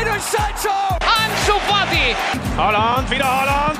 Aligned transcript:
Jadon 0.00 0.20
Sancho! 0.20 0.72
Ansu 1.00 1.60
Fati! 1.68 2.16
Holland, 2.56 3.10
wieder 3.10 3.26
Holland! 3.26 3.78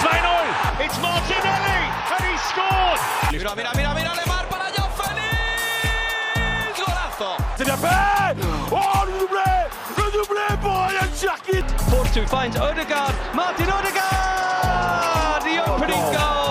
2-0! 0.00 0.84
It's 0.84 0.98
Martinelli! 1.02 1.80
And 2.16 2.24
he 2.24 2.36
scored! 2.48 3.00
Mira, 3.30 3.54
mira, 3.54 3.70
mira, 3.76 3.94
mira, 3.94 4.12
Lemar 4.16 4.46
para 4.48 4.72
Joao 4.74 4.88
Félix! 4.96 6.78
Golazo! 6.78 7.36
C'est 7.58 7.64
bien 7.64 7.76
fait 7.76 8.36
Oh, 8.72 9.04
le 9.04 9.18
doublé 9.18 9.52
Le 9.98 10.04
doublé 10.12 10.46
pour 10.62 10.72
Ryan 10.72 11.10
Cherkit 11.14 11.68
Force 11.90 12.18
finds 12.26 12.56
Odegaard. 12.56 13.12
Martin 13.34 13.64
Odegaard! 13.64 15.42
The 15.44 15.60
opening 15.70 16.04
goal! 16.12 16.49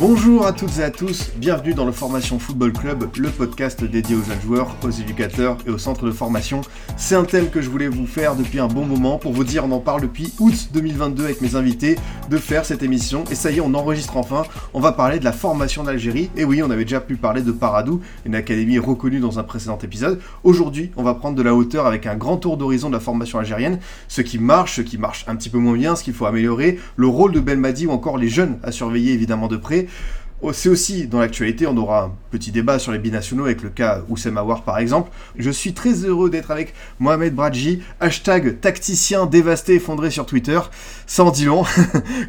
Bonjour 0.00 0.46
à 0.46 0.52
toutes 0.52 0.78
et 0.78 0.84
à 0.84 0.92
tous, 0.92 1.32
bienvenue 1.38 1.74
dans 1.74 1.84
le 1.84 1.90
Formation 1.90 2.38
Football 2.38 2.72
Club, 2.72 3.08
le 3.18 3.30
podcast 3.30 3.82
dédié 3.82 4.14
aux 4.14 4.22
jeunes 4.22 4.40
joueurs, 4.40 4.76
aux 4.84 4.90
éducateurs 4.90 5.56
et 5.66 5.70
aux 5.70 5.78
centres 5.78 6.06
de 6.06 6.12
formation. 6.12 6.60
C'est 6.96 7.16
un 7.16 7.24
thème 7.24 7.50
que 7.50 7.60
je 7.60 7.68
voulais 7.68 7.88
vous 7.88 8.06
faire 8.06 8.36
depuis 8.36 8.60
un 8.60 8.68
bon 8.68 8.86
moment 8.86 9.18
pour 9.18 9.32
vous 9.32 9.42
dire, 9.42 9.64
on 9.64 9.72
en 9.72 9.80
parle 9.80 10.02
depuis 10.02 10.32
août 10.38 10.68
2022 10.72 11.24
avec 11.24 11.40
mes 11.40 11.56
invités, 11.56 11.96
de 12.30 12.36
faire 12.36 12.64
cette 12.64 12.84
émission. 12.84 13.24
Et 13.32 13.34
ça 13.34 13.50
y 13.50 13.56
est, 13.56 13.60
on 13.60 13.74
enregistre 13.74 14.16
enfin, 14.16 14.44
on 14.72 14.78
va 14.78 14.92
parler 14.92 15.18
de 15.18 15.24
la 15.24 15.32
formation 15.32 15.82
d'Algérie. 15.82 16.30
Et 16.36 16.44
oui, 16.44 16.62
on 16.62 16.70
avait 16.70 16.84
déjà 16.84 17.00
pu 17.00 17.16
parler 17.16 17.42
de 17.42 17.50
Paradou, 17.50 18.00
une 18.24 18.36
académie 18.36 18.78
reconnue 18.78 19.18
dans 19.18 19.40
un 19.40 19.42
précédent 19.42 19.78
épisode. 19.82 20.20
Aujourd'hui, 20.44 20.92
on 20.96 21.02
va 21.02 21.14
prendre 21.14 21.34
de 21.34 21.42
la 21.42 21.56
hauteur 21.56 21.86
avec 21.86 22.06
un 22.06 22.14
grand 22.14 22.36
tour 22.36 22.56
d'horizon 22.56 22.88
de 22.88 22.94
la 22.94 23.00
formation 23.00 23.40
algérienne, 23.40 23.80
ce 24.06 24.22
qui 24.22 24.38
marche, 24.38 24.76
ce 24.76 24.82
qui 24.82 24.96
marche 24.96 25.24
un 25.26 25.34
petit 25.34 25.50
peu 25.50 25.58
moins 25.58 25.76
bien, 25.76 25.96
ce 25.96 26.04
qu'il 26.04 26.14
faut 26.14 26.26
améliorer, 26.26 26.78
le 26.94 27.08
rôle 27.08 27.32
de 27.32 27.40
Belmadi 27.40 27.86
ou 27.86 27.90
encore 27.90 28.16
les 28.16 28.28
jeunes 28.28 28.58
à 28.62 28.70
surveiller 28.70 29.12
évidemment 29.12 29.48
de 29.48 29.56
près. 29.56 29.87
Oh, 30.40 30.52
C'est 30.52 30.68
aussi 30.68 31.08
dans 31.08 31.18
l'actualité, 31.18 31.66
on 31.66 31.76
aura 31.76 32.04
un 32.04 32.12
petit 32.30 32.52
débat 32.52 32.78
sur 32.78 32.92
les 32.92 33.00
binationaux 33.00 33.46
avec 33.46 33.60
le 33.60 33.70
cas 33.70 34.02
Oussem 34.08 34.38
Aouar 34.38 34.62
par 34.62 34.78
exemple. 34.78 35.10
Je 35.36 35.50
suis 35.50 35.72
très 35.72 36.04
heureux 36.04 36.30
d'être 36.30 36.52
avec 36.52 36.74
Mohamed 37.00 37.34
Bradji, 37.34 37.82
hashtag 37.98 38.60
tacticien 38.60 39.26
dévasté 39.26 39.74
effondré 39.74 40.12
sur 40.12 40.26
Twitter. 40.26 40.60
En 41.18 41.30
dit 41.32 41.46
long. 41.46 41.64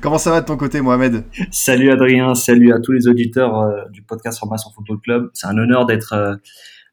Comment 0.02 0.18
ça 0.18 0.32
va 0.32 0.42
de 0.42 0.48
ton 0.48 0.58
côté 0.58 0.82
Mohamed? 0.82 1.24
Salut 1.52 1.92
Adrien, 1.92 2.34
salut 2.34 2.74
à 2.74 2.80
tous 2.80 2.94
les 2.94 3.08
auditeurs 3.08 3.60
euh, 3.60 3.84
du 3.92 4.02
podcast 4.02 4.40
Formation 4.40 4.72
Football 4.74 5.00
Club. 5.02 5.30
C'est 5.36 5.46
un 5.46 5.58
honneur 5.60 5.86
d'être 5.86 6.14
euh, 6.14 6.36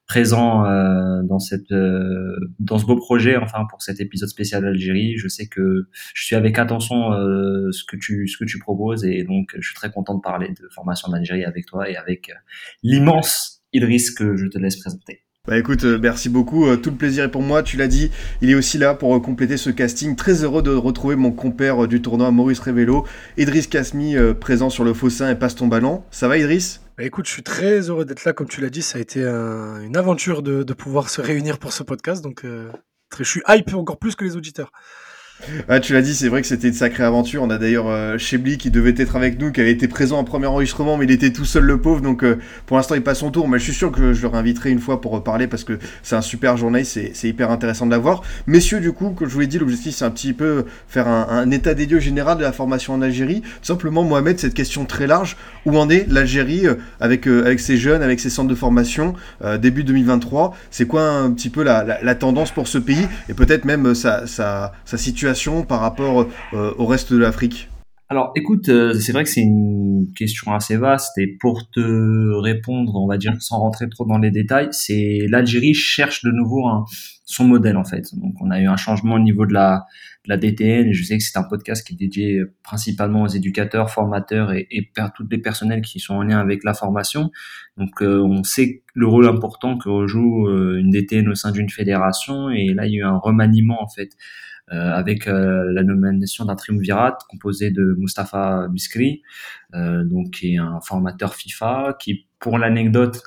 présent 0.07 0.65
euh, 0.65 1.23
dans 1.25 1.39
cette 1.39 1.73
euh, 1.73 2.37
dans 2.61 2.79
ce 2.79 2.87
beau 2.87 2.97
projet 2.97 3.37
enfin 3.37 3.67
pour 3.69 3.83
cet 3.83 4.01
épisode 4.01 4.29
spécial 4.29 4.63
d'Algérie. 4.63 5.17
Je 5.17 5.29
sais 5.29 5.47
que 5.47 5.89
je 6.15 6.25
suis 6.25 6.37
avec 6.37 6.59
attention 6.59 7.13
euh, 7.13 7.71
ce 7.73 7.85
que 7.85 7.97
tu 7.97 8.29
ce 8.29 8.37
que 8.39 8.45
tu 8.45 8.59
proposes 8.59 9.05
et 9.05 9.25
donc 9.25 9.55
je 9.59 9.67
suis 9.67 9.75
très 9.75 9.91
content 9.91 10.15
de 10.15 10.21
parler 10.21 10.49
de 10.49 10.69
formation 10.75 11.11
d'Algérie 11.11 11.45
avec 11.45 11.67
toi 11.67 11.91
et 11.91 11.97
avec 11.97 12.31
euh, 12.31 12.35
l'immense 12.83 13.63
Idriss 13.73 14.11
que 14.13 14.37
je 14.37 14.47
te 14.47 14.59
laisse 14.59 14.77
présenter. 14.77 15.26
Bah 15.47 15.57
écoute, 15.57 15.85
euh, 15.85 15.97
merci 16.03 16.29
beaucoup, 16.29 16.67
euh, 16.67 16.77
tout 16.77 16.91
le 16.91 16.97
plaisir 16.97 17.23
est 17.23 17.31
pour 17.31 17.43
moi, 17.43 17.63
tu 17.63 17.77
l'as 17.77 17.87
dit, 17.87 18.11
il 18.43 18.51
est 18.51 18.57
aussi 18.57 18.79
là 18.79 18.95
pour 18.95 19.15
euh, 19.15 19.21
compléter 19.21 19.57
ce 19.57 19.71
casting. 19.71 20.17
Très 20.17 20.43
heureux 20.43 20.61
de 20.61 20.73
retrouver 20.73 21.15
mon 21.15 21.31
compère 21.31 21.87
du 21.87 22.03
tournoi 22.03 22.33
Maurice 22.33 22.59
Révélo, 22.59 23.07
Idriss 23.37 23.69
Kasmi, 23.69 24.17
euh, 24.17 24.35
présent 24.35 24.71
sur 24.71 24.83
le 24.83 24.93
Fossin 24.93 25.31
et 25.31 25.37
passe 25.37 25.55
ton 25.55 25.69
ballon. 25.69 26.03
Ça 26.11 26.27
va 26.27 26.37
Idriss? 26.37 26.81
Bah 26.99 27.05
écoute, 27.05 27.27
je 27.29 27.33
suis 27.33 27.45
très 27.45 27.91
heureux 27.91 28.05
d'être 28.05 28.25
là, 28.25 28.33
comme 28.33 28.49
tu 28.49 28.61
l'as 28.61 28.71
dit, 28.71 28.83
ça 28.83 28.99
a 28.99 29.01
été 29.01 29.23
un- 29.23 29.81
une 29.83 29.97
aventure 29.97 30.43
de, 30.43 30.65
pouvoir 30.73 31.11
se 31.11 31.21
réunir 31.21 31.59
pour 31.59 31.73
ce 31.73 31.85
podcast, 31.85 32.25
donc 32.25 32.45
je 32.45 33.23
suis 33.23 33.43
hype 33.49 33.75
encore 33.75 33.99
plus 33.99 34.17
que 34.17 34.25
les 34.25 34.35
auditeurs. 34.35 34.73
Ah, 35.69 35.81
tu 35.81 35.93
l'as 35.93 36.03
dit, 36.03 36.15
c'est 36.15 36.29
vrai 36.29 36.43
que 36.43 36.47
c'était 36.47 36.69
une 36.69 36.75
sacrée 36.75 37.03
aventure. 37.03 37.43
On 37.43 37.51
a 37.51 37.59
d'ailleurs 37.59 37.89
euh, 37.89 38.19
Chebli 38.19 38.59
qui 38.59 38.71
devait 38.71 38.95
être 38.97 39.17
avec 39.17 39.39
nous, 39.41 39.53
qui 39.53 39.61
avait 39.61 39.73
été 39.73 39.89
présent 39.89 40.19
en 40.19 40.25
premier 40.25 40.47
enregistrement, 40.47 40.97
mais 40.97 41.05
il 41.05 41.11
était 41.11 41.33
tout 41.33 41.45
seul 41.45 41.65
le 41.65 41.81
pauvre, 41.81 42.01
donc 42.01 42.23
euh, 42.23 42.39
pour 42.67 42.77
l'instant 42.77 42.95
il 42.95 43.03
passe 43.03 43.19
son 43.19 43.31
tour. 43.31 43.49
Mais 43.49 43.59
je 43.59 43.65
suis 43.65 43.75
sûr 43.75 43.91
que 43.91 44.13
je 44.13 44.23
le 44.23 44.29
réinviterai 44.29 44.71
une 44.71 44.79
fois 44.79 45.01
pour 45.01 45.13
reparler 45.13 45.47
parce 45.47 45.65
que 45.65 45.79
c'est 46.03 46.17
un 46.17 46.23
super 46.23 46.57
journaliste, 46.57 46.99
c'est, 47.13 47.29
hyper 47.29 47.51
intéressant 47.51 47.87
de 47.87 47.91
l'avoir. 47.91 48.23
Messieurs, 48.47 48.81
du 48.81 48.93
coup, 48.93 49.11
comme 49.11 49.29
je 49.29 49.35
vous 49.35 49.41
l'ai 49.41 49.47
dit, 49.47 49.59
l'objectif 49.59 49.97
c'est 49.97 50.05
un 50.05 50.11
petit 50.11 50.33
peu 50.33 50.65
faire 50.89 51.09
un, 51.09 51.51
état 51.51 51.75
des 51.75 51.87
lieux 51.87 52.01
général 52.01 52.39
de 52.39 52.43
la 52.43 52.53
formation 52.53 52.95
en 52.95 53.03
Algérie. 53.03 53.43
Simplement, 53.63 54.05
Mohamed, 54.05 54.39
cette 54.39 54.55
question 54.55 54.85
très 54.85 55.07
large, 55.07 55.37
où 55.65 55.77
en 55.77 55.89
est 55.91 56.07
l'Algérie 56.09 56.67
euh, 56.67 56.75
avec, 57.01 57.27
euh, 57.27 57.45
avec 57.45 57.61
ses 57.61 57.77
jeunes, 57.77 58.03
avec 58.03 58.21
ses 58.21 58.31
centres 58.31 58.49
de 58.49 58.55
formation, 58.55 59.15
début 59.61 59.85
2023 59.85 60.57
C'est 60.71 60.87
quoi 60.87 61.03
un 61.03 61.31
petit 61.33 61.51
peu 61.51 61.63
la, 61.63 61.85
la, 61.85 62.03
la 62.03 62.15
tendance 62.15 62.51
pour 62.51 62.69
ce 62.69 62.79
pays? 62.79 63.07
Et 63.29 63.35
peut-être 63.35 63.65
même 63.65 63.95
sa, 63.95 64.27
sa, 64.27 64.73
sa 64.85 64.97
situation 64.97 65.26
par 65.67 65.81
rapport 65.81 66.29
euh, 66.55 66.73
au 66.79 66.87
reste 66.87 67.13
de 67.13 67.19
l'Afrique? 67.19 67.69
Alors, 68.09 68.31
écoute, 68.37 68.69
euh, 68.69 68.95
c'est 68.95 69.11
vrai 69.11 69.25
que 69.25 69.31
c'est 69.31 69.41
une 69.41 70.07
question 70.15 70.55
assez 70.55 70.77
vaste 70.77 71.19
et 71.19 71.27
pour 71.41 71.69
te 71.69 72.33
répondre, 72.41 72.95
on 72.95 73.09
va 73.09 73.19
dire 73.19 73.35
sans 73.41 73.59
rentrer 73.59 73.89
trop 73.89 74.07
dans 74.07 74.19
les 74.19 74.31
détails, 74.31 74.69
c'est 74.71 75.27
l'Algérie 75.29 75.75
cherche 75.75 76.23
de 76.23 76.31
nouveau 76.31 76.65
son 77.25 77.45
modèle 77.45 77.77
en 77.77 77.85
fait. 77.85 78.15
Donc, 78.15 78.35
on 78.41 78.53
a 78.53 78.61
eu 78.61 78.67
un 78.69 78.77
changement 78.77 79.17
au 79.17 79.19
niveau 79.19 79.45
de 79.45 79.53
la, 79.55 79.87
DTN 80.29 80.89
et 80.89 80.93
je 80.93 81.05
sais 81.05 81.19
que 81.19 81.23
c'est 81.23 81.39
un 81.39 81.45
podcast 81.45 81.87
qui 81.87 81.95
est 81.95 81.97
dédié 81.97 82.43
principalement 82.63 83.23
aux 83.23 83.29
éducateurs, 83.29 83.91
formateurs 83.91 84.53
et, 84.53 84.67
et 84.71 84.91
toutes 85.15 85.31
les 85.31 85.39
personnels 85.39 85.83
qui 85.83 85.99
sont 86.01 86.15
en 86.15 86.23
lien 86.23 86.39
avec 86.39 86.63
la 86.63 86.75
formation. 86.75 87.31
Donc, 87.77 88.03
euh, 88.03 88.23
on 88.23 88.45
sait 88.45 88.83
le 88.95 89.07
rôle 89.09 89.27
important 89.27 89.79
que 89.79 90.07
joue 90.07 90.49
une 90.49 90.91
DTN 90.91 91.29
au 91.29 91.35
sein 91.35 91.51
d'une 91.51 91.71
fédération 91.71 92.51
et 92.51 92.73
là, 92.73 92.87
il 92.87 92.95
y 92.95 92.97
a 92.97 93.01
eu 93.01 93.05
un 93.05 93.19
remaniement 93.19 93.83
en 93.83 93.89
fait 93.89 94.11
avec 94.71 95.29
euh, 95.29 95.73
la 95.73 95.83
nomination 95.83 96.45
d'un 96.45 96.57
triumvirat 96.57 97.17
composé 97.29 97.71
de 97.71 97.95
Mustapha 97.99 98.67
Biskri, 98.69 99.23
euh, 99.75 100.05
donc 100.05 100.33
qui 100.33 100.55
est 100.55 100.59
un 100.59 100.81
formateur 100.81 101.35
FIFA, 101.35 101.97
qui 102.01 102.27
pour 102.41 102.59
l'anecdote 102.59 103.23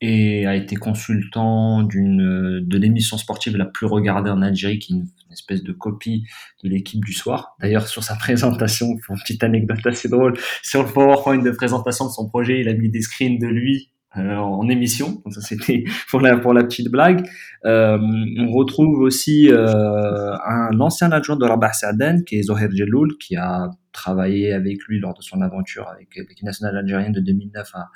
et 0.00 0.46
a 0.46 0.54
été 0.56 0.76
consultant 0.76 1.82
d'une 1.82 2.60
de 2.60 2.78
l'émission 2.78 3.16
sportive 3.16 3.56
la 3.56 3.64
plus 3.64 3.86
regardée 3.86 4.30
en 4.30 4.42
Algérie, 4.42 4.78
qui 4.78 4.92
est 4.92 4.96
une, 4.96 5.02
une 5.02 5.32
espèce 5.32 5.62
de 5.62 5.72
copie 5.72 6.24
de 6.62 6.68
l'équipe 6.68 7.02
du 7.04 7.12
soir. 7.12 7.56
D'ailleurs, 7.60 7.86
sur 7.86 8.02
sa 8.02 8.16
présentation, 8.18 8.88
une 9.08 9.16
petite 9.20 9.44
anecdote 9.44 9.86
assez 9.86 10.08
drôle, 10.08 10.36
sur 10.62 10.82
le 10.82 10.92
PowerPoint 10.92 11.38
de 11.38 11.50
présentation 11.52 12.06
de 12.06 12.10
son 12.10 12.28
projet, 12.28 12.60
il 12.60 12.68
a 12.68 12.74
mis 12.74 12.90
des 12.90 13.00
screens 13.00 13.38
de 13.38 13.46
lui 13.46 13.90
euh, 13.90 13.93
en 14.16 14.68
émission. 14.68 15.20
Donc 15.24 15.34
ça, 15.34 15.40
c'était 15.40 15.84
pour 16.10 16.20
la 16.20 16.36
pour 16.36 16.52
la 16.52 16.64
petite 16.64 16.90
blague. 16.90 17.26
Euh, 17.64 17.98
on 18.38 18.52
retrouve 18.52 19.00
aussi 19.00 19.50
euh, 19.50 20.36
un 20.46 20.78
ancien 20.80 21.10
adjoint 21.12 21.36
de 21.36 21.44
Rabah 21.44 21.72
Saaden, 21.72 22.24
qui 22.24 22.38
est 22.38 22.42
Zoher 22.42 22.68
Jeloul, 22.74 23.16
qui 23.18 23.36
a 23.36 23.70
travaillé 23.92 24.52
avec 24.52 24.82
lui 24.88 25.00
lors 25.00 25.14
de 25.14 25.22
son 25.22 25.40
aventure 25.40 25.88
avec 25.88 26.08
l'équipe 26.16 26.42
nationale 26.42 26.76
algérienne 26.76 27.12
de 27.12 27.20
2009 27.20 27.70
à, 27.74 27.88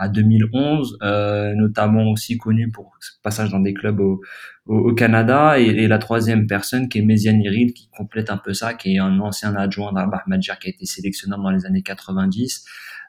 à 0.00 0.08
2011, 0.08 0.98
euh, 1.02 1.54
notamment 1.54 2.10
aussi 2.10 2.38
connu 2.38 2.70
pour 2.70 2.96
ce 3.00 3.10
passage 3.22 3.50
dans 3.50 3.60
des 3.60 3.74
clubs 3.74 4.00
au, 4.00 4.22
au, 4.66 4.78
au 4.78 4.94
Canada. 4.94 5.60
Et, 5.60 5.66
et, 5.66 5.88
la 5.88 5.98
troisième 5.98 6.46
personne 6.46 6.88
qui 6.88 6.98
est 6.98 7.02
Méziane 7.02 7.40
Irid, 7.42 7.74
qui 7.74 7.88
complète 7.90 8.30
un 8.30 8.38
peu 8.38 8.54
ça, 8.54 8.72
qui 8.72 8.94
est 8.94 8.98
un 8.98 9.20
ancien 9.20 9.54
adjoint 9.54 9.92
d'Arbah 9.92 10.22
Madjer, 10.26 10.54
qui 10.60 10.68
a 10.68 10.70
été 10.70 10.86
sélectionneur 10.86 11.38
dans 11.38 11.50
les 11.50 11.66
années 11.66 11.82
90. 11.82 12.64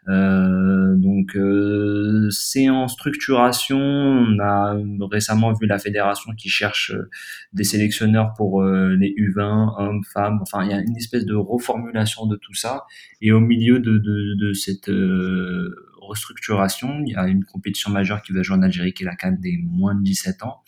Euh, 0.09 0.96
donc 0.96 1.35
euh, 1.35 2.28
c'est 2.31 2.69
en 2.69 2.88
structuration. 2.88 3.80
On 3.80 4.40
a 4.40 4.75
récemment 5.12 5.53
vu 5.53 5.68
la 5.68 5.78
fédération 5.78 6.31
qui 6.35 6.50
cherche 6.50 6.91
euh, 6.91 7.09
des 7.53 7.63
sélectionneurs 7.63 8.34
pour 8.35 8.63
euh, 8.63 8.96
les 9.00 9.09
U20, 9.09 9.75
hommes, 9.78 10.03
femmes. 10.12 10.40
Enfin, 10.41 10.63
il 10.66 10.72
y 10.72 10.74
a 10.74 10.80
une 10.80 10.97
espèce 10.97 11.25
de 11.25 11.35
reformulation 11.35 12.25
de 12.25 12.35
tout 12.35 12.56
ça. 12.56 12.85
Et 13.22 13.31
au 13.31 13.40
milieu 13.40 13.80
de, 13.80 13.97
de, 13.97 14.35
de 14.40 14.53
cette 14.53 14.90
euh, 14.90 15.91
restructuration, 16.07 17.01
il 17.06 17.13
y 17.13 17.16
a 17.16 17.28
une 17.28 17.44
compétition 17.44 17.91
majeure 17.91 18.22
qui 18.22 18.34
va 18.34 18.41
jouer 18.44 18.57
en 18.57 18.62
Algérie, 18.62 18.94
qui 18.94 19.03
est 19.03 19.06
la 19.06 19.16
CAN 19.16 19.34
des 19.39 19.57
moins 19.63 19.95
de 19.95 20.03
17 20.03 20.44
ans. 20.44 20.63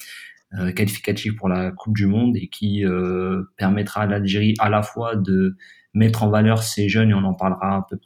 Euh, 0.60 0.72
qualificative 0.72 1.34
pour 1.34 1.50
la 1.50 1.72
Coupe 1.72 1.96
du 1.96 2.06
Monde 2.06 2.38
et 2.38 2.48
qui 2.48 2.86
euh, 2.86 3.44
permettra 3.58 4.02
à 4.02 4.06
l'Algérie 4.06 4.54
à 4.60 4.70
la 4.70 4.84
fois 4.84 5.16
de 5.16 5.58
mettre 5.96 6.22
en 6.22 6.30
valeur 6.30 6.62
ces 6.62 6.90
jeunes 6.90 7.10
et 7.10 7.14
on 7.16 7.24
en 7.24 7.34
parlera 7.34 7.76
un 7.76 7.82
peu 7.82 8.00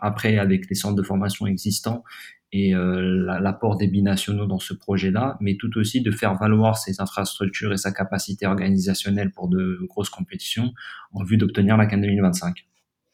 après 0.00 0.36
avec 0.36 0.68
les 0.68 0.74
centres 0.74 0.96
de 0.96 1.02
formation 1.04 1.46
existants 1.46 2.02
et 2.50 2.74
euh, 2.74 3.24
l'apport 3.40 3.76
des 3.76 3.86
binationaux 3.86 4.46
dans 4.46 4.58
ce 4.58 4.74
projet-là, 4.74 5.38
mais 5.40 5.56
tout 5.56 5.78
aussi 5.78 6.02
de 6.02 6.10
faire 6.10 6.34
valoir 6.34 6.76
ses 6.76 7.00
infrastructures 7.00 7.72
et 7.72 7.76
sa 7.76 7.92
capacité 7.92 8.46
organisationnelle 8.46 9.30
pour 9.30 9.48
de 9.48 9.78
grosses 9.88 10.10
compétitions 10.10 10.72
en 11.12 11.22
vue 11.22 11.36
d'obtenir 11.36 11.76
la 11.76 11.86
CAN 11.86 11.98
2025. 11.98 12.66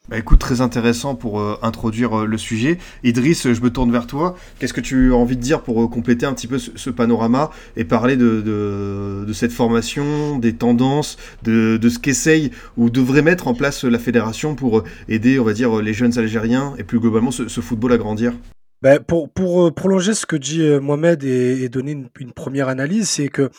Bah 0.08 0.16
écoute, 0.16 0.38
très 0.38 0.62
intéressant 0.62 1.14
pour 1.14 1.38
euh, 1.38 1.58
introduire 1.60 2.20
euh, 2.20 2.24
le 2.24 2.38
sujet. 2.38 2.78
Idriss, 3.04 3.52
je 3.52 3.60
me 3.60 3.68
tourne 3.68 3.92
vers 3.92 4.06
toi. 4.06 4.36
Qu'est-ce 4.58 4.72
que 4.72 4.80
tu 4.80 5.12
as 5.12 5.16
envie 5.16 5.36
de 5.36 5.42
dire 5.42 5.60
pour 5.60 5.82
euh, 5.82 5.86
compléter 5.86 6.24
un 6.24 6.32
petit 6.32 6.46
peu 6.46 6.56
ce, 6.58 6.88
panorama 6.88 7.50
et 7.76 7.84
parler 7.84 8.16
de, 8.16 9.26
cette 9.34 9.52
formation, 9.52 10.38
des 10.38 10.54
tendances, 10.54 11.18
de, 11.42 11.78
ce 11.86 11.98
qu'essaye 11.98 12.52
ou 12.78 12.88
devrait 12.88 13.20
mettre 13.20 13.48
en 13.48 13.54
place 13.54 13.84
la 13.84 13.98
fédération 13.98 14.54
pour 14.54 14.82
aider, 15.10 15.38
on 15.38 15.44
va 15.44 15.52
dire, 15.52 15.82
les 15.82 15.92
jeunes 15.92 16.18
Algériens 16.18 16.72
et 16.78 16.84
plus 16.84 17.00
globalement 17.00 17.30
ce, 17.30 17.60
football 17.60 17.92
à 17.92 17.98
grandir? 17.98 18.32
Bah 18.80 19.00
pour, 19.00 19.30
prolonger 19.74 20.14
ce 20.14 20.24
que 20.24 20.36
dit 20.36 20.62
Mohamed 20.80 21.22
et, 21.22 21.68
donner 21.68 21.92
une 22.18 22.32
première 22.32 22.68
analyse, 22.68 23.10
c'est 23.10 23.28
que 23.28 23.50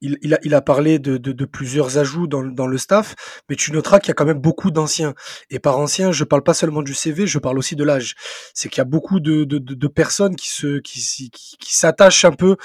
il, 0.00 0.34
a, 0.34 0.38
il 0.42 0.54
a 0.54 0.60
parlé 0.60 0.98
de, 0.98 1.16
de, 1.16 1.32
de 1.32 1.44
plusieurs 1.44 1.98
ajouts 1.98 2.26
dans, 2.26 2.42
dans, 2.42 2.66
le 2.66 2.78
staff, 2.78 3.14
mais 3.48 3.56
tu 3.56 3.72
noteras 3.72 3.98
qu'il 3.98 4.08
y 4.08 4.10
a 4.12 4.14
quand 4.14 4.24
même 4.24 4.40
beaucoup 4.40 4.70
d'anciens. 4.70 5.14
Et 5.50 5.58
par 5.58 5.78
anciens, 5.78 6.12
je 6.12 6.24
parle 6.24 6.42
pas 6.42 6.54
seulement 6.54 6.82
du 6.82 6.94
CV, 6.94 7.26
je 7.26 7.38
parle 7.38 7.58
aussi 7.58 7.76
de 7.76 7.84
l'âge. 7.84 8.14
C'est 8.54 8.68
qu'il 8.68 8.78
y 8.78 8.80
a 8.80 8.84
beaucoup 8.84 9.20
de, 9.20 9.44
de, 9.44 9.88
personnes 9.88 10.36
qui 10.36 10.50
se 10.50 10.78
qui, 10.78 11.30
qui, 11.30 11.76
s'attachent 11.76 12.24
un 12.24 12.32
peu 12.32 12.56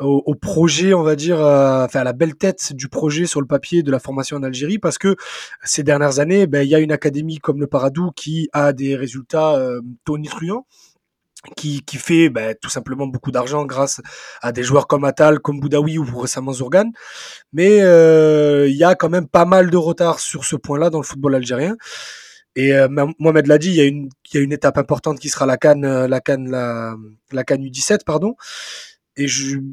au, 0.00 0.22
au, 0.24 0.34
projet, 0.34 0.94
on 0.94 1.02
va 1.02 1.16
dire, 1.16 1.38
enfin 1.38 2.00
à 2.00 2.04
la 2.04 2.12
belle 2.12 2.34
tête 2.34 2.72
du 2.72 2.88
projet 2.88 3.26
sur 3.26 3.40
le 3.40 3.46
papier 3.46 3.82
de 3.82 3.90
la 3.90 3.98
formation 3.98 4.36
en 4.38 4.42
Algérie, 4.42 4.78
parce 4.78 4.98
que 4.98 5.16
ces 5.64 5.82
dernières 5.82 6.18
années, 6.18 6.46
ben, 6.46 6.62
il 6.62 6.70
y 6.70 6.74
a 6.74 6.78
une 6.78 6.92
académie 6.92 7.38
comme 7.38 7.60
le 7.60 7.66
Paradou 7.66 8.10
qui 8.16 8.48
a 8.52 8.72
des 8.72 8.96
résultats 8.96 9.56
euh, 9.56 9.80
tonitruants 10.04 10.66
qui, 11.56 11.82
qui 11.82 11.96
fait 11.96 12.28
bah, 12.28 12.54
tout 12.54 12.70
simplement 12.70 13.06
beaucoup 13.06 13.30
d'argent 13.30 13.64
grâce 13.64 14.00
à 14.42 14.52
des 14.52 14.62
joueurs 14.62 14.86
comme 14.86 15.04
Atal, 15.04 15.40
comme 15.40 15.60
Boudaoui 15.60 15.98
ou 15.98 16.04
récemment 16.18 16.52
Zourgan. 16.52 16.90
Mais 17.52 17.80
euh, 17.82 18.68
il 18.68 18.76
y 18.76 18.84
a 18.84 18.94
quand 18.94 19.08
même 19.08 19.26
pas 19.28 19.44
mal 19.44 19.70
de 19.70 19.76
retard 19.76 20.20
sur 20.20 20.44
ce 20.44 20.56
point-là 20.56 20.90
dans 20.90 20.98
le 20.98 21.04
football 21.04 21.34
algérien. 21.34 21.76
Et 22.56 22.74
euh, 22.74 22.88
Mohamed 23.18 23.46
l'a 23.46 23.58
dit, 23.58 23.70
il 23.70 23.76
y, 23.76 23.80
a 24.38 24.40
une, 24.40 24.52
étape 24.52 24.76
importante 24.76 25.18
qui 25.20 25.28
sera 25.28 25.46
la 25.46 25.56
Cannes, 25.56 25.84
euh, 25.84 26.08
la 26.08 26.20
Cannes, 26.20 26.50
la, 26.50 26.96
la 27.32 27.44
Cannes 27.44 27.62
U17, 27.62 28.04
pardon. 28.04 28.34
Et 29.16 29.26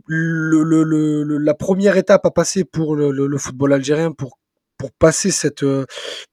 la 0.09 1.53
première 1.53 1.97
étape 1.97 2.25
à 2.25 2.31
passer 2.31 2.65
pour 2.65 2.95
le 2.95 3.37
football 3.37 3.73
algérien 3.73 4.11
pour 4.11 4.37
pour 4.77 4.91
passer 4.91 5.31
cette, 5.31 5.63
euh, 5.63 5.85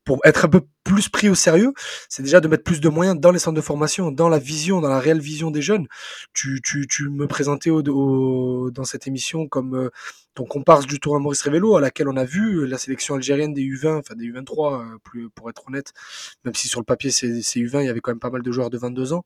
pour 0.04 0.20
être 0.24 0.44
un 0.44 0.48
peu 0.48 0.62
plus 0.84 1.08
pris 1.08 1.28
au 1.28 1.34
sérieux, 1.34 1.72
c'est 2.08 2.22
déjà 2.22 2.40
de 2.40 2.48
mettre 2.48 2.64
plus 2.64 2.80
de 2.80 2.88
moyens 2.88 3.18
dans 3.18 3.30
les 3.30 3.38
centres 3.38 3.56
de 3.56 3.62
formation, 3.62 4.10
dans 4.10 4.28
la 4.28 4.38
vision, 4.38 4.80
dans 4.80 4.88
la 4.88 5.00
réelle 5.00 5.20
vision 5.20 5.50
des 5.50 5.62
jeunes. 5.62 5.86
Tu, 6.34 6.60
tu, 6.62 6.86
tu 6.86 7.08
me 7.08 7.26
présentais 7.26 7.70
au, 7.70 7.82
au, 7.82 8.70
dans 8.70 8.84
cette 8.84 9.06
émission 9.06 9.48
comme 9.48 9.74
euh, 9.74 9.90
ton 10.34 10.44
comparse 10.44 10.86
du 10.86 11.00
tour 11.00 11.16
à 11.16 11.18
Maurice 11.18 11.42
Révélo, 11.42 11.76
à 11.76 11.80
laquelle 11.80 12.08
on 12.08 12.16
a 12.16 12.24
vu 12.24 12.66
la 12.66 12.78
sélection 12.78 13.14
algérienne 13.14 13.54
des 13.54 13.62
U20, 13.62 13.98
enfin 14.00 14.14
des 14.14 14.26
U23, 14.26 14.94
euh, 14.94 14.98
plus, 15.02 15.30
pour 15.30 15.48
être 15.48 15.62
honnête, 15.68 15.92
même 16.44 16.54
si 16.54 16.68
sur 16.68 16.80
le 16.80 16.84
papier 16.84 17.10
c'est 17.10 17.28
U20, 17.28 17.82
il 17.82 17.86
y 17.86 17.88
avait 17.88 18.00
quand 18.00 18.10
même 18.12 18.20
pas 18.20 18.30
mal 18.30 18.42
de 18.42 18.52
joueurs 18.52 18.70
de 18.70 18.78
22 18.78 19.12
ans. 19.14 19.24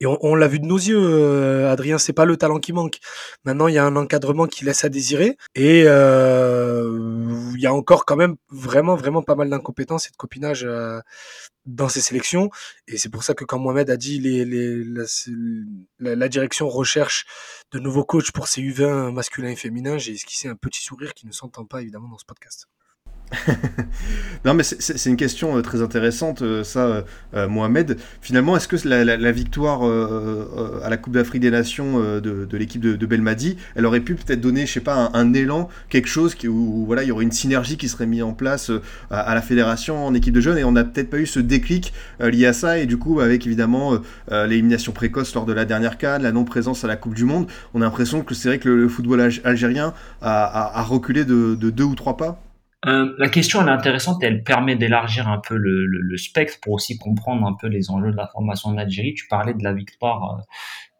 Et 0.00 0.06
on, 0.06 0.34
l'a 0.34 0.48
vu 0.48 0.60
de 0.60 0.66
nos 0.66 0.76
yeux, 0.76 0.98
euh, 0.98 1.70
Adrien, 1.70 1.98
c'est 1.98 2.12
pas 2.12 2.24
le 2.24 2.36
talent 2.36 2.58
qui 2.58 2.72
manque. 2.72 2.98
Maintenant, 3.44 3.68
il 3.68 3.74
y 3.74 3.78
a 3.78 3.84
un 3.84 3.96
encadrement 3.96 4.46
qui 4.46 4.64
laisse 4.64 4.84
à 4.84 4.88
désirer, 4.88 5.36
et 5.54 5.84
euh, 5.86 7.50
il 7.54 7.60
y 7.60 7.66
a 7.66 7.72
encore 7.72 8.04
quand 8.04 8.16
même 8.16 8.36
vraiment, 8.50 8.94
vraiment 8.94 9.22
pas 9.22 9.34
mal 9.34 9.50
d'incompétence 9.50 10.06
et 10.08 10.10
de 10.10 10.16
copinage 10.16 10.64
euh, 10.64 11.00
dans 11.64 11.88
ces 11.88 12.00
sélections. 12.00 12.50
Et 12.88 12.98
c'est 12.98 13.08
pour 13.08 13.24
ça 13.24 13.34
que 13.34 13.44
quand 13.44 13.58
Mohamed 13.58 13.90
a 13.90 13.96
dit 13.96 14.20
la, 14.20 16.14
la, 16.14 16.28
direction 16.28 16.68
recherche 16.68 17.26
de 17.72 17.78
nouveaux 17.78 18.04
coachs 18.04 18.32
pour 18.32 18.48
ces 18.48 18.62
U20 18.62 19.12
masculins 19.12 19.50
et 19.50 19.56
féminins, 19.56 19.98
j'ai 19.98 20.12
esquissé 20.12 20.48
un 20.48 20.56
petit 20.56 20.82
sourire 20.82 21.14
qui 21.14 21.26
ne 21.26 21.32
s'entend 21.32 21.64
pas 21.64 21.82
évidemment 21.82 22.08
dans 22.08 22.18
ce 22.18 22.24
podcast. 22.24 22.68
non, 24.44 24.54
mais 24.54 24.62
c'est 24.62 25.10
une 25.10 25.16
question 25.16 25.56
euh, 25.56 25.62
très 25.62 25.82
intéressante, 25.82 26.42
euh, 26.42 26.62
ça, 26.62 27.04
euh, 27.34 27.48
Mohamed. 27.48 27.98
Finalement, 28.20 28.56
est-ce 28.56 28.68
que 28.68 28.76
la, 28.86 29.32
victoire 29.32 29.82
à 29.82 30.88
la 30.88 30.96
Coupe 30.96 31.14
d'Afrique 31.14 31.42
des 31.42 31.50
Nations 31.50 32.00
de, 32.20 32.56
l'équipe 32.56 32.80
de, 32.80 33.06
Belmadi, 33.06 33.56
elle 33.74 33.86
aurait 33.86 34.00
pu 34.00 34.14
peut-être 34.14 34.40
donner, 34.40 34.66
je 34.66 34.72
sais 34.72 34.80
pas, 34.80 35.10
un, 35.12 35.32
élan, 35.34 35.68
quelque 35.88 36.08
chose 36.08 36.36
où, 36.46 36.84
voilà, 36.86 37.02
il 37.02 37.08
y 37.08 37.12
aurait 37.12 37.24
une 37.24 37.32
synergie 37.32 37.76
qui 37.76 37.88
serait 37.88 38.06
mise 38.06 38.22
en 38.22 38.32
place 38.32 38.70
à, 39.10 39.34
la 39.34 39.42
fédération 39.42 40.06
en 40.06 40.14
équipe 40.14 40.34
de 40.34 40.40
jeunes, 40.40 40.58
et 40.58 40.64
on 40.64 40.72
n'a 40.72 40.84
peut-être 40.84 41.10
pas 41.10 41.18
eu 41.18 41.26
ce 41.26 41.40
déclic 41.40 41.92
lié 42.20 42.46
à 42.46 42.52
ça, 42.52 42.78
et 42.78 42.86
du 42.86 42.96
coup, 42.96 43.20
avec 43.20 43.46
évidemment 43.46 43.98
l'élimination 44.30 44.92
précoce 44.92 45.34
lors 45.34 45.44
de 45.44 45.52
la 45.52 45.64
dernière 45.64 45.98
CAN, 45.98 46.18
la 46.20 46.32
non-présence 46.32 46.84
à 46.84 46.88
la 46.88 46.96
Coupe 46.96 47.14
du 47.14 47.24
Monde, 47.24 47.46
on 47.74 47.82
a 47.82 47.84
l'impression 47.84 48.22
que 48.22 48.34
c'est 48.34 48.48
vrai 48.48 48.58
que 48.58 48.68
le, 48.68 48.88
football 48.88 49.20
algérien 49.44 49.92
a, 50.22 50.82
reculé 50.82 51.24
de 51.24 51.54
deux 51.54 51.84
ou 51.84 51.94
trois 51.94 52.16
pas. 52.16 52.40
Euh, 52.84 53.14
la 53.18 53.28
question 53.30 53.62
elle 53.62 53.68
est 53.68 53.72
intéressante 53.72 54.22
elle 54.22 54.44
permet 54.44 54.76
d'élargir 54.76 55.28
un 55.28 55.38
peu 55.38 55.56
le, 55.56 55.86
le, 55.86 55.98
le, 56.02 56.16
spectre 56.18 56.58
pour 56.60 56.74
aussi 56.74 56.98
comprendre 56.98 57.46
un 57.46 57.54
peu 57.58 57.68
les 57.68 57.90
enjeux 57.90 58.10
de 58.10 58.16
la 58.16 58.28
formation 58.28 58.68
en 58.68 58.76
Algérie. 58.76 59.14
Tu 59.14 59.26
parlais 59.28 59.54
de 59.54 59.64
la 59.64 59.72
victoire 59.72 60.42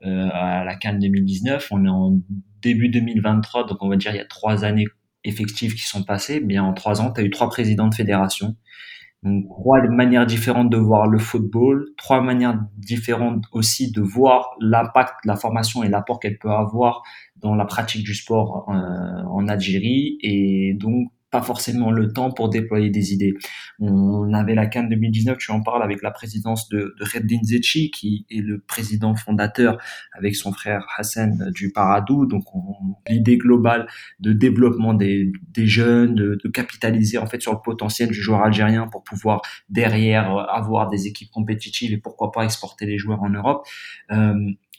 euh, 0.02 0.08
euh 0.08 0.28
à 0.32 0.64
la 0.64 0.74
Cannes 0.76 0.98
2019. 0.98 1.68
On 1.70 1.84
est 1.84 1.88
en 1.88 2.18
début 2.62 2.88
2023, 2.88 3.66
donc 3.66 3.82
on 3.82 3.88
va 3.88 3.96
dire 3.96 4.12
il 4.12 4.16
y 4.16 4.20
a 4.20 4.24
trois 4.24 4.64
années 4.64 4.86
effectives 5.24 5.74
qui 5.74 5.82
sont 5.86 6.02
passées. 6.02 6.40
Bien 6.40 6.64
en 6.64 6.72
trois 6.72 7.00
ans, 7.02 7.12
tu 7.12 7.20
as 7.20 7.24
eu 7.24 7.30
trois 7.30 7.48
présidents 7.50 7.88
de 7.88 7.94
fédération. 7.94 8.56
Donc 9.22 9.46
trois 9.48 9.82
manières 9.88 10.26
différentes 10.26 10.70
de 10.70 10.76
voir 10.76 11.06
le 11.06 11.18
football, 11.18 11.88
trois 11.96 12.20
manières 12.20 12.58
différentes 12.76 13.44
aussi 13.52 13.90
de 13.90 14.00
voir 14.00 14.50
l'impact 14.60 15.14
de 15.24 15.28
la 15.28 15.36
formation 15.36 15.82
et 15.82 15.88
l'apport 15.88 16.20
qu'elle 16.20 16.38
peut 16.38 16.50
avoir 16.50 17.02
dans 17.36 17.54
la 17.54 17.64
pratique 17.64 18.04
du 18.04 18.14
sport 18.14 18.68
euh, 18.68 19.22
en 19.28 19.48
Algérie 19.48 20.18
et 20.22 20.74
donc 20.78 21.08
pas 21.30 21.42
forcément 21.42 21.90
le 21.90 22.12
temps 22.12 22.30
pour 22.30 22.48
déployer 22.48 22.90
des 22.90 23.12
idées. 23.12 23.34
On 23.80 24.32
avait 24.32 24.54
la 24.54 24.66
Cannes 24.66 24.88
2019, 24.88 25.38
tu 25.38 25.50
en 25.50 25.60
parles 25.60 25.82
avec 25.82 26.02
la 26.02 26.10
présidence 26.10 26.68
de, 26.68 26.94
de 26.98 27.04
Reddin 27.04 27.40
Zetchi, 27.42 27.90
qui 27.90 28.26
est 28.30 28.40
le 28.40 28.60
président 28.60 29.14
fondateur 29.14 29.78
avec 30.16 30.36
son 30.36 30.52
frère 30.52 30.86
Hassan 30.96 31.50
du 31.50 31.72
Paradou. 31.72 32.26
Donc, 32.26 32.44
l'idée 33.08 33.38
globale 33.38 33.86
de 34.20 34.32
développement 34.32 34.94
des, 34.94 35.32
des 35.52 35.66
jeunes, 35.66 36.14
de, 36.14 36.38
de, 36.42 36.48
capitaliser 36.48 37.18
en 37.18 37.26
fait 37.26 37.42
sur 37.42 37.52
le 37.52 37.58
potentiel 37.62 38.08
du 38.08 38.20
joueur 38.20 38.42
algérien 38.42 38.86
pour 38.86 39.02
pouvoir 39.02 39.42
derrière 39.68 40.30
avoir 40.48 40.88
des 40.88 41.06
équipes 41.06 41.30
compétitives 41.30 41.92
et 41.92 41.98
pourquoi 41.98 42.30
pas 42.30 42.44
exporter 42.44 42.86
les 42.86 42.98
joueurs 42.98 43.22
en 43.22 43.30
Europe. 43.30 43.66
Euh, 44.12 44.34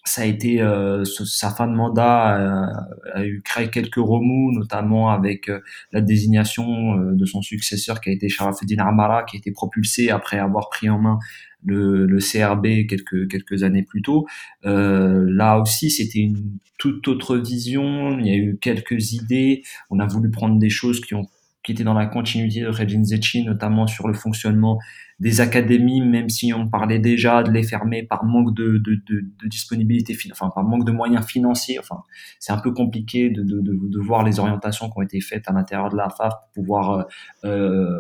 ça 0.08 0.22
a 0.22 0.26
été 0.26 0.62
euh, 0.62 1.04
sa 1.04 1.52
fin 1.52 1.68
de 1.68 1.74
mandat 1.74 2.40
euh, 2.40 2.66
a 3.14 3.26
eu 3.26 3.42
créé 3.44 3.70
quelques 3.70 3.96
remous, 3.96 4.54
notamment 4.54 5.12
avec 5.12 5.50
euh, 5.50 5.60
la 5.92 6.02
désignation 6.02 6.96
de 6.98 7.26
son 7.26 7.42
successeur 7.42 8.00
qui 8.00 8.10
a 8.10 8.14
été 8.14 8.30
Sharafeddin 8.30 8.86
Amara, 8.86 9.24
qui 9.24 9.36
a 9.36 9.40
été 9.40 9.52
propulsé 9.52 10.10
après 10.10 10.40
avoir 10.40 10.70
pris 10.70 10.90
en 10.90 11.00
main 11.00 11.20
le, 11.66 12.20
CRB 12.20 12.88
quelques 12.88 13.30
quelques 13.30 13.64
années 13.64 13.84
plus 13.84 14.02
tôt. 14.02 14.26
là 14.64 15.60
aussi, 15.60 15.90
c'était 15.92 16.20
une 16.20 16.58
toute 16.78 17.08
autre 17.08 17.38
vision. 17.38 18.18
Il 18.20 18.28
y 18.28 18.32
a 18.32 18.36
eu 18.36 18.58
quelques 18.62 19.12
idées. 19.12 19.64
On 19.90 20.00
a 20.00 20.06
voulu 20.06 20.30
prendre 20.32 20.58
des 20.58 20.70
choses 20.70 21.02
qui 21.02 21.16
ont 21.16 21.26
qui 21.64 21.74
étaient 21.74 21.84
dans 21.84 21.94
la 21.94 22.06
continuité 22.06 22.62
de 22.62 22.68
Regin 22.68 23.04
Zetchi, 23.04 23.44
notamment 23.44 23.88
sur 23.88 24.08
le 24.08 24.14
fonctionnement 24.14 24.80
des 25.20 25.42
académies, 25.42 26.02
même 26.02 26.30
si 26.30 26.54
on 26.54 26.68
parlait 26.68 27.00
déjà 27.00 27.42
de 27.42 27.52
les 27.52 27.64
fermer 27.64 28.04
par 28.04 28.24
manque 28.24 28.54
de, 28.56 28.78
de, 28.78 28.96
de, 29.08 29.22
de 29.42 29.48
disponibilité, 29.48 30.16
enfin 30.32 30.52
par 30.54 30.64
manque 30.64 30.86
de 30.86 30.92
moyens 30.92 31.26
financiers. 31.26 31.80
Enfin, 31.80 32.04
c'est 32.40 32.52
un 32.52 32.60
peu 32.60 32.72
compliqué 32.72 33.30
de, 33.32 33.44
de, 33.44 34.00
voir 34.00 34.24
les 34.24 34.40
orientations 34.40 34.90
qui 34.90 34.98
ont 34.98 35.02
été 35.02 35.20
faites 35.20 35.48
à 35.48 35.54
l'intérieur 35.54 35.90
de 35.90 35.98
la 35.98 36.10
FAF 36.10 36.34
pour 36.54 36.64
pouvoir 36.64 37.08
euh, 37.44 37.50
euh 37.50 37.98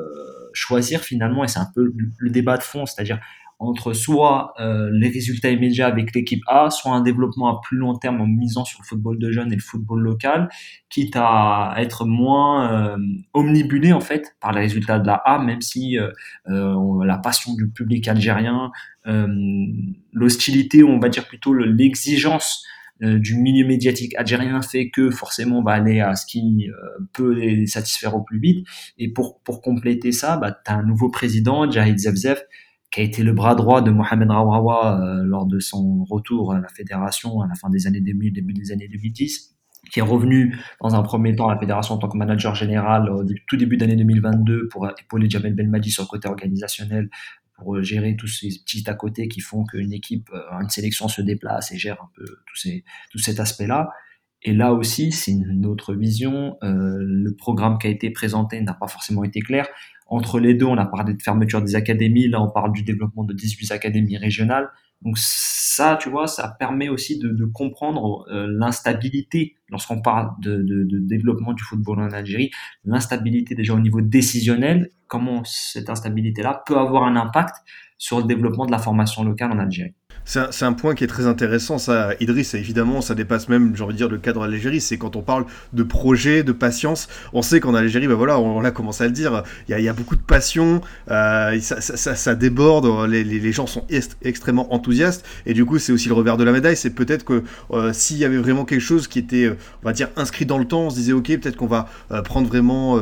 choisir 0.53 1.01
finalement. 1.01 1.43
Et 1.43 1.47
c'est 1.47 1.59
un 1.59 1.69
peu 1.73 1.93
le 2.17 2.29
débat 2.29 2.57
de 2.57 2.63
fond, 2.63 2.85
c'est-à-dire 2.85 3.19
entre 3.59 3.94
soit 3.94 4.54
euh, 4.59 4.89
les 4.94 5.09
résultats 5.09 5.50
immédiats 5.50 5.88
avec 5.88 6.13
l'équipe 6.13 6.44
A, 6.48 6.69
soit 6.69 6.92
un 6.92 7.01
développement 7.01 7.48
à 7.48 7.59
plus 7.62 7.77
long 7.77 7.95
terme 7.95 8.21
en 8.21 8.27
misant 8.27 8.65
sur 8.65 8.80
le 8.81 8.86
football 8.86 9.18
de 9.18 9.31
jeunes 9.31 9.51
et 9.51 9.56
le 9.56 9.62
football 9.62 10.01
local, 10.01 10.50
quitte 10.89 11.15
à 11.15 11.74
être 11.77 12.06
moins 12.06 12.72
euh, 12.72 12.98
omnibulé 13.34 13.93
en 13.93 14.00
fait 14.00 14.36
par 14.39 14.51
les 14.51 14.62
résultats 14.62 15.00
de 15.00 15.08
la 15.08 15.15
A, 15.15 15.39
même 15.39 15.62
si 15.62 15.98
euh, 15.98 16.12
euh 16.50 16.75
la 17.03 17.17
passion 17.17 17.53
du 17.55 17.70
public 17.70 18.08
algérien, 18.08 18.72
euh, 19.08 19.27
l'hostilité, 20.13 20.84
on 20.84 21.00
va 21.00 21.10
dire 21.10 21.27
plutôt 21.27 21.53
l'exigence 21.53 22.63
du 23.00 23.36
milieu 23.36 23.67
médiatique 23.67 24.15
algérien 24.15 24.60
fait 24.63 24.89
que 24.89 25.12
forcément 25.12 25.60
on 25.60 25.63
va 25.63 25.74
aller 25.74 26.00
à 26.00 26.15
ce 26.15 26.25
qui 26.25 26.67
peut 27.13 27.31
les 27.31 27.67
satisfaire 27.67 28.15
au 28.15 28.24
plus 28.24 28.39
vite. 28.39 28.65
Et 28.98 29.13
pour, 29.13 29.39
pour 29.43 29.62
compléter 29.62 30.12
ça, 30.12 30.38
bah, 30.38 30.51
tu 30.65 30.72
as 30.72 30.77
un 30.77 30.84
nouveau 30.84 31.10
président, 31.10 31.70
Jahid 31.70 32.00
Zevzev, 32.00 32.39
qui 32.91 33.01
a 33.01 33.03
été 33.03 33.24
le 33.24 33.34
bras 33.34 33.56
droit 33.56 33.82
de 33.82 33.91
Mohamed 33.91 34.29
Rawawa 34.29 35.01
euh, 35.01 35.24
lors 35.24 35.46
de 35.46 35.60
son 35.60 36.03
retour 36.06 36.53
à 36.53 36.60
la 36.60 36.67
fédération 36.70 37.41
à 37.41 37.48
la 37.48 37.56
fin 37.56 37.70
des 37.70 37.88
années 37.88 38.01
2000, 38.01 38.34
début 38.34 38.53
des 38.53 38.72
années 38.72 38.88
2010 38.88 39.53
qui 39.91 40.00
est 40.00 40.03
revenu 40.03 40.58
dans 40.82 40.96
un 40.96 41.03
premier 41.03 41.36
temps 41.36 41.48
à 41.48 41.53
la 41.53 41.60
fédération 41.60 41.96
en 41.96 41.98
tant 41.98 42.10
que 42.10 42.17
manager 42.17 42.56
général 42.56 43.10
au 43.10 43.24
tout 43.48 43.58
début 43.58 43.77
d'année 43.77 43.96
2022 43.96 44.67
pour 44.67 44.89
épauler 44.89 45.29
Jamel 45.29 45.53
Belmadi 45.53 45.91
sur 45.91 46.03
le 46.03 46.08
côté 46.08 46.27
organisationnel 46.27 47.10
pour 47.58 47.82
gérer 47.82 48.15
tous 48.15 48.27
ces 48.27 48.50
petits 48.50 48.84
à 48.88 48.94
côté 48.94 49.27
qui 49.27 49.39
font 49.39 49.65
qu'une 49.65 49.91
équipe, 49.91 50.29
euh, 50.32 50.60
une 50.62 50.70
sélection 50.70 51.08
se 51.08 51.22
déplace 51.22 51.72
et 51.72 51.77
gère 51.77 52.01
un 52.01 52.10
peu 52.15 52.25
tous 52.46 52.56
ces, 52.56 52.84
tout 53.12 53.17
cet 53.17 53.39
aspect-là. 53.39 53.89
Et 54.44 54.53
là 54.53 54.74
aussi, 54.74 55.12
c'est 55.12 55.32
une 55.32 55.65
autre 55.65 55.96
vision. 55.96 56.58
Euh, 56.63 56.98
le 57.00 57.36
programme 57.36 57.79
qui 57.79 57.88
a 57.88 57.89
été 57.89 58.12
présenté 58.12 58.62
n'a 58.62 58.75
pas 58.75 58.88
forcément 58.88 59.24
été 59.24 59.39
clair. 59.41 59.67
Entre 60.09 60.39
les 60.39 60.53
deux, 60.53 60.65
on 60.65 60.77
a 60.77 60.85
parlé 60.85 61.13
de 61.13 61.21
fermeture 61.21 61.61
des 61.61 61.75
académies, 61.75 62.27
là 62.27 62.41
on 62.41 62.49
parle 62.49 62.71
du 62.71 62.83
développement 62.83 63.23
de 63.23 63.33
18 63.33 63.71
académies 63.71 64.17
régionales. 64.17 64.69
Donc 65.01 65.17
ça, 65.17 65.97
tu 66.01 66.09
vois, 66.09 66.27
ça 66.27 66.55
permet 66.57 66.89
aussi 66.89 67.19
de, 67.19 67.29
de 67.29 67.45
comprendre 67.45 68.25
euh, 68.31 68.47
l'instabilité 68.49 69.55
lorsqu'on 69.69 70.01
parle 70.01 70.31
de, 70.41 70.57
de, 70.63 70.83
de, 70.85 70.99
développement 70.99 71.53
du 71.53 71.63
football 71.63 71.99
en 71.99 72.11
Algérie, 72.11 72.49
l'instabilité 72.83 73.53
déjà 73.53 73.73
au 73.73 73.79
niveau 73.79 74.01
décisionnel, 74.01 74.89
comment 75.07 75.43
cette 75.43 75.89
instabilité-là 75.89 76.63
peut 76.65 76.77
avoir 76.77 77.03
un 77.03 77.15
impact 77.15 77.55
sur 77.97 78.19
le 78.19 78.23
développement 78.23 78.65
de 78.65 78.71
la 78.71 78.79
formation 78.79 79.23
locale 79.23 79.51
en 79.51 79.59
Algérie. 79.59 79.93
C'est 80.27 80.65
un, 80.65 80.74
point 80.74 80.93
qui 80.93 81.05
est 81.05 81.07
très 81.07 81.25
intéressant, 81.25 81.77
ça, 81.77 82.10
Idriss, 82.19 82.53
évidemment, 82.53 83.00
ça 83.00 83.15
dépasse 83.15 83.48
même, 83.48 83.74
j'ai 83.77 83.84
envie 83.86 83.93
de 83.93 83.98
dire, 83.98 84.10
le 84.10 84.17
cadre 84.17 84.43
Algérie. 84.43 84.81
C'est 84.81 84.98
quand 84.98 85.15
on 85.15 85.22
parle 85.22 85.46
de 85.72 85.84
projet, 85.84 86.43
de 86.43 86.51
patience. 86.51 87.07
On 87.31 87.41
sait 87.41 87.62
qu'en 87.62 87.74
Algérie, 87.74 88.10
bah 88.10 88.15
voilà, 88.15 88.38
on, 88.38 88.62
a 88.65 88.72
commencé 88.72 89.05
à 89.05 89.07
le 89.07 89.13
dire, 89.13 89.43
il 89.69 89.79
y 89.79 89.88
a, 89.88 89.93
beaucoup 89.93 90.17
de 90.17 90.22
passion, 90.22 90.81
euh, 91.10 91.57
ça, 91.62 92.36
déborde, 92.36 93.10
les, 93.10 93.51
gens 93.53 93.67
sont 93.67 93.86
extrêmement 94.22 94.74
enthousiastes, 94.74 95.25
et 95.46 95.53
du 95.53 95.63
coup, 95.63 95.79
c'est 95.79 95.93
aussi 95.93 96.10
le 96.10 96.13
revers 96.13 96.36
de 96.36 96.43
la 96.43 96.51
médaille. 96.51 96.75
C'est 96.75 96.89
peut-être 96.89 97.24
que 97.24 97.43
euh, 97.72 97.93
s'il 97.93 98.17
y 98.17 98.25
avait 98.25 98.38
vraiment 98.38 98.65
quelque 98.65 98.81
chose 98.81 99.07
qui 99.07 99.19
était, 99.19 99.55
on 99.81 99.86
va 99.86 99.93
dire, 99.93 100.10
inscrit 100.17 100.46
dans 100.46 100.57
le 100.57 100.65
temps, 100.65 100.88
on 100.88 100.89
se 100.89 100.96
disait, 100.96 101.13
ok, 101.13 101.27
peut-être 101.39 101.55
qu'on 101.55 101.67
va 101.67 101.88
prendre 102.25 102.50
vraiment 102.50 103.00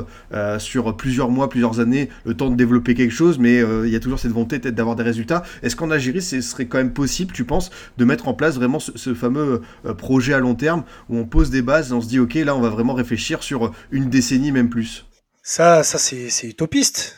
sur 0.60 0.96
plusieurs 0.96 1.32
mois, 1.32 1.50
plusieurs 1.50 1.80
années, 1.80 2.10
le 2.24 2.36
temps 2.36 2.52
de 2.52 2.56
développer 2.56 2.94
quelque 2.94 3.14
chose, 3.14 3.40
mais 3.40 3.64
il 3.84 3.90
y 3.90 3.96
a 3.96 4.00
toujours 4.00 4.20
cette 4.20 4.32
volonté 4.32 4.60
peut-être 4.60 4.76
d'avoir 4.76 4.96
des 4.96 5.04
résultats. 5.04 5.42
Est-ce 5.64 5.76
qu'en 5.76 5.90
Algérie, 5.90 6.22
ce 6.22 6.40
serait 6.42 6.68
quand 6.68 6.78
même 6.78 6.94
possible 6.94 7.15
tu 7.24 7.46
penses, 7.46 7.72
de 7.98 8.06
mettre 8.06 8.28
en 8.28 8.34
place 8.34 8.56
vraiment 8.56 8.80
ce, 8.80 9.14
fameux 9.14 9.62
euh, 9.86 9.94
projet 9.94 10.34
à 10.34 10.40
long 10.40 10.56
terme 10.56 10.84
où 11.10 11.18
on 11.18 11.26
pose 11.26 11.50
des 11.50 11.62
bases 11.62 11.92
et 11.92 11.94
on 11.94 12.02
se 12.02 12.08
dit, 12.08 12.20
ok, 12.20 12.36
là, 12.36 12.56
on 12.56 12.62
va 12.62 12.70
vraiment 12.70 12.94
réfléchir 12.94 13.44
sur 13.44 13.72
une 13.92 14.10
décennie, 14.10 14.52
même 14.52 14.70
plus? 14.70 15.06
Ça, 15.44 15.84
ça 15.84 15.98
c'est 15.98 16.48
utopiste. 16.48 17.18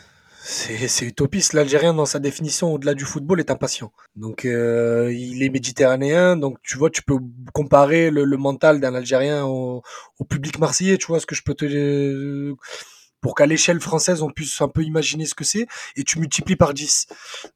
C'est 0.50 1.04
utopiste. 1.04 1.52
L'Algérien, 1.52 1.92
dans 1.92 2.06
sa 2.06 2.20
définition, 2.20 2.72
au-delà 2.72 2.94
du 2.94 3.04
football, 3.04 3.38
est 3.38 3.50
impatient. 3.50 3.92
Donc, 4.16 4.46
euh, 4.46 5.12
il 5.12 5.42
est 5.42 5.50
méditerranéen. 5.50 6.36
Donc, 6.36 6.56
tu 6.62 6.78
vois, 6.78 6.88
tu 6.88 7.02
peux 7.02 7.18
comparer 7.52 8.10
le, 8.10 8.24
mental 8.38 8.80
d'un 8.80 8.94
Algérien 8.94 9.44
au, 9.44 9.82
public 10.26 10.58
marseillais. 10.58 10.96
Tu 10.96 11.06
vois 11.06 11.20
ce 11.20 11.26
que 11.26 11.34
je 11.34 11.42
peux 11.42 11.52
te 11.52 12.54
pour 13.20 13.34
qu'à 13.34 13.46
l'échelle 13.46 13.80
française, 13.80 14.22
on 14.22 14.30
puisse 14.30 14.60
un 14.60 14.68
peu 14.68 14.82
imaginer 14.82 15.26
ce 15.26 15.34
que 15.34 15.44
c'est, 15.44 15.66
et 15.96 16.04
tu 16.04 16.18
multiplies 16.18 16.56
par 16.56 16.72
10 16.72 17.08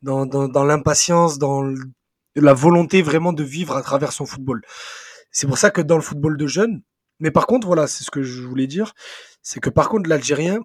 dans, 0.02 0.26
dans, 0.26 0.48
dans 0.48 0.64
l'impatience, 0.64 1.38
dans 1.38 1.62
la 2.36 2.54
volonté 2.54 3.02
vraiment 3.02 3.32
de 3.32 3.44
vivre 3.44 3.76
à 3.76 3.82
travers 3.82 4.12
son 4.12 4.26
football. 4.26 4.62
C'est 5.30 5.46
pour 5.46 5.58
ça 5.58 5.70
que 5.70 5.80
dans 5.80 5.96
le 5.96 6.02
football 6.02 6.36
de 6.36 6.46
jeunes, 6.46 6.82
mais 7.20 7.30
par 7.30 7.46
contre, 7.46 7.66
voilà, 7.66 7.86
c'est 7.86 8.04
ce 8.04 8.10
que 8.10 8.22
je 8.22 8.42
voulais 8.42 8.66
dire, 8.66 8.94
c'est 9.42 9.60
que 9.60 9.70
par 9.70 9.88
contre, 9.88 10.08
l'Algérien 10.08 10.60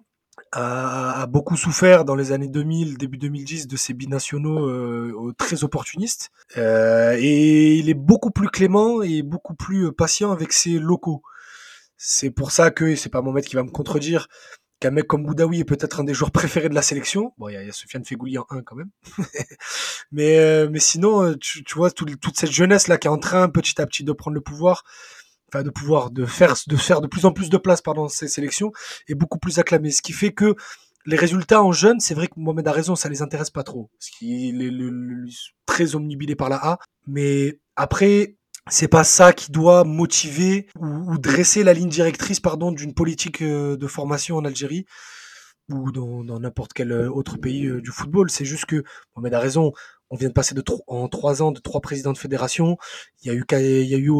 a, 0.52 1.26
beaucoup 1.26 1.56
souffert 1.56 2.04
dans 2.04 2.14
les 2.14 2.32
années 2.32 2.48
2000, 2.48 2.96
début 2.98 3.18
2010, 3.18 3.66
de 3.66 3.76
ces 3.76 3.94
binationaux 3.94 4.66
euh, 4.66 5.34
très 5.38 5.64
opportunistes, 5.64 6.30
euh, 6.56 7.16
et 7.18 7.76
il 7.76 7.88
est 7.88 7.94
beaucoup 7.94 8.30
plus 8.30 8.48
clément 8.48 9.02
et 9.02 9.22
beaucoup 9.22 9.54
plus 9.54 9.92
patient 9.92 10.32
avec 10.32 10.52
ses 10.52 10.78
locaux. 10.78 11.22
C'est 11.96 12.30
pour 12.30 12.52
ça 12.52 12.70
que, 12.70 12.94
c'est 12.94 13.08
pas 13.08 13.22
Mohamed 13.22 13.44
qui 13.44 13.56
va 13.56 13.62
me 13.62 13.70
contredire, 13.70 14.28
qu'un 14.80 14.90
mec 14.90 15.06
comme 15.06 15.24
Boudaoui 15.24 15.60
est 15.60 15.64
peut-être 15.64 16.00
un 16.00 16.04
des 16.04 16.14
joueurs 16.14 16.30
préférés 16.30 16.68
de 16.68 16.74
la 16.74 16.82
sélection. 16.82 17.32
Bon, 17.38 17.48
il 17.48 17.54
y 17.54 17.56
a, 17.56 17.60
a 17.60 17.72
Sofiane 17.72 18.04
Fegouli 18.04 18.38
en 18.38 18.46
1 18.50 18.62
quand 18.62 18.76
même. 18.76 18.90
mais, 20.12 20.38
euh, 20.38 20.68
mais 20.70 20.78
sinon, 20.78 21.22
euh, 21.22 21.34
tu, 21.36 21.64
tu 21.64 21.74
vois, 21.74 21.90
toute 21.90 22.36
cette 22.36 22.52
jeunesse-là 22.52 22.98
qui 22.98 23.08
est 23.08 23.10
en 23.10 23.18
train 23.18 23.48
petit 23.48 23.80
à 23.80 23.86
petit 23.86 24.04
de 24.04 24.12
prendre 24.12 24.34
le 24.34 24.40
pouvoir, 24.40 24.84
enfin 25.48 25.62
de 25.62 25.70
pouvoir 25.70 26.10
de 26.10 26.26
faire, 26.26 26.54
de 26.66 26.76
faire 26.76 27.00
de 27.00 27.06
plus 27.06 27.26
en 27.26 27.32
plus 27.32 27.50
de 27.50 27.56
place 27.56 27.82
pendant 27.82 28.08
ces 28.08 28.28
sélections, 28.28 28.72
est 29.08 29.14
beaucoup 29.14 29.38
plus 29.38 29.58
acclamé. 29.58 29.90
Ce 29.90 30.02
qui 30.02 30.12
fait 30.12 30.32
que 30.32 30.54
les 31.06 31.16
résultats 31.16 31.62
en 31.62 31.72
jeunes, 31.72 32.00
c'est 32.00 32.14
vrai 32.14 32.28
que 32.28 32.34
Mohamed 32.36 32.68
a 32.68 32.72
raison, 32.72 32.94
ça 32.94 33.08
les 33.08 33.22
intéresse 33.22 33.50
pas 33.50 33.62
trop. 33.62 33.90
Parce 33.98 34.10
qu'il 34.10 34.62
est 34.62 35.50
très 35.66 35.94
omnibilé 35.94 36.36
par 36.36 36.48
la 36.48 36.56
A. 36.56 36.78
Mais 37.06 37.60
après, 37.76 38.36
c'est 38.70 38.88
pas 38.88 39.04
ça 39.04 39.32
qui 39.32 39.50
doit 39.50 39.84
motiver 39.84 40.66
ou, 40.78 41.18
dresser 41.18 41.64
la 41.64 41.72
ligne 41.72 41.88
directrice 41.88 42.40
pardon 42.40 42.72
d'une 42.72 42.94
politique 42.94 43.42
euh, 43.42 43.76
de 43.76 43.86
formation 43.86 44.36
en 44.36 44.44
Algérie 44.44 44.84
ou 45.70 45.92
dans 45.92 46.40
n'importe 46.40 46.72
quel 46.72 46.92
euh, 46.92 47.10
autre 47.10 47.36
pays 47.36 47.66
euh, 47.66 47.82
du 47.82 47.90
football. 47.90 48.30
C'est 48.30 48.46
juste 48.46 48.64
que 48.64 48.84
Mohamed 49.14 49.34
a 49.34 49.40
raison. 49.40 49.72
On 50.10 50.16
vient 50.16 50.28
de 50.28 50.34
passer 50.34 50.54
de 50.54 50.62
en 50.86 51.08
trois 51.08 51.42
ans 51.42 51.52
de 51.52 51.60
trois 51.60 51.80
présidents 51.80 52.12
de 52.12 52.18
fédération. 52.18 52.78
Il 53.22 53.28
y 53.28 53.30
a 53.30 53.34
eu 53.34 53.44
il 53.52 53.88
y 53.88 53.94
a 53.94 53.98
eu 53.98 54.10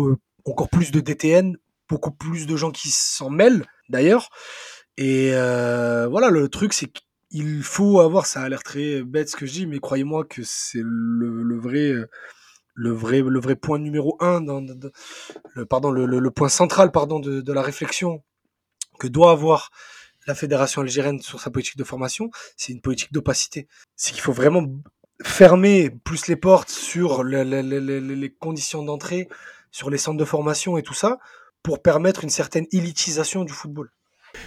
encore 0.45 0.69
plus 0.69 0.91
de 0.91 1.01
DTN, 1.01 1.57
beaucoup 1.89 2.11
plus 2.11 2.47
de 2.47 2.57
gens 2.57 2.71
qui 2.71 2.91
s'en 2.91 3.31
mêlent 3.31 3.65
d'ailleurs. 3.89 4.29
Et 4.99 5.31
voilà, 5.31 6.29
le 6.29 6.49
truc 6.51 6.75
c'est 6.75 6.93
qu'il 7.31 7.63
faut 7.63 8.01
avoir. 8.01 8.27
Ça 8.27 8.43
a 8.43 8.49
l'air 8.51 8.63
très 8.63 9.03
bête 9.03 9.31
ce 9.31 9.37
que 9.37 9.47
je 9.47 9.53
dis, 9.53 9.67
mais 9.67 9.79
croyez-moi 9.79 10.27
que 10.27 10.43
c'est 10.45 10.83
le, 10.83 11.43
le 11.43 11.59
vrai 11.59 11.95
le 12.79 12.93
vrai, 12.93 13.21
le 13.21 13.41
vrai 13.41 13.57
point 13.57 13.81
numéro 13.81 14.17
un, 14.21 14.41
dans, 14.41 14.65
le, 15.55 15.67
pardon, 15.67 15.91
le, 15.91 16.07
le, 16.07 16.31
point 16.31 16.49
central 16.49 16.93
pardon, 16.93 17.19
de, 17.19 17.41
de, 17.41 17.53
la 17.53 17.61
réflexion 17.61 18.23
que 19.01 19.09
doit 19.09 19.33
avoir 19.33 19.71
la 20.29 20.35
fédération 20.37 20.83
algérienne 20.83 21.21
sur 21.21 21.41
sa 21.41 21.51
politique 21.51 21.77
de 21.77 21.83
formation, 21.83 22.31
c'est 22.57 22.73
une 22.73 22.81
politique 22.81 23.13
d'opacité. 23.13 23.67
C'est 23.97 24.13
qu'il 24.13 24.21
faut 24.21 24.33
vraiment 24.33 24.65
fermer 25.25 25.91
plus 25.91 26.29
les 26.29 26.37
portes 26.37 26.71
sur 26.71 27.25
les, 27.25 27.45
les, 27.45 27.63
les, 27.63 28.01
les 28.01 28.31
conditions 28.33 28.85
d'entrée, 28.85 29.29
sur 29.73 29.91
les 29.91 29.99
centres 29.99 30.19
de 30.19 30.25
formation 30.25 30.79
et 30.79 30.83
tout 30.83 30.95
ça, 30.95 31.19
pour 31.65 31.83
permettre 31.83 32.23
une 32.23 32.31
certaine 32.31 32.67
élitisation 32.71 33.43
du 33.43 33.53
football. 33.53 33.91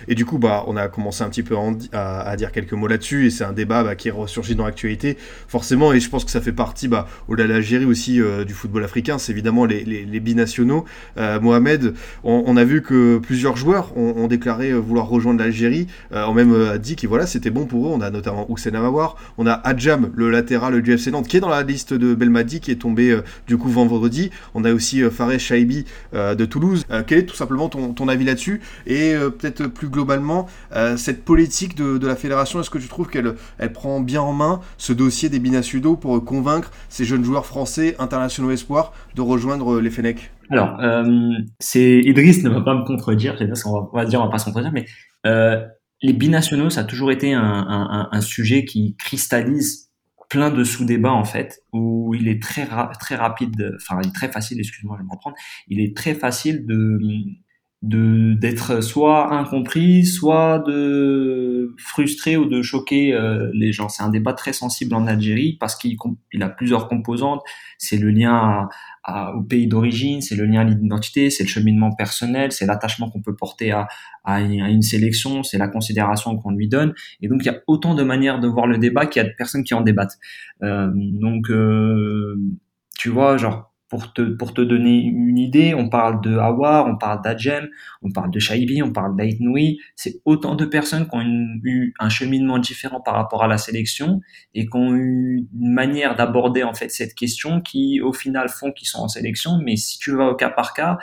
Et 0.07 0.15
du 0.15 0.25
coup, 0.25 0.37
bah, 0.37 0.63
on 0.67 0.77
a 0.77 0.87
commencé 0.87 1.23
un 1.23 1.29
petit 1.29 1.43
peu 1.43 1.55
à, 1.93 2.35
dire 2.35 2.51
quelques 2.51 2.73
mots 2.73 2.87
là-dessus, 2.87 3.27
et 3.27 3.29
c'est 3.29 3.43
un 3.43 3.53
débat 3.53 3.83
bah, 3.83 3.95
qui 3.95 4.07
est 4.07 4.11
ressurgi 4.11 4.55
dans 4.55 4.65
l'actualité, 4.65 5.17
forcément, 5.47 5.93
et 5.93 5.99
je 5.99 6.09
pense 6.09 6.25
que 6.25 6.31
ça 6.31 6.41
fait 6.41 6.51
partie, 6.51 6.87
bah, 6.87 7.07
au-delà 7.27 7.47
de 7.47 7.53
l'Algérie 7.53 7.85
aussi, 7.85 8.21
euh, 8.21 8.43
du 8.43 8.53
football 8.53 8.83
africain, 8.83 9.17
c'est 9.17 9.31
évidemment 9.31 9.65
les, 9.65 10.19
binationaux. 10.19 10.85
Euh, 11.17 11.39
Mohamed, 11.39 11.93
on, 12.23 12.55
a 12.57 12.63
vu 12.63 12.81
que 12.81 13.17
plusieurs 13.17 13.57
joueurs 13.57 13.95
ont, 13.97 14.27
déclaré 14.27 14.71
vouloir 14.73 15.07
rejoindre 15.07 15.39
l'Algérie, 15.39 15.87
euh, 16.13 16.25
ont 16.25 16.33
même 16.33 16.77
dit 16.77 16.95
que 16.95 17.25
c'était 17.25 17.49
bon 17.49 17.65
pour 17.65 17.87
eux, 17.87 17.91
on 17.93 18.01
a 18.01 18.09
notamment 18.09 18.47
Hussein 18.49 18.73
Amawar, 18.73 19.15
on 19.37 19.45
a 19.45 19.53
Adjam, 19.53 20.11
le 20.15 20.29
latéral 20.29 20.81
du 20.81 20.93
FC 20.93 21.11
Nantes, 21.11 21.27
qui 21.27 21.37
est 21.37 21.41
dans 21.41 21.49
la 21.49 21.63
liste 21.63 21.93
de 21.93 22.15
Belmadi, 22.15 22.59
qui 22.59 22.71
est 22.71 22.75
tombé 22.75 23.19
du 23.47 23.57
coup 23.57 23.69
vendredi, 23.69 24.31
on 24.53 24.63
a 24.63 24.73
aussi 24.73 25.01
Fares 25.09 25.39
Shaibi 25.39 25.85
de 26.13 26.45
Toulouse. 26.45 26.85
quel 27.07 27.19
est 27.19 27.25
tout 27.25 27.35
simplement 27.35 27.69
ton, 27.69 27.93
ton 27.93 28.07
avis 28.07 28.25
là-dessus, 28.25 28.61
et 28.87 29.13
peut-être 29.39 29.70
plus 29.73 29.89
globalement, 29.89 30.47
euh, 30.75 30.97
cette 30.97 31.23
politique 31.23 31.75
de, 31.75 32.05
la 32.05 32.15
fédération, 32.15 32.59
est-ce 32.59 32.69
que 32.69 32.77
tu 32.77 32.87
trouves 32.87 33.09
qu'elle 33.09 33.35
elle 33.57 33.73
prend 33.73 33.99
bien 33.99 34.21
en 34.21 34.33
main 34.33 34.61
ce 34.77 34.93
dossier 34.93 35.29
des 35.29 35.39
binationaux 35.39 35.95
pour 35.95 36.23
convaincre 36.23 36.71
ces 36.89 37.05
jeunes 37.05 37.23
joueurs 37.23 37.45
français, 37.45 37.95
internationaux 37.99 38.51
espoirs, 38.51 38.93
de 39.15 39.21
rejoindre 39.21 39.79
les 39.79 39.89
Fenech 39.89 40.31
Alors, 40.49 40.79
euh, 40.79 41.03
c'est 41.59 41.99
Idriss 41.99 42.43
ne 42.43 42.49
va 42.49 42.61
pas 42.61 42.75
me 42.75 42.85
contredire, 42.85 43.35
on 43.65 43.95
va, 43.95 44.05
dire, 44.05 44.21
on 44.21 44.25
va 44.25 44.31
pas 44.31 44.39
se 44.39 44.45
contredire, 44.45 44.71
mais 44.71 44.85
euh, 45.25 45.65
les 46.01 46.13
binationaux, 46.13 46.69
ça 46.69 46.81
a 46.81 46.83
toujours 46.83 47.11
été 47.11 47.33
un, 47.33 48.21
sujet 48.21 48.65
qui 48.65 48.95
cristallise 48.97 49.91
plein 50.29 50.49
de 50.49 50.63
sous-débats 50.63 51.11
en 51.11 51.25
fait 51.25 51.59
où 51.73 52.15
il 52.15 52.29
est 52.29 52.41
très 52.41 52.65
très 53.01 53.15
rapide 53.15 53.75
enfin 53.75 53.99
il 54.01 54.07
est 54.07 54.15
très 54.15 54.31
facile 54.31 54.59
excuse-moi 54.59 54.95
je 54.97 55.01
vais 55.01 55.05
me 55.05 55.11
reprendre 55.11 55.35
il 55.67 55.81
est 55.81 55.93
très 55.93 56.13
facile 56.13 56.65
de 56.65 56.97
de 57.81 58.35
d'être 58.35 58.81
soit 58.81 59.33
incompris, 59.33 60.05
soit 60.05 60.59
de 60.59 61.73
frustrer 61.79 62.37
ou 62.37 62.45
de 62.45 62.61
choquer 62.61 63.13
euh, 63.13 63.49
les 63.53 63.71
gens. 63.71 63.89
C'est 63.89 64.03
un 64.03 64.09
débat 64.09 64.33
très 64.33 64.53
sensible 64.53 64.93
en 64.93 65.07
Algérie 65.07 65.57
parce 65.59 65.75
qu'il 65.75 65.97
il 66.31 66.43
a 66.43 66.49
plusieurs 66.49 66.87
composantes. 66.87 67.41
C'est 67.79 67.97
le 67.97 68.11
lien 68.11 68.69
au 69.33 69.41
pays 69.41 69.67
d'origine, 69.67 70.21
c'est 70.21 70.35
le 70.35 70.45
lien 70.45 70.61
à 70.61 70.63
l'identité, 70.63 71.31
c'est 71.31 71.43
le 71.43 71.49
cheminement 71.49 71.91
personnel, 71.91 72.51
c'est 72.51 72.67
l'attachement 72.67 73.09
qu'on 73.09 73.21
peut 73.21 73.35
porter 73.35 73.71
à, 73.71 73.87
à, 74.23 74.41
une 74.41 74.83
sélection, 74.83 75.41
c'est 75.41 75.57
la 75.57 75.67
considération 75.67 76.37
qu'on 76.37 76.51
lui 76.51 76.67
donne. 76.67 76.93
Et 77.21 77.27
donc 77.27 77.41
il 77.41 77.47
y 77.47 77.49
a 77.49 77.61
autant 77.65 77.95
de 77.95 78.03
manières 78.03 78.39
de 78.39 78.47
voir 78.47 78.67
le 78.67 78.77
débat 78.77 79.07
qu'il 79.07 79.23
y 79.23 79.25
a 79.25 79.27
de 79.27 79.33
personnes 79.35 79.63
qui 79.63 79.73
en 79.73 79.81
débattent. 79.81 80.19
Euh, 80.61 80.91
donc 80.93 81.49
euh, 81.49 82.39
tu 82.97 83.09
vois, 83.09 83.37
genre 83.37 83.70
pour 83.91 84.13
te, 84.13 84.21
pour 84.21 84.53
te 84.53 84.61
donner 84.61 84.99
une 85.01 85.37
idée, 85.37 85.75
on 85.75 85.89
parle 85.89 86.21
de 86.21 86.37
Awar, 86.37 86.87
on 86.87 86.95
parle 86.95 87.21
d'Adjem, 87.21 87.67
on 88.01 88.09
parle 88.09 88.31
de 88.31 88.39
Shaibi, 88.39 88.81
on 88.81 88.93
parle 88.93 89.17
d'Aitnoui. 89.17 89.81
C'est 89.97 90.21
autant 90.23 90.55
de 90.55 90.63
personnes 90.63 91.09
qui 91.09 91.15
ont 91.17 91.59
eu 91.65 91.93
un 91.99 92.07
cheminement 92.07 92.57
différent 92.57 93.01
par 93.01 93.15
rapport 93.15 93.43
à 93.43 93.49
la 93.49 93.57
sélection 93.57 94.21
et 94.53 94.65
qui 94.65 94.77
ont 94.77 94.95
eu 94.95 95.45
une 95.53 95.73
manière 95.73 96.15
d'aborder 96.15 96.63
en 96.63 96.73
fait 96.73 96.89
cette 96.89 97.15
question 97.15 97.59
qui, 97.59 97.99
au 97.99 98.13
final, 98.13 98.47
font 98.47 98.71
qu'ils 98.71 98.87
sont 98.87 98.99
en 98.99 99.09
sélection. 99.09 99.59
Mais 99.61 99.75
si 99.75 99.99
tu 99.99 100.15
vas 100.15 100.29
au 100.29 100.35
cas 100.35 100.49
par 100.49 100.73
cas, 100.73 100.97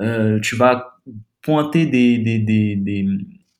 euh, 0.00 0.40
tu 0.40 0.56
vas 0.56 0.98
pointer 1.42 1.84
des, 1.84 2.16
des, 2.16 2.38
des, 2.38 2.74
des, 2.74 3.06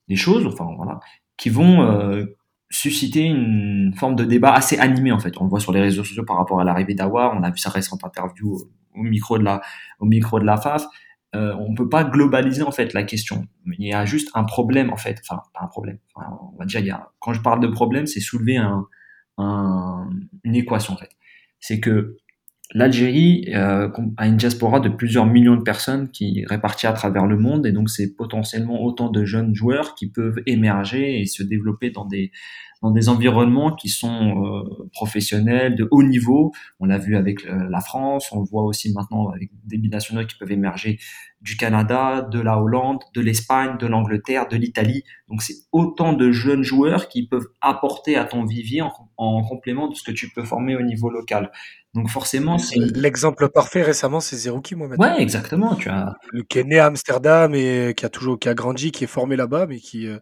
des 0.09 0.17
choses, 0.17 0.47
enfin 0.47 0.69
voilà, 0.75 1.01
qui 1.37 1.51
vont 1.51 1.83
euh, 1.83 2.25
susciter 2.71 3.25
une 3.25 3.93
forme 3.97 4.15
de 4.15 4.25
débat 4.25 4.53
assez 4.55 4.79
animé 4.79 5.13
en 5.13 5.19
fait. 5.19 5.35
On 5.41 5.45
le 5.45 5.51
voit 5.51 5.61
sur 5.61 5.73
les 5.73 5.81
réseaux 5.81 6.05
sociaux 6.05 6.25
par 6.25 6.37
rapport 6.37 6.61
à 6.61 6.65
l'arrivée 6.65 6.95
d'Awar, 6.95 7.35
on 7.37 7.43
a 7.43 7.51
vu 7.51 7.59
sa 7.59 7.71
récente 7.71 8.05
interview 8.05 8.59
au 8.95 9.03
micro 9.03 9.39
de 9.39 9.45
la, 9.45 9.61
au 9.99 10.07
micro 10.07 10.39
de 10.39 10.45
la 10.45 10.57
FAF. 10.57 10.85
Euh, 11.37 11.55
on 11.59 11.75
peut 11.75 11.89
pas 11.89 12.03
globaliser 12.05 12.63
en 12.63 12.73
fait 12.73 12.93
la 12.93 13.05
question. 13.05 13.47
Il 13.79 13.87
y 13.87 13.93
a 13.93 14.05
juste 14.05 14.31
un 14.35 14.45
problème 14.45 14.91
en 14.91 14.97
fait, 14.97 15.21
enfin 15.29 15.43
pas 15.55 15.65
un 15.65 15.69
problème. 15.69 15.99
on 16.17 16.57
va 16.59 16.65
dire 16.65 16.81
il 16.81 16.87
y 16.87 16.91
a, 16.91 17.11
quand 17.21 17.33
je 17.33 17.41
parle 17.41 17.61
de 17.61 17.69
problème, 17.69 18.07
c'est 18.07 18.21
soulever 18.21 18.57
un, 18.57 18.87
un, 19.39 20.09
une 20.45 20.55
équation 20.55 20.95
en 20.95 20.97
fait. 20.97 21.11
C'est 21.61 21.81
que 21.81 22.17
l'Algérie 22.73 23.47
euh, 23.55 23.89
a 24.17 24.27
une 24.27 24.37
diaspora 24.37 24.81
de 24.81 24.89
plusieurs 24.89 25.27
millions 25.27 25.57
de 25.57 25.63
personnes 25.63 26.11
qui 26.11 26.45
réparties 26.47 26.87
à 26.87 26.93
travers 26.93 27.27
le 27.27 27.37
monde 27.37 27.67
et 27.67 27.73
donc 27.73 27.91
c'est 27.91 28.15
potentiellement 28.15 28.83
autant 28.83 29.11
de 29.11 29.25
jeunes 29.25 29.55
joueurs 29.55 29.95
qui 29.95 30.09
peuvent 30.09 30.39
émerger 30.47 31.21
et 31.21 31.27
se 31.27 31.43
développer 31.43 31.91
dans 31.91 32.05
des 32.05 32.31
dans 32.83 32.91
des 32.91 33.11
environnements 33.11 33.75
qui 33.75 33.89
sont 33.89 34.43
euh, 34.43 34.89
professionnels 34.93 35.77
de 35.77 35.87
haut 35.91 36.03
niveau. 36.03 36.53
On 36.79 36.87
l'a 36.87 36.97
vu 36.97 37.15
avec 37.17 37.45
euh, 37.45 37.69
la 37.69 37.81
France, 37.81 38.33
on 38.33 38.41
le 38.41 38.47
voit 38.47 38.65
aussi 38.65 38.93
maintenant 38.95 39.29
avec 39.29 39.51
des 39.67 39.77
binationaux 39.77 40.25
qui 40.25 40.37
peuvent 40.39 40.53
émerger 40.53 40.99
du 41.41 41.57
Canada, 41.57 42.23
de 42.23 42.41
la 42.41 42.61
Hollande, 42.61 43.03
de 43.15 43.21
l'Espagne, 43.21 43.79
de 43.79 43.87
l'Angleterre, 43.87 44.49
de 44.49 44.57
l'Italie. 44.57 45.05
Donc 45.29 45.43
c'est 45.43 45.57
autant 45.73 46.13
de 46.13 46.33
jeunes 46.33 46.63
joueurs 46.63 47.09
qui 47.09 47.27
peuvent 47.27 47.49
apporter 47.61 48.17
à 48.17 48.25
ton 48.25 48.45
vivier 48.45 48.83
en, 48.83 48.93
en 49.17 49.43
complément 49.43 49.89
de 49.89 49.95
ce 49.95 50.03
que 50.03 50.13
tu 50.13 50.31
peux 50.31 50.45
former 50.45 50.77
au 50.77 50.83
niveau 50.83 51.09
local. 51.09 51.51
Donc 51.93 52.09
forcément, 52.09 52.57
c'est 52.57 52.79
l'exemple 52.79 53.49
parfait 53.49 53.83
récemment, 53.83 54.21
c'est 54.21 54.37
Zerouki 54.37 54.77
Mohamed. 54.77 55.01
Ouais, 55.01 55.21
exactement. 55.21 55.75
Tu 55.75 55.89
as 55.89 56.15
le 56.31 56.45
qui 56.45 56.61
est 56.61 56.65
né 56.65 56.79
à 56.79 56.87
Amsterdam 56.87 57.53
et 57.53 57.95
qui 57.97 58.07
a 58.07 58.09
toujours 58.09 58.39
qui 58.39 58.49
a 58.49 58.55
grandi, 58.55 58.93
qui 58.93 59.03
est 59.03 59.09
formé 59.09 59.35
là-bas, 59.35 59.67
mais 59.67 59.79
qui 59.79 60.07
euh, 60.07 60.19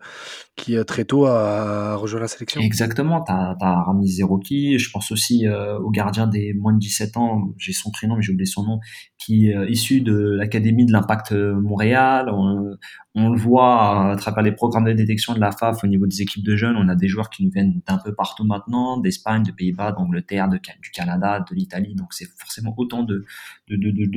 qui 0.56 0.82
très 0.86 1.04
tôt 1.04 1.26
a 1.26 1.94
rejoint 1.96 2.20
la 2.20 2.28
sélection. 2.28 2.62
Exactement. 2.62 3.20
T'as 3.20 3.54
as 3.60 3.82
Rami 3.82 4.08
Zerouki. 4.08 4.78
Je 4.78 4.90
pense 4.90 5.12
aussi 5.12 5.46
euh, 5.46 5.78
au 5.80 5.90
gardien 5.90 6.26
des 6.26 6.54
moins 6.54 6.72
de 6.72 6.78
17 6.78 7.18
ans. 7.18 7.52
J'ai 7.58 7.74
son 7.74 7.90
prénom, 7.90 8.16
mais 8.16 8.22
j'ai 8.22 8.32
oublié 8.32 8.46
son 8.46 8.64
nom. 8.64 8.80
Qui 9.18 9.50
est 9.50 9.56
euh, 9.56 9.68
issu 9.68 10.00
de 10.00 10.14
l'académie 10.38 10.86
de 10.86 10.92
l'Impact 11.08 11.32
Montréal. 11.32 12.30
On, 12.30 13.30
le 13.30 13.36
voit 13.36 14.12
à 14.12 14.16
travers 14.16 14.44
les 14.44 14.52
programmes 14.52 14.84
de 14.84 14.92
détection 14.92 15.34
de 15.34 15.40
la 15.40 15.50
FAF 15.50 15.82
au 15.82 15.86
niveau 15.86 16.06
des 16.06 16.22
équipes 16.22 16.44
de 16.44 16.54
jeunes. 16.54 16.76
On 16.76 16.88
a 16.88 16.94
des 16.94 17.08
joueurs 17.08 17.30
qui 17.30 17.44
nous 17.44 17.50
viennent 17.50 17.80
d'un 17.86 17.98
peu 17.98 18.14
partout 18.14 18.44
maintenant, 18.44 18.98
d'Espagne, 18.98 19.42
de 19.42 19.50
Pays-Bas, 19.50 19.92
d'Angleterre, 19.92 20.48
du 20.48 20.90
Canada, 20.92 21.44
de 21.48 21.54
l'Italie. 21.54 21.94
Donc 21.94 22.12
c'est 22.12 22.28
forcément 22.38 22.74
autant 22.76 23.02
de, 23.02 23.24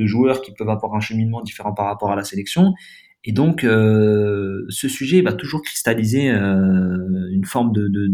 joueurs 0.04 0.42
qui 0.42 0.52
peuvent 0.52 0.68
avoir 0.68 0.94
un 0.94 1.00
cheminement 1.00 1.40
différent 1.40 1.72
par 1.72 1.86
rapport 1.86 2.12
à 2.12 2.16
la 2.16 2.24
sélection. 2.24 2.74
Et 3.24 3.32
donc, 3.32 3.62
euh, 3.62 4.66
ce 4.68 4.88
sujet 4.88 5.20
va 5.22 5.32
toujours 5.32 5.62
cristalliser 5.62 6.28
euh, 6.30 7.30
une 7.30 7.44
forme 7.44 7.72
de, 7.72 8.10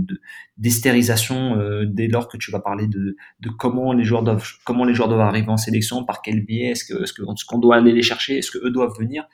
d'estérisation 0.59 1.59
euh, 1.59 1.87
dès 1.87 2.09
lors 2.09 2.29
que 2.29 2.37
tu 2.37 2.51
vas 2.51 2.61
parler 2.61 2.87
de, 2.87 3.17
de 3.41 3.49
comment 3.49 3.95
les 3.95 4.05
joueurs 4.05 4.23
doivent 4.23 4.47
comment 4.65 4.85
les 4.85 4.95
joueurs 4.95 5.09
doivent 5.09 5.21
arriver 5.21 5.49
en 5.49 5.57
sélection, 5.57 6.05
par 6.05 6.21
quel 6.21 6.45
biais, 6.45 6.73
est-ce 6.73 6.85
que 6.85 7.03
est-ce 7.03 7.45
qu'on 7.47 7.59
doit 7.59 7.77
aller 7.77 7.93
les 7.93 8.03
chercher, 8.03 8.39
est-ce 8.39 8.51
que 8.51 8.59
eux 8.59 8.71
doivent 8.71 8.99
venir. 8.99 9.27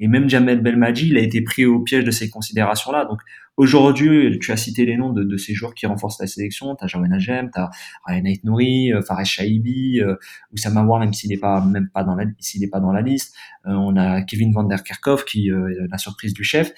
Et 0.00 0.08
même 0.08 0.28
Jamel 0.28 0.62
Belmadi, 0.62 1.08
il 1.08 1.18
a 1.18 1.20
été 1.20 1.42
pris 1.42 1.66
au 1.66 1.80
piège 1.80 2.04
de 2.04 2.10
ces 2.10 2.30
considérations-là. 2.30 3.04
Donc 3.04 3.20
aujourd'hui, 3.56 4.38
tu 4.38 4.52
as 4.52 4.56
cité 4.56 4.86
les 4.86 4.96
noms 4.96 5.12
de, 5.12 5.22
de 5.22 5.36
ces 5.36 5.54
joueurs 5.54 5.74
qui 5.74 5.86
renforcent 5.86 6.20
la 6.20 6.26
sélection. 6.26 6.76
Tu 6.76 6.84
as 6.84 7.14
Ajem, 7.14 7.50
tu 7.52 7.60
as 7.60 7.70
Ryan 8.06 8.22
Nouri, 8.44 8.92
euh, 8.92 9.02
Fares 9.02 9.24
Shaibi, 9.24 10.00
euh, 10.00 10.16
Oussama 10.52 10.82
War, 10.82 11.00
même 11.00 11.12
s'il 11.12 11.30
n'est 11.30 11.38
pas 11.38 11.60
même 11.60 11.88
pas 11.92 12.04
dans 12.04 12.14
la 12.14 12.24
pas 12.70 12.80
dans 12.80 12.92
la 12.92 13.02
liste. 13.02 13.34
Euh, 13.66 13.72
on 13.72 13.96
a 13.96 14.22
Kevin 14.22 14.52
van 14.52 14.64
der 14.64 14.82
Kerkhoff 14.82 15.24
qui 15.24 15.48
est 15.48 15.88
la 15.90 15.98
surprise 15.98 16.34
du 16.34 16.44
chef. 16.44 16.72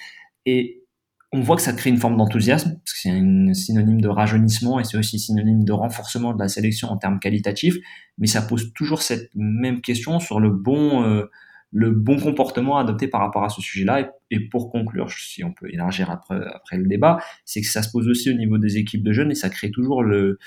Et 0.45 0.83
on 1.31 1.41
voit 1.41 1.55
que 1.55 1.63
ça 1.63 1.73
crée 1.73 1.89
une 1.89 1.97
forme 1.97 2.15
d'enthousiasme, 2.17 2.79
parce 2.85 2.93
que 2.93 2.99
c'est 2.99 3.09
un 3.09 3.53
synonyme 3.53 4.01
de 4.01 4.07
rajeunissement 4.07 4.79
et 4.79 4.83
c'est 4.83 4.97
aussi 4.97 5.17
synonyme 5.17 5.63
de 5.63 5.71
renforcement 5.71 6.31
de 6.33 6.39
la 6.39 6.47
sélection 6.47 6.89
en 6.89 6.97
termes 6.97 7.19
qualitatifs, 7.19 7.77
mais 8.19 8.27
ça 8.27 8.43
pose 8.43 8.71
toujours 8.73 9.01
cette 9.01 9.31
même 9.33 9.81
question 9.81 10.19
sur 10.19 10.39
le 10.39 10.51
bon, 10.51 11.23
le 11.73 11.89
bon 11.91 12.19
comportement 12.19 12.77
adopté 12.77 13.07
par 13.07 13.21
rapport 13.21 13.43
à 13.43 13.49
ce 13.49 13.61
sujet-là. 13.61 14.11
Et, 14.31 14.39
pour 14.39 14.71
conclure, 14.71 15.11
si 15.11 15.43
on 15.43 15.51
peut 15.51 15.67
élargir 15.71 16.09
après, 16.09 16.39
après 16.53 16.77
le 16.77 16.87
débat, 16.87 17.19
c'est 17.45 17.61
que 17.61 17.67
ça 17.67 17.81
se 17.81 17.91
pose 17.91 18.07
aussi 18.07 18.29
au 18.29 18.33
niveau 18.33 18.57
des 18.57 18.77
équipes 18.77 19.03
de 19.03 19.11
jeunes 19.11 19.31
et 19.31 19.35
ça 19.35 19.49
crée 19.49 19.71
toujours 19.71 20.03
le, 20.03 20.39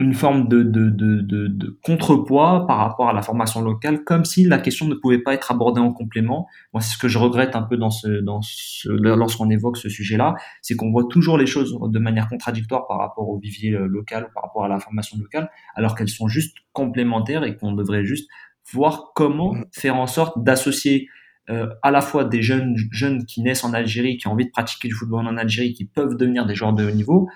une 0.00 0.14
forme 0.14 0.48
de, 0.48 0.62
de, 0.62 0.90
de, 0.90 1.20
de, 1.20 1.78
contrepoids 1.82 2.66
par 2.66 2.78
rapport 2.78 3.08
à 3.08 3.12
la 3.12 3.22
formation 3.22 3.62
locale, 3.62 4.04
comme 4.04 4.24
si 4.24 4.44
la 4.44 4.58
question 4.58 4.86
ne 4.86 4.94
pouvait 4.94 5.18
pas 5.18 5.34
être 5.34 5.52
abordée 5.52 5.80
en 5.80 5.92
complément. 5.92 6.46
Moi, 6.72 6.80
c'est 6.80 6.94
ce 6.94 6.98
que 6.98 7.08
je 7.08 7.18
regrette 7.18 7.56
un 7.56 7.62
peu 7.62 7.76
dans 7.76 7.90
ce, 7.90 8.08
dans 8.20 8.40
ce, 8.42 8.88
lorsqu'on 8.88 9.50
évoque 9.50 9.76
ce 9.76 9.88
sujet-là, 9.88 10.34
c'est 10.62 10.76
qu'on 10.76 10.90
voit 10.90 11.06
toujours 11.08 11.38
les 11.38 11.46
choses 11.46 11.78
de 11.80 11.98
manière 11.98 12.28
contradictoire 12.28 12.86
par 12.86 12.98
rapport 12.98 13.28
au 13.28 13.38
vivier 13.38 13.70
local, 13.70 14.30
par 14.34 14.44
rapport 14.44 14.64
à 14.64 14.68
la 14.68 14.78
formation 14.80 15.16
locale, 15.18 15.50
alors 15.74 15.94
qu'elles 15.94 16.08
sont 16.08 16.28
juste 16.28 16.56
complémentaires 16.72 17.44
et 17.44 17.56
qu'on 17.56 17.72
devrait 17.72 18.04
juste 18.04 18.28
voir 18.72 19.12
comment 19.14 19.54
mm. 19.54 19.64
faire 19.72 19.96
en 19.96 20.06
sorte 20.06 20.42
d'associer 20.42 21.08
euh, 21.50 21.68
à 21.82 21.90
la 21.90 22.00
fois 22.00 22.24
des 22.24 22.42
jeunes 22.42 22.74
jeunes 22.90 23.26
qui 23.26 23.42
naissent 23.42 23.64
en 23.64 23.74
Algérie, 23.74 24.16
qui 24.16 24.28
ont 24.28 24.32
envie 24.32 24.46
de 24.46 24.50
pratiquer 24.50 24.88
du 24.88 24.94
football 24.94 25.26
en 25.26 25.36
Algérie, 25.36 25.74
qui 25.74 25.84
peuvent 25.84 26.16
devenir 26.16 26.46
des 26.46 26.54
joueurs 26.54 26.72
de 26.72 26.86
haut 26.86 26.90
niveau, 26.90 27.28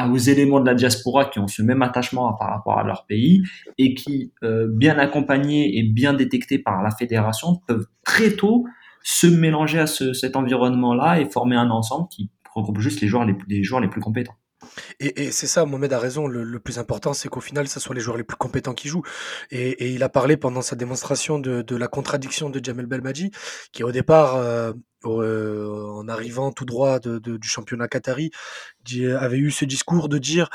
aux 0.00 0.18
éléments 0.18 0.60
de 0.60 0.66
la 0.66 0.74
diaspora 0.74 1.26
qui 1.26 1.38
ont 1.38 1.48
ce 1.48 1.62
même 1.62 1.82
attachement 1.82 2.32
par 2.34 2.48
rapport 2.48 2.78
à 2.78 2.84
leur 2.84 3.06
pays 3.06 3.42
et 3.78 3.94
qui, 3.94 4.32
euh, 4.42 4.66
bien 4.68 4.98
accompagnés 4.98 5.78
et 5.78 5.82
bien 5.82 6.14
détectés 6.14 6.58
par 6.58 6.82
la 6.82 6.90
fédération, 6.90 7.60
peuvent 7.66 7.86
très 8.04 8.32
tôt 8.32 8.64
se 9.02 9.26
mélanger 9.26 9.80
à 9.80 9.86
ce, 9.86 10.12
cet 10.12 10.36
environnement-là 10.36 11.20
et 11.20 11.28
former 11.28 11.56
un 11.56 11.70
ensemble 11.70 12.08
qui 12.08 12.30
regroupe 12.54 12.80
juste 12.80 13.00
les 13.00 13.08
joueurs 13.08 13.24
les, 13.24 13.34
les 13.48 13.62
joueurs 13.62 13.80
les 13.80 13.88
plus 13.88 14.00
compétents. 14.00 14.36
Et, 15.00 15.30
c'est 15.30 15.46
ça, 15.46 15.64
Mohamed 15.64 15.92
a 15.92 15.98
raison. 15.98 16.26
Le, 16.26 16.58
plus 16.58 16.78
important, 16.78 17.12
c'est 17.12 17.28
qu'au 17.28 17.40
final, 17.40 17.68
ce 17.68 17.80
soit 17.80 17.94
les 17.94 18.00
joueurs 18.00 18.16
les 18.16 18.24
plus 18.24 18.36
compétents 18.36 18.74
qui 18.74 18.88
jouent. 18.88 19.04
Et, 19.50 19.70
et 19.70 19.90
il 19.90 20.02
a 20.02 20.08
parlé 20.08 20.36
pendant 20.36 20.62
sa 20.62 20.76
démonstration 20.76 21.38
de, 21.38 21.76
la 21.76 21.88
contradiction 21.88 22.50
de 22.50 22.64
Jamel 22.64 22.86
Belmadi, 22.86 23.30
qui 23.72 23.84
au 23.84 23.92
départ, 23.92 24.36
euh, 24.36 24.72
euh, 25.04 25.86
en 25.88 26.08
arrivant 26.08 26.52
tout 26.52 26.64
droit 26.64 27.00
du 27.00 27.48
championnat 27.48 27.88
qatari, 27.88 28.30
avait 29.18 29.38
eu 29.38 29.50
ce 29.50 29.64
discours 29.64 30.08
de 30.08 30.18
dire 30.18 30.48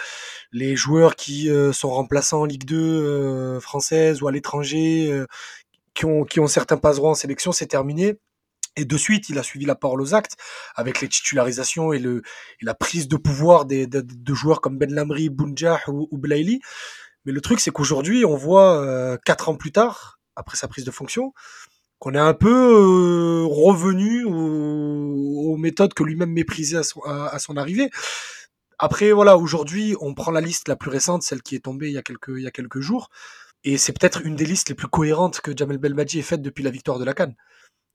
les 0.52 0.76
joueurs 0.76 1.16
qui 1.16 1.50
euh, 1.50 1.74
sont 1.74 1.90
remplaçants 1.90 2.42
en 2.42 2.46
Ligue 2.46 2.66
2 2.66 2.78
euh, 2.78 3.60
française 3.60 4.22
ou 4.22 4.28
à 4.28 4.32
l'étranger, 4.32 5.12
euh, 5.12 5.26
qui, 5.94 6.06
ont, 6.06 6.24
qui 6.24 6.40
ont 6.40 6.48
certains 6.48 6.80
en 6.84 7.14
sélection, 7.14 7.52
c'est 7.52 7.68
terminé. 7.68 8.18
Et 8.78 8.86
de 8.86 8.98
suite, 8.98 9.28
il 9.30 9.40
a 9.40 9.44
suivi 9.44 9.66
la 9.66 9.76
parole 9.76 10.02
aux 10.02 10.14
actes 10.14 10.38
avec 10.76 11.02
les 11.02 11.10
titularisations 11.10 11.94
et, 11.94 12.00
le, 12.00 12.22
et 12.62 12.66
la 12.66 12.76
prise 12.76 13.08
de 13.08 13.18
pouvoir 13.18 13.66
des, 13.66 13.88
de, 13.88 14.02
de, 14.02 14.34
joueurs 14.36 14.62
comme 14.62 14.78
Ben 14.78 14.94
Lamri, 14.94 15.30
Bounjah 15.30 15.82
ou, 15.88 16.08
ou 16.12 16.18
Blaili. 16.18 16.62
Mais 17.26 17.32
le 17.32 17.42
truc, 17.42 17.60
c'est 17.60 17.72
qu'aujourd'hui, 17.72 18.24
on 18.24 18.38
voit 18.38 18.82
euh, 18.82 19.18
quatre 19.26 19.50
ans 19.50 19.56
plus 19.56 19.72
tard, 19.72 20.20
après 20.36 20.56
sa 20.56 20.68
prise 20.68 20.86
de 20.86 20.92
fonction, 20.92 21.34
qu'on 22.00 22.14
est 22.14 22.20
un 22.20 22.36
peu 22.36 22.54
euh, 22.54 23.46
revenu 23.46 24.24
aux, 24.24 25.52
aux, 25.52 25.58
méthodes 25.58 25.96
que 25.96 26.04
lui-même 26.04 26.32
méprisait 26.32 26.78
à 26.78 26.84
son, 26.84 27.02
à, 27.02 27.40
son 27.40 27.58
arrivée. 27.58 27.90
Après, 28.78 29.12
voilà, 29.12 29.38
aujourd'hui, 29.38 29.96
on 30.02 30.14
prend 30.14 30.32
la 30.32 30.40
liste 30.40 30.68
la 30.68 30.76
plus 30.76 30.92
récente, 30.92 31.24
celle 31.24 31.42
qui 31.42 31.56
est 31.56 31.66
tombée 31.66 31.88
il 31.88 31.94
y 31.94 31.98
a 31.98 32.04
quelques, 32.04 32.34
il 32.38 32.44
y 32.44 32.48
a 32.48 32.52
quelques 32.52 32.80
jours, 32.80 33.10
et 33.64 33.78
c'est 33.78 33.92
peut-être 33.92 34.22
une 34.24 34.36
des 34.36 34.46
listes 34.46 34.70
les 34.70 34.76
plus 34.76 34.88
cohérentes 34.88 35.42
que 35.42 35.52
Jamel 35.56 35.80
Belmadi 35.80 36.20
ait 36.20 36.22
faite 36.22 36.44
depuis 36.44 36.64
la 36.64 36.70
victoire 36.70 37.00
de 37.00 37.04
la 37.04 37.16
Cannes. 37.16 37.36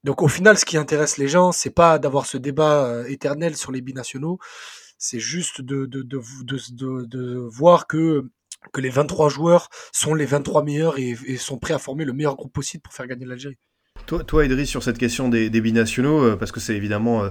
Donc 0.04 0.22
au 0.22 0.28
final, 0.28 0.58
ce 0.58 0.64
qui 0.64 0.76
intéresse 0.76 1.16
les 1.16 1.28
gens, 1.28 1.52
c'est 1.52 1.70
pas 1.70 1.98
d'avoir 1.98 2.26
ce 2.26 2.36
débat 2.36 2.86
euh, 2.86 3.04
éternel 3.04 3.56
sur 3.56 3.72
les 3.72 3.80
binationaux, 3.80 4.38
c'est 4.98 5.20
juste 5.20 5.60
de, 5.60 5.86
de, 5.86 6.02
de, 6.02 7.48
voir 7.48 7.86
que, 7.86 8.30
que 8.72 8.80
les 8.80 8.90
23 8.90 9.28
joueurs 9.28 9.68
sont 9.92 10.14
les 10.14 10.26
23 10.26 10.62
meilleurs 10.64 10.98
et 10.98 11.36
sont 11.36 11.58
prêts 11.58 11.74
à 11.74 11.78
former 11.78 12.04
le 12.04 12.12
meilleur 12.12 12.36
groupe 12.36 12.52
possible 12.52 12.82
pour 12.82 12.94
faire 12.94 13.06
gagner 13.06 13.26
l'Algérie. 13.26 13.58
Toi, 14.06 14.24
toi, 14.24 14.44
Idriss, 14.44 14.68
sur 14.68 14.82
cette 14.82 14.98
question 14.98 15.28
des, 15.28 15.48
binationaux, 15.48 16.24
euh, 16.24 16.36
parce 16.36 16.50
que 16.50 16.58
c'est 16.58 16.74
évidemment 16.74 17.22
euh, 17.22 17.28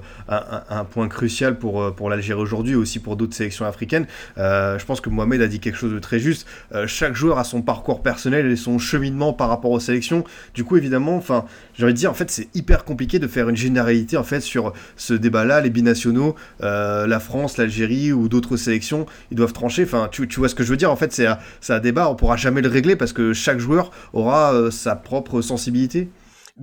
un, 0.69 0.85
point 0.85 1.09
crucial 1.09 1.57
pour, 1.59 1.81
euh, 1.81 1.91
pour 1.91 2.09
l'Algérie 2.09 2.39
aujourd'hui, 2.39 2.75
aussi 2.75 2.99
pour 2.99 3.17
d'autres 3.17 3.35
sélections 3.35 3.65
africaines, 3.65 4.07
je 4.37 4.85
pense 4.85 5.01
que 5.01 5.09
Mohamed 5.09 5.41
a 5.41 5.47
dit 5.47 5.59
quelque 5.59 5.77
chose 5.77 5.93
de 5.93 5.99
très 5.99 6.19
juste. 6.19 6.47
Chaque 6.87 7.13
joueur 7.13 7.37
a 7.37 7.43
son 7.43 7.61
parcours 7.61 8.01
personnel 8.01 8.49
et 8.49 8.55
son 8.55 8.79
cheminement 8.79 9.33
par 9.33 9.49
rapport 9.49 9.71
aux 9.71 9.79
sélections. 9.79 10.23
Du 10.53 10.63
coup, 10.63 10.77
évidemment, 10.77 11.15
enfin, 11.15 11.45
j'ai 11.77 11.83
envie 11.83 11.93
de 11.93 11.97
dire, 11.97 12.09
en 12.09 12.13
fait, 12.13 12.31
c'est 12.31 12.47
hyper 12.55 12.85
compliqué 12.85 13.19
de 13.19 13.27
faire 13.27 13.49
une 13.49 13.55
généralité 13.55 14.17
en 14.17 14.23
fait 14.23 14.41
sur 14.41 14.73
ce 14.95 15.13
débat-là, 15.13 15.61
les 15.61 15.69
binationaux, 15.69 16.35
la 16.61 17.19
France, 17.19 17.57
l'Algérie 17.57 18.13
ou 18.13 18.29
d'autres 18.29 18.57
sélections, 18.57 19.05
ils 19.31 19.37
doivent 19.37 19.53
trancher. 19.53 19.83
Enfin, 19.83 20.07
tu, 20.11 20.27
tu, 20.27 20.39
vois 20.39 20.49
ce 20.49 20.55
que 20.55 20.63
je 20.63 20.69
veux 20.69 20.77
dire? 20.77 20.91
En 20.91 20.95
fait, 20.95 21.11
c'est 21.11 21.27
un, 21.27 21.79
débat, 21.79 22.09
on 22.09 22.15
pourra 22.15 22.37
jamais 22.37 22.61
le 22.61 22.69
régler 22.69 22.95
parce 22.95 23.13
que 23.13 23.33
chaque 23.33 23.59
joueur 23.59 23.91
aura 24.13 24.71
sa 24.71 24.95
propre 24.95 25.41
sensibilité. 25.41 26.09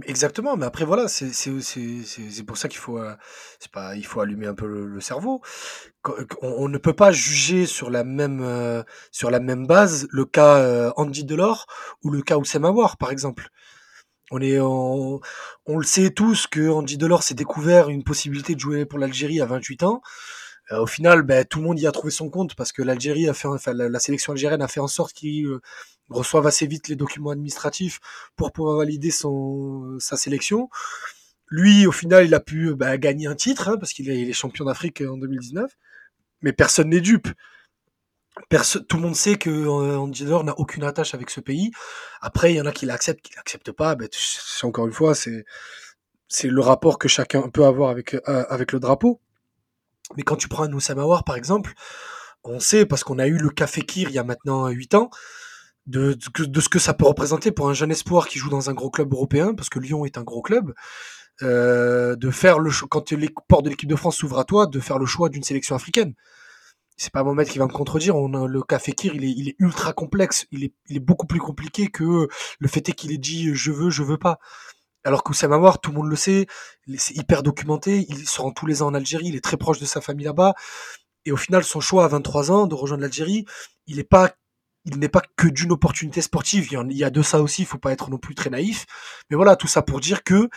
Exactement, 0.05 0.57
mais 0.57 0.67
après 0.67 0.85
voilà, 0.85 1.09
c'est 1.09 1.33
c'est 1.33 2.43
pour 2.45 2.59
ça 2.59 2.69
qu'il 2.69 2.79
faut 2.79 2.99
euh, 2.99 3.15
c'est 3.59 3.71
pas 3.71 3.97
il 3.97 4.05
faut 4.05 4.21
allumer 4.21 4.47
un 4.47 4.55
peu 4.55 4.67
le, 4.67 4.87
le 4.87 5.01
cerveau. 5.01 5.41
On, 6.43 6.49
on, 6.49 6.69
ne 6.69 6.79
peut 6.79 6.93
pas 6.93 7.11
juger 7.11 7.67
sur 7.67 7.91
la 7.91 8.05
même 8.05 8.41
euh, 8.43 8.83
sur 9.13 9.31
la 9.31 9.41
même 9.41 9.67
base 9.67 10.07
le 10.11 10.25
cas 10.27 10.57
euh, 10.59 10.93
Andy 10.97 11.25
Delors 11.25 11.67
ou 12.03 12.11
le 12.11 12.23
cas 12.23 12.37
Oussama 12.37 12.71
War 12.71 12.99
par 12.99 13.11
exemple. 13.11 13.49
On 14.31 14.41
est 14.43 14.61
on, 14.61 15.21
on 15.67 15.79
le 15.79 15.85
sait 15.85 16.11
tous 16.11 16.47
que 16.47 16.69
Andy 16.71 16.99
Delors 16.99 17.23
s'est 17.23 17.35
découvert 17.35 17.89
une 17.89 18.05
possibilité 18.05 18.55
de 18.55 18.61
jouer 18.61 18.85
pour 18.87 18.99
l'Algérie 18.99 19.41
à 19.41 19.47
28 19.47 19.83
ans. 19.85 20.03
Euh, 20.73 20.83
au 20.83 20.87
final, 20.87 21.23
ben, 21.23 21.45
tout 21.47 21.61
le 21.61 21.65
monde 21.67 21.81
y 21.81 21.87
a 21.87 21.93
trouvé 21.93 22.11
son 22.11 22.29
compte 22.31 22.55
parce 22.55 22.73
que 22.73 22.83
l'Algérie 22.83 23.29
a 23.29 23.35
fait, 23.35 23.49
enfin, 23.49 23.73
la, 23.73 23.89
la, 23.89 23.99
sélection 24.01 24.33
algérienne 24.33 24.61
a 24.63 24.69
fait 24.69 24.81
en 24.81 24.87
sorte 24.89 25.15
qu'il 25.15 25.47
euh, 26.11 26.15
reçoivent 26.15 26.47
assez 26.47 26.67
vite 26.67 26.89
les 26.89 26.97
documents 26.97 27.31
administratifs 27.31 28.01
pour 28.37 28.53
pouvoir 28.53 28.77
valider 28.79 29.11
son 29.11 29.97
sa 29.99 30.17
sélection. 30.17 30.69
Lui, 31.51 31.87
au 31.87 31.93
final, 31.93 32.27
il 32.27 32.35
a 32.35 32.41
pu 32.41 32.75
bah, 32.75 32.99
gagner 32.99 33.27
un 33.27 33.35
titre 33.35 33.69
hein, 33.69 33.79
parce 33.79 33.93
qu'il 33.93 34.11
est, 34.11 34.33
champion 34.33 34.65
d'Afrique 34.67 35.01
en 35.01 35.17
2019, 35.17 35.71
mais 36.43 36.53
personne 36.53 36.91
n'est 36.91 37.01
dupe. 37.01 37.29
tout 38.51 38.97
le 38.97 39.03
monde 39.03 39.17
sait 39.17 39.37
que 39.37 39.51
euh, 39.51 40.43
n'a 40.43 40.59
aucune 40.59 40.85
attache 40.85 41.15
avec 41.15 41.31
ce 41.31 41.41
pays. 41.41 41.71
Après, 42.21 42.53
il 42.53 42.57
y 42.57 42.61
en 42.61 42.67
a 42.67 42.73
qui 42.73 42.87
l'acceptent, 42.87 43.23
qui 43.23 43.35
l'acceptent 43.37 43.73
pas. 43.73 43.95
Ben, 43.95 44.09
encore 44.63 44.87
une 44.87 44.93
fois, 44.93 45.15
c'est 45.15 45.45
c'est 46.29 46.49
le 46.49 46.61
rapport 46.61 46.99
que 46.99 47.09
chacun 47.09 47.49
peut 47.49 47.65
avoir 47.65 47.91
avec 47.91 48.15
euh, 48.15 48.45
avec 48.51 48.73
le 48.73 48.81
drapeau. 48.81 49.21
Mais 50.17 50.23
quand 50.23 50.37
tu 50.37 50.49
prends 50.49 50.65
un 50.65 50.73
Oussama 50.73 51.05
par 51.25 51.37
exemple, 51.37 51.73
on 52.45 52.61
sait 52.61 52.87
parce 52.87 53.05
qu'on 53.05 53.19
a 53.19 53.27
eu 53.27 53.39
le 53.39 53.51
Café 53.51 53.83
Kir 53.83 54.09
il 54.09 54.15
y 54.15 54.19
a 54.19 54.25
maintenant 54.25 54.69
8 54.69 54.95
ans 54.95 55.11
de, 55.89 56.19
de, 56.39 56.61
ce 56.61 56.69
que 56.69 56.79
ça 56.79 56.93
peut 56.95 57.07
représenter 57.07 57.51
pour 57.51 57.69
un 57.69 57.75
jeune 57.75 57.91
espoir 57.91 58.29
qui 58.29 58.39
joue 58.39 58.51
dans 58.51 58.69
un 58.69 58.75
gros 58.75 58.91
club 58.91 59.13
européen, 59.13 59.55
parce 59.55 59.71
que 59.71 59.79
Lyon 59.79 60.05
est 60.05 60.19
un 60.19 60.23
gros 60.23 60.43
club, 60.43 60.75
euh, 61.43 62.15
de 62.15 62.31
faire 62.31 62.59
le 62.59 62.71
quand 62.89 63.11
les 63.13 63.31
portes 63.49 63.65
de 63.65 63.71
l'équipe 63.71 63.89
de 63.89 63.97
France 63.97 64.17
s'ouvrent 64.19 64.39
à 64.39 64.45
toi, 64.45 64.67
de 64.67 64.81
faire 64.81 64.99
le 64.99 65.07
choix 65.07 65.31
d'une 65.31 65.43
sélection 65.43 65.75
africaine. 65.75 66.15
C'est 66.99 67.13
pas 67.13 67.23
Mohamed 67.23 67.49
qui 67.49 67.59
va 67.59 67.67
me 67.67 67.73
contredire. 67.73 68.17
On 68.17 68.35
a, 68.35 68.47
le 68.47 68.63
cas 68.63 68.79
Fekir, 68.79 69.15
il 69.15 69.25
est, 69.25 69.31
il 69.31 69.49
est 69.49 69.57
ultra 69.61 69.93
complexe. 69.93 70.47
Il 70.51 70.65
est, 70.65 70.75
il 70.89 70.97
est 70.97 71.01
beaucoup 71.01 71.27
plus 71.27 71.39
compliqué 71.39 71.89
que 71.89 72.29
le 72.59 72.69
fait 72.69 72.89
est 72.89 72.93
qu'il 72.93 73.13
ait 73.13 73.19
dit 73.19 73.55
je 73.55 73.71
veux, 73.71 73.89
je 73.89 74.03
veux 74.03 74.19
pas. 74.19 74.39
Alors 75.05 75.23
qu'Oussama 75.23 75.59
War, 75.59 75.81
tout 75.81 75.93
le 75.93 75.99
monde 75.99 76.09
le 76.11 76.17
sait, 76.17 76.47
c'est 76.97 77.17
hyper 77.17 77.43
documenté. 77.43 78.05
Il 78.09 78.29
se 78.29 78.41
rend 78.41 78.51
tous 78.51 78.67
les 78.67 78.83
ans 78.83 78.89
en 78.89 78.95
Algérie. 78.95 79.29
Il 79.29 79.37
est 79.37 79.45
très 79.45 79.57
proche 79.57 79.79
de 79.79 79.87
sa 79.87 80.01
famille 80.01 80.27
là-bas. 80.27 80.55
Et 81.25 81.33
au 81.33 81.37
final, 81.37 81.63
son 81.65 81.81
choix 81.81 82.05
à 82.05 82.09
23 82.09 82.51
ans 82.51 82.67
de 82.67 82.75
rejoindre 82.75 83.03
l'Algérie, 83.03 83.45
il 83.87 84.01
est 84.01 84.05
pas 84.05 84.35
il 84.91 84.99
n'est 84.99 85.09
pas 85.09 85.23
que 85.37 85.49
d'une 85.49 85.73
opportunité 85.73 86.21
sportive. 86.21 86.69
Il 86.73 86.97
y, 86.97 87.05
a 87.05 87.11
de 87.11 87.23
ça 87.23 87.43
aussi. 87.43 87.63
Il 87.63 87.67
faut 87.67 87.79
pas 87.79 87.93
être 87.93 88.11
non 88.11 88.19
plus 88.19 88.35
très 88.35 88.51
naïf. 88.51 88.87
Mais 89.31 89.37
voilà, 89.37 89.57
tout 89.57 89.67
ça 89.67 89.83
pour 89.83 90.01
dire 90.01 90.23
que 90.23 90.49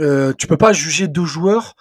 euh, 0.00 0.32
tu 0.38 0.46
peux 0.46 0.56
pas 0.56 0.72
juger 0.72 1.08
deux 1.08 1.24
joueurs. 1.24 1.74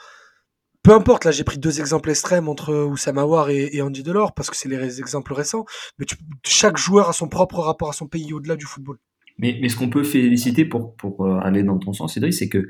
Peu 0.83 0.93
importe, 0.93 1.25
là 1.25 1.31
j'ai 1.31 1.43
pris 1.43 1.59
deux 1.59 1.79
exemples 1.79 2.09
extrêmes 2.09 2.49
entre 2.49 2.73
Oussama 2.73 3.23
War 3.23 3.51
et, 3.51 3.81
Andy 3.83 4.01
Delors 4.01 4.33
parce 4.33 4.49
que 4.49 4.55
c'est 4.55 4.67
les 4.67 4.99
exemples 4.99 5.33
récents. 5.33 5.65
Mais 5.99 6.05
chaque 6.43 6.77
joueur 6.77 7.07
a 7.09 7.13
son 7.13 7.29
propre 7.29 7.59
rapport 7.59 7.89
à 7.89 7.93
son 7.93 8.07
pays 8.07 8.33
au-delà 8.33 8.55
du 8.55 8.65
football. 8.65 8.97
Mais, 9.37 9.69
ce 9.69 9.75
qu'on 9.75 9.89
peut 9.89 10.03
féliciter 10.03 10.65
pour, 10.65 10.95
euh, 11.19 11.39
aller 11.39 11.63
dans 11.63 11.77
ton 11.77 11.93
sens, 11.93 12.13
Cédric, 12.13 12.33
c'est 12.33 12.49
que 12.49 12.67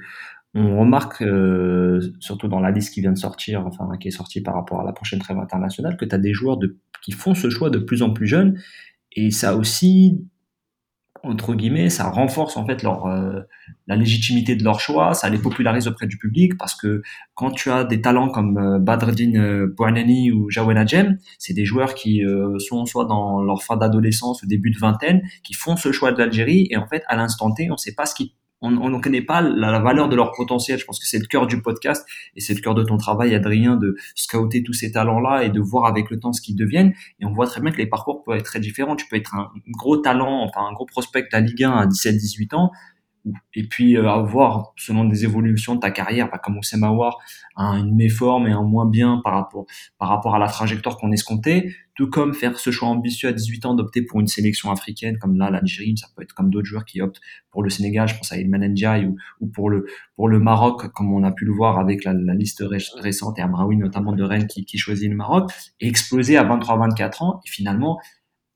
on 0.54 0.82
remarque, 0.82 1.22
euh, 1.22 2.02
surtout 2.20 2.50
dans 2.50 2.60
la 2.60 2.72
liste 2.72 2.94
qui 2.94 3.00
vient 3.00 3.14
de 3.14 3.18
sortir, 3.18 3.66
enfin 3.66 3.90
qui 3.98 4.10
est 4.10 4.12
sortie 4.12 4.42
par 4.42 4.56
rapport 4.56 4.82
à 4.82 4.84
la 4.84 4.92
prochaine 4.92 5.20
trêve 5.20 5.38
internationale, 5.38 5.96
que 5.96 6.04
tu 6.04 6.14
as 6.14 6.18
des 6.18 6.34
joueurs 6.34 6.60
qui 7.02 7.14
font 7.14 7.34
ce 7.34 7.50
choix 7.50 7.70
de 7.70 7.80
plus 7.80 8.02
en 8.04 8.12
plus 8.12 8.28
jeunes 8.28 8.60
et 9.13 9.32
ça 9.32 9.56
aussi 9.56 10.26
entre 11.24 11.54
guillemets, 11.54 11.89
ça 11.89 12.10
renforce 12.10 12.58
en 12.58 12.65
fait 12.65 12.82
leur 12.82 13.06
euh, 13.06 13.41
la 13.88 13.95
légitimité 13.95 14.56
de 14.56 14.63
leur 14.63 14.80
choix, 14.80 15.13
ça 15.13 15.30
les 15.30 15.38
popularise 15.38 15.88
auprès 15.88 16.08
du 16.08 16.17
public 16.17 16.58
parce 16.58 16.76
que 16.76 17.02
quand 17.36 17.52
tu 17.52 17.69
as 17.69 17.84
des 17.84 18.02
talents 18.02 18.30
comme 18.30 18.58
euh, 18.58 18.80
Badreddin 18.80 19.36
euh, 19.36 19.76
ou 20.34 20.50
Jawel 20.50 20.78
Adjem, 20.78 21.17
c'est 21.38 21.54
des 21.54 21.65
joueurs 21.65 21.93
qui 21.93 22.26
euh, 22.26 22.58
sont 22.60 22.86
soit 22.86 23.06
dans 23.06 23.41
leur 23.41 23.63
fin 23.63 23.78
d'adolescence 23.78 24.41
ou 24.41 24.47
début 24.47 24.71
de 24.71 24.80
vingtaine, 24.80 25.21
qui 25.43 25.54
font 25.54 25.76
ce 25.76 25.91
choix 25.91 26.12
de 26.12 26.17
l'Algérie 26.17 26.67
et 26.71 26.78
en 26.78 26.88
fait 26.88 27.04
à 27.08 27.15
l'instant 27.15 27.52
T, 27.52 27.69
on 27.69 27.74
ne 27.74 27.78
sait 27.78 27.93
pas 27.93 28.06
ce 28.06 28.15
qui 28.15 28.34
on 28.62 28.89
ne 28.89 29.00
connaît 29.00 29.21
pas 29.21 29.41
la, 29.41 29.80
valeur 29.80 30.08
de 30.08 30.15
leur 30.15 30.32
potentiel. 30.34 30.80
Je 30.80 30.86
pense 30.86 31.00
que 31.00 31.08
c'est 31.08 31.17
le 31.17 31.26
cœur 31.26 31.47
du 31.47 31.62
podcast 31.62 32.06
et 32.36 32.41
c'est 32.41 32.54
le 32.54 32.62
cœur 32.62 32.76
de 32.76 32.84
ton 32.84 32.97
travail, 32.97 33.34
Adrien, 33.34 33.76
de 33.76 33.95
scouter 34.15 34.63
tous 34.63 34.74
ces 34.74 34.91
talents-là 34.91 35.43
et 35.43 35.50
de 35.50 35.60
voir 35.60 35.86
avec 35.86 36.10
le 36.10 36.19
temps 36.19 36.32
ce 36.34 36.41
qu'ils 36.41 36.56
deviennent. 36.56 36.93
Et 37.19 37.26
on 37.26 37.34
voit 37.34 37.47
très 37.47 37.62
bien 37.62 37.71
que 37.71 37.78
les 37.78 37.88
parcours 37.88 38.24
peuvent 38.24 38.38
être 38.38 38.45
très 38.45 38.60
différents. 38.60 38.95
Tu 38.95 39.08
peux 39.08 39.15
être 39.15 39.36
un 39.36 39.52
gros 39.69 39.97
talent, 39.97 40.43
enfin 40.43 40.62
un 40.69 40.74
gros 40.74 40.86
prospect 40.86 41.28
à 41.32 41.39
Ligue 41.39 41.63
1 41.63 41.71
à 41.71 41.86
17-18 41.88 42.56
ans, 42.56 42.71
et 43.53 43.67
puis 43.67 43.97
euh, 43.97 44.10
avoir 44.10 44.73
selon 44.77 45.05
des 45.05 45.23
évolutions 45.23 45.75
de 45.75 45.79
ta 45.79 45.91
carrière, 45.91 46.29
pas 46.29 46.38
comme 46.38 46.57
Oussama 46.57 46.89
War, 46.89 47.19
un, 47.55 47.77
une 47.77 47.95
méforme 47.95 48.47
et 48.47 48.51
un 48.51 48.63
moins 48.63 48.86
bien 48.86 49.21
par 49.23 49.34
rapport 49.34 49.65
par 49.97 50.10
rapport 50.10 50.36
à 50.36 50.39
la 50.39 50.47
trajectoire 50.47 50.97
qu'on 50.97 51.12
escomptait, 51.12 51.69
tout 51.95 52.10
comme 52.10 52.34
faire 52.34 52.57
ce 52.57 52.71
choix 52.71 52.89
ambitieux 52.89 53.29
à 53.29 53.34
18 53.34 53.65
ans 53.65 53.73
d'opter 53.75 54.01
pour 54.01 54.19
une 54.19 54.27
sélection 54.27 54.71
africaine 54.71 55.17
comme 55.19 55.38
là 55.38 55.49
l'Algérie, 55.49 55.97
ça 55.97 56.07
peut 56.15 56.23
être 56.23 56.34
comme 56.34 56.49
d'autres 56.49 56.65
joueurs 56.65 56.86
qui 56.86 57.01
optent 57.01 57.21
pour 57.51 57.63
le 57.63 57.69
Sénégal, 57.69 58.07
je 58.07 58.15
pense 58.15 58.31
à 58.31 58.38
Ilman 58.38 58.67
Ndiaye 58.69 59.05
ou, 59.05 59.17
ou 59.39 59.47
pour 59.47 59.69
le 59.69 59.86
pour 60.15 60.27
le 60.27 60.39
Maroc 60.39 60.91
comme 60.93 61.13
on 61.13 61.23
a 61.23 61.31
pu 61.31 61.45
le 61.45 61.51
voir 61.51 61.79
avec 61.79 62.03
la, 62.03 62.13
la 62.13 62.34
liste 62.34 62.63
récente 62.95 63.38
et 63.38 63.41
Amraoui 63.41 63.77
notamment 63.77 64.13
de 64.13 64.23
Rennes 64.23 64.47
qui, 64.47 64.65
qui 64.65 64.77
choisit 64.77 65.10
le 65.10 65.15
Maroc 65.15 65.51
et 65.79 65.88
exploser 65.88 66.38
à 66.38 66.43
23-24 66.43 67.23
ans 67.23 67.41
et 67.45 67.49
finalement 67.49 67.99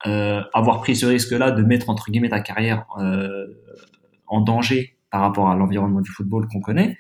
euh, 0.07 0.41
avoir 0.53 0.81
pris 0.81 0.95
ce 0.95 1.05
risque-là 1.05 1.51
de 1.51 1.63
mettre 1.63 1.89
entre 1.89 2.11
guillemets 2.11 2.29
ta 2.29 2.39
carrière 2.39 2.85
euh, 2.99 3.47
en 4.27 4.41
danger 4.41 4.97
par 5.11 5.21
rapport 5.21 5.49
à 5.49 5.55
l'environnement 5.55 6.01
du 6.01 6.11
football 6.11 6.47
qu'on 6.47 6.61
connaît, 6.61 6.97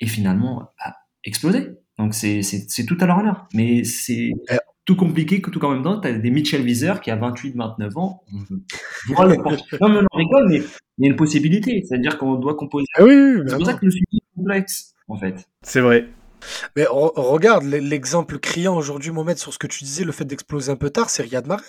et 0.00 0.06
finalement 0.06 0.70
bah, 0.78 0.94
exploser. 1.24 1.76
Donc 1.98 2.14
c'est 2.14 2.42
tout 2.86 2.96
à 3.00 3.06
leur 3.06 3.18
honneur. 3.18 3.46
Mais 3.54 3.84
c'est 3.84 4.32
eh. 4.50 4.56
tout 4.84 4.96
compliqué 4.96 5.40
que 5.40 5.50
tout 5.50 5.64
en 5.64 5.70
même 5.70 5.82
temps, 5.82 6.00
tu 6.00 6.08
as 6.08 6.12
des 6.12 6.30
Mitchell 6.30 6.62
Wieser 6.62 6.94
qui 7.02 7.10
a 7.10 7.16
28-29 7.16 7.98
ans. 7.98 8.22
non, 8.32 9.28
mais 9.28 10.00
on 10.12 10.16
rigole, 10.16 10.48
mais 10.48 10.62
il 10.98 11.04
y 11.04 11.08
a 11.08 11.10
une 11.10 11.16
possibilité. 11.16 11.84
C'est-à-dire 11.86 12.18
qu'on 12.18 12.34
doit 12.34 12.54
composer. 12.54 12.86
Ah 12.96 13.04
oui, 13.04 13.40
c'est 13.46 13.56
pour 13.56 13.66
ça 13.66 13.74
que 13.74 13.84
le 13.84 13.90
sujet 13.90 14.04
est 14.12 14.36
complexe, 14.36 14.94
en 15.08 15.16
fait. 15.16 15.48
C'est 15.62 15.80
vrai. 15.80 16.08
Mais 16.76 16.86
regarde, 16.88 17.64
l'exemple 17.64 18.38
criant 18.38 18.76
aujourd'hui, 18.76 19.10
Mohamed, 19.10 19.38
sur 19.38 19.52
ce 19.52 19.58
que 19.58 19.66
tu 19.66 19.84
disais, 19.84 20.04
le 20.04 20.12
fait 20.12 20.24
d'exploser 20.24 20.70
un 20.70 20.76
peu 20.76 20.90
tard, 20.90 21.10
c'est 21.10 21.22
Riyad 21.22 21.46
Mahrez. 21.46 21.64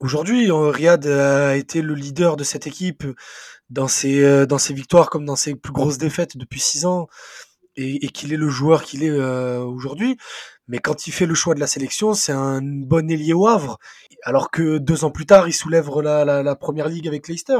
Aujourd'hui, 0.00 0.50
euh, 0.50 0.70
Riyad 0.70 1.06
a 1.06 1.56
été 1.56 1.82
le 1.82 1.94
leader 1.94 2.36
de 2.36 2.44
cette 2.44 2.66
équipe 2.66 3.04
dans 3.70 3.88
ses, 3.88 4.22
euh, 4.22 4.46
dans 4.46 4.58
ses 4.58 4.74
victoires 4.74 5.10
comme 5.10 5.24
dans 5.24 5.36
ses 5.36 5.54
plus 5.54 5.72
grosses 5.72 5.98
défaites 5.98 6.36
depuis 6.36 6.60
six 6.60 6.86
ans 6.86 7.06
et, 7.76 8.04
et 8.04 8.08
qu'il 8.08 8.32
est 8.32 8.36
le 8.36 8.48
joueur 8.48 8.82
qu'il 8.84 9.02
est 9.04 9.10
euh, 9.10 9.60
aujourd'hui. 9.60 10.16
Mais 10.66 10.78
quand 10.78 11.06
il 11.06 11.12
fait 11.12 11.26
le 11.26 11.34
choix 11.34 11.54
de 11.54 11.60
la 11.60 11.66
sélection, 11.66 12.12
c'est 12.14 12.32
un 12.32 12.60
bon 12.62 13.10
ailier 13.10 13.32
au 13.32 13.46
Havre, 13.46 13.78
alors 14.22 14.50
que 14.50 14.78
deux 14.78 15.04
ans 15.04 15.10
plus 15.10 15.24
tard, 15.26 15.48
il 15.48 15.54
soulève 15.54 15.88
la, 16.02 16.24
la, 16.24 16.42
la 16.42 16.56
première 16.56 16.88
ligue 16.88 17.08
avec 17.08 17.26
Leicester. 17.28 17.58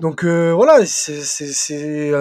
Donc 0.00 0.24
euh, 0.24 0.52
voilà, 0.54 0.86
c'est 0.86 2.12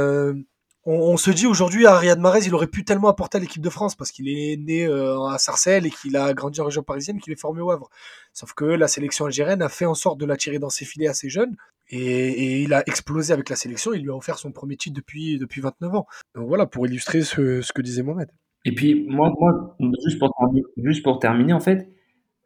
on, 0.90 1.18
se 1.18 1.32
dit 1.32 1.46
aujourd'hui 1.46 1.86
à 1.86 1.98
Riyad 1.98 2.20
Mahrez, 2.20 2.46
il 2.46 2.56
aurait 2.56 2.68
pu 2.68 2.84
tellement 2.84 3.10
apporter 3.10 3.38
à 3.38 3.42
l'équipe 3.42 3.62
de 3.62 3.70
France 3.70 3.96
parce 3.96 4.12
qu'il 4.12 4.28
est 4.28 4.58
né 4.58 4.86
à 4.86 5.38
Sarcelles 5.38 5.86
et 5.86 5.90
qu'il 5.90 6.18
a 6.18 6.34
grandi 6.34 6.60
en 6.62 6.66
région 6.66 6.84
parisienne, 6.84 7.20
qu'il 7.20 7.32
est 7.32 7.40
formé 7.40 7.62
au 7.62 7.72
Havre. 7.72 7.90
Sauf 8.34 8.54
que 8.54 8.66
la 8.66 8.88
sélection 8.88 9.26
algérienne 9.26 9.62
a 9.62 9.70
fait 9.70 9.86
en 9.86 9.94
sorte 9.94 10.20
de 10.20 10.26
l'attirer 10.26 10.60
dans 10.60 10.70
ses 10.70 10.86
filets 10.86 11.08
assez 11.08 11.30
jeune 11.30 11.56
et, 11.92 12.62
il 12.62 12.74
a 12.74 12.84
explosé 12.88 13.34
avec 13.34 13.50
la 13.50 13.56
sélection. 13.56 13.94
Il 13.94 14.04
lui 14.04 14.12
a 14.12 14.16
offert 14.16 14.38
son 14.38 14.52
premier 14.52 14.78
titre 14.78 14.96
depuis, 14.96 15.38
depuis 15.38 15.62
29 15.62 15.96
ans. 15.96 16.08
Donc 16.36 16.48
voilà, 16.48 16.66
pour 16.66 16.86
illustrer 16.86 17.22
ce, 17.22 17.62
que 17.72 17.82
disait 17.82 18.04
Mohamed. 18.04 18.30
Et 18.66 18.74
puis, 18.74 19.06
moi, 19.08 19.32
moi 19.40 19.76
juste, 20.06 20.20
pour, 20.20 20.32
juste 20.78 21.04
pour 21.04 21.20
terminer, 21.20 21.54
en 21.54 21.60
fait, 21.60 21.90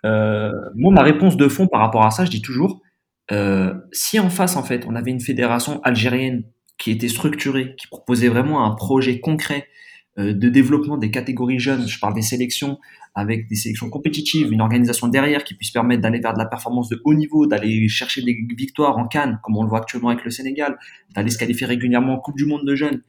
euh, 0.06 0.52
moi, 0.76 0.94
ma 0.94 1.02
réponse 1.02 1.38
de 1.38 1.48
fond 1.48 1.68
par 1.68 1.82
rapport 1.82 2.06
à 2.06 2.12
ça, 2.12 2.26
je 2.26 2.32
dis 2.32 2.42
toujours, 2.42 2.82
euh, 3.32 3.74
si 3.92 4.20
en 4.20 4.30
face, 4.30 4.56
en 4.56 4.64
fait, 4.64 4.86
on 4.88 4.96
avait 4.96 5.12
une 5.12 5.22
fédération 5.22 5.82
algérienne 5.82 6.44
qui 6.78 6.92
était 6.92 7.08
structurée, 7.08 7.76
qui 7.78 7.88
proposait 7.88 8.30
vraiment 8.30 8.66
un 8.66 8.72
projet 8.76 9.20
concret 9.20 9.68
euh, 10.20 10.34
de 10.34 10.50
développement 10.50 10.98
des 10.98 11.10
catégories 11.10 11.60
jeunes, 11.60 11.88
je 11.88 12.00
parle 12.00 12.14
des 12.14 12.22
sélections, 12.22 12.78
avec 13.16 13.48
des 13.48 13.56
sélections 13.56 13.90
compétitives, 13.90 14.52
une 14.52 14.62
organisation 14.62 15.08
derrière 15.08 15.44
qui 15.44 15.56
puisse 15.56 15.72
permettre 15.72 16.02
d'aller 16.02 16.20
vers 16.20 16.34
de 16.34 16.40
la 16.40 16.46
performance 16.46 16.90
de 16.90 17.02
haut 17.04 17.14
niveau, 17.14 17.48
d'aller 17.48 17.88
chercher 17.88 18.22
des 18.22 18.38
victoires 18.56 18.98
en 18.98 19.08
Cannes, 19.08 19.40
comme 19.44 19.58
on 19.58 19.64
le 19.64 19.70
voit 19.70 19.80
actuellement 19.80 20.10
avec 20.10 20.24
le 20.24 20.32
Sénégal, 20.32 20.78
d'aller 21.16 21.30
se 21.30 21.38
qualifier 21.38 21.66
régulièrement 21.66 22.14
en 22.14 22.20
Coupe 22.20 22.38
du 22.38 22.46
Monde 22.46 22.66
de 22.66 22.76
jeunes, 22.76 23.02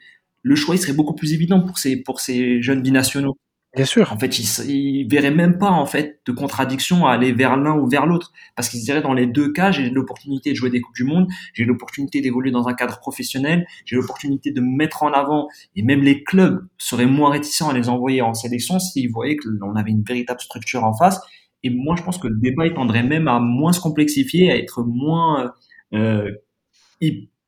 le 0.42 0.55
choix 0.55 0.77
il 0.77 0.79
serait 0.79 0.92
beaucoup 0.92 1.14
plus 1.14 1.33
évident 1.33 1.61
pour 1.62 1.79
ces, 1.79 1.96
pour 1.96 2.20
ces 2.20 2.62
jeunes 2.62 2.83
binationaux. 2.83 3.37
Bien 3.74 3.87
sûr. 3.87 4.12
En 4.12 4.18
fait, 4.18 4.38
ils, 4.38 4.70
ils 4.70 5.08
verraient 5.08 5.34
même 5.34 5.58
pas 5.58 5.70
en 5.70 5.84
fait 5.84 6.20
de 6.26 6.32
contradiction 6.32 7.06
à 7.06 7.12
aller 7.12 7.32
vers 7.32 7.56
l'un 7.56 7.76
ou 7.76 7.88
vers 7.88 8.06
l'autre, 8.06 8.32
parce 8.54 8.68
qu'ils 8.68 8.82
diraient 8.82 9.02
dans 9.02 9.14
les 9.14 9.26
deux 9.26 9.52
cas, 9.52 9.72
j'ai 9.72 9.90
l'opportunité 9.90 10.50
de 10.50 10.54
jouer 10.54 10.70
des 10.70 10.80
coupes 10.80 10.94
du 10.94 11.02
monde, 11.02 11.26
j'ai 11.54 11.64
l'opportunité 11.64 12.20
d'évoluer 12.20 12.52
dans 12.52 12.68
un 12.68 12.74
cadre 12.74 13.00
professionnel, 13.00 13.66
j'ai 13.84 13.96
l'opportunité 13.96 14.52
de 14.52 14.60
me 14.60 14.76
mettre 14.76 15.02
en 15.02 15.12
avant, 15.12 15.48
et 15.74 15.82
même 15.82 16.02
les 16.02 16.22
clubs 16.22 16.64
seraient 16.78 17.06
moins 17.06 17.30
réticents 17.30 17.68
à 17.68 17.72
les 17.72 17.88
envoyer 17.88 18.22
en 18.22 18.32
sélection 18.32 18.78
s'ils 18.78 19.10
voyaient 19.10 19.37
que 19.37 19.48
l'on 19.48 19.74
avait 19.74 19.90
une 19.90 20.04
véritable 20.04 20.40
structure 20.40 20.84
en 20.84 20.94
face. 20.96 21.20
Et 21.64 21.70
moi, 21.70 21.96
je 21.98 22.02
pense 22.04 22.18
que 22.18 22.28
le 22.28 22.37
débat 22.38 22.70
tendrait 22.70 23.02
même 23.02 23.26
à 23.26 23.40
moins 23.40 23.72
se 23.72 23.80
complexifier, 23.80 24.52
à 24.52 24.56
être 24.56 24.84
moins 24.84 25.52
euh, 25.94 26.30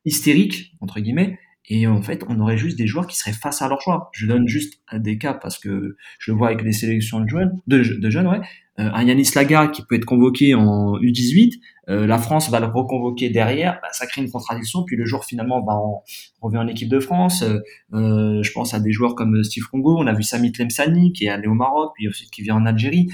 hystérique 0.03 0.73
entre 0.81 0.99
guillemets, 0.99 1.39
et 1.69 1.85
en 1.85 2.01
fait, 2.01 2.23
on 2.29 2.39
aurait 2.39 2.57
juste 2.57 2.77
des 2.77 2.87
joueurs 2.87 3.07
qui 3.07 3.17
seraient 3.17 3.33
face 3.33 3.61
à 3.61 3.67
leur 3.67 3.81
choix. 3.81 4.09
Je 4.13 4.25
donne 4.25 4.47
juste 4.47 4.79
des 4.93 5.17
cas 5.17 5.33
parce 5.33 5.59
que 5.59 5.97
je 6.19 6.31
le 6.31 6.37
vois 6.37 6.47
avec 6.47 6.61
les 6.61 6.71
sélections 6.71 7.19
de 7.19 7.27
jeunes, 7.27 7.59
de, 7.67 8.09
jeunes, 8.09 8.27
ouais. 8.27 8.39
Euh, 8.79 8.89
un 8.93 9.03
Yanis 9.03 9.31
Laga 9.35 9.67
qui 9.67 9.83
peut 9.83 9.95
être 9.95 10.05
convoqué 10.05 10.53
en 10.53 10.97
U18, 10.99 11.53
euh, 11.89 12.05
la 12.05 12.19
France 12.19 12.49
va 12.51 12.59
le 12.59 12.67
reconvoquer 12.67 13.29
derrière, 13.29 13.79
bah, 13.81 13.87
ça 13.91 14.05
crée 14.05 14.21
une 14.21 14.31
contradiction. 14.31 14.83
Puis 14.85 14.95
le 14.95 15.05
jour 15.05 15.25
finalement, 15.25 15.61
bah, 15.61 15.73
on 15.75 16.47
revient 16.47 16.59
en 16.59 16.67
équipe 16.67 16.89
de 16.89 16.99
France. 16.99 17.43
Euh, 17.43 18.43
je 18.43 18.51
pense 18.51 18.73
à 18.73 18.79
des 18.79 18.91
joueurs 18.91 19.15
comme 19.15 19.43
Steve 19.43 19.65
Congo, 19.69 19.97
on 19.97 20.07
a 20.07 20.13
vu 20.13 20.23
Sami 20.23 20.51
Tlemsani 20.51 21.11
qui 21.11 21.25
est 21.25 21.29
allé 21.29 21.47
au 21.47 21.53
Maroc, 21.53 21.91
puis 21.95 22.07
aussi 22.07 22.29
qui 22.29 22.43
vient 22.43 22.55
en 22.55 22.65
Algérie 22.65 23.07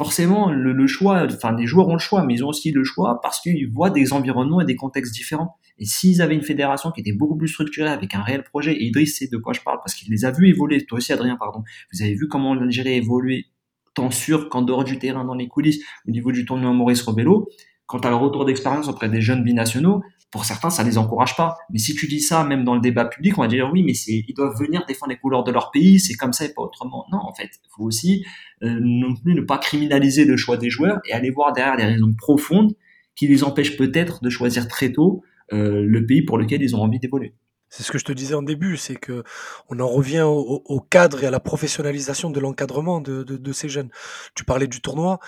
forcément, 0.00 0.50
le, 0.50 0.86
choix, 0.86 1.26
enfin, 1.26 1.54
les 1.54 1.66
joueurs 1.66 1.88
ont 1.88 1.92
le 1.92 1.98
choix, 1.98 2.24
mais 2.24 2.32
ils 2.32 2.42
ont 2.42 2.48
aussi 2.48 2.72
le 2.72 2.84
choix 2.84 3.20
parce 3.20 3.38
qu'ils 3.38 3.70
voient 3.70 3.90
des 3.90 4.14
environnements 4.14 4.62
et 4.62 4.64
des 4.64 4.74
contextes 4.74 5.12
différents. 5.12 5.58
Et 5.78 5.84
s'ils 5.84 6.22
avaient 6.22 6.34
une 6.34 6.40
fédération 6.40 6.90
qui 6.90 7.02
était 7.02 7.12
beaucoup 7.12 7.36
plus 7.36 7.48
structurée 7.48 7.90
avec 7.90 8.14
un 8.14 8.22
réel 8.22 8.42
projet, 8.42 8.72
et 8.72 8.86
Idriss 8.86 9.18
sait 9.18 9.28
de 9.30 9.36
quoi 9.36 9.52
je 9.52 9.60
parle 9.60 9.76
parce 9.84 9.94
qu'il 9.94 10.10
les 10.10 10.24
a 10.24 10.30
vus 10.30 10.48
évoluer, 10.48 10.86
toi 10.86 10.96
aussi 10.96 11.12
Adrien, 11.12 11.36
pardon, 11.36 11.64
vous 11.92 12.00
avez 12.00 12.14
vu 12.14 12.28
comment 12.28 12.54
l'Algérie 12.54 12.94
a 12.94 12.96
évolué 12.96 13.48
temps 13.92 14.10
sûr 14.10 14.48
qu'en 14.48 14.62
dehors 14.62 14.84
du 14.84 14.98
terrain, 14.98 15.26
dans 15.26 15.34
les 15.34 15.48
coulisses, 15.48 15.84
au 16.08 16.12
niveau 16.12 16.32
du 16.32 16.46
tournoi 16.46 16.72
Maurice 16.72 17.02
Robello, 17.02 17.50
quand 17.90 17.98
tu 17.98 18.06
as 18.06 18.10
le 18.10 18.16
retour 18.16 18.44
d'expérience 18.44 18.86
auprès 18.86 19.08
des 19.08 19.20
jeunes 19.20 19.42
binationaux, 19.42 20.00
pour 20.30 20.44
certains, 20.44 20.70
ça 20.70 20.84
les 20.84 20.96
encourage 20.96 21.36
pas. 21.36 21.56
Mais 21.70 21.80
si 21.80 21.96
tu 21.96 22.06
dis 22.06 22.20
ça, 22.20 22.44
même 22.44 22.62
dans 22.62 22.76
le 22.76 22.80
débat 22.80 23.04
public, 23.04 23.36
on 23.36 23.42
va 23.42 23.48
dire 23.48 23.68
oui, 23.72 23.82
mais 23.82 23.94
ils 23.94 24.32
doivent 24.32 24.56
venir 24.56 24.84
défendre 24.86 25.10
les 25.10 25.18
couleurs 25.18 25.42
de 25.42 25.50
leur 25.50 25.72
pays, 25.72 25.98
c'est 25.98 26.14
comme 26.14 26.32
ça 26.32 26.44
et 26.44 26.54
pas 26.54 26.62
autrement. 26.62 27.04
Non, 27.10 27.18
en 27.18 27.34
fait, 27.34 27.50
il 27.52 27.68
faut 27.76 27.82
aussi 27.82 28.24
euh, 28.62 28.78
non 28.80 29.16
plus 29.16 29.34
ne 29.34 29.40
pas 29.40 29.58
criminaliser 29.58 30.24
le 30.24 30.36
choix 30.36 30.56
des 30.56 30.70
joueurs 30.70 31.00
et 31.04 31.12
aller 31.12 31.30
voir 31.30 31.52
derrière 31.52 31.76
des 31.76 31.84
raisons 31.84 32.14
profondes 32.16 32.74
qui 33.16 33.26
les 33.26 33.42
empêchent 33.42 33.76
peut-être 33.76 34.22
de 34.22 34.30
choisir 34.30 34.68
très 34.68 34.92
tôt 34.92 35.24
euh, 35.52 35.82
le 35.84 36.06
pays 36.06 36.22
pour 36.22 36.38
lequel 36.38 36.62
ils 36.62 36.76
ont 36.76 36.82
envie 36.82 37.00
d'évoluer. 37.00 37.34
C'est 37.70 37.84
ce 37.84 37.92
que 37.92 37.98
je 37.98 38.04
te 38.04 38.12
disais 38.12 38.34
en 38.34 38.42
début, 38.42 38.76
c'est 38.76 38.96
que 38.96 39.22
on 39.68 39.78
en 39.78 39.86
revient 39.86 40.24
au, 40.26 40.80
cadre 40.90 41.22
et 41.22 41.28
à 41.28 41.30
la 41.30 41.38
professionnalisation 41.38 42.28
de 42.28 42.40
l'encadrement 42.40 43.00
de, 43.00 43.52
ces 43.52 43.68
jeunes. 43.68 43.90
Tu 44.34 44.44
parlais 44.44 44.66
du 44.66 44.80
tournoi, 44.80 45.20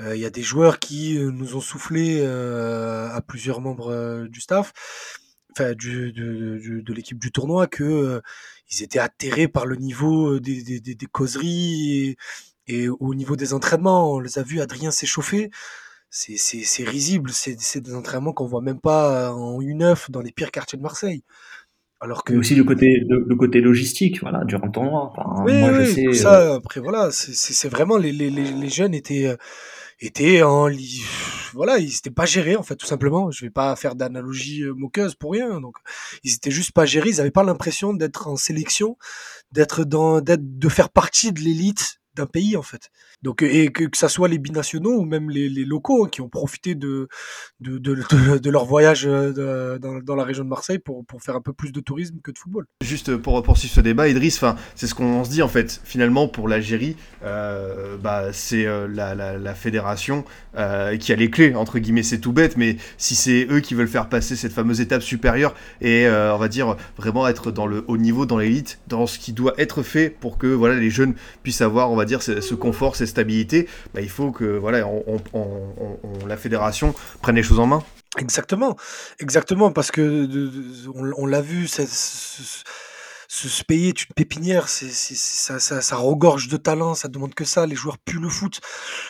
il 0.00 0.16
y 0.16 0.24
a 0.24 0.30
des 0.30 0.42
joueurs 0.42 0.78
qui 0.78 1.18
nous 1.18 1.56
ont 1.56 1.60
soufflé 1.60 2.20
euh, 2.22 3.08
à 3.10 3.20
plusieurs 3.22 3.60
membres 3.60 4.26
du 4.28 4.40
staff, 4.40 4.72
enfin 5.52 5.72
du, 5.74 6.12
de, 6.12 6.80
de 6.80 6.92
l'équipe 6.92 7.18
du 7.18 7.30
tournoi, 7.30 7.66
que 7.66 8.20
ils 8.70 8.82
étaient 8.82 8.98
atterrés 8.98 9.48
par 9.48 9.66
le 9.66 9.76
niveau 9.76 10.40
des, 10.40 10.62
des, 10.62 10.80
des 10.80 11.06
causeries 11.06 12.16
et, 12.66 12.84
et, 12.84 12.88
au 12.88 13.14
niveau 13.14 13.36
des 13.36 13.54
entraînements. 13.54 14.14
On 14.14 14.20
les 14.20 14.38
a 14.38 14.42
vus, 14.42 14.60
Adrien 14.60 14.90
s'échauffer. 14.90 15.50
C'est, 16.10 16.36
c'est, 16.36 16.62
c'est 16.62 16.84
risible, 16.84 17.30
c'est, 17.32 17.56
c'est 17.60 17.80
des 17.80 17.94
entraînements 17.94 18.32
qu'on 18.32 18.46
voit 18.46 18.62
même 18.62 18.80
pas 18.80 19.32
en 19.32 19.60
U9 19.60 20.10
dans 20.10 20.20
les 20.20 20.30
pires 20.32 20.52
quartiers 20.52 20.78
de 20.78 20.82
Marseille. 20.82 21.24
Alors 22.00 22.22
que 22.22 22.34
aussi 22.34 22.54
le 22.54 22.64
côté 22.64 23.02
le, 23.08 23.34
côté 23.34 23.60
logistique, 23.60 24.20
voilà, 24.20 24.44
durant 24.44 24.66
le 24.66 24.72
tournoi. 24.72 25.12
Enfin, 25.16 25.42
oui, 25.44 25.58
moi, 25.58 25.70
oui, 25.72 25.86
je 25.86 26.12
sais, 26.12 26.12
ça. 26.12 26.54
Après, 26.54 26.80
voilà, 26.80 27.10
c'est, 27.10 27.32
c'est 27.34 27.68
vraiment 27.68 27.96
les, 27.96 28.12
les, 28.12 28.30
les 28.30 28.68
jeunes 28.68 28.94
étaient 28.94 29.36
étaient 30.00 30.42
en 30.42 30.68
voilà 31.54 31.78
ils 31.78 31.96
étaient 31.96 32.10
pas 32.10 32.26
gérés 32.26 32.56
en 32.56 32.62
fait 32.62 32.76
tout 32.76 32.86
simplement. 32.86 33.30
Je 33.30 33.44
vais 33.44 33.50
pas 33.50 33.74
faire 33.76 33.94
d'analogie 33.94 34.62
euh, 34.62 34.74
moqueuse 34.74 35.14
pour 35.14 35.32
rien 35.32 35.60
donc 35.60 35.76
ils 36.22 36.34
étaient 36.34 36.50
juste 36.50 36.72
pas 36.72 36.86
gérés. 36.86 37.10
Ils 37.10 37.20
avaient 37.20 37.30
pas 37.30 37.44
l'impression 37.44 37.94
d'être 37.94 38.28
en 38.28 38.36
sélection 38.36 38.96
d'être 39.52 39.84
dans 39.84 40.20
d'être 40.20 40.58
de 40.58 40.68
faire 40.68 40.90
partie 40.90 41.32
de 41.32 41.40
l'élite 41.40 42.00
d'un 42.14 42.26
pays 42.26 42.56
en 42.56 42.62
fait. 42.62 42.90
Donc 43.22 43.42
et 43.42 43.70
que, 43.72 43.84
que 43.84 43.96
ça 43.96 44.08
soit 44.08 44.28
les 44.28 44.38
binationaux 44.38 44.98
ou 44.98 45.04
même 45.04 45.30
les, 45.30 45.48
locaux 45.64 46.04
hein, 46.04 46.08
qui 46.10 46.20
ont 46.20 46.28
profité 46.28 46.74
de 46.74 47.08
de, 47.60 47.78
de, 47.78 48.50
leur 48.50 48.64
voyage 48.64 49.06
euh, 49.06 49.78
dans, 49.78 50.14
la 50.14 50.24
région 50.24 50.44
de 50.44 50.48
Marseille 50.48 50.78
pour, 50.78 51.04
pour 51.06 51.22
faire 51.22 51.36
un 51.36 51.40
peu 51.40 51.52
plus 51.52 51.72
de 51.72 51.80
tourisme 51.80 52.16
que 52.22 52.30
de 52.30 52.38
football. 52.38 52.66
Juste 52.82 53.16
pour 53.16 53.42
poursuivre 53.42 53.74
ce 53.74 53.80
débat, 53.80 54.08
Idriss, 54.08 54.36
enfin 54.36 54.56
c'est 54.74 54.86
ce 54.86 54.94
qu'on 54.94 55.24
se 55.24 55.30
dit 55.30 55.42
en 55.42 55.48
fait. 55.48 55.80
Finalement 55.84 56.28
pour 56.28 56.48
l'Algérie, 56.48 56.96
euh, 57.24 57.96
bah 57.96 58.32
c'est 58.32 58.66
euh, 58.66 58.86
la, 58.86 59.14
la, 59.14 59.54
fédération 59.54 60.24
qui 61.00 61.12
a 61.12 61.16
les 61.16 61.30
clés 61.30 61.54
entre 61.54 61.78
guillemets. 61.78 62.02
C'est 62.02 62.18
tout 62.18 62.32
bête, 62.32 62.56
mais 62.56 62.76
si 62.98 63.14
c'est 63.14 63.46
eux 63.50 63.60
qui 63.60 63.74
veulent 63.74 63.88
faire 63.88 64.08
passer 64.08 64.36
cette 64.36 64.52
fameuse 64.52 64.80
étape 64.80 65.02
supérieure 65.02 65.54
et 65.80 66.06
on 66.08 66.38
va 66.38 66.48
dire 66.48 66.76
vraiment 66.96 67.26
être 67.28 67.50
dans 67.50 67.66
le 67.66 67.84
haut 67.88 67.96
niveau, 67.96 68.26
dans 68.26 68.38
l'élite, 68.38 68.78
dans 68.88 69.06
ce 69.06 69.18
qui 69.18 69.32
doit 69.32 69.54
être 69.58 69.82
fait 69.82 70.10
pour 70.10 70.38
que 70.38 70.46
voilà 70.46 70.76
les 70.76 70.90
jeunes 70.90 71.14
puissent 71.42 71.60
avoir 71.60 71.90
on 71.90 71.96
va 71.96 72.03
dire 72.04 72.22
ce 72.22 72.54
confort, 72.54 72.96
cette 72.96 73.08
stabilité, 73.08 73.68
bah, 73.94 74.00
il 74.00 74.10
faut 74.10 74.30
que 74.32 74.44
voilà, 74.44 74.86
la 76.26 76.36
fédération 76.36 76.94
prenne 77.22 77.36
les 77.36 77.42
choses 77.42 77.60
en 77.60 77.66
main. 77.66 77.82
Exactement, 78.18 78.76
exactement, 79.18 79.72
parce 79.72 79.90
que 79.90 80.28
on, 80.94 81.26
l'a 81.26 81.40
vu, 81.40 81.66
ce, 81.66 81.82
se 83.28 83.64
payer 83.64 83.88
est 83.88 84.04
une 84.04 84.14
pépinière, 84.14 84.68
c'est, 84.68 84.90
ça, 84.90 85.58
ça, 85.58 85.80
ça, 85.80 85.96
regorge 85.96 86.48
de 86.48 86.56
talent, 86.56 86.94
ça 86.94 87.08
demande 87.08 87.34
que 87.34 87.44
ça, 87.44 87.66
les 87.66 87.74
joueurs 87.74 87.98
puent 87.98 88.20
le 88.20 88.28
foot. 88.28 88.60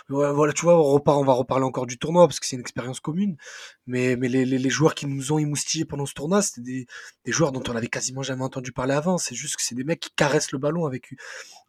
Voilà, 0.08 0.52
tu 0.52 0.62
vois, 0.62 0.78
on, 0.78 0.84
repart, 0.84 1.18
on 1.18 1.24
va 1.24 1.32
reparler 1.32 1.64
encore 1.64 1.86
du 1.86 1.98
tournoi 1.98 2.26
parce 2.26 2.40
que 2.40 2.46
c'est 2.46 2.56
une 2.56 2.60
expérience 2.60 3.00
commune, 3.00 3.36
mais, 3.86 4.16
mais 4.16 4.28
les, 4.28 4.44
les, 4.44 4.70
joueurs 4.70 4.94
qui 4.94 5.06
nous 5.06 5.32
ont 5.32 5.38
émoustillés 5.38 5.84
pendant 5.84 6.06
ce 6.06 6.14
tournoi, 6.14 6.42
c'était 6.42 6.62
des, 6.62 6.86
des 7.24 7.32
joueurs 7.32 7.52
dont 7.52 7.62
on 7.68 7.76
avait 7.76 7.88
quasiment 7.88 8.22
jamais 8.22 8.44
entendu 8.44 8.72
parler 8.72 8.94
avant, 8.94 9.18
c'est 9.18 9.34
juste 9.34 9.56
que 9.56 9.62
c'est 9.62 9.74
des 9.74 9.84
mecs 9.84 10.00
qui 10.00 10.10
caressent 10.14 10.52
le 10.52 10.58
ballon 10.58 10.86
avec 10.86 11.14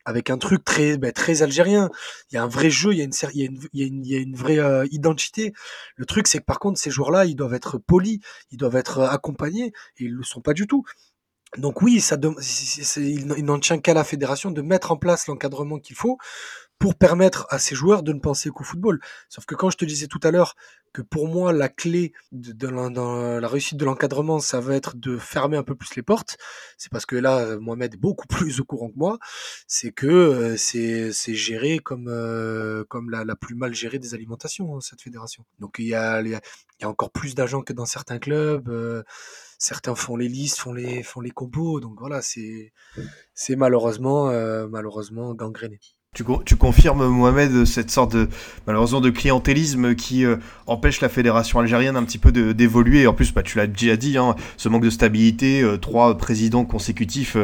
avec 0.05 0.29
un 0.29 0.37
truc 0.37 0.63
très 0.63 0.97
ben, 0.97 1.11
très 1.11 1.41
algérien. 1.41 1.89
Il 2.31 2.35
y 2.35 2.37
a 2.37 2.43
un 2.43 2.47
vrai 2.47 2.69
jeu, 2.69 2.93
il 2.93 2.99
y 2.99 3.01
a 3.01 3.03
une 3.03 3.13
il 3.33 3.69
il 3.73 3.79
y 3.79 3.83
a 3.83 3.87
une, 3.87 4.05
il 4.05 4.11
y 4.11 4.15
a 4.15 4.19
une 4.19 4.35
vraie 4.35 4.59
euh, 4.59 4.85
identité. 4.91 5.53
Le 5.95 6.05
truc 6.05 6.27
c'est 6.27 6.39
que 6.39 6.45
par 6.45 6.59
contre 6.59 6.79
ces 6.79 6.91
joueurs-là, 6.91 7.25
ils 7.25 7.35
doivent 7.35 7.53
être 7.53 7.77
polis, 7.77 8.19
ils 8.51 8.57
doivent 8.57 8.75
être 8.75 8.99
euh, 8.99 9.09
accompagnés 9.09 9.73
et 9.97 10.05
ils 10.05 10.13
le 10.13 10.23
sont 10.23 10.41
pas 10.41 10.53
du 10.53 10.67
tout. 10.67 10.83
Donc 11.57 11.81
oui, 11.81 12.01
ça 12.01 12.17
il 12.97 13.45
n'en 13.45 13.59
tient 13.59 13.79
qu'à 13.79 13.93
la 13.93 14.03
fédération 14.03 14.51
de 14.51 14.61
mettre 14.61 14.91
en 14.91 14.97
place 14.97 15.27
l'encadrement 15.27 15.79
qu'il 15.79 15.95
faut 15.95 16.17
pour 16.79 16.95
permettre 16.95 17.47
à 17.49 17.59
ces 17.59 17.75
joueurs 17.75 18.03
de 18.03 18.13
ne 18.13 18.19
penser 18.19 18.49
qu'au 18.49 18.63
football. 18.63 18.99
Sauf 19.29 19.45
que 19.45 19.55
quand 19.55 19.69
je 19.69 19.77
te 19.77 19.85
disais 19.85 20.07
tout 20.07 20.19
à 20.23 20.31
l'heure 20.31 20.55
que 20.95 21.01
pour 21.01 21.27
moi 21.27 21.51
la 21.51 21.67
clé 21.67 22.13
de, 22.31 22.67
la, 22.69 22.89
dans 22.89 23.39
la 23.39 23.47
réussite 23.49 23.77
de 23.77 23.83
l'encadrement, 23.83 24.39
ça 24.39 24.61
va 24.61 24.75
être 24.75 24.95
de 24.95 25.17
fermer 25.17 25.57
un 25.57 25.63
peu 25.63 25.75
plus 25.75 25.93
les 25.95 26.01
portes, 26.01 26.37
c'est 26.77 26.89
parce 26.89 27.05
que 27.05 27.17
là 27.17 27.57
Mohamed 27.57 27.95
est 27.95 27.97
beaucoup 27.97 28.27
plus 28.29 28.61
au 28.61 28.63
courant 28.63 28.89
que 28.89 28.97
moi, 28.97 29.19
c'est 29.67 29.91
que 29.91 30.07
euh, 30.07 30.57
c'est 30.57 31.35
géré 31.35 31.79
comme 31.79 32.07
euh, 32.07 32.85
la, 33.09 33.35
plus 33.35 33.55
mal 33.55 33.73
gérée 33.73 33.99
des 33.99 34.13
alimentations 34.13 34.77
hein, 34.77 34.81
cette 34.81 35.01
fédération. 35.01 35.45
Donc 35.59 35.75
il 35.79 35.87
y 35.87 35.95
a 35.95 36.21
encore 36.83 37.11
plus 37.11 37.35
d'agents 37.35 37.61
que 37.61 37.73
dans 37.73 37.85
certains 37.85 38.19
clubs. 38.19 38.69
Euh, 38.69 39.03
certains 39.57 39.95
font 39.95 40.15
les 40.15 40.27
listes, 40.29 40.59
font 40.59 40.71
les 40.73 41.31
compos, 41.33 41.79
donc 41.79 41.99
voilà, 41.99 42.21
c'est 42.21 42.73
c'est 43.33 43.55
malheureusement 43.55 44.31
malheureusement 44.67 45.33
gangréné. 45.33 45.79
Tu, 46.15 46.23
tu, 46.45 46.55
confirmes, 46.55 47.05
Mohamed, 47.07 47.65
cette 47.65 47.91
sorte 47.91 48.15
de, 48.15 48.29
malheureusement, 48.65 49.01
de 49.01 49.09
clientélisme 49.09 49.95
qui 49.95 50.23
euh, 50.23 50.37
empêche 50.65 51.01
la 51.01 51.09
fédération 51.09 51.59
algérienne 51.59 51.97
un 51.97 52.05
petit 52.05 52.19
peu 52.19 52.31
d'évoluer. 52.31 53.05
En 53.05 53.13
plus, 53.13 53.33
bah, 53.33 53.43
tu 53.43 53.57
l'as 53.57 53.67
déjà 53.67 53.97
dit, 53.97 54.17
hein, 54.17 54.33
ce 54.55 54.69
manque 54.69 54.83
de 54.83 54.89
stabilité, 54.89 55.61
euh, 55.61 55.75
trois 55.75 56.17
présidents 56.17 56.63
consécutifs 56.63 57.35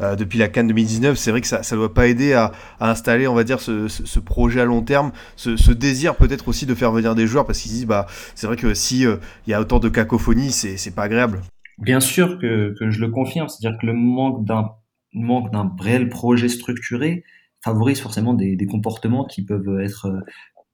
euh, 0.00 0.14
depuis 0.14 0.38
la 0.38 0.46
Cannes 0.46 0.68
2019, 0.68 1.18
c'est 1.18 1.32
vrai 1.32 1.40
que 1.40 1.48
ça 1.48 1.58
ne 1.58 1.76
doit 1.76 1.92
pas 1.92 2.06
aider 2.06 2.32
à, 2.32 2.52
à, 2.78 2.88
installer, 2.88 3.26
on 3.26 3.34
va 3.34 3.42
dire, 3.42 3.58
ce, 3.58 3.88
ce, 3.88 4.20
projet 4.20 4.60
à 4.60 4.64
long 4.64 4.82
terme, 4.82 5.10
ce, 5.34 5.56
ce 5.56 5.72
désir 5.72 6.14
peut-être 6.14 6.46
aussi 6.46 6.66
de 6.66 6.74
faire 6.76 6.92
venir 6.92 7.16
des 7.16 7.26
joueurs, 7.26 7.46
parce 7.46 7.58
qu'ils 7.58 7.72
disent, 7.72 7.86
bah, 7.86 8.06
c'est 8.36 8.46
vrai 8.46 8.54
que 8.54 8.74
si 8.74 9.00
il 9.00 9.50
y 9.50 9.54
a 9.54 9.60
autant 9.60 9.80
de 9.80 9.88
cacophonie, 9.88 10.52
c'est 10.52 10.94
pas 10.94 11.02
agréable. 11.02 11.40
Bien 11.78 11.98
sûr 11.98 12.38
que, 12.38 12.76
que 12.78 12.90
je 12.92 13.00
le 13.00 13.08
confirme, 13.08 13.48
c'est-à-dire 13.48 13.76
que 13.80 13.86
le 13.86 13.94
manque 13.94 14.44
d'un 14.44 14.68
manque 15.12 15.50
d'un 15.50 15.72
réel 15.80 16.08
projet 16.08 16.48
structuré, 16.48 17.24
favorise 17.62 18.00
forcément 18.00 18.34
des, 18.34 18.56
des, 18.56 18.66
comportements 18.66 19.24
qui 19.24 19.44
peuvent 19.44 19.80
être 19.80 20.06
euh, 20.06 20.20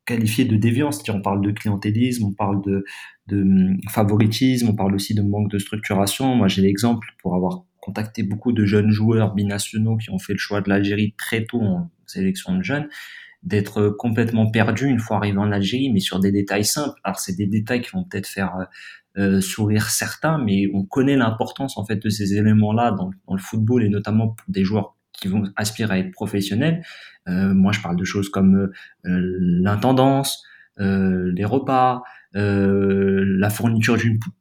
qualifiés 0.06 0.44
de 0.44 0.56
déviance. 0.56 1.02
On 1.10 1.20
parle 1.20 1.42
de 1.42 1.50
clientélisme, 1.50 2.26
on 2.26 2.32
parle 2.32 2.62
de, 2.62 2.84
de 3.26 3.42
hum, 3.42 3.78
favoritisme, 3.90 4.68
on 4.70 4.74
parle 4.74 4.94
aussi 4.94 5.14
de 5.14 5.22
manque 5.22 5.50
de 5.50 5.58
structuration. 5.58 6.34
Moi, 6.34 6.48
j'ai 6.48 6.62
l'exemple 6.62 7.08
pour 7.20 7.34
avoir 7.34 7.64
contacté 7.80 8.22
beaucoup 8.22 8.52
de 8.52 8.64
jeunes 8.64 8.90
joueurs 8.90 9.34
binationaux 9.34 9.96
qui 9.96 10.10
ont 10.10 10.18
fait 10.18 10.32
le 10.32 10.38
choix 10.38 10.60
de 10.60 10.68
l'Algérie 10.68 11.14
très 11.16 11.44
tôt 11.44 11.60
en 11.60 11.90
sélection 12.06 12.56
de 12.56 12.62
jeunes, 12.62 12.88
d'être 13.42 13.90
complètement 13.90 14.50
perdus 14.50 14.88
une 14.88 14.98
fois 14.98 15.18
arrivés 15.18 15.38
en 15.38 15.52
Algérie, 15.52 15.92
mais 15.92 16.00
sur 16.00 16.18
des 16.18 16.32
détails 16.32 16.64
simples. 16.64 16.98
Alors, 17.04 17.20
c'est 17.20 17.36
des 17.36 17.46
détails 17.46 17.82
qui 17.82 17.90
vont 17.90 18.04
peut-être 18.04 18.26
faire 18.26 18.56
euh, 18.56 18.64
euh 19.18 19.40
sourire 19.40 19.88
certains, 19.88 20.38
mais 20.38 20.66
on 20.74 20.84
connaît 20.84 21.16
l'importance 21.16 21.78
en 21.78 21.84
fait 21.84 21.96
de 21.96 22.08
ces 22.10 22.34
éléments-là 22.34 22.90
dans, 22.92 23.10
le 23.32 23.38
football 23.38 23.84
et 23.84 23.88
notamment 23.88 24.28
pour 24.28 24.46
des 24.48 24.64
joueurs 24.64 24.95
qui 25.20 25.28
vont 25.28 25.44
aspirer 25.56 25.94
à 25.94 25.98
être 25.98 26.10
professionnels. 26.12 26.82
Euh, 27.28 27.54
moi, 27.54 27.72
je 27.72 27.80
parle 27.80 27.96
de 27.96 28.04
choses 28.04 28.28
comme 28.28 28.54
euh, 28.56 28.70
l'intendance, 29.04 30.44
euh, 30.80 31.32
les 31.34 31.44
repas, 31.44 32.02
la 32.38 33.48
fourniture 33.48 33.96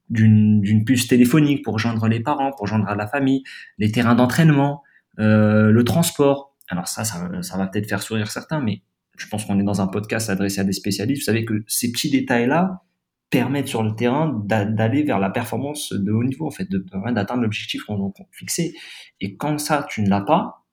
d'une 0.10 0.84
puce 0.86 1.08
téléphonique 1.08 1.64
pour 1.64 1.80
joindre 1.80 2.10
les 2.10 2.20
parents, 2.20 2.52
pour 2.52 2.68
joindre 2.68 2.94
la 2.94 3.08
famille, 3.08 3.44
les 3.78 3.90
terrains 3.90 4.16
d'entraînement, 4.16 4.84
le 5.18 5.82
transport. 5.84 6.54
Alors 6.68 6.90
ça, 6.90 7.06
ça, 7.06 7.30
ça 7.42 7.58
va 7.58 7.68
peut-être 7.68 7.88
faire 7.88 8.02
sourire 8.02 8.30
certains, 8.30 8.60
mais 8.60 8.82
je 9.18 9.28
pense 9.28 9.46
qu'on 9.46 9.58
est 9.62 9.64
dans 9.64 9.80
un 9.80 9.88
podcast 9.88 10.30
adressé 10.30 10.60
à 10.60 10.66
des 10.66 10.74
spécialistes. 10.74 11.22
Vous 11.22 11.26
savez 11.26 11.46
que 11.46 11.64
ces 11.68 11.90
petits 11.94 12.10
détails-là 12.10 12.82
permettent 13.30 13.68
sur 13.68 13.84
le 13.84 13.96
terrain 13.96 14.42
d'aller 14.46 15.04
vers 15.04 15.20
la 15.20 15.30
performance 15.30 15.94
de 15.94 16.12
haut 16.12 16.24
niveau, 16.24 16.48
en 16.48 16.52
fait, 16.52 16.68
d'atteindre 16.70 17.42
l'objectif 17.42 17.84
qu'on 17.84 18.08
a 18.08 18.12
fixé. 18.32 18.74
Et 19.22 19.36
quand 19.36 19.58
ça, 19.58 19.86
tu 19.90 20.02
ne 20.02 20.10
l'as 20.10 20.22
pas, 20.22 20.65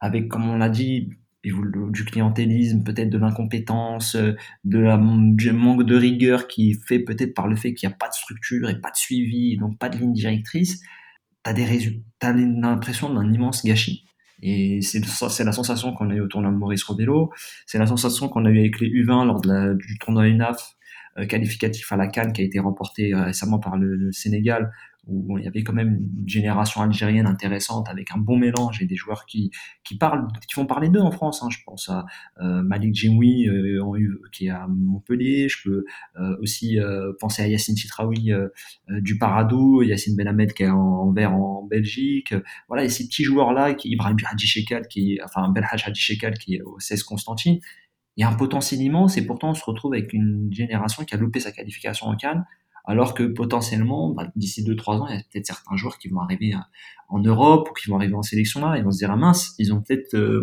avec, 0.00 0.28
comme 0.28 0.48
on 0.48 0.56
l'a 0.56 0.68
dit, 0.68 1.10
du 1.42 2.04
clientélisme, 2.04 2.84
peut-être 2.84 3.08
de 3.08 3.18
l'incompétence, 3.18 4.16
de 4.64 4.78
la, 4.78 5.00
du 5.00 5.52
manque 5.52 5.84
de 5.84 5.96
rigueur 5.96 6.48
qui 6.48 6.74
fait 6.86 6.98
peut-être 6.98 7.34
par 7.34 7.48
le 7.48 7.56
fait 7.56 7.72
qu'il 7.72 7.88
n'y 7.88 7.94
a 7.94 7.96
pas 7.96 8.08
de 8.08 8.14
structure 8.14 8.68
et 8.68 8.78
pas 8.80 8.90
de 8.90 8.96
suivi, 8.96 9.56
donc 9.56 9.78
pas 9.78 9.88
de 9.88 9.96
ligne 9.96 10.12
directrice, 10.12 10.82
des 11.54 11.64
résultats, 11.64 12.02
t'as 12.18 12.32
l'impression 12.32 13.12
d'un 13.12 13.32
immense 13.32 13.64
gâchis. 13.64 14.04
Et 14.42 14.80
c'est 14.82 15.44
la 15.44 15.52
sensation 15.52 15.92
qu'on 15.92 16.10
a 16.10 16.14
eu 16.14 16.20
au 16.20 16.28
tournoi 16.28 16.50
de 16.50 16.56
Maurice 16.56 16.82
Robello, 16.84 17.30
c'est 17.66 17.78
la 17.78 17.86
sensation 17.86 18.28
qu'on 18.28 18.44
a 18.46 18.50
eu 18.50 18.58
avec 18.58 18.80
les 18.80 18.88
U20 18.88 19.26
lors 19.26 19.40
de 19.40 19.74
du 19.74 19.98
tournoi 19.98 20.28
UNAF 20.28 20.76
euh, 21.18 21.26
qualificatif 21.26 21.92
à 21.92 21.96
la 21.96 22.06
Cannes 22.06 22.32
qui 22.32 22.40
a 22.40 22.44
été 22.44 22.58
remporté 22.58 23.12
euh, 23.12 23.24
récemment 23.24 23.58
par 23.58 23.76
le, 23.76 24.10
Sénégal, 24.12 24.72
où 25.06 25.38
il 25.38 25.44
y 25.44 25.48
avait 25.48 25.62
quand 25.62 25.72
même 25.72 26.08
une 26.18 26.28
génération 26.28 26.82
algérienne 26.82 27.26
intéressante 27.26 27.88
avec 27.88 28.10
un 28.12 28.18
bon 28.18 28.36
mélange 28.36 28.82
et 28.82 28.86
des 28.86 28.96
joueurs 28.96 29.24
qui 29.26 29.50
qui 29.82 29.96
parlent, 29.96 30.28
qui 30.46 30.54
font 30.54 30.66
parler 30.66 30.88
d'eux 30.88 31.00
en 31.00 31.10
France. 31.10 31.42
Hein. 31.42 31.48
Je 31.50 31.58
pense 31.64 31.88
à 31.88 32.04
euh, 32.40 32.62
Malik 32.62 32.94
Djemoui 32.94 33.48
euh, 33.48 33.82
qui 34.32 34.46
est 34.46 34.50
à 34.50 34.66
Montpellier. 34.68 35.48
Je 35.48 35.62
peux 35.64 35.84
euh, 36.16 36.36
aussi 36.40 36.78
euh, 36.78 37.12
penser 37.18 37.42
à 37.42 37.48
Yacine 37.48 37.76
Chitraoui 37.76 38.32
euh, 38.32 38.48
du 38.88 39.18
Parado, 39.18 39.82
Yacine 39.82 40.16
Benhamed 40.16 40.52
qui 40.52 40.64
est 40.64 40.70
en, 40.70 41.10
vert 41.12 41.34
en 41.34 41.64
Belgique. 41.64 42.34
Voilà, 42.68 42.84
et 42.84 42.88
ces 42.88 43.06
petits 43.06 43.24
joueurs 43.24 43.52
là, 43.52 43.74
qui 43.74 43.90
Ibrahim 43.90 44.16
Hadji 44.30 44.46
Shekal 44.46 44.86
qui, 44.88 45.18
enfin 45.24 45.48
Belhaj 45.50 45.86
Hadji 45.86 46.00
Shekal 46.00 46.38
qui 46.38 46.56
est 46.56 46.62
au 46.62 46.78
16 46.78 47.02
Constantine. 47.04 47.58
Il 48.16 48.22
y 48.22 48.24
a 48.24 48.28
un 48.28 48.34
potentiel 48.34 48.80
immense 48.82 49.16
et 49.16 49.24
pourtant 49.24 49.50
on 49.50 49.54
se 49.54 49.64
retrouve 49.64 49.94
avec 49.94 50.12
une 50.12 50.52
génération 50.52 51.04
qui 51.04 51.14
a 51.14 51.18
loupé 51.18 51.40
sa 51.40 51.52
qualification 51.52 52.06
en 52.06 52.16
Cannes 52.16 52.44
alors 52.84 53.14
que 53.14 53.22
potentiellement, 53.24 54.10
bah, 54.10 54.28
d'ici 54.36 54.64
2-3 54.64 54.98
ans, 54.98 55.06
il 55.08 55.16
y 55.16 55.18
a 55.18 55.22
peut-être 55.32 55.46
certains 55.46 55.76
joueurs 55.76 55.98
qui 55.98 56.08
vont 56.08 56.20
arriver 56.20 56.54
euh, 56.54 56.58
en 57.08 57.20
Europe 57.20 57.68
ou 57.70 57.72
qui 57.74 57.88
vont 57.88 57.96
arriver 57.96 58.14
en 58.14 58.22
sélection 58.22 58.66
là, 58.66 58.76
et 58.76 58.82
vont 58.82 58.90
se 58.90 58.98
dire, 58.98 59.10
ah 59.10 59.16
mince, 59.16 59.54
ils 59.58 59.72
ont 59.72 59.80
peut-être 59.80 60.14
euh, 60.14 60.42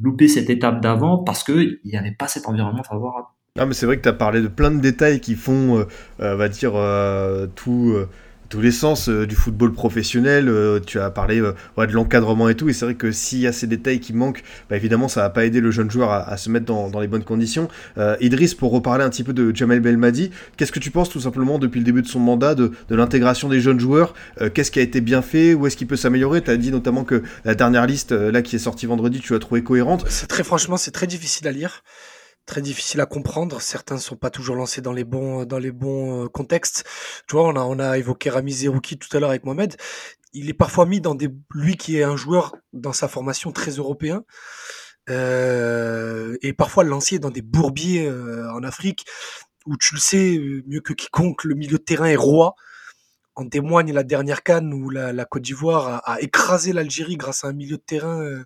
loupé 0.00 0.28
cette 0.28 0.50
étape 0.50 0.80
d'avant 0.80 1.18
parce 1.18 1.44
qu'il 1.44 1.78
n'y 1.84 1.96
avait 1.96 2.12
pas 2.12 2.28
cet 2.28 2.48
environnement 2.48 2.82
favorable. 2.82 3.26
Ah 3.56 3.66
mais 3.66 3.74
c'est 3.74 3.86
vrai 3.86 3.96
que 3.96 4.02
tu 4.02 4.08
as 4.08 4.14
parlé 4.14 4.42
de 4.42 4.48
plein 4.48 4.72
de 4.72 4.80
détails 4.80 5.20
qui 5.20 5.36
font, 5.36 5.78
euh, 5.78 5.84
on 6.18 6.36
va 6.36 6.48
dire, 6.48 6.72
tout 7.54 7.94
tous 8.54 8.60
les 8.60 8.70
sens 8.70 9.08
euh, 9.08 9.26
du 9.26 9.34
football 9.34 9.72
professionnel. 9.72 10.48
Euh, 10.48 10.78
tu 10.78 11.00
as 11.00 11.10
parlé 11.10 11.40
euh, 11.40 11.54
de 11.76 11.92
l'encadrement 11.92 12.48
et 12.48 12.54
tout. 12.54 12.68
Et 12.68 12.72
c'est 12.72 12.84
vrai 12.84 12.94
que 12.94 13.10
s'il 13.10 13.40
y 13.40 13.48
a 13.48 13.52
ces 13.52 13.66
détails 13.66 13.98
qui 13.98 14.12
manquent, 14.12 14.44
bah, 14.70 14.76
évidemment, 14.76 15.08
ça 15.08 15.22
va 15.22 15.30
pas 15.30 15.44
aider 15.44 15.60
le 15.60 15.72
jeune 15.72 15.90
joueur 15.90 16.12
à, 16.12 16.36
se 16.36 16.48
mettre 16.50 16.66
dans, 16.66 17.00
les 17.00 17.08
bonnes 17.08 17.24
conditions. 17.24 17.68
Idriss, 18.20 18.54
pour 18.54 18.70
reparler 18.70 19.04
un 19.04 19.10
petit 19.10 19.24
peu 19.24 19.32
de 19.32 19.54
Jamel 19.54 19.80
Belmadi, 19.80 20.30
qu'est-ce 20.56 20.70
que 20.70 20.78
tu 20.78 20.92
penses 20.92 21.08
tout 21.08 21.20
simplement 21.20 21.58
depuis 21.58 21.80
le 21.80 21.84
début 21.84 22.02
de 22.02 22.06
son 22.06 22.20
mandat 22.20 22.54
de, 22.54 22.70
l'intégration 22.90 23.48
des 23.48 23.60
jeunes 23.60 23.80
joueurs 23.80 24.14
Qu'est-ce 24.54 24.70
qui 24.70 24.78
a 24.78 24.82
été 24.82 25.00
bien 25.00 25.22
fait 25.22 25.54
Où 25.54 25.66
est-ce 25.66 25.76
qu'il 25.76 25.86
peut 25.86 25.96
s'améliorer? 25.96 26.42
Tu 26.42 26.50
as 26.50 26.56
dit 26.56 26.70
notamment 26.70 27.04
que 27.04 27.22
la 27.44 27.54
dernière 27.54 27.86
liste, 27.86 28.12
là, 28.12 28.42
qui 28.42 28.56
est 28.56 28.60
sortie 28.60 28.86
vendredi, 28.86 29.20
tu 29.20 29.32
l'as 29.32 29.38
trouvé 29.38 29.62
cohérente. 29.62 30.04
C'est 30.08 30.28
très 30.28 30.44
franchement, 30.44 30.76
c'est 30.76 30.92
très 30.92 31.06
difficile 31.06 31.48
à 31.48 31.52
lire 31.52 31.82
très 32.46 32.60
difficile 32.62 33.00
à 33.00 33.06
comprendre. 33.06 33.60
Certains 33.60 33.96
ne 33.96 34.00
sont 34.00 34.16
pas 34.16 34.30
toujours 34.30 34.56
lancés 34.56 34.80
dans 34.80 34.92
les 34.92 35.04
bons, 35.04 35.44
dans 35.44 35.58
les 35.58 35.72
bons 35.72 36.24
euh, 36.24 36.28
contextes. 36.28 36.84
Tu 37.28 37.36
vois, 37.36 37.46
on 37.46 37.56
a, 37.56 37.60
on 37.60 37.78
a 37.78 37.98
évoqué 37.98 38.30
Rami 38.30 38.52
Zerouki 38.52 38.98
tout 38.98 39.14
à 39.16 39.20
l'heure 39.20 39.30
avec 39.30 39.44
Mohamed. 39.44 39.76
Il 40.32 40.48
est 40.48 40.54
parfois 40.54 40.86
mis 40.86 41.00
dans 41.00 41.14
des, 41.14 41.28
lui 41.54 41.76
qui 41.76 41.98
est 41.98 42.02
un 42.02 42.16
joueur 42.16 42.56
dans 42.72 42.92
sa 42.92 43.08
formation 43.08 43.52
très 43.52 43.72
européen, 43.72 44.24
euh, 45.10 46.36
et 46.42 46.52
parfois 46.52 46.82
lancé 46.82 47.18
dans 47.18 47.30
des 47.30 47.42
bourbiers 47.42 48.06
euh, 48.06 48.50
en 48.52 48.62
Afrique 48.62 49.04
où 49.66 49.76
tu 49.76 49.94
le 49.94 50.00
sais 50.00 50.38
mieux 50.66 50.80
que 50.80 50.92
quiconque, 50.92 51.44
le 51.44 51.54
milieu 51.54 51.78
de 51.78 51.82
terrain 51.82 52.06
est 52.06 52.16
roi. 52.16 52.54
En 53.36 53.48
témoigne 53.48 53.92
la 53.92 54.04
dernière 54.04 54.44
canne 54.44 54.72
où 54.72 54.90
la, 54.90 55.12
la 55.12 55.24
Côte 55.24 55.42
d'Ivoire 55.42 55.88
a, 55.88 56.12
a, 56.12 56.20
écrasé 56.20 56.72
l'Algérie 56.72 57.16
grâce 57.16 57.44
à 57.44 57.48
un 57.48 57.52
milieu 57.52 57.78
de 57.78 57.82
terrain 57.82 58.22
euh, 58.22 58.44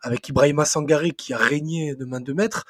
avec 0.00 0.28
Ibrahima 0.28 0.64
Sangaré 0.64 1.10
qui 1.10 1.34
a 1.34 1.38
régné 1.38 1.94
de 1.94 2.04
main 2.06 2.20
de 2.20 2.32
maître. 2.32 2.64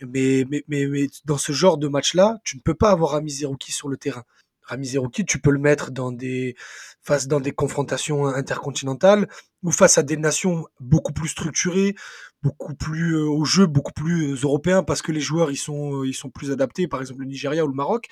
Mais, 0.00 0.44
mais, 0.48 0.64
mais, 0.68 0.86
mais, 0.86 1.06
dans 1.24 1.38
ce 1.38 1.52
genre 1.52 1.78
de 1.78 1.88
match-là, 1.88 2.38
tu 2.44 2.56
ne 2.56 2.62
peux 2.62 2.74
pas 2.74 2.90
avoir 2.90 3.12
Rami 3.12 3.30
Zerouki 3.30 3.72
sur 3.72 3.88
le 3.88 3.96
terrain. 3.96 4.24
Rami 4.62 4.86
Zerouki, 4.86 5.24
tu 5.24 5.40
peux 5.40 5.50
le 5.50 5.58
mettre 5.58 5.90
dans 5.90 6.10
des, 6.10 6.56
face 7.02 7.28
dans 7.28 7.40
des 7.40 7.52
confrontations 7.52 8.26
intercontinentales 8.26 9.28
ou 9.62 9.70
face 9.70 9.98
à 9.98 10.02
des 10.02 10.16
nations 10.16 10.66
beaucoup 10.80 11.12
plus 11.12 11.28
structurées, 11.28 11.94
beaucoup 12.42 12.74
plus 12.74 13.16
euh, 13.16 13.28
au 13.28 13.44
jeu, 13.44 13.66
beaucoup 13.66 13.92
plus 13.92 14.32
euh, 14.32 14.36
européens 14.42 14.82
parce 14.82 15.02
que 15.02 15.12
les 15.12 15.20
joueurs 15.20 15.50
ils 15.50 15.56
sont, 15.56 16.00
euh, 16.00 16.06
ils 16.06 16.14
sont 16.14 16.30
plus 16.30 16.50
adaptés, 16.50 16.88
par 16.88 17.00
exemple 17.00 17.20
le 17.20 17.26
Nigeria 17.26 17.64
ou 17.64 17.68
le 17.68 17.74
Maroc. 17.74 18.08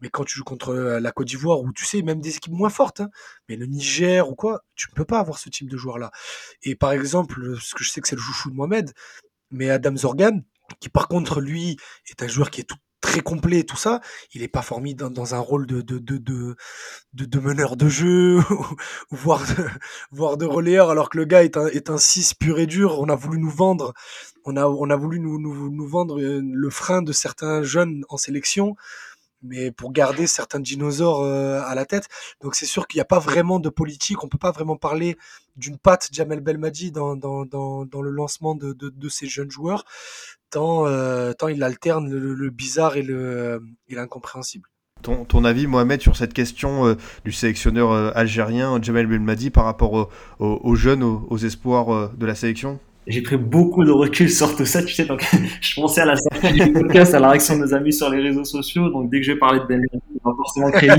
Mais 0.00 0.10
quand 0.10 0.24
tu 0.24 0.36
joues 0.36 0.44
contre 0.44 0.74
la 0.74 1.10
Côte 1.10 1.26
d'Ivoire, 1.26 1.60
ou 1.60 1.72
tu 1.72 1.84
sais, 1.84 2.02
même 2.02 2.20
des 2.20 2.36
équipes 2.36 2.52
moins 2.52 2.70
fortes, 2.70 3.00
hein, 3.00 3.10
mais 3.48 3.56
le 3.56 3.66
Niger 3.66 4.28
ou 4.30 4.36
quoi, 4.36 4.62
tu 4.76 4.88
ne 4.90 4.94
peux 4.94 5.04
pas 5.04 5.18
avoir 5.18 5.38
ce 5.38 5.48
type 5.48 5.68
de 5.68 5.76
joueur-là. 5.76 6.12
Et 6.62 6.76
par 6.76 6.92
exemple, 6.92 7.56
ce 7.60 7.74
que 7.74 7.82
je 7.82 7.90
sais 7.90 8.00
que 8.00 8.06
c'est 8.06 8.14
le 8.14 8.22
chouchou 8.22 8.50
de 8.50 8.54
Mohamed, 8.54 8.92
mais 9.50 9.70
Adam 9.70 9.96
Zorgan, 9.96 10.42
qui 10.80 10.88
par 10.88 11.08
contre 11.08 11.40
lui 11.40 11.76
est 12.10 12.22
un 12.22 12.28
joueur 12.28 12.50
qui 12.50 12.60
est 12.60 12.64
tout 12.64 12.76
très 13.00 13.20
complet 13.20 13.62
tout 13.62 13.76
ça, 13.76 14.00
il 14.34 14.42
est 14.42 14.48
pas 14.48 14.62
formé 14.62 14.94
dans, 14.94 15.34
un 15.34 15.38
rôle 15.38 15.66
de 15.66 17.38
meneur 17.38 17.76
de 17.76 17.88
jeu, 17.88 18.40
voire 19.10 19.44
de, 20.36 20.44
relayeur, 20.44 20.90
alors 20.90 21.08
que 21.08 21.18
le 21.18 21.24
gars 21.24 21.44
est 21.44 21.56
un, 21.56 21.66
est 21.68 21.90
un 21.90 21.98
6 21.98 22.34
pur 22.34 22.58
et 22.58 22.66
dur. 22.66 22.98
On 23.00 23.08
a 23.08 23.14
voulu 23.14 23.38
nous 23.38 23.50
vendre, 23.50 23.94
on 24.44 24.56
a, 24.56 24.96
voulu 24.96 25.20
nous 25.20 25.86
vendre 25.86 26.20
euh, 26.20 26.40
le 26.42 26.70
frein 26.70 27.02
de 27.02 27.12
certains 27.12 27.62
jeunes 27.62 28.04
en 28.08 28.16
sélection 28.16 28.74
mais 29.42 29.70
pour 29.70 29.92
garder 29.92 30.26
certains 30.26 30.60
dinosaures 30.60 31.22
euh, 31.22 31.60
à 31.62 31.74
la 31.74 31.84
tête. 31.84 32.08
Donc 32.42 32.54
c'est 32.54 32.66
sûr 32.66 32.86
qu'il 32.86 32.98
n'y 32.98 33.02
a 33.02 33.06
pas 33.06 33.18
vraiment 33.18 33.60
de 33.60 33.68
politique, 33.68 34.22
on 34.24 34.28
peut 34.28 34.38
pas 34.38 34.50
vraiment 34.50 34.76
parler 34.76 35.16
d'une 35.56 35.78
patte 35.78 36.08
Jamel 36.12 36.40
Belmadi 36.40 36.92
dans, 36.92 37.16
dans, 37.16 37.44
dans, 37.44 38.02
le 38.02 38.10
lancement 38.10 38.54
de, 38.54 38.72
de, 38.72 39.08
ces 39.08 39.26
jeunes 39.26 39.50
joueurs, 39.50 39.84
tant, 40.50 40.86
euh, 40.86 41.32
tant 41.32 41.48
il 41.48 41.62
alterne 41.62 42.10
le, 42.10 42.50
bizarre 42.50 42.96
et 42.96 43.04
l'incompréhensible. 43.88 44.68
Ton, 45.02 45.24
ton, 45.24 45.44
avis, 45.44 45.66
Mohamed, 45.66 46.00
sur 46.00 46.16
cette 46.16 46.34
question 46.34 46.86
euh, 46.86 46.94
du 47.24 47.32
sélectionneur 47.32 48.16
algérien 48.16 48.80
Jamel 48.82 49.06
Belmadi 49.06 49.50
par 49.50 49.64
rapport 49.64 50.10
aux 50.38 50.74
jeunes, 50.74 51.02
aux 51.02 51.38
espoirs 51.38 52.10
de 52.10 52.26
la 52.26 52.34
sélection? 52.34 52.80
J'ai 53.06 53.22
pris 53.22 53.36
beaucoup 53.36 53.84
de 53.84 53.90
recul 53.90 54.30
sur 54.30 54.54
tout 54.56 54.66
ça, 54.66 54.82
tu 54.82 54.92
sais, 54.92 55.06
donc 55.06 55.24
je 55.60 55.74
pensais 55.80 56.02
à 56.02 56.06
la 56.06 56.16
sortie 56.16 56.52
du 56.52 56.72
podcast, 56.72 57.14
à 57.14 57.20
la 57.20 57.30
réaction 57.30 57.56
de 57.56 57.60
nos 57.60 57.74
amis 57.74 57.92
sur 57.92 58.10
les 58.10 58.20
réseaux 58.20 58.44
sociaux, 58.44 58.90
donc 58.90 59.10
dès 59.10 59.20
que 59.20 59.26
je 59.26 59.32
vais 59.32 59.38
parler 59.38 59.60
de 59.60 59.64
Ben 59.64 59.82
on 60.24 60.30
va 60.30 60.36
forcément 60.36 60.70
créer 60.70 60.90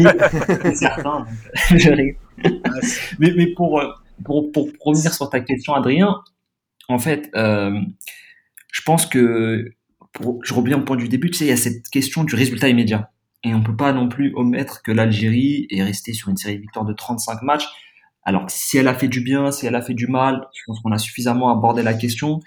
c'est 0.63 0.75
certain, 0.75 1.25
mais, 3.19 3.33
mais 3.35 3.47
pour, 3.53 3.81
pour, 4.23 4.51
pour, 4.51 4.69
revenir 4.79 5.13
sur 5.13 5.29
ta 5.29 5.39
question, 5.39 5.73
Adrien, 5.73 6.15
en 6.87 6.97
fait, 6.97 7.29
euh, 7.35 7.79
je 8.71 8.81
pense 8.81 9.05
que, 9.05 9.71
je 10.43 10.53
reviens 10.53 10.79
au 10.79 10.83
point 10.83 10.97
du 10.97 11.07
début, 11.07 11.29
tu 11.29 11.37
sais, 11.37 11.45
il 11.45 11.49
y 11.49 11.51
a 11.51 11.57
cette 11.57 11.87
question 11.89 12.23
du 12.23 12.35
résultat 12.35 12.67
immédiat. 12.69 13.11
Et 13.43 13.53
on 13.53 13.63
peut 13.63 13.75
pas 13.75 13.93
non 13.93 14.09
plus 14.09 14.33
omettre 14.35 14.81
que 14.81 14.91
l'Algérie 14.91 15.67
est 15.69 15.83
restée 15.83 16.13
sur 16.13 16.29
une 16.29 16.35
série 16.35 16.57
de 16.57 16.61
victoires 16.61 16.85
de 16.85 16.93
35 16.93 17.41
matchs, 17.43 17.67
alors, 18.29 18.45
si 18.47 18.77
elle 18.77 18.87
a 18.87 18.93
fait 18.93 19.07
du 19.07 19.21
bien, 19.21 19.51
si 19.51 19.65
elle 19.65 19.73
a 19.73 19.81
fait 19.81 19.95
du 19.95 20.05
mal, 20.05 20.47
je 20.53 20.61
pense 20.67 20.79
qu'on 20.81 20.91
a 20.91 20.99
suffisamment 20.99 21.49
abordé 21.49 21.81
la 21.81 21.95
question. 21.95 22.41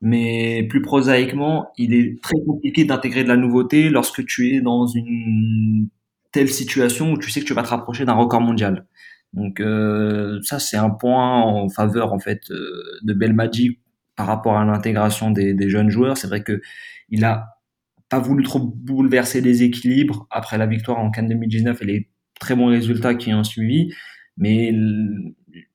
Mais 0.00 0.66
plus 0.68 0.82
prosaïquement, 0.82 1.70
il 1.78 1.94
est 1.94 2.20
très 2.20 2.34
compliqué 2.44 2.84
d'intégrer 2.84 3.22
de 3.22 3.28
la 3.28 3.36
nouveauté 3.36 3.88
lorsque 3.88 4.26
tu 4.26 4.56
es 4.56 4.60
dans 4.60 4.88
une 4.88 5.88
telle 6.32 6.48
situation 6.48 7.12
où 7.12 7.18
tu 7.18 7.30
sais 7.30 7.40
que 7.40 7.44
tu 7.44 7.54
vas 7.54 7.62
te 7.62 7.68
rapprocher 7.68 8.04
d'un 8.04 8.14
record 8.14 8.40
mondial. 8.40 8.86
Donc 9.32 9.60
euh, 9.60 10.40
ça, 10.42 10.58
c'est 10.58 10.76
un 10.76 10.90
point 10.90 11.40
en 11.40 11.68
faveur 11.68 12.12
en 12.12 12.18
fait 12.18 12.40
euh, 12.50 12.82
de 13.02 13.12
Belmadi 13.14 13.78
par 14.16 14.26
rapport 14.26 14.56
à 14.56 14.64
l'intégration 14.64 15.30
des, 15.30 15.68
jeunes 15.68 15.90
joueurs. 15.90 16.16
C'est 16.16 16.26
vrai 16.26 16.42
que 16.42 16.60
il 17.10 17.24
a 17.24 17.60
pas 18.08 18.18
voulu 18.18 18.42
trop 18.42 18.58
bouleverser 18.58 19.40
les 19.40 19.62
équilibres 19.62 20.26
après 20.32 20.58
la 20.58 20.66
victoire 20.66 20.98
en 20.98 21.12
Cannes 21.12 21.28
2019 21.28 21.80
et 21.82 21.84
les 21.84 22.08
très 22.40 22.56
bons 22.56 22.66
résultats 22.66 23.14
qui 23.14 23.32
ont 23.32 23.44
suivi. 23.44 23.92
Mais 24.38 24.72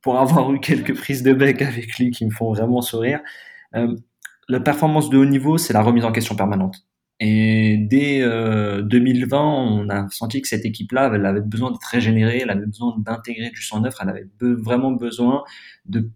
pour 0.02 0.18
avoir 0.18 0.52
eu 0.54 0.60
quelques 0.60 0.96
prises 0.96 1.22
de 1.22 1.34
bec 1.34 1.62
avec 1.62 1.98
lui 2.00 2.10
qui 2.12 2.26
me 2.26 2.32
font 2.32 2.52
vraiment 2.54 2.82
sourire, 2.82 3.20
euh, 3.76 3.96
la 4.50 4.60
performance 4.60 5.10
de 5.10 5.18
haut 5.18 5.26
niveau, 5.26 5.58
c'est 5.58 5.74
la 5.74 5.82
remise 5.82 6.06
en 6.06 6.12
question 6.12 6.36
permanente. 6.36 6.86
Et 7.20 7.78
dès 7.78 8.20
2020, 8.22 9.38
euh, 9.38 9.42
on 9.42 9.90
a 9.90 10.10
senti 10.10 10.42
que 10.42 10.48
cette 10.48 10.66
équipe-là, 10.66 11.12
elle 11.14 11.26
avait 11.26 11.42
besoin 11.42 11.72
d'être 11.72 11.86
régénérée, 11.86 12.40
elle 12.42 12.50
avait 12.50 12.66
besoin 12.66 12.96
d'intégrer 12.98 13.50
du 13.52 13.62
sang 13.62 13.82
neuf, 13.82 13.96
elle 14.02 14.10
avait 14.10 14.28
vraiment 14.40 14.92
besoin 14.92 15.44
de, 15.86 16.10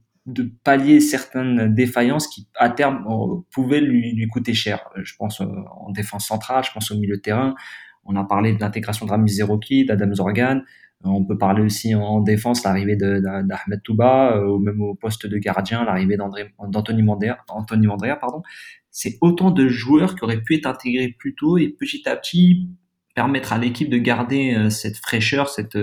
pallier 0.63 0.99
certaines 0.99 1.73
défaillances 1.73 2.27
qui, 2.27 2.49
à 2.55 2.69
terme, 2.69 3.05
euh, 3.10 3.39
pouvaient 3.51 3.79
lui, 3.79 4.27
coûter 4.27 4.53
cher. 4.53 4.89
Je 4.97 5.15
pense 5.17 5.39
en 5.39 5.91
défense 5.91 6.27
centrale, 6.27 6.65
je 6.65 6.71
pense 6.73 6.91
au 6.91 6.97
milieu 6.97 7.15
de 7.15 7.21
terrain. 7.21 7.55
On 8.03 8.15
a 8.17 8.25
parlé 8.25 8.53
de 8.53 8.60
l'intégration 8.60 9.05
de 9.05 9.12
Rami 9.12 9.29
Zerouki, 9.29 9.86
d'Adam 9.86 10.13
Zorgan. 10.13 10.62
On 11.03 11.23
peut 11.25 11.38
parler 11.38 11.62
aussi 11.62 11.93
en 11.93 12.21
défense, 12.21 12.63
l'arrivée 12.63 12.95
d'Ahmed 12.95 13.81
Touba, 13.83 14.36
euh, 14.36 14.47
ou 14.47 14.60
même 14.60 14.81
au 14.81 14.95
poste 14.95 15.27
de 15.27 15.38
gardien, 15.38 15.83
l'arrivée 15.86 16.17
d'Anthony 16.17 17.03
Mandrea, 17.03 18.15
pardon. 18.15 18.41
C'est 18.89 19.17
autant 19.21 19.51
de 19.51 19.67
joueurs 19.67 20.15
qui 20.15 20.23
auraient 20.23 20.41
pu 20.41 20.55
être 20.55 20.65
intégrés 20.65 21.15
plus 21.17 21.36
tôt 21.36 21.57
et 21.57 21.69
petit 21.69 22.07
à 22.10 22.15
petit 22.15 22.67
permettre 23.13 23.51
à 23.51 23.57
l'équipe 23.57 23.89
de 23.89 23.97
garder 23.97 24.53
euh, 24.53 24.69
cette 24.69 24.97
fraîcheur, 24.97 25.49
cette, 25.49 25.77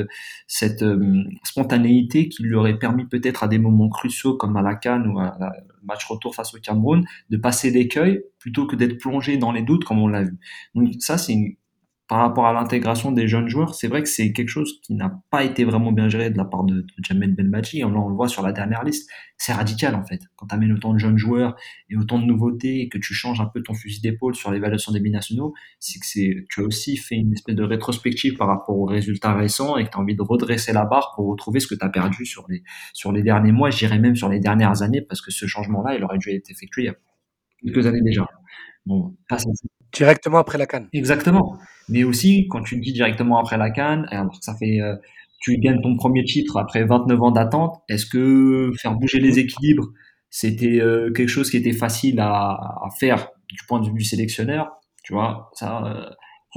cette 0.46 0.84
euh, 0.84 1.24
spontanéité 1.42 2.28
qui 2.28 2.44
lui 2.44 2.54
aurait 2.54 2.78
permis 2.78 3.06
peut-être 3.06 3.42
à 3.42 3.48
des 3.48 3.58
moments 3.58 3.88
cruciaux 3.88 4.36
comme 4.36 4.56
à 4.56 4.62
la 4.62 4.76
Cannes 4.76 5.08
ou 5.08 5.18
à, 5.18 5.36
match 5.82 6.04
retour 6.06 6.34
face 6.34 6.54
au 6.54 6.58
Cameroun 6.58 7.04
de 7.30 7.36
passer 7.36 7.70
l'écueil 7.70 8.22
plutôt 8.38 8.68
que 8.68 8.76
d'être 8.76 8.98
plongé 8.98 9.36
dans 9.36 9.50
les 9.50 9.62
doutes 9.62 9.84
comme 9.84 9.98
on 9.98 10.06
l'a 10.06 10.22
vu. 10.22 10.38
Donc 10.76 10.88
ça 11.00 11.18
c'est 11.18 11.32
une 11.32 11.56
par 12.06 12.18
rapport 12.18 12.46
à 12.46 12.52
l'intégration 12.52 13.12
des 13.12 13.28
jeunes 13.28 13.48
joueurs, 13.48 13.74
c'est 13.74 13.88
vrai 13.88 14.02
que 14.02 14.08
c'est 14.08 14.32
quelque 14.32 14.50
chose 14.50 14.78
qui 14.82 14.94
n'a 14.94 15.22
pas 15.30 15.42
été 15.42 15.64
vraiment 15.64 15.90
bien 15.90 16.10
géré 16.10 16.28
de 16.28 16.36
la 16.36 16.44
part 16.44 16.64
de, 16.64 16.82
de 16.82 16.86
Jamel 17.02 17.34
Belmadi. 17.34 17.82
On, 17.82 17.96
on 17.96 18.08
le 18.08 18.14
voit 18.14 18.28
sur 18.28 18.42
la 18.42 18.52
dernière 18.52 18.84
liste. 18.84 19.10
C'est 19.38 19.54
radical, 19.54 19.94
en 19.94 20.04
fait. 20.04 20.20
Quand 20.36 20.46
tu 20.46 20.54
amènes 20.54 20.72
autant 20.72 20.92
de 20.92 20.98
jeunes 20.98 21.16
joueurs 21.16 21.56
et 21.88 21.96
autant 21.96 22.18
de 22.18 22.26
nouveautés 22.26 22.82
et 22.82 22.88
que 22.90 22.98
tu 22.98 23.14
changes 23.14 23.40
un 23.40 23.46
peu 23.46 23.62
ton 23.62 23.72
fusil 23.72 24.02
d'épaule 24.02 24.34
sur 24.34 24.50
l'évaluation 24.50 24.92
des 24.92 25.00
binationaux, 25.00 25.54
c'est 25.80 25.98
que 25.98 26.04
c'est, 26.04 26.44
tu 26.50 26.60
as 26.60 26.64
aussi 26.64 26.98
fait 26.98 27.16
une 27.16 27.32
espèce 27.32 27.56
de 27.56 27.64
rétrospective 27.64 28.36
par 28.36 28.48
rapport 28.48 28.78
aux 28.78 28.84
résultats 28.84 29.32
récents 29.32 29.78
et 29.78 29.84
que 29.84 29.90
tu 29.90 29.96
as 29.96 30.00
envie 30.00 30.14
de 30.14 30.22
redresser 30.22 30.74
la 30.74 30.84
barre 30.84 31.12
pour 31.16 31.26
retrouver 31.28 31.60
ce 31.60 31.66
que 31.66 31.74
tu 31.74 31.84
as 31.84 31.88
perdu 31.88 32.26
sur 32.26 32.44
les, 32.50 32.62
sur 32.92 33.12
les 33.12 33.22
derniers 33.22 33.52
mois, 33.52 33.70
je 33.70 33.78
dirais 33.78 33.98
même 33.98 34.14
sur 34.14 34.28
les 34.28 34.40
dernières 34.40 34.82
années, 34.82 35.00
parce 35.00 35.22
que 35.22 35.30
ce 35.30 35.46
changement-là, 35.46 35.96
il 35.96 36.04
aurait 36.04 36.18
dû 36.18 36.30
être 36.30 36.50
effectué 36.50 36.82
il 36.82 36.86
y 36.86 36.88
a 36.88 36.94
quelques 37.62 37.86
années 37.86 38.02
déjà. 38.02 38.26
Bon, 38.86 39.14
pas 39.28 39.38
Directement 39.92 40.38
après 40.38 40.58
la 40.58 40.66
canne. 40.66 40.88
Exactement. 40.92 41.58
Mais 41.88 42.04
aussi, 42.04 42.48
quand 42.48 42.62
tu 42.62 42.76
le 42.76 42.80
dis 42.80 42.92
directement 42.92 43.38
après 43.38 43.56
la 43.56 43.70
canne, 43.70 44.06
alors 44.10 44.36
ça 44.42 44.54
fait, 44.56 44.80
euh, 44.80 44.96
tu 45.40 45.58
gagnes 45.58 45.80
ton 45.80 45.96
premier 45.96 46.24
titre 46.24 46.56
après 46.56 46.84
29 46.84 47.22
ans 47.22 47.30
d'attente, 47.30 47.82
est-ce 47.88 48.06
que 48.06 48.72
faire 48.80 48.94
bouger 48.94 49.20
les 49.20 49.38
équilibres, 49.38 49.88
c'était 50.30 50.80
euh, 50.80 51.12
quelque 51.12 51.28
chose 51.28 51.50
qui 51.50 51.58
était 51.58 51.72
facile 51.72 52.18
à, 52.18 52.30
à, 52.30 52.88
faire 52.98 53.28
du 53.48 53.60
point 53.68 53.80
de 53.80 53.86
vue 53.86 53.94
du 53.94 54.04
sélectionneur? 54.04 54.72
Tu 55.04 55.12
vois, 55.12 55.50
ça, 55.54 55.84
euh, 55.84 56.10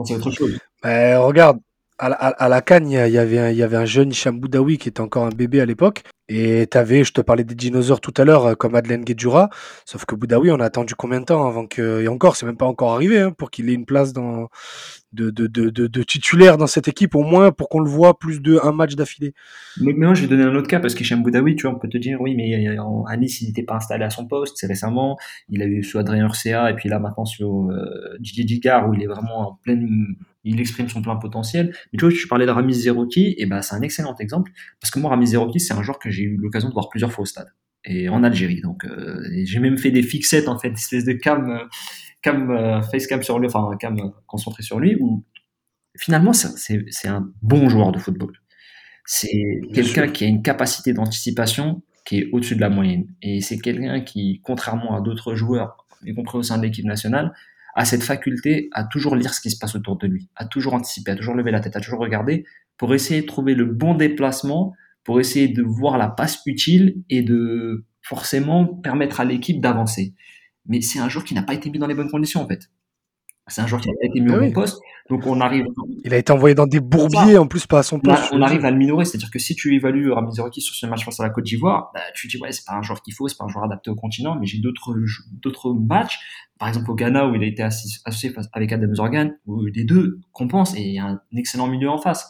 c'est 0.05 0.15
autre 0.15 0.31
chose. 0.31 0.57
Ben, 0.81 1.19
regarde, 1.19 1.59
à, 1.99 2.07
à, 2.07 2.27
à 2.29 2.49
la 2.49 2.61
canne, 2.61 2.89
il 2.89 2.93
y, 2.93 3.17
avait 3.17 3.39
un, 3.39 3.49
il 3.51 3.57
y 3.57 3.63
avait 3.63 3.77
un 3.77 3.85
jeune 3.85 4.11
Hicham 4.11 4.39
Boudaoui 4.39 4.77
qui 4.77 4.89
était 4.89 5.01
encore 5.01 5.25
un 5.25 5.35
bébé 5.35 5.61
à 5.61 5.65
l'époque. 5.65 6.03
Et 6.29 6.67
t'avais, 6.67 7.03
je 7.05 7.13
te 7.13 7.21
parlais 7.21 7.45
des 7.45 7.55
dinosaures 7.55 8.01
tout 8.01 8.13
à 8.17 8.25
l'heure, 8.25 8.57
comme 8.57 8.75
Adelaine 8.75 9.05
Guedjura. 9.05 9.49
Sauf 9.85 10.05
que 10.05 10.13
Boudaoui, 10.13 10.51
on 10.51 10.59
a 10.59 10.65
attendu 10.65 10.93
combien 10.93 11.21
de 11.21 11.25
temps 11.25 11.47
avant 11.47 11.67
que, 11.67 12.01
et 12.01 12.07
encore, 12.09 12.35
c'est 12.35 12.45
même 12.45 12.57
pas 12.57 12.65
encore 12.65 12.93
arrivé, 12.93 13.19
hein, 13.19 13.31
pour 13.31 13.49
qu'il 13.49 13.69
ait 13.69 13.73
une 13.73 13.85
place 13.85 14.11
de, 14.11 14.49
de, 15.13 15.29
de, 15.29 15.69
de, 15.69 16.03
titulaire 16.03 16.57
dans 16.57 16.67
cette 16.67 16.89
équipe, 16.89 17.15
au 17.15 17.23
moins 17.23 17.51
pour 17.51 17.69
qu'on 17.69 17.79
le 17.79 17.89
voit 17.89 18.19
plus 18.19 18.41
de 18.41 18.59
un 18.61 18.73
match 18.73 18.95
d'affilée. 18.95 19.33
Mais, 19.79 19.93
mais, 19.93 20.05
moi, 20.05 20.15
je 20.15 20.23
vais 20.23 20.27
donner 20.27 20.43
un 20.43 20.55
autre 20.55 20.67
cas 20.67 20.81
parce 20.81 20.95
qu'Hicham 20.95 21.23
Boudaoui, 21.23 21.55
tu 21.55 21.65
vois, 21.65 21.75
on 21.75 21.79
peut 21.79 21.89
te 21.89 21.97
dire, 21.97 22.19
oui, 22.19 22.35
mais 22.35 22.77
à 23.07 23.17
Nice, 23.17 23.41
il 23.41 23.47
n'était 23.47 23.63
pas 23.63 23.75
installé 23.75 24.03
à 24.03 24.09
son 24.09 24.27
poste, 24.27 24.57
c'est 24.57 24.67
récemment. 24.67 25.17
Il 25.47 25.61
a 25.61 25.65
eu 25.65 25.81
sous 25.81 25.97
Adrien 25.97 26.25
Urcea 26.25 26.69
et 26.69 26.75
puis 26.75 26.89
là, 26.89 26.99
maintenant, 26.99 27.25
sur 27.25 27.69
euh, 27.71 28.17
Didier 28.19 28.43
Digard, 28.43 28.89
où 28.89 28.93
il 28.93 29.01
est 29.01 29.07
vraiment 29.07 29.49
en 29.49 29.59
pleine 29.63 30.17
il 30.47 30.61
exprime 30.61 30.87
son 30.87 31.01
plein 31.01 31.17
potentiel. 31.17 31.73
Mais 31.91 31.97
tu 31.97 32.05
vois, 32.05 32.13
tu 32.13 32.27
parlais 32.27 32.45
de 32.45 32.51
Ramiz 32.51 32.83
Zerouki, 32.83 33.35
et 33.37 33.45
ben 33.45 33.61
c'est 33.61 33.75
un 33.75 33.81
excellent 33.81 34.15
exemple 34.17 34.51
parce 34.79 34.91
que 34.91 34.99
moi 34.99 35.09
Ramiz 35.09 35.31
Zerouki, 35.31 35.59
c'est 35.59 35.73
un 35.73 35.83
joueur 35.83 35.99
que 35.99 36.09
j'ai 36.17 36.23
eu 36.23 36.37
l'occasion 36.37 36.69
de 36.69 36.73
voir 36.73 36.89
plusieurs 36.89 37.11
fois 37.11 37.23
au 37.23 37.25
stade 37.25 37.47
et 37.85 38.09
en 38.09 38.23
Algérie. 38.23 38.61
Donc 38.61 38.85
euh, 38.85 39.21
j'ai 39.43 39.59
même 39.59 39.77
fait 39.77 39.91
des 39.91 40.03
fixettes 40.03 40.47
en 40.47 40.57
fait, 40.57 40.69
une 40.69 40.73
espèce 40.75 41.05
de 41.05 41.13
cam 41.13 41.49
euh, 41.49 41.65
cam 42.21 42.49
euh, 42.51 42.81
face 42.81 43.07
cam 43.07 43.21
sur 43.23 43.39
lui, 43.39 43.47
enfin 43.47 43.69
cam 43.79 43.95
concentré 44.25 44.63
sur 44.63 44.79
lui 44.79 44.97
où 44.99 45.23
finalement 45.97 46.33
c'est 46.33 46.85
c'est 46.89 47.07
un 47.07 47.31
bon 47.41 47.69
joueur 47.69 47.91
de 47.91 47.99
football. 47.99 48.33
C'est 49.05 49.61
quelqu'un 49.73 50.07
qui 50.07 50.25
a 50.25 50.27
une 50.27 50.41
capacité 50.41 50.93
d'anticipation 50.93 51.81
qui 52.05 52.19
est 52.19 52.29
au-dessus 52.33 52.55
de 52.55 52.61
la 52.61 52.69
moyenne 52.69 53.07
et 53.21 53.41
c'est 53.41 53.57
quelqu'un 53.57 54.01
qui 54.01 54.41
contrairement 54.43 54.97
à 54.97 55.01
d'autres 55.01 55.35
joueurs 55.35 55.87
y 56.05 56.13
compris 56.13 56.37
au 56.37 56.43
sein 56.43 56.57
de 56.57 56.63
l'équipe 56.63 56.85
nationale, 56.85 57.33
a 57.75 57.85
cette 57.85 58.03
faculté 58.03 58.69
à 58.73 58.83
toujours 58.83 59.15
lire 59.15 59.33
ce 59.33 59.41
qui 59.41 59.51
se 59.51 59.57
passe 59.57 59.75
autour 59.75 59.97
de 59.97 60.07
lui, 60.07 60.29
à 60.35 60.45
toujours 60.45 60.73
anticiper, 60.73 61.11
à 61.11 61.15
toujours 61.15 61.35
lever 61.35 61.51
la 61.51 61.59
tête, 61.59 61.75
à 61.75 61.79
toujours 61.79 61.99
regarder 61.99 62.45
pour 62.77 62.93
essayer 62.93 63.21
de 63.21 63.25
trouver 63.27 63.55
le 63.55 63.65
bon 63.65 63.93
déplacement, 63.93 64.73
pour 65.07 65.21
essayer 65.21 65.47
de 65.47 65.63
voir 65.63 65.97
la 65.97 66.09
passe 66.09 66.41
utile 66.45 67.01
et 67.09 67.21
de 67.21 67.85
forcément 68.01 68.65
permettre 68.65 69.21
à 69.21 69.25
l'équipe 69.25 69.61
d'avancer. 69.61 70.13
Mais 70.65 70.81
c'est 70.81 70.99
un 70.99 71.07
joueur 71.07 71.23
qui 71.23 71.33
n'a 71.33 71.43
pas 71.43 71.53
été 71.53 71.69
mis 71.69 71.79
dans 71.79 71.87
les 71.87 71.95
bonnes 71.95 72.11
conditions 72.11 72.41
en 72.41 72.47
fait. 72.47 72.69
C'est 73.47 73.61
un 73.61 73.67
joueur 73.67 73.79
qui 73.79 73.89
a 73.89 73.93
été 74.01 74.19
mis 74.19 74.33
ah 74.33 74.35
au 74.35 74.41
bon 74.41 74.51
poste. 74.51 74.81
Donc 75.09 75.25
on 75.25 75.39
arrive. 75.39 75.65
Il 76.03 76.13
a 76.13 76.17
été 76.17 76.33
envoyé 76.33 76.55
dans 76.55 76.67
des 76.67 76.81
bourbiers 76.81 77.37
en 77.37 77.47
plus 77.47 77.65
pas 77.65 77.79
à 77.79 77.83
son 77.83 78.01
poste. 78.01 78.33
on 78.33 78.41
arrive 78.41 78.65
à 78.65 78.71
le 78.71 78.75
minorer, 78.75 79.05
c'est-à-dire 79.05 79.31
que 79.31 79.39
si 79.39 79.55
tu 79.55 79.73
évalues 79.73 80.11
Ramizoraki 80.11 80.59
sur 80.59 80.75
ce 80.75 80.85
match 80.85 81.05
face 81.05 81.21
à 81.21 81.23
la 81.23 81.29
Côte 81.29 81.45
d'Ivoire, 81.45 81.89
bah, 81.93 82.01
tu 82.13 82.27
dis 82.27 82.37
ouais 82.37 82.51
c'est 82.51 82.65
pas 82.65 82.73
un 82.73 82.81
joueur 82.81 83.01
qu'il 83.01 83.13
faut, 83.13 83.29
c'est 83.29 83.37
pas 83.37 83.45
un 83.45 83.47
joueur 83.47 83.63
adapté 83.63 83.89
au 83.89 83.95
continent, 83.95 84.37
mais 84.37 84.45
j'ai 84.45 84.59
d'autres 84.59 84.93
d'autres 85.41 85.73
matchs, 85.73 86.19
par 86.59 86.67
exemple 86.67 86.91
au 86.91 86.95
Ghana 86.95 87.29
où 87.29 87.35
il 87.35 87.43
a 87.43 87.47
été 87.47 87.63
associé 87.63 88.33
avec 88.51 88.73
Adam 88.73 88.93
Zorgan, 88.93 89.31
où 89.45 89.63
les 89.63 89.85
deux 89.85 90.19
compensent 90.33 90.75
et 90.75 90.81
il 90.81 90.95
y 90.95 90.99
a 90.99 91.05
un 91.05 91.21
excellent 91.37 91.67
milieu 91.67 91.89
en 91.89 91.97
face. 91.97 92.29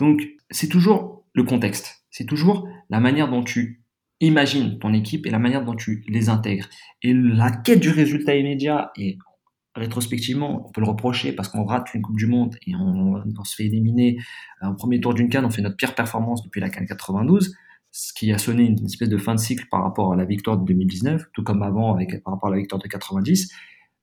Donc 0.00 0.22
c'est 0.50 0.68
toujours 0.68 1.26
le 1.34 1.44
contexte, 1.44 1.97
c'est 2.18 2.26
toujours 2.26 2.68
la 2.90 2.98
manière 2.98 3.30
dont 3.30 3.44
tu 3.44 3.84
imagines 4.20 4.80
ton 4.80 4.92
équipe 4.92 5.24
et 5.24 5.30
la 5.30 5.38
manière 5.38 5.64
dont 5.64 5.76
tu 5.76 6.02
les 6.08 6.28
intègres. 6.28 6.68
Et 7.00 7.14
la 7.14 7.52
quête 7.52 7.78
du 7.78 7.90
résultat 7.90 8.34
immédiat 8.34 8.90
et 8.96 9.18
rétrospectivement, 9.76 10.66
on 10.66 10.72
peut 10.72 10.80
le 10.80 10.88
reprocher 10.88 11.30
parce 11.30 11.48
qu'on 11.48 11.64
rate 11.64 11.94
une 11.94 12.02
Coupe 12.02 12.16
du 12.16 12.26
Monde 12.26 12.56
et 12.66 12.74
on, 12.74 13.22
se 13.44 13.54
fait 13.54 13.66
éliminer 13.66 14.18
en 14.60 14.74
premier 14.74 14.98
tour 15.00 15.14
d'une 15.14 15.28
canne, 15.28 15.44
on 15.44 15.50
fait 15.50 15.62
notre 15.62 15.76
pire 15.76 15.94
performance 15.94 16.42
depuis 16.42 16.60
la 16.60 16.70
canne 16.70 16.86
92, 16.86 17.54
ce 17.92 18.12
qui 18.12 18.32
a 18.32 18.38
sonné 18.38 18.64
une 18.64 18.84
espèce 18.84 19.08
de 19.08 19.16
fin 19.16 19.36
de 19.36 19.40
cycle 19.40 19.66
par 19.70 19.84
rapport 19.84 20.12
à 20.12 20.16
la 20.16 20.24
victoire 20.24 20.58
de 20.58 20.64
2019, 20.64 21.22
tout 21.32 21.44
comme 21.44 21.62
avant 21.62 21.94
avec 21.94 22.20
par 22.24 22.34
rapport 22.34 22.48
à 22.48 22.52
la 22.52 22.58
victoire 22.58 22.82
de 22.82 22.88
90. 22.88 23.52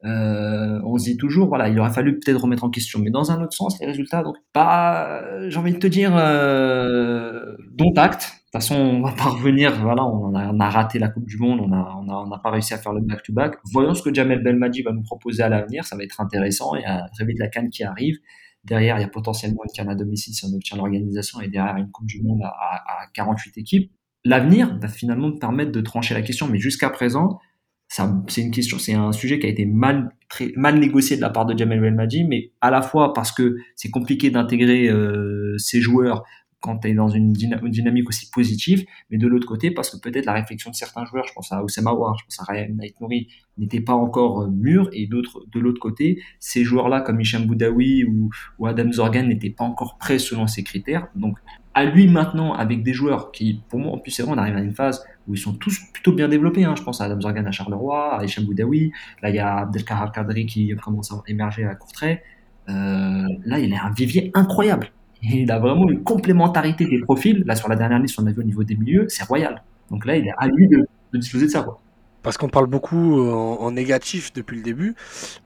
Euh, 0.03 0.79
on 0.83 0.97
se 0.97 1.05
dit 1.05 1.17
toujours, 1.17 1.47
voilà, 1.47 1.69
il 1.69 1.79
aurait 1.79 1.91
fallu 1.91 2.19
peut-être 2.19 2.41
remettre 2.41 2.63
en 2.63 2.69
question, 2.69 2.99
mais 2.99 3.09
dans 3.09 3.31
un 3.31 3.41
autre 3.41 3.53
sens, 3.53 3.79
les 3.79 3.87
résultats, 3.87 4.23
donc 4.23 4.35
pas, 4.53 5.21
j'ai 5.47 5.57
envie 5.57 5.73
de 5.73 5.79
te 5.79 5.87
dire, 5.87 6.15
euh, 6.15 7.55
dont 7.73 7.93
acte. 7.95 8.21
De 8.21 8.59
toute 8.59 8.67
façon, 8.67 8.75
on 8.75 9.01
va 9.01 9.11
pas 9.11 9.29
revenir, 9.29 9.81
voilà, 9.81 10.05
on 10.05 10.33
a, 10.33 10.69
raté 10.69 10.99
la 10.99 11.09
Coupe 11.09 11.25
du 11.25 11.37
Monde, 11.37 11.59
on 11.61 11.71
a, 11.73 11.97
on 12.01 12.07
a, 12.09 12.25
on 12.25 12.31
a 12.31 12.39
pas 12.39 12.51
réussi 12.51 12.73
à 12.73 12.77
faire 12.77 12.93
le 12.93 13.01
back-to-back. 13.01 13.55
Voyons 13.73 13.93
ce 13.93 14.01
que 14.01 14.13
Jamel 14.13 14.43
Belmadi 14.43 14.81
va 14.81 14.91
nous 14.91 15.03
proposer 15.03 15.43
à 15.43 15.49
l'avenir, 15.49 15.83
ça 15.85 15.97
va 15.97 16.03
être 16.03 16.21
intéressant. 16.21 16.75
Il 16.75 16.81
y 16.81 16.85
a 16.85 17.07
très 17.13 17.25
vite 17.25 17.39
la 17.39 17.47
canne 17.47 17.69
qui 17.69 17.83
arrive. 17.83 18.17
Derrière, 18.63 18.97
il 18.97 19.01
y 19.01 19.05
a 19.05 19.09
potentiellement 19.09 19.61
une 19.63 19.71
canne 19.75 19.89
à 19.89 19.95
domicile 19.95 20.33
si 20.33 20.45
on 20.45 20.55
obtient 20.55 20.77
l'organisation 20.77 21.41
et 21.41 21.47
derrière 21.47 21.75
une 21.77 21.91
Coupe 21.91 22.05
du 22.05 22.21
Monde 22.21 22.41
à, 22.43 22.47
à, 22.47 23.03
à 23.03 23.07
48 23.13 23.57
équipes. 23.57 23.91
L'avenir 24.23 24.77
va 24.79 24.87
finalement 24.87 25.31
te 25.31 25.37
permettre 25.37 25.71
de 25.71 25.81
trancher 25.81 26.13
la 26.13 26.21
question, 26.21 26.47
mais 26.47 26.57
jusqu'à 26.57 26.89
présent, 26.89 27.39
c'est 27.87 28.41
une 28.41 28.51
question, 28.51 28.79
c'est 28.79 28.93
un 28.93 29.11
sujet 29.11 29.39
qui 29.39 29.45
a 29.45 29.49
été 29.49 29.65
mal, 29.65 30.09
très, 30.29 30.51
mal 30.55 30.79
négocié 30.79 31.15
de 31.15 31.21
la 31.21 31.29
part 31.29 31.45
de 31.45 31.57
Jamel 31.57 31.79
Belmadi, 31.79 32.23
mais 32.23 32.51
à 32.61 32.71
la 32.71 32.81
fois 32.81 33.13
parce 33.13 33.31
que 33.31 33.57
c'est 33.75 33.89
compliqué 33.89 34.29
d'intégrer 34.29 34.89
euh, 34.89 35.57
ces 35.57 35.81
joueurs 35.81 36.23
quand 36.65 36.79
tu 36.79 36.87
es 36.87 36.93
dans 36.95 37.09
une, 37.09 37.31
dynamique 37.31 38.09
aussi 38.09 38.27
positive, 38.31 38.85
mais 39.11 39.19
de 39.19 39.27
l'autre 39.27 39.47
côté, 39.47 39.69
parce 39.69 39.91
que 39.91 39.97
peut-être 39.97 40.25
la 40.25 40.33
réflexion 40.33 40.71
de 40.71 40.75
certains 40.75 41.05
joueurs, 41.05 41.27
je 41.27 41.33
pense 41.33 41.51
à 41.51 41.63
Oussama 41.63 41.93
War, 41.93 42.17
je 42.17 42.25
pense 42.25 42.39
à 42.39 42.51
Ryan 42.51 42.73
Knight 42.73 42.99
Nouri, 42.99 43.27
n'était 43.59 43.81
pas 43.81 43.93
encore 43.93 44.41
euh, 44.41 44.49
mûr, 44.49 44.89
et 44.91 45.05
d'autres, 45.05 45.45
de 45.53 45.59
l'autre 45.59 45.79
côté, 45.79 46.23
ces 46.39 46.63
joueurs-là, 46.63 47.01
comme 47.01 47.21
Hicham 47.21 47.45
Boudaoui 47.45 48.05
ou, 48.05 48.31
ou 48.57 48.65
Adam 48.65 48.91
Zorgan, 48.91 49.27
n'étaient 49.27 49.51
pas 49.51 49.63
encore 49.63 49.99
prêts 49.99 50.17
selon 50.17 50.47
ces 50.47 50.63
critères. 50.63 51.07
Donc, 51.15 51.37
à 51.75 51.85
lui 51.85 52.07
maintenant, 52.07 52.53
avec 52.53 52.81
des 52.81 52.93
joueurs 52.93 53.31
qui, 53.31 53.61
pour 53.69 53.79
moi, 53.79 53.91
en 53.91 53.99
plus, 53.99 54.09
c'est 54.09 54.23
vrai, 54.23 54.33
on 54.33 54.37
arrive 54.39 54.55
à 54.55 54.61
une 54.61 54.73
phase 54.73 55.05
où 55.27 55.33
ils 55.33 55.39
sont 55.39 55.53
tous 55.53 55.79
plutôt 55.93 56.13
bien 56.13 56.27
développés. 56.27 56.63
Hein. 56.63 56.75
Je 56.77 56.83
pense 56.83 57.01
à 57.01 57.05
Adam 57.05 57.19
Zorgan 57.21 57.45
à 57.45 57.51
Charleroi, 57.51 58.19
à 58.19 58.23
Hicham 58.23 58.45
Boudaoui. 58.45 58.91
Là, 59.21 59.29
il 59.29 59.35
y 59.35 59.39
a 59.39 59.57
Abdelkahar 59.59 60.11
Kadri 60.11 60.45
qui 60.45 60.73
commence 60.75 61.11
à 61.11 61.21
émerger 61.27 61.65
à 61.65 61.75
Courtrai. 61.75 62.21
Euh, 62.69 63.27
là, 63.45 63.59
il 63.59 63.73
a 63.73 63.85
un 63.85 63.91
vivier 63.91 64.31
incroyable. 64.33 64.91
il 65.21 65.51
a 65.51 65.59
vraiment 65.59 65.89
une 65.89 66.03
complémentarité 66.03 66.85
des 66.85 66.99
profils. 66.99 67.43
Là, 67.45 67.55
sur 67.55 67.69
la 67.69 67.75
dernière 67.75 67.99
liste, 67.99 68.19
on 68.19 68.25
a 68.27 68.31
vu 68.31 68.41
au 68.41 68.43
niveau 68.43 68.63
des 68.63 68.75
milieux, 68.75 69.05
c'est 69.09 69.25
royal. 69.25 69.63
Donc 69.91 70.05
là, 70.05 70.15
il 70.15 70.27
est 70.27 70.33
à 70.37 70.47
lui 70.47 70.67
de, 70.67 70.87
disposer 71.13 71.45
de 71.45 71.51
ça. 71.51 71.65
Parce 72.25 72.37
qu'on 72.37 72.49
parle 72.49 72.65
beaucoup 72.65 73.19
euh, 73.19 73.31
en, 73.31 73.69
négatif 73.69 74.33
depuis 74.33 74.57
le 74.57 74.63
début, 74.63 74.95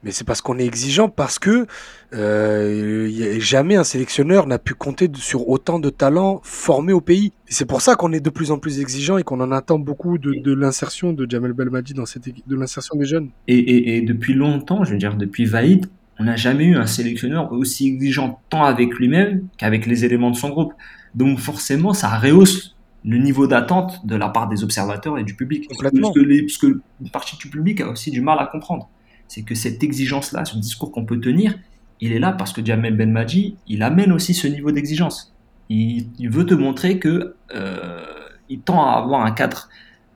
mais 0.02 0.12
c'est 0.12 0.24
parce 0.24 0.40
qu'on 0.40 0.58
est 0.58 0.64
exigeant, 0.64 1.10
parce 1.10 1.38
que 1.38 1.66
euh, 2.14 3.36
jamais 3.38 3.76
un 3.76 3.84
sélectionneur 3.84 4.46
n'a 4.46 4.58
pu 4.58 4.72
compter 4.72 5.06
sur 5.16 5.50
autant 5.50 5.78
de 5.78 5.90
talents 5.90 6.40
formés 6.42 6.94
au 6.94 7.02
pays. 7.02 7.32
Et 7.48 7.52
c'est 7.52 7.66
pour 7.66 7.82
ça 7.82 7.96
qu'on 7.96 8.14
est 8.14 8.20
de 8.20 8.30
plus 8.30 8.50
en 8.50 8.58
plus 8.58 8.80
exigeant 8.80 9.18
et 9.18 9.24
qu'on 9.24 9.42
en 9.42 9.52
attend 9.52 9.78
beaucoup 9.78 10.16
de, 10.16 10.54
l'insertion 10.54 11.12
de 11.12 11.30
Jamel 11.30 11.52
Belmadi 11.52 11.92
dans 11.92 12.06
cette 12.06 12.24
de 12.24 12.56
l'insertion 12.56 12.96
des 12.96 13.04
jeunes. 13.04 13.28
Et, 13.46 13.58
et, 13.58 13.98
et, 13.98 14.00
depuis 14.00 14.32
longtemps, 14.32 14.82
je 14.82 14.92
veux 14.92 14.98
dire 14.98 15.16
depuis 15.16 15.44
Vaïd, 15.44 15.84
on 16.18 16.24
n'a 16.24 16.36
jamais 16.36 16.64
eu 16.64 16.76
un 16.76 16.86
sélectionneur 16.86 17.52
aussi 17.52 17.88
exigeant 17.88 18.40
tant 18.48 18.64
avec 18.64 18.94
lui-même 18.94 19.48
qu'avec 19.58 19.84
les 19.84 20.06
éléments 20.06 20.30
de 20.30 20.36
son 20.36 20.48
groupe. 20.48 20.72
Donc 21.14 21.40
forcément, 21.40 21.92
ça 21.92 22.08
rehausse 22.08 22.74
le 23.04 23.18
niveau 23.18 23.46
d'attente 23.46 24.06
de 24.06 24.16
la 24.16 24.28
part 24.28 24.48
des 24.48 24.62
observateurs 24.62 25.18
et 25.18 25.24
du 25.24 25.34
public. 25.34 25.68
Parce 25.68 25.92
que, 26.12 26.20
les, 26.20 26.42
parce 26.42 26.58
que 26.58 26.80
une 27.00 27.10
partie 27.10 27.36
du 27.36 27.48
public 27.48 27.80
a 27.80 27.88
aussi 27.88 28.10
du 28.10 28.20
mal 28.20 28.38
à 28.38 28.46
comprendre. 28.46 28.90
C'est 29.28 29.42
que 29.42 29.54
cette 29.54 29.82
exigence-là, 29.82 30.44
ce 30.44 30.56
discours 30.56 30.92
qu'on 30.92 31.04
peut 31.04 31.20
tenir, 31.20 31.54
il 32.00 32.12
est 32.12 32.18
là 32.18 32.32
parce 32.32 32.52
que 32.52 32.64
Jamel 32.64 32.96
Benmadji, 32.96 33.56
il 33.68 33.82
amène 33.82 34.12
aussi 34.12 34.34
ce 34.34 34.46
niveau 34.46 34.72
d'exigence. 34.72 35.34
Il, 35.68 36.08
il, 36.18 36.30
veut 36.30 36.44
te 36.44 36.54
montrer 36.54 36.98
que 36.98 37.36
euh, 37.54 38.04
il 38.48 38.60
tend 38.60 38.84
à 38.84 38.98
avoir 38.98 39.24
un 39.24 39.30
cadre 39.30 39.68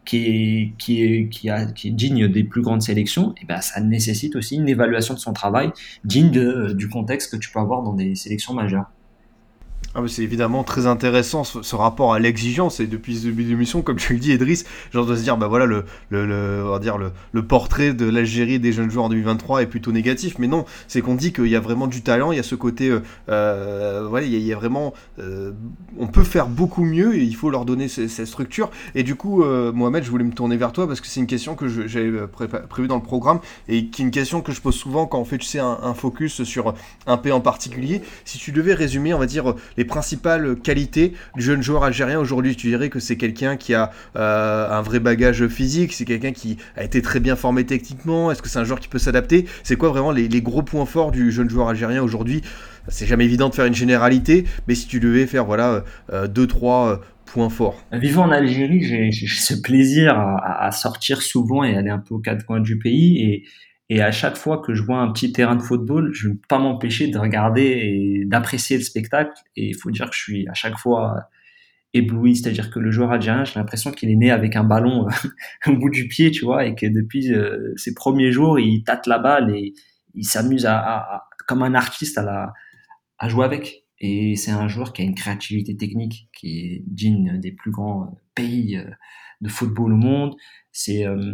qui 0.04 0.18
est, 0.18 0.72
qui 0.78 1.02
est, 1.02 1.28
qui 1.28 1.48
a, 1.48 1.66
qui 1.66 1.88
est 1.88 1.92
digne 1.92 2.28
des 2.28 2.44
plus 2.44 2.62
grandes 2.62 2.82
sélections, 2.82 3.34
et 3.40 3.46
ben 3.46 3.60
ça 3.60 3.80
nécessite 3.80 4.36
aussi 4.36 4.56
une 4.56 4.68
évaluation 4.68 5.14
de 5.14 5.18
son 5.18 5.32
travail 5.32 5.70
digne 6.04 6.30
de, 6.30 6.72
du 6.72 6.88
contexte 6.88 7.32
que 7.32 7.36
tu 7.36 7.50
peux 7.50 7.60
avoir 7.60 7.82
dans 7.82 7.94
des 7.94 8.14
sélections 8.14 8.52
majeures. 8.52 8.90
Ah, 9.96 10.02
c'est 10.08 10.22
évidemment 10.22 10.64
très 10.64 10.88
intéressant 10.88 11.44
ce, 11.44 11.76
rapport 11.76 12.14
à 12.14 12.18
l'exigence 12.18 12.80
et 12.80 12.88
depuis 12.88 13.16
ce 13.16 13.26
début 13.26 13.44
de 13.44 13.50
l'émission, 13.50 13.80
comme 13.80 13.94
tu 13.94 14.14
le 14.14 14.18
dis, 14.18 14.32
Edris, 14.32 14.64
genre 14.92 15.06
de 15.06 15.14
se 15.14 15.22
dire 15.22 15.36
bah 15.36 15.46
voilà 15.46 15.66
le, 15.66 15.84
le, 16.10 16.64
on 16.66 16.70
va 16.70 16.80
dire 16.80 16.98
le, 16.98 17.12
le 17.30 17.46
portrait 17.46 17.94
de 17.94 18.04
l'Algérie 18.04 18.58
des 18.58 18.72
jeunes 18.72 18.90
joueurs 18.90 19.04
en 19.04 19.08
2023 19.08 19.62
est 19.62 19.66
plutôt 19.66 19.92
négatif, 19.92 20.40
mais 20.40 20.48
non, 20.48 20.64
c'est 20.88 21.00
qu'on 21.00 21.14
dit 21.14 21.32
qu'il 21.32 21.46
y 21.46 21.54
a 21.54 21.60
vraiment 21.60 21.86
du 21.86 22.02
talent, 22.02 22.32
il 22.32 22.36
y 22.36 22.40
a 22.40 22.42
ce 22.42 22.56
côté, 22.56 22.88
euh, 22.90 23.02
euh 23.28 24.08
voilà, 24.08 24.26
il 24.26 24.36
y, 24.36 24.52
a, 24.52 24.56
vraiment, 24.56 24.94
euh, 25.20 25.52
on 25.96 26.08
peut 26.08 26.24
faire 26.24 26.48
beaucoup 26.48 26.82
mieux 26.82 27.14
et 27.14 27.22
il 27.22 27.36
faut 27.36 27.50
leur 27.50 27.64
donner 27.64 27.86
cette 27.86 28.26
structure. 28.26 28.72
Et 28.96 29.04
du 29.04 29.14
coup, 29.14 29.44
Mohamed, 29.44 30.02
je 30.02 30.10
voulais 30.10 30.24
me 30.24 30.32
tourner 30.32 30.56
vers 30.56 30.72
toi 30.72 30.88
parce 30.88 31.00
que 31.00 31.06
c'est 31.06 31.20
une 31.20 31.28
question 31.28 31.54
que 31.54 31.68
j'avais 31.68 32.26
prévu 32.68 32.88
dans 32.88 32.96
le 32.96 33.02
programme 33.02 33.38
et 33.68 33.86
qui 33.86 34.02
est 34.02 34.04
une 34.04 34.10
question 34.10 34.40
que 34.40 34.50
je 34.50 34.60
pose 34.60 34.74
souvent 34.74 35.06
quand 35.06 35.20
on 35.20 35.24
fait, 35.24 35.38
tu 35.38 35.46
sais, 35.46 35.60
un, 35.60 35.78
un 35.82 35.94
focus 35.94 36.42
sur 36.42 36.74
un 37.06 37.16
pays 37.16 37.32
en 37.32 37.40
particulier. 37.40 38.02
Si 38.24 38.38
tu 38.38 38.50
devais 38.50 38.74
résumer, 38.74 39.14
on 39.14 39.18
va 39.18 39.26
dire 39.26 39.54
les 39.76 39.83
principales 39.84 40.56
qualités 40.56 41.12
du 41.36 41.42
jeune 41.42 41.62
joueur 41.62 41.84
algérien. 41.84 42.18
Aujourd'hui 42.18 42.56
Tu 42.56 42.68
dirais 42.68 42.88
que 42.88 43.00
c'est 43.00 43.16
quelqu'un 43.16 43.56
qui 43.56 43.74
a 43.74 43.90
euh, 44.16 44.70
un 44.70 44.82
vrai 44.82 45.00
bagage 45.00 45.46
physique, 45.48 45.92
c'est 45.92 46.04
quelqu'un 46.04 46.32
qui 46.32 46.56
a 46.76 46.84
été 46.84 47.02
très 47.02 47.20
bien 47.20 47.36
formé 47.36 47.64
techniquement, 47.64 48.30
est-ce 48.30 48.42
que 48.42 48.48
c'est 48.48 48.58
un 48.58 48.64
joueur 48.64 48.80
qui 48.80 48.88
peut 48.88 48.98
s'adapter? 48.98 49.46
C'est 49.62 49.76
quoi 49.76 49.90
vraiment 49.90 50.10
les, 50.10 50.28
gros 50.42 50.62
points 50.62 50.86
forts 50.86 51.10
du 51.10 51.30
jeune 51.30 51.48
joueur 51.48 51.68
algérien 51.68 52.02
aujourd'hui? 52.02 52.42
C'est 52.88 53.06
jamais 53.06 53.24
évident 53.24 53.48
de 53.48 53.54
faire 53.54 53.64
une 53.64 53.74
généralité, 53.74 54.44
mais 54.68 54.74
si 54.74 54.86
tu 54.86 55.00
devais 55.00 55.26
faire 55.26 55.44
voilà 55.44 55.84
euh, 56.12 56.26
deux 56.26 56.46
trois 56.46 56.88
euh, 56.88 56.96
points 57.24 57.48
forts. 57.48 57.82
Vivant 57.92 58.24
en 58.24 58.30
Algérie, 58.30 58.82
j'ai 58.82 59.10
ce 59.10 59.54
plaisir 59.54 60.18
à, 60.18 60.66
à, 60.66 60.70
sortir 60.70 61.22
souvent 61.22 61.64
et 61.64 61.74
aller 61.74 61.88
un 61.88 61.98
peu 61.98 62.14
aux 62.14 62.18
quatre 62.18 62.44
coins 62.44 62.60
du 62.60 62.78
pays. 62.78 63.22
Et 63.22 63.44
et 63.90 64.02
à 64.02 64.12
chaque 64.12 64.36
fois 64.36 64.58
que 64.58 64.74
je 64.74 64.82
vois 64.82 64.98
un 64.98 65.12
petit 65.12 65.32
terrain 65.32 65.56
de 65.56 65.62
football, 65.62 66.10
je 66.14 66.28
ne 66.28 66.34
peux 66.34 66.46
pas 66.48 66.58
m'empêcher 66.58 67.08
de 67.08 67.18
regarder 67.18 67.62
et 67.62 68.24
d'apprécier 68.24 68.78
le 68.78 68.82
spectacle. 68.82 69.32
Et 69.56 69.68
il 69.68 69.74
faut 69.74 69.90
dire 69.90 70.08
que 70.08 70.16
je 70.16 70.22
suis 70.22 70.48
à 70.48 70.54
chaque 70.54 70.78
fois 70.78 71.28
ébloui, 71.92 72.36
c'est-à-dire 72.36 72.70
que 72.70 72.80
le 72.80 72.90
joueur 72.90 73.12
algérien, 73.12 73.44
j'ai 73.44 73.58
l'impression 73.58 73.92
qu'il 73.92 74.10
est 74.10 74.16
né 74.16 74.30
avec 74.30 74.56
un 74.56 74.64
ballon 74.64 75.06
au 75.66 75.76
bout 75.76 75.90
du 75.90 76.08
pied, 76.08 76.30
tu 76.30 76.44
vois, 76.44 76.66
et 76.66 76.74
que 76.74 76.86
depuis 76.86 77.32
euh, 77.32 77.72
ses 77.76 77.94
premiers 77.94 78.32
jours, 78.32 78.58
il 78.58 78.82
tâte 78.84 79.06
la 79.06 79.18
balle 79.18 79.54
et 79.54 79.74
il 80.14 80.24
s'amuse 80.24 80.66
à, 80.66 81.24
comme 81.46 81.62
un 81.62 81.74
artiste 81.74 82.18
à, 82.18 82.52
jouer 83.28 83.44
avec. 83.44 83.84
Et 84.00 84.34
c'est 84.36 84.50
un 84.50 84.68
joueur 84.68 84.92
qui 84.92 85.02
a 85.02 85.04
une 85.04 85.14
créativité 85.14 85.76
technique 85.76 86.28
qui 86.34 86.58
est 86.58 86.84
digne 86.86 87.38
des 87.38 87.52
plus 87.52 87.70
grands 87.70 88.18
pays 88.34 88.76
euh, 88.76 88.90
de 89.40 89.48
football 89.48 89.92
au 89.92 89.96
monde. 89.96 90.34
C'est 90.72 91.06
euh, 91.06 91.32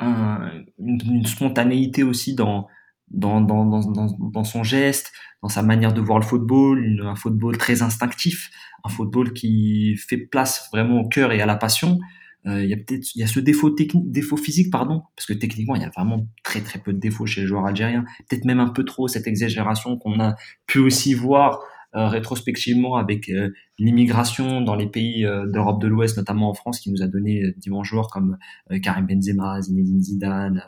une, 0.00 1.26
spontanéité 1.26 2.02
aussi 2.02 2.34
dans 2.34 2.68
dans, 3.10 3.40
dans, 3.40 3.64
dans, 3.64 4.06
dans, 4.18 4.44
son 4.44 4.62
geste, 4.62 5.10
dans 5.42 5.48
sa 5.48 5.62
manière 5.62 5.92
de 5.92 6.00
voir 6.00 6.20
le 6.20 6.24
football, 6.24 7.02
un 7.04 7.16
football 7.16 7.58
très 7.58 7.82
instinctif, 7.82 8.50
un 8.84 8.88
football 8.88 9.32
qui 9.32 9.96
fait 9.96 10.16
place 10.16 10.68
vraiment 10.72 11.00
au 11.00 11.08
cœur 11.08 11.32
et 11.32 11.40
à 11.42 11.46
la 11.46 11.56
passion. 11.56 11.98
Euh, 12.46 12.62
il 12.62 12.70
y 12.70 12.72
a 12.72 12.76
peut-être 12.76 13.14
il 13.16 13.20
y 13.20 13.24
a 13.24 13.26
ce 13.26 13.40
défaut 13.40 13.70
technique, 13.70 14.10
défaut 14.10 14.36
physique 14.36 14.70
pardon, 14.70 15.02
parce 15.16 15.26
que 15.26 15.34
techniquement 15.34 15.74
il 15.74 15.82
y 15.82 15.84
a 15.84 15.90
vraiment 15.90 16.26
très 16.42 16.60
très 16.60 16.78
peu 16.78 16.92
de 16.92 16.98
défauts 16.98 17.26
chez 17.26 17.42
les 17.42 17.46
joueurs 17.46 17.66
algériens, 17.66 18.04
peut-être 18.28 18.44
même 18.44 18.60
un 18.60 18.70
peu 18.70 18.84
trop 18.84 19.08
cette 19.08 19.26
exagération 19.26 19.98
qu'on 19.98 20.20
a 20.20 20.36
pu 20.66 20.78
aussi 20.78 21.12
voir 21.12 21.60
rétrospectivement 21.92 22.96
avec 22.96 23.28
euh, 23.28 23.52
l'immigration 23.78 24.60
dans 24.60 24.76
les 24.76 24.86
pays 24.86 25.24
euh, 25.24 25.46
d'Europe 25.46 25.80
de 25.80 25.88
l'Ouest, 25.88 26.16
notamment 26.16 26.50
en 26.50 26.54
France, 26.54 26.80
qui 26.80 26.90
nous 26.90 27.02
a 27.02 27.06
donné 27.06 27.52
d'immenses 27.56 27.86
joueurs 27.86 28.08
comme 28.08 28.38
Karim 28.82 29.06
Benzema, 29.06 29.60
Zinedine 29.60 30.00
Zidane, 30.00 30.62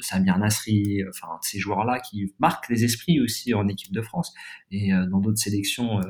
Samir 0.00 0.38
Nasri, 0.38 1.02
enfin 1.08 1.38
ces 1.40 1.58
joueurs-là 1.58 2.00
qui 2.00 2.34
marquent 2.38 2.68
les 2.68 2.84
esprits 2.84 3.20
aussi 3.20 3.54
en 3.54 3.68
équipe 3.68 3.92
de 3.92 4.02
France 4.02 4.34
et 4.70 4.90
dans 5.10 5.20
d'autres 5.20 5.38
sélections 5.38 6.00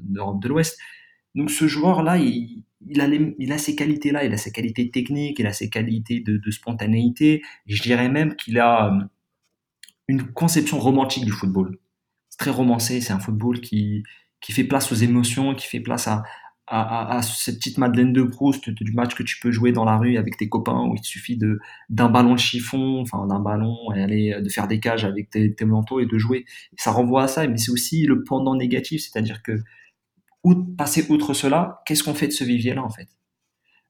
d'Europe 0.00 0.42
de 0.42 0.48
l'Ouest. 0.48 0.78
Donc 1.34 1.50
ce 1.50 1.68
joueur-là, 1.68 2.18
il, 2.18 2.64
a 3.00 3.06
il 3.06 3.52
a 3.52 3.58
ces 3.58 3.76
qualités-là, 3.76 4.24
il 4.24 4.32
a 4.32 4.36
ses 4.36 4.50
qualités 4.50 4.90
techniques, 4.90 5.38
il 5.38 5.46
a 5.46 5.52
ses 5.52 5.70
qualités 5.70 6.20
de 6.20 6.50
spontanéité. 6.50 7.42
je 7.66 7.82
dirais 7.82 8.08
même 8.08 8.34
qu'il 8.34 8.58
a 8.58 8.92
une 10.08 10.24
conception 10.24 10.78
romantique 10.78 11.24
du 11.24 11.32
football 11.32 11.78
très 12.38 12.50
romancé. 12.50 13.00
C'est 13.00 13.12
un 13.12 13.18
football 13.18 13.60
qui, 13.60 14.02
qui 14.40 14.52
fait 14.52 14.64
place 14.64 14.90
aux 14.92 14.96
émotions, 14.96 15.54
qui 15.54 15.66
fait 15.66 15.80
place 15.80 16.08
à, 16.08 16.22
à, 16.66 17.20
cette 17.22 17.56
petite 17.56 17.78
Madeleine 17.78 18.12
de 18.12 18.22
Proust 18.22 18.70
du 18.70 18.92
match 18.92 19.14
que 19.14 19.22
tu 19.22 19.38
peux 19.40 19.50
jouer 19.50 19.72
dans 19.72 19.84
la 19.84 19.96
rue 19.96 20.16
avec 20.16 20.36
tes 20.36 20.48
copains 20.48 20.82
où 20.82 20.94
il 20.94 21.02
suffit 21.02 21.36
de 21.36 21.58
d'un 21.88 22.08
ballon 22.08 22.34
de 22.34 22.38
chiffon, 22.38 23.00
enfin 23.00 23.26
d'un 23.26 23.40
ballon 23.40 23.76
et 23.94 24.02
aller 24.02 24.40
de 24.40 24.48
faire 24.48 24.68
des 24.68 24.80
cages 24.80 25.04
avec 25.04 25.30
tes, 25.30 25.54
manteaux 25.64 26.00
et 26.00 26.06
de 26.06 26.18
jouer. 26.18 26.44
ça 26.76 26.92
renvoie 26.92 27.24
à 27.24 27.28
ça, 27.28 27.46
mais 27.46 27.56
c'est 27.56 27.70
aussi 27.70 28.04
le 28.04 28.22
pendant 28.24 28.54
négatif, 28.54 29.02
c'est-à-dire 29.02 29.42
que 29.42 29.60
passer 30.76 31.06
outre 31.08 31.34
cela, 31.34 31.82
qu'est-ce 31.84 32.02
qu'on 32.02 32.14
fait 32.14 32.28
de 32.28 32.32
ce 32.32 32.44
vivier-là 32.44 32.82
en 32.82 32.90
fait? 32.90 33.08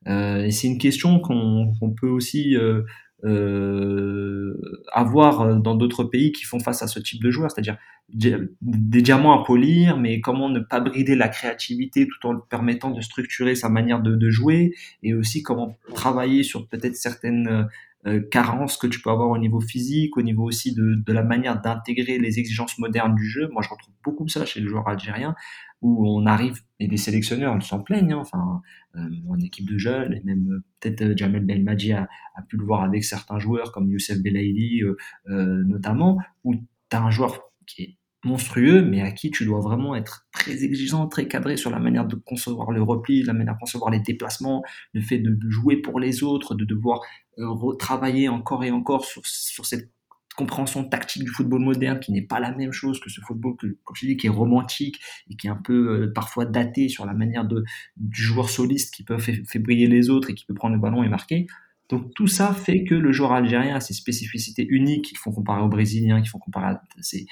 Euh, 0.07 0.45
Et 0.45 0.51
c'est 0.51 0.69
une 0.69 0.79
question 0.79 1.21
qu'on 1.21 1.95
peut 2.01 2.09
aussi 2.09 2.57
euh, 2.57 2.83
euh, 3.25 4.55
avoir 4.93 5.57
dans 5.57 5.75
d'autres 5.75 6.05
pays 6.05 6.33
qui 6.33 6.45
font 6.45 6.61
face 6.61 6.83
à 6.83 6.87
ce 6.87 7.01
type 7.01 7.23
de 7.23 7.31
joueurs, 7.31 7.51
c'est-à-dire 7.51 7.77
des 8.11 9.03
diamants 9.03 9.39
à 9.39 9.45
polir, 9.45 9.99
mais 9.99 10.21
comment 10.21 10.49
ne 10.49 10.61
pas 10.61 10.81
brider 10.81 11.15
la 11.15 11.29
créativité 11.29 12.07
tout 12.07 12.29
en 12.29 12.39
permettant 12.39 12.91
de 12.91 13.01
structurer 13.03 13.55
sa 13.55 13.69
manière 13.69 14.01
de, 14.01 14.31
jouer, 14.31 14.75
et 15.03 15.15
aussi 15.15 15.43
comment 15.43 15.77
travailler 15.95 16.43
sur 16.43 16.67
peut-être 16.69 16.97
certaines 16.97 17.69
euh, 18.07 18.21
carences 18.31 18.79
que 18.79 18.87
tu 18.87 19.01
peux 19.03 19.11
avoir 19.11 19.29
au 19.29 19.39
niveau 19.39 19.61
physique, 19.61 20.17
au 20.17 20.23
niveau 20.23 20.45
aussi 20.45 20.75
de, 20.75 20.95
de 20.95 21.13
la 21.13 21.23
manière 21.23 21.61
d'intégrer 21.61 22.19
les 22.19 22.39
exigences 22.39 22.79
modernes 22.79 23.15
du 23.15 23.29
jeu. 23.29 23.49
Moi, 23.53 23.63
je 23.63 23.69
retrouve 23.69 23.93
beaucoup 24.03 24.29
ça 24.29 24.47
chez 24.47 24.61
les 24.61 24.69
joueurs 24.69 24.89
algériens, 24.89 25.35
où 25.81 26.09
on 26.09 26.27
arrive, 26.27 26.61
et 26.81 26.87
les 26.87 26.97
sélectionneurs 26.97 27.61
s'en 27.63 27.81
plaignent, 27.81 28.13
hein, 28.13 28.19
enfin, 28.19 28.63
euh, 28.97 29.01
en 29.29 29.39
équipe 29.39 29.69
de 29.69 29.79
jeunes, 29.79 30.15
et 30.15 30.23
même 30.25 30.51
euh, 30.51 30.65
peut-être 30.81 31.03
euh, 31.03 31.17
Jamel 31.17 31.45
Belmadi 31.45 31.93
a, 31.93 32.09
a, 32.35 32.43
pu 32.43 32.57
le 32.57 32.65
voir 32.65 32.83
avec 32.83 33.05
certains 33.05 33.39
joueurs 33.39 33.73
comme 33.73 33.91
Youssef 33.91 34.19
Belaïli 34.19 34.83
notamment, 35.27 36.19
où 36.45 36.55
tu 36.55 36.97
as 36.97 37.03
un 37.03 37.11
joueur 37.11 37.41
qui 37.67 37.83
est 37.83 37.99
monstrueux, 38.25 38.83
mais 38.83 39.01
à 39.01 39.13
qui 39.13 39.31
tu 39.31 39.45
dois 39.45 39.61
vraiment 39.61 39.95
être 39.95 40.27
très 40.33 40.65
exigeant, 40.65 41.07
très 41.07 41.29
cadré 41.29 41.57
sur 41.57 41.71
la 41.71 41.79
manière 41.79 42.07
de 42.07 42.17
concevoir 42.17 42.71
le 42.73 42.83
repli, 42.83 43.23
la 43.23 43.33
manière 43.33 43.55
de 43.55 43.61
concevoir 43.61 43.91
les 43.91 44.01
déplacements, 44.01 44.63
le 44.93 45.01
fait 45.01 45.19
de, 45.19 45.37
jouer 45.49 45.77
pour 45.77 46.01
les 46.01 46.23
autres, 46.23 46.55
de 46.55 46.65
devoir 46.65 47.01
euh, 47.39 47.75
travailler 47.79 48.29
encore 48.29 48.65
et 48.65 48.71
encore 48.71 49.05
sur, 49.05 49.25
sur 49.25 49.67
cette 49.67 49.91
compréhension 50.39 50.85
tactique 50.85 51.25
du 51.25 51.31
football 51.31 51.61
moderne 51.61 51.99
qui 51.99 52.13
n'est 52.13 52.23
pas 52.23 52.39
la 52.39 52.55
même 52.55 52.71
chose 52.71 53.01
que 53.01 53.11
ce 53.11 53.21
football 53.21 53.57
que, 53.57 53.67
comme 53.83 53.97
je 53.97 54.07
dis, 54.07 54.17
qui 54.17 54.29
est 54.29 54.31
romantique 54.31 55.01
et 55.29 55.35
qui 55.35 55.49
est 55.49 55.51
un 55.51 55.61
peu 55.63 56.03
euh, 56.05 56.13
parfois 56.15 56.47
daté 56.47 56.89
sur 56.89 57.05
la 57.05 57.13
manière 57.13 57.45
de, 57.45 57.65
du 57.97 58.23
joueur 58.23 58.49
soliste 58.49 58.95
qui 58.95 59.03
peut 59.03 59.19
faire, 59.19 59.35
briller 59.57 59.89
les 59.89 60.11
autres 60.11 60.31
et 60.31 60.35
qui 60.35 60.47
peut 60.47 60.55
prendre 60.55 60.77
le 60.77 60.81
ballon 60.81 61.03
et 61.03 61.09
marquer. 61.09 61.49
Donc 61.89 62.15
tout 62.15 62.29
ça 62.29 62.55
fait 62.55 62.85
que 62.85 62.95
le 62.95 63.11
joueur 63.11 63.33
algérien 63.33 63.75
a 63.75 63.81
ses 63.81 63.95
spécificités 63.95 64.65
uniques 64.69 65.07
qui 65.07 65.17
font 65.17 65.33
comparer 65.33 65.61
aux 65.61 65.69
Brésiliens, 65.69 66.23
qui 66.23 66.29
font 66.29 66.39
comparer 66.39 66.75
à 66.75 66.83
ces, 67.01 67.27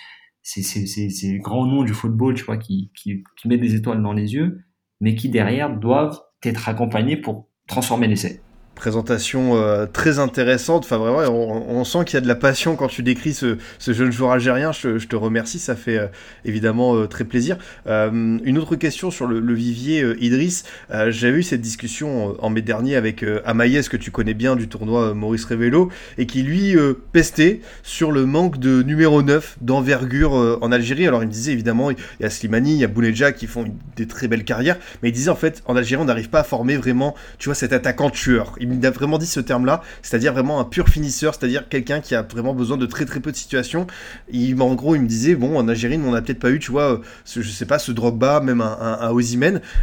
grands 1.39 1.67
noms 1.67 1.85
du 1.85 1.95
football, 1.95 2.35
tu 2.35 2.43
vois, 2.43 2.57
qui, 2.57 2.91
qui, 2.97 3.23
qui 3.37 3.49
des 3.49 3.75
étoiles 3.77 4.03
dans 4.03 4.15
les 4.15 4.35
yeux, 4.35 4.65
mais 5.01 5.15
qui 5.15 5.29
derrière 5.29 5.79
doivent 5.79 6.21
être 6.43 6.69
accompagnés 6.69 7.17
pour 7.17 7.49
transformer 7.69 8.09
l'essai 8.09 8.41
présentation 8.77 9.57
euh, 9.57 9.87
très 9.87 10.21
intéressante. 10.21 10.85
Enfin, 10.85 10.99
vraiment, 10.99 11.29
on, 11.69 11.83
sent 11.83 12.05
qu'il 12.05 12.15
y 12.15 12.19
a 12.19 12.21
de 12.21 12.29
la 12.29 12.37
passion 12.37 12.77
quand 12.77 12.87
tu 12.87 13.03
décris 13.03 13.35
ce, 13.35 13.57
jeune 13.81 14.13
joueur 14.13 14.31
algérien. 14.31 14.71
Je, 14.71 15.05
te 15.07 15.17
remercie, 15.17 15.59
ça 15.59 15.75
fait 15.75 15.99
euh, 15.99 16.07
évidemment 16.45 16.95
euh, 16.95 17.07
très 17.09 17.25
plaisir. 17.25 17.57
une 17.87 18.59
autre 18.59 18.77
question 18.77 19.11
sur 19.11 19.27
le, 19.27 19.57
vivier 19.57 20.05
Idriss. 20.21 20.65
J'ai 21.09 21.29
eu 21.31 21.43
cette 21.43 21.63
discussion 21.63 22.37
en 22.45 22.51
mai 22.51 22.61
dernier 22.61 22.95
avec 22.95 23.25
Amaïs, 23.47 23.89
que 23.89 23.97
tu 23.97 24.11
connais 24.11 24.35
bien 24.35 24.55
du 24.55 24.69
tournoi 24.69 25.15
Maurice 25.15 25.47
Révélo, 25.47 25.91
et 26.19 26.27
qui 26.27 26.43
lui 26.43 26.77
pestait 27.13 27.61
sur 27.83 28.13
le 28.13 28.27
manque 28.27 28.59
de 28.59 28.83
numéro 28.83 29.23
9 29.23 29.57
d'envergure 29.63 30.59
en 30.61 30.71
Algérie. 30.73 31.07
Alors, 31.07 31.23
il 31.23 31.29
me 31.29 31.33
disait 31.33 31.53
évidemment, 31.53 31.91
il 31.91 31.97
y 32.21 32.25
a 32.25 32.31
Slimani, 32.31 32.75
il 32.75 32.79
y 32.79 32.85
a 32.85 32.89
Bounedja 32.89 33.33
qui 33.33 33.47
font 33.47 33.65
des 33.97 34.07
très 34.07 34.29
belles 34.29 34.45
carrières, 34.45 34.77
mais 35.03 35.09
il 35.09 35.13
disait 35.13 35.31
en 35.31 35.37
fait, 35.37 35.63
en 35.65 35.75
Algérie, 35.75 36.03
on 36.03 36.07
n'arrive 36.07 36.29
pas 36.29 36.41
à 36.41 36.45
former 36.45 36.77
vraiment, 36.77 37.15
tu 37.39 37.49
vois, 37.49 37.55
cet 37.55 37.73
attaquant 37.73 38.11
tueur 38.11 38.55
a 38.85 38.91
vraiment 38.91 39.19
dit 39.19 39.27
ce 39.27 39.41
terme-là, 39.41 39.83
c'est-à-dire 40.03 40.33
vraiment 40.33 40.61
un 40.61 40.65
pur 40.65 40.89
finisseur, 40.89 41.35
c'est-à-dire 41.35 41.69
quelqu'un 41.69 42.01
qui 42.01 42.15
a 42.15 42.23
vraiment 42.23 42.55
besoin 42.55 42.77
de 42.77 42.87
très 42.87 43.05
très 43.05 43.21
peu 43.21 43.33
de 43.33 43.37
situations. 43.37 43.87
Il, 44.31 44.61
en 44.61 44.75
gros, 44.75 44.95
il 44.95 45.03
me 45.03 45.07
disait, 45.07 45.35
bon, 45.35 45.59
en 45.59 45.69
Algérie, 45.69 46.01
on 46.05 46.13
n'a 46.13 46.23
peut-être 46.23 46.41
pas 46.41 46.51
eu, 46.51 46.59
tu 46.59 46.71
vois, 46.71 47.01
ce, 47.25 47.43
je 47.43 47.51
sais 47.51 47.67
pas, 47.67 47.79
ce 47.79 47.93
Drogba, 47.93 48.41
même 48.41 48.61
un, 48.61 48.99
un, 49.01 49.11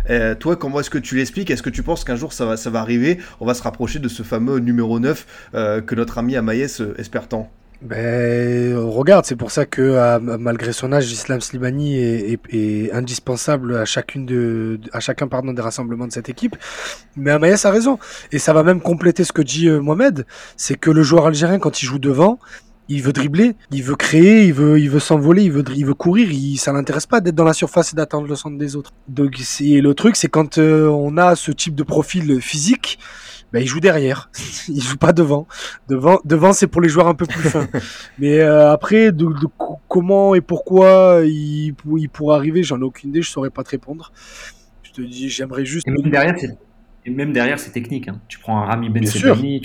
euh, 0.09 0.35
toi, 0.35 0.55
comment 0.55 0.79
est-ce 0.79 0.89
que 0.89 0.97
tu 0.97 1.15
l'expliques? 1.15 1.49
Est-ce 1.51 1.63
que 1.63 1.69
tu 1.69 1.83
penses 1.83 2.03
qu'un 2.03 2.15
jour 2.15 2.33
ça 2.33 2.45
va, 2.45 2.57
ça 2.57 2.69
va 2.69 2.79
arriver? 2.79 3.19
On 3.39 3.45
va 3.45 3.53
se 3.53 3.63
rapprocher 3.63 3.99
de 3.99 4.07
ce 4.07 4.23
fameux 4.23 4.59
numéro 4.59 4.99
9 4.99 5.25
euh, 5.55 5.81
que 5.81 5.95
notre 5.95 6.17
ami 6.17 6.35
Amaïs 6.35 6.81
euh, 6.81 6.95
espère 6.97 7.27
tant 7.27 7.51
ben, 7.81 8.77
regarde, 8.77 9.25
c'est 9.25 9.35
pour 9.35 9.51
ça 9.51 9.65
que 9.65 10.17
malgré 10.37 10.71
son 10.71 10.93
âge, 10.93 11.11
Islam 11.11 11.41
Slimani 11.41 11.97
est, 11.97 12.39
est, 12.49 12.91
indispensable 12.93 13.75
à 13.75 13.85
chacune 13.85 14.25
de, 14.25 14.79
à 14.93 14.99
chacun 14.99 15.27
pardon 15.27 15.51
des 15.51 15.61
rassemblements 15.61 16.07
de 16.07 16.13
cette 16.13 16.29
équipe. 16.29 16.55
Mais 17.17 17.31
Amaïs 17.31 17.65
a 17.65 17.71
raison, 17.71 17.99
et 18.31 18.39
ça 18.39 18.53
va 18.53 18.63
même 18.63 18.79
compléter 18.79 19.23
ce 19.23 19.33
que 19.33 19.41
dit 19.41 19.69
Mohamed, 19.69 20.25
c'est 20.55 20.75
que 20.75 20.91
le 20.91 21.03
joueur 21.03 21.25
algérien 21.27 21.59
quand 21.59 21.81
il 21.81 21.85
joue 21.85 21.99
devant, 21.99 22.39
Il 22.89 23.01
veut 23.01 23.13
dribbler, 23.13 23.55
il 23.71 23.81
veut 23.81 23.95
créer, 23.95 24.43
il 24.45 24.53
veut, 24.53 24.77
il 24.77 24.89
veut 24.89 24.99
s'envoler, 24.99 25.43
il 25.43 25.51
veut, 25.51 25.63
il 25.73 25.85
veut 25.85 25.93
courir. 25.93 26.29
Il, 26.31 26.57
ça 26.57 26.73
l'intéresse 26.73 27.05
pas 27.05 27.21
d'être 27.21 27.35
dans 27.35 27.45
la 27.45 27.53
surface 27.53 27.93
et 27.93 27.95
d'attendre 27.95 28.27
le 28.27 28.35
centre 28.35 28.57
des 28.57 28.75
autres. 28.75 28.91
Donc 29.07 29.35
c'est 29.41 29.79
le 29.79 29.93
truc, 29.93 30.17
c'est 30.17 30.27
quand 30.27 30.57
euh, 30.57 30.87
on 30.89 31.17
a 31.17 31.35
ce 31.35 31.51
type 31.51 31.75
de 31.75 31.83
profil 31.83 32.41
physique, 32.41 32.99
ben, 33.53 33.61
il 33.61 33.67
joue 33.67 33.79
derrière, 33.79 34.29
il 34.67 34.81
joue 34.81 34.97
pas 34.97 35.13
devant. 35.13 35.47
Devant, 35.87 36.19
devant 36.25 36.53
c'est 36.53 36.67
pour 36.67 36.81
les 36.81 36.89
joueurs 36.89 37.07
un 37.07 37.13
peu 37.13 37.25
plus 37.25 37.49
fins. 37.49 37.67
Mais 38.19 38.39
euh, 38.39 38.71
après, 38.71 39.11
de, 39.11 39.25
de 39.25 39.47
comment 39.87 40.35
et 40.35 40.41
pourquoi 40.41 41.21
il, 41.23 41.75
il 41.97 42.09
pourrait 42.09 42.35
arriver, 42.35 42.63
j'en 42.63 42.79
ai 42.79 42.83
aucune 42.83 43.11
idée, 43.11 43.21
je 43.21 43.29
saurais 43.29 43.51
pas 43.51 43.63
te 43.63 43.69
répondre. 43.69 44.11
Je 44.81 44.91
te 44.91 45.01
dis, 45.01 45.29
j'aimerais 45.29 45.65
juste. 45.65 45.87
Et 45.87 45.91
même 45.91 46.11
derrière, 46.11 46.35
c'est 46.37 46.57
et 47.05 47.09
même 47.09 47.33
derrière, 47.33 47.59
c'est 47.59 47.71
technique. 47.71 48.07
Hein. 48.07 48.21
Tu 48.27 48.39
prends 48.39 48.61
un 48.61 48.65
Rami 48.65 48.89
Ben 48.89 49.03
tu 49.03 49.19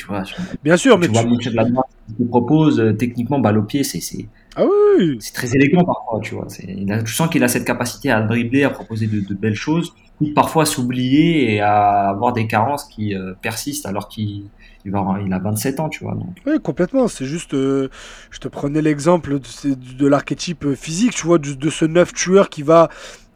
vois. 0.07 0.25
Bien 0.65 0.77
sûr, 0.77 0.95
tu 0.95 1.01
mais 1.01 1.07
vois 1.07 1.39
tu... 1.39 1.51
de 1.51 1.57
la 1.57 1.65
droite, 1.65 1.87
il 2.09 2.17
te 2.17 2.29
propose 2.29 2.81
euh, 2.81 2.93
techniquement 2.93 3.39
balle 3.39 3.59
au 3.59 3.63
pied, 3.63 3.85
c'est 3.85 4.01
c'est 4.01 4.29
ah 4.57 4.65
oui, 4.65 5.19
c'est 5.21 5.33
très 5.33 5.55
élégant 5.55 5.85
parfois, 5.85 6.21
tu 6.21 6.35
vois. 6.35 6.47
Il 6.67 6.91
a, 6.93 7.03
tu 7.03 7.13
sens 7.13 7.29
qu'il 7.29 7.45
a 7.45 7.49
cette 7.49 7.65
capacité 7.65 8.11
à 8.11 8.21
dribbler, 8.23 8.65
à 8.65 8.71
proposer 8.71 9.07
de, 9.07 9.21
de 9.21 9.35
belles 9.35 9.55
choses, 9.55 9.95
ou 10.21 10.33
parfois 10.35 10.65
à 10.65 10.67
s'oublier 10.67 11.55
et 11.55 11.61
à 11.61 12.09
avoir 12.09 12.33
des 12.33 12.47
carences 12.47 12.85
qui 12.85 13.15
euh, 13.15 13.35
persistent 13.41 13.87
alors 13.87 14.09
qu'il 14.09 14.45
il 14.85 14.93
il 15.27 15.33
a 15.33 15.39
27 15.39 15.81
ans, 15.81 15.89
tu 15.89 16.05
vois. 16.05 16.15
Donc, 16.15 16.35
Oui, 16.47 16.59
complètement. 16.63 17.09
C'est 17.09 17.27
juste, 17.27 17.53
euh, 17.55 17.89
je 18.31 18.39
te 18.39 18.49
prenais 18.49 18.81
l'exemple 18.81 19.39
de, 19.39 20.07
l'archétype 20.07 20.65
euh, 20.65 20.75
physique, 20.75 21.15
tu 21.15 21.27
vois, 21.27 21.39
de, 21.39 21.53
de 21.53 21.71
ce 21.71 21.85
neuf 21.85 22.13
tueur 22.15 22.49
qui 22.49 22.63
va, 22.63 22.89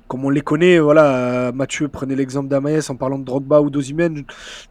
comme 0.09 0.25
on 0.25 0.31
les 0.31 0.41
connaît, 0.41 0.79
voilà. 0.79 1.53
Mathieu 1.53 1.89
prenait 1.89 2.17
l'exemple 2.17 2.49
d'Amaïs 2.49 2.89
en 2.91 2.97
parlant 2.97 3.19
de 3.19 3.25
Drogba 3.25 3.61
ou 3.61 3.71
d'Osimhen, 3.71 4.25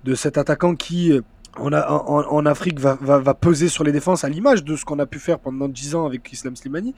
de 0.04 0.16
cet 0.16 0.38
attaquant 0.38 0.76
qui, 0.76 1.14
en, 1.58 1.74
a- 1.74 1.88
en, 1.90 2.24
en 2.24 2.46
Afrique, 2.46 2.80
va, 2.80 2.98
va, 3.02 3.20
va 3.20 3.34
peser 3.34 3.68
sur 3.70 3.84
les 3.84 3.92
défenses 3.92 4.24
à 4.24 4.30
l'image 4.30 4.64
de 4.64 4.76
ce 4.76 4.86
qu'on 4.86 5.00
a 5.00 5.06
pu 5.06 5.20
faire 5.20 5.40
pendant 5.40 5.68
10 5.68 5.96
ans 5.96 6.06
avec 6.06 6.32
Islam 6.32 6.56
Slimani. 6.56 6.96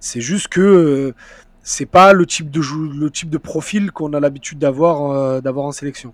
C'est 0.00 0.20
juste 0.20 0.48
que 0.48 0.60
euh, 0.60 1.14
c'est 1.62 1.86
pas 1.86 2.12
le 2.12 2.26
type 2.26 2.50
de 2.50 2.60
jou- 2.60 2.90
le 2.92 3.10
type 3.10 3.30
de 3.30 3.38
profil 3.38 3.90
qu'on 3.92 4.12
a 4.12 4.20
l'habitude 4.20 4.58
d'avoir 4.58 5.12
euh, 5.12 5.40
d'avoir 5.40 5.66
en 5.66 5.72
sélection. 5.72 6.12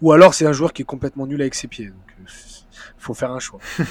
Ou 0.00 0.12
alors 0.12 0.32
c'est 0.34 0.46
un 0.46 0.52
joueur 0.52 0.72
qui 0.72 0.82
est 0.82 0.86
complètement 0.86 1.26
nul 1.26 1.40
avec 1.40 1.54
ses 1.54 1.68
pieds. 1.68 1.88
Euh, 1.88 2.22
faut 2.98 3.14
faire 3.14 3.30
un 3.32 3.38
choix. 3.40 3.60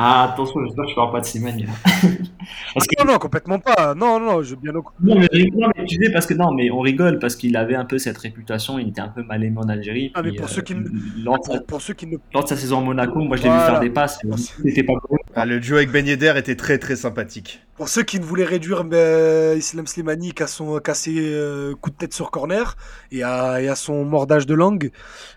Ah, 0.00 0.30
attention, 0.32 0.60
j'espère 0.64 0.84
que 0.84 0.90
je 0.90 0.94
parle 0.94 1.12
pas 1.12 1.20
de 1.20 1.24
Slimani. 1.26 1.66
parce 2.74 2.86
que, 2.86 3.04
Non, 3.04 3.12
non, 3.12 3.18
complètement 3.18 3.58
pas. 3.58 3.94
Non, 3.94 4.20
non, 4.20 4.42
je 4.42 4.54
bien 4.54 4.72
au 4.74 4.84
non, 5.00 5.16
mais, 5.18 5.28
non, 5.56 5.68
mais 5.76 5.84
tu 5.86 5.96
sais, 6.02 6.10
parce 6.12 6.26
que 6.26 6.34
non, 6.34 6.52
mais 6.52 6.70
on 6.70 6.80
rigole 6.80 7.18
parce 7.18 7.34
qu'il 7.36 7.56
avait 7.56 7.74
un 7.74 7.84
peu 7.84 7.98
cette 7.98 8.18
réputation, 8.18 8.78
il 8.78 8.88
était 8.88 9.00
un 9.00 9.08
peu 9.08 9.22
mal 9.24 9.42
aimé 9.42 9.56
en 9.58 9.68
Algérie. 9.68 10.12
Ah, 10.14 10.22
mais 10.22 10.30
puis, 10.30 10.38
pour 10.38 10.48
ceux 10.48 10.62
qui 10.62 10.74
ne- 10.74 10.84
lors, 11.24 11.38
de 11.40 11.44
sa, 11.44 11.52
Pour, 11.58 11.66
pour 11.66 11.80
ceux 11.82 11.94
qui 11.94 12.06
ne. 12.06 12.16
lors 12.32 12.44
de 12.44 12.48
sa 12.48 12.56
saison 12.56 12.78
à 12.78 12.82
Monaco, 12.82 13.18
moi 13.20 13.36
je 13.36 13.42
l'ai 13.42 13.50
vu 13.50 13.56
faire 13.56 13.80
des 13.80 13.90
passes, 13.90 14.20
c'était 14.62 14.84
pas 14.84 14.94
cool. 15.02 15.18
Ah, 15.34 15.44
le 15.46 15.58
duo 15.60 15.76
avec 15.76 15.90
Ben 15.90 16.06
Yedder 16.06 16.34
était 16.36 16.56
très 16.56 16.78
très 16.78 16.96
sympathique. 16.96 17.60
Pour 17.76 17.88
ceux 17.88 18.02
qui 18.02 18.18
ne 18.18 18.24
voulaient 18.24 18.44
réduire 18.44 18.82
ben, 18.84 19.56
Islam 19.56 19.86
Slimani 19.86 20.32
qu'à 20.32 20.48
son 20.48 20.78
qu'à 20.80 20.94
ses 20.94 21.14
euh, 21.16 21.74
coups 21.80 21.94
de 21.94 21.98
tête 22.00 22.12
sur 22.12 22.32
corner 22.32 22.76
et 23.12 23.22
à, 23.22 23.62
et 23.62 23.68
à 23.68 23.76
son 23.76 24.04
mordage 24.04 24.46
de 24.46 24.54
langue, 24.54 24.90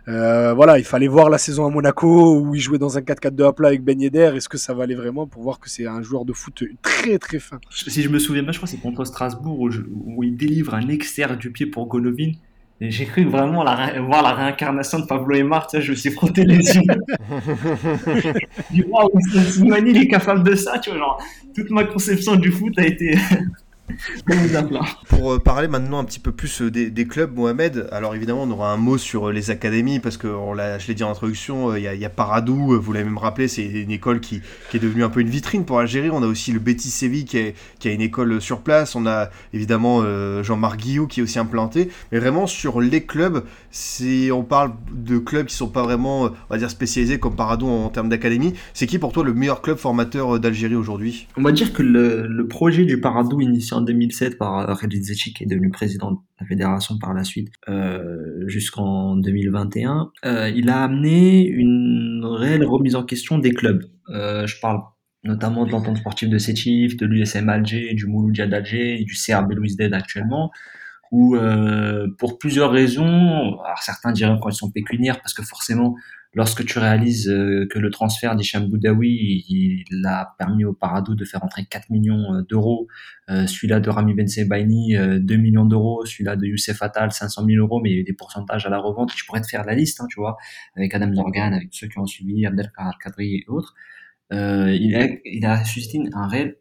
euh, 0.07 0.53
voilà, 0.53 0.79
il 0.79 0.83
fallait 0.85 1.07
voir 1.07 1.29
la 1.29 1.37
saison 1.37 1.67
à 1.67 1.69
Monaco 1.69 2.39
où 2.39 2.55
il 2.55 2.59
jouait 2.61 2.79
dans 2.79 2.90
un 2.97 3.01
4-4 3.01 3.35
de 3.35 3.51
plat 3.51 3.67
avec 3.69 3.83
Ben 3.83 3.99
Yedder. 3.99 4.31
Est-ce 4.35 4.49
que 4.49 4.57
ça 4.57 4.73
valait 4.73 4.95
vraiment 4.95 5.27
pour 5.27 5.41
voir 5.43 5.59
que 5.59 5.69
c'est 5.69 5.85
un 5.87 6.01
joueur 6.01 6.25
de 6.25 6.33
foot 6.33 6.63
très 6.81 7.17
très 7.19 7.39
fin? 7.39 7.59
Si 7.71 8.01
je 8.01 8.09
me 8.09 8.19
souviens 8.19 8.43
bien, 8.43 8.51
je 8.51 8.57
crois 8.57 8.67
que 8.67 8.75
c'est 8.75 8.81
contre 8.81 9.05
Strasbourg 9.05 9.59
où, 9.59 9.69
je- 9.71 9.81
où 9.89 10.23
il 10.23 10.35
délivre 10.35 10.73
un 10.73 10.87
externe 10.89 11.37
du 11.37 11.51
pied 11.51 11.65
pour 11.65 11.87
Golovin. 11.87 12.31
Et 12.83 12.89
j'ai 12.89 13.05
cru 13.05 13.25
vraiment 13.25 13.63
la, 13.63 14.01
voir 14.01 14.23
la 14.23 14.33
réincarnation 14.33 14.97
de 14.99 15.05
Pablo 15.05 15.35
Aymar, 15.35 15.67
tu 15.67 15.77
sais, 15.77 15.83
je 15.83 15.91
me 15.91 15.95
suis 15.95 16.09
frotté 16.09 16.43
les 16.45 16.55
yeux. 16.57 16.81
Je 17.51 18.73
dis, 18.73 18.83
waouh, 18.89 19.09
il 19.85 19.97
est 19.97 20.07
capable 20.07 20.43
de 20.43 20.55
ça, 20.55 20.79
tu 20.79 20.89
vois, 20.89 20.99
genre, 20.99 21.23
toute 21.55 21.69
ma 21.69 21.83
conception 21.83 22.35
du 22.37 22.51
foot 22.51 22.77
a 22.79 22.85
été 22.87 23.15
à. 23.15 23.19
Pour 25.09 25.33
euh, 25.33 25.39
parler 25.39 25.67
maintenant 25.67 25.99
un 25.99 26.03
petit 26.03 26.19
peu 26.19 26.31
plus 26.31 26.61
euh, 26.61 26.71
des, 26.71 27.07
clubs, 27.07 27.35
Mohamed, 27.35 27.87
alors 27.91 28.15
évidemment 28.15 28.43
on 28.43 28.51
aura 28.51 28.71
un 28.71 28.77
mot 28.77 28.97
sur 28.97 29.29
euh, 29.29 29.31
les 29.31 29.49
académies 29.51 29.99
parce 29.99 30.17
que 30.17 30.27
on 30.27 30.55
je 30.55 30.87
l'ai 30.87 30.93
dit 30.93 31.03
en 31.03 31.11
introduction, 31.11 31.75
il 31.75 31.83
y, 31.83 31.87
a- 31.87 31.93
il 31.93 32.01
y 32.01 32.05
a 32.05 32.09
Paradou, 32.09 32.79
vous 32.79 32.93
l'avez 32.93 33.05
même 33.05 33.17
rappelé, 33.17 33.47
c'est 33.47 33.63
une 33.63 33.91
école 33.91 34.19
qui, 34.19 34.41
est 34.73 34.79
devenue 34.79 35.03
un 35.03 35.09
peu 35.09 35.19
une 35.19 35.29
vitrine 35.29 35.65
pour 35.65 35.79
Algérie. 35.79 36.09
On 36.11 36.23
a 36.23 36.27
aussi 36.27 36.51
le 36.51 36.59
Betis 36.59 36.89
Séville 36.89 37.25
qui, 37.25 37.37
a 37.87 37.91
une 37.91 38.01
école 38.01 38.41
sur 38.41 38.61
place. 38.61 38.95
On 38.95 39.05
a 39.05 39.29
évidemment 39.53 40.03
Jean-Marc 40.43 40.79
Guillou 40.79 41.07
qui 41.07 41.19
est 41.19 41.23
aussi 41.23 41.39
implanté. 41.39 41.89
Mais 42.11 42.19
vraiment 42.19 42.47
sur 42.47 42.79
les 42.79 43.03
clubs, 43.03 43.43
c'est 43.71 44.31
on 44.31 44.43
parle 44.43 44.73
de 44.93 45.17
clubs 45.17 45.45
qui 45.45 45.55
sont 45.55 45.69
pas 45.69 45.83
vraiment, 45.83 46.25
euh, 46.25 46.29
on 46.49 46.53
va 46.53 46.57
dire 46.57 46.69
spécialisés 46.69 47.19
comme 47.19 47.35
Paradou 47.35 47.67
en, 47.67 47.89
termes 47.89 48.09
d'académie. 48.09 48.53
C'est 48.73 48.87
qui 48.87 48.99
pour 48.99 49.11
toi 49.11 49.23
le 49.23 49.33
meilleur 49.33 49.61
club 49.61 49.77
formateur 49.77 50.35
euh, 50.35 50.39
d'Algérie 50.39 50.75
aujourd'hui? 50.75 51.27
On 51.37 51.41
va 51.41 51.51
dire 51.51 51.73
que 51.73 51.83
le, 51.83 52.47
projet 52.47 52.85
du 52.85 52.99
Paradou 52.99 53.39
initié 53.39 53.75
en 53.75 53.81
2007 53.81 54.37
par 54.37 54.69
euh, 54.69 54.75
Khalid 54.75 55.03
Zetchi, 55.03 55.33
qui 55.33 55.43
est 55.43 55.47
devenu 55.47 55.69
président 55.69 56.11
de 56.11 56.17
la 56.39 56.45
fédération 56.45 56.97
par 56.97 57.13
la 57.13 57.23
suite, 57.23 57.49
jusqu'en 58.47 59.15
2021, 59.15 60.11
euh, 60.25 60.49
il 60.49 60.69
a 60.69 60.83
amené 60.83 61.45
une 61.47 62.25
réelle 62.25 62.65
remise 62.65 62.95
en 62.95 63.03
question 63.03 63.37
des 63.37 63.51
clubs. 63.51 63.83
Je 64.09 64.59
parle 64.59 64.81
notamment 65.23 65.65
de 65.65 65.71
l'entente 65.71 65.97
sportive 65.97 66.29
de 66.29 66.37
Sétif, 66.37 66.97
de 66.97 67.05
l'USM 67.05 67.47
Alger, 67.47 67.93
du 67.93 68.07
Mouloudia 68.07 68.47
d'Alger 68.47 69.03
du 69.03 69.13
CRB 69.13 69.53
Louis 69.53 69.75
Dead 69.75 69.93
actuellement, 69.93 70.51
où 71.11 71.35
euh, 71.35 72.07
pour 72.17 72.39
plusieurs 72.39 72.71
raisons, 72.71 73.59
alors 73.61 73.79
certains 73.81 74.13
diraient 74.13 74.39
qu'elles 74.41 74.53
sont 74.53 74.71
pécuniaires, 74.71 75.21
parce 75.21 75.33
que 75.33 75.43
forcément, 75.43 75.95
lorsque 76.33 76.65
tu 76.65 76.79
réalises 76.79 77.27
euh, 77.29 77.67
que 77.69 77.79
le 77.79 77.89
transfert 77.91 78.37
d'Hicham 78.37 78.65
Boudaoui, 78.67 79.43
il, 79.49 80.05
a 80.05 80.33
permis 80.39 80.63
au 80.63 80.73
Paradou 80.73 81.13
de 81.13 81.25
faire 81.25 81.43
entrer 81.43 81.65
4 81.65 81.89
millions 81.89 82.33
euh, 82.33 82.41
d'euros, 82.43 82.87
euh, 83.29 83.45
celui-là 83.45 83.81
de 83.81 83.89
Rami 83.89 84.13
Ben 84.13 84.27
Sebaini, 84.27 84.95
euh, 84.95 85.19
2 85.19 85.35
millions 85.35 85.65
d'euros, 85.65 86.05
celui-là 86.05 86.37
de 86.37 86.45
Youssef 86.45 86.81
Attal, 86.81 87.11
500 87.11 87.45
000 87.45 87.57
euros, 87.59 87.81
mais 87.81 87.89
il 87.89 87.93
y 87.93 87.97
a 87.97 87.99
eu 87.99 88.03
des 88.05 88.13
pourcentages 88.13 88.65
à 88.65 88.69
la 88.69 88.79
revente, 88.79 89.11
je 89.13 89.25
pourrais 89.25 89.41
te 89.41 89.47
faire 89.47 89.65
la 89.65 89.75
liste, 89.75 89.99
hein, 89.99 90.07
tu 90.09 90.19
vois, 90.19 90.37
avec 90.77 90.95
Adam 90.95 91.13
Zorgan, 91.13 91.51
avec 91.51 91.69
ceux 91.71 91.87
qui 91.87 91.99
ont 91.99 92.07
suivi, 92.07 92.45
Abdelkar 92.45 92.97
Kadri 92.99 93.35
et 93.35 93.45
autres. 93.49 93.75
Euh, 94.31 94.73
il, 94.73 94.95
a, 94.95 95.07
il 95.25 95.45
a 95.45 95.65
suscité 95.65 95.99
un 96.13 96.27
réel 96.27 96.55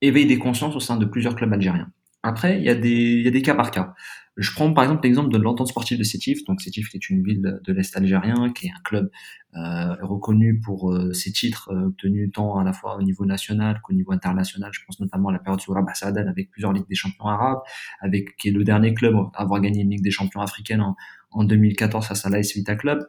éveil 0.00 0.26
des 0.26 0.38
consciences 0.38 0.76
au 0.76 0.80
sein 0.80 0.96
de 0.96 1.04
plusieurs 1.04 1.34
clubs 1.34 1.52
algériens. 1.52 1.90
Après, 2.26 2.58
il 2.58 2.64
y 2.64 2.68
a 2.70 2.74
des, 2.74 3.42
cas 3.42 3.54
par 3.54 3.70
cas. 3.70 3.94
Je 4.36 4.50
prends 4.52 4.72
par 4.74 4.82
exemple 4.82 5.04
l'exemple 5.04 5.30
de 5.30 5.38
l'entente 5.38 5.68
sportive 5.68 5.96
de 5.96 6.02
Sétif. 6.02 6.44
Donc 6.44 6.60
Sétif 6.60 6.92
est 6.92 7.08
une 7.08 7.22
ville 7.22 7.60
de 7.62 7.72
l'Est 7.72 7.96
algérien, 7.96 8.52
qui 8.52 8.66
est 8.66 8.70
un 8.70 8.82
club 8.82 9.10
euh, 9.54 9.94
reconnu 10.02 10.58
pour 10.58 10.92
euh, 10.92 11.12
ses 11.12 11.30
titres 11.30 11.70
euh, 11.72 11.86
obtenus 11.86 12.32
tant 12.34 12.58
à 12.58 12.64
la 12.64 12.72
fois 12.72 12.96
au 12.96 13.02
niveau 13.02 13.24
national 13.26 13.80
qu'au 13.80 13.92
niveau 13.92 14.10
international. 14.10 14.72
Je 14.74 14.80
pense 14.84 14.98
notamment 14.98 15.28
à 15.28 15.32
la 15.34 15.38
période 15.38 15.60
sur 15.60 15.74
Rabah 15.74 15.92
avec 16.02 16.50
plusieurs 16.50 16.72
ligues 16.72 16.88
des 16.88 16.96
champions 16.96 17.26
arabes, 17.26 17.60
avec 18.00 18.36
qui 18.36 18.48
est 18.48 18.52
le 18.52 18.64
dernier 18.64 18.92
club 18.92 19.14
à 19.34 19.42
avoir 19.42 19.60
gagné 19.60 19.82
une 19.82 19.90
ligue 19.90 20.02
des 20.02 20.10
champions 20.10 20.40
africaine 20.40 20.80
en, 20.80 20.96
en 21.30 21.44
2014 21.44 22.08
face 22.08 22.26
à 22.26 22.28
l'AS 22.28 22.54
Vita 22.54 22.74
Club. 22.74 23.06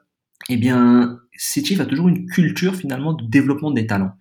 Eh 0.50 0.58
bien, 0.58 1.20
Sétif 1.38 1.80
a 1.82 1.86
toujours 1.86 2.08
une 2.08 2.26
culture 2.28 2.76
finalement 2.76 3.14
de 3.14 3.26
développement 3.26 3.72
des 3.72 3.88
talents. 3.88 4.14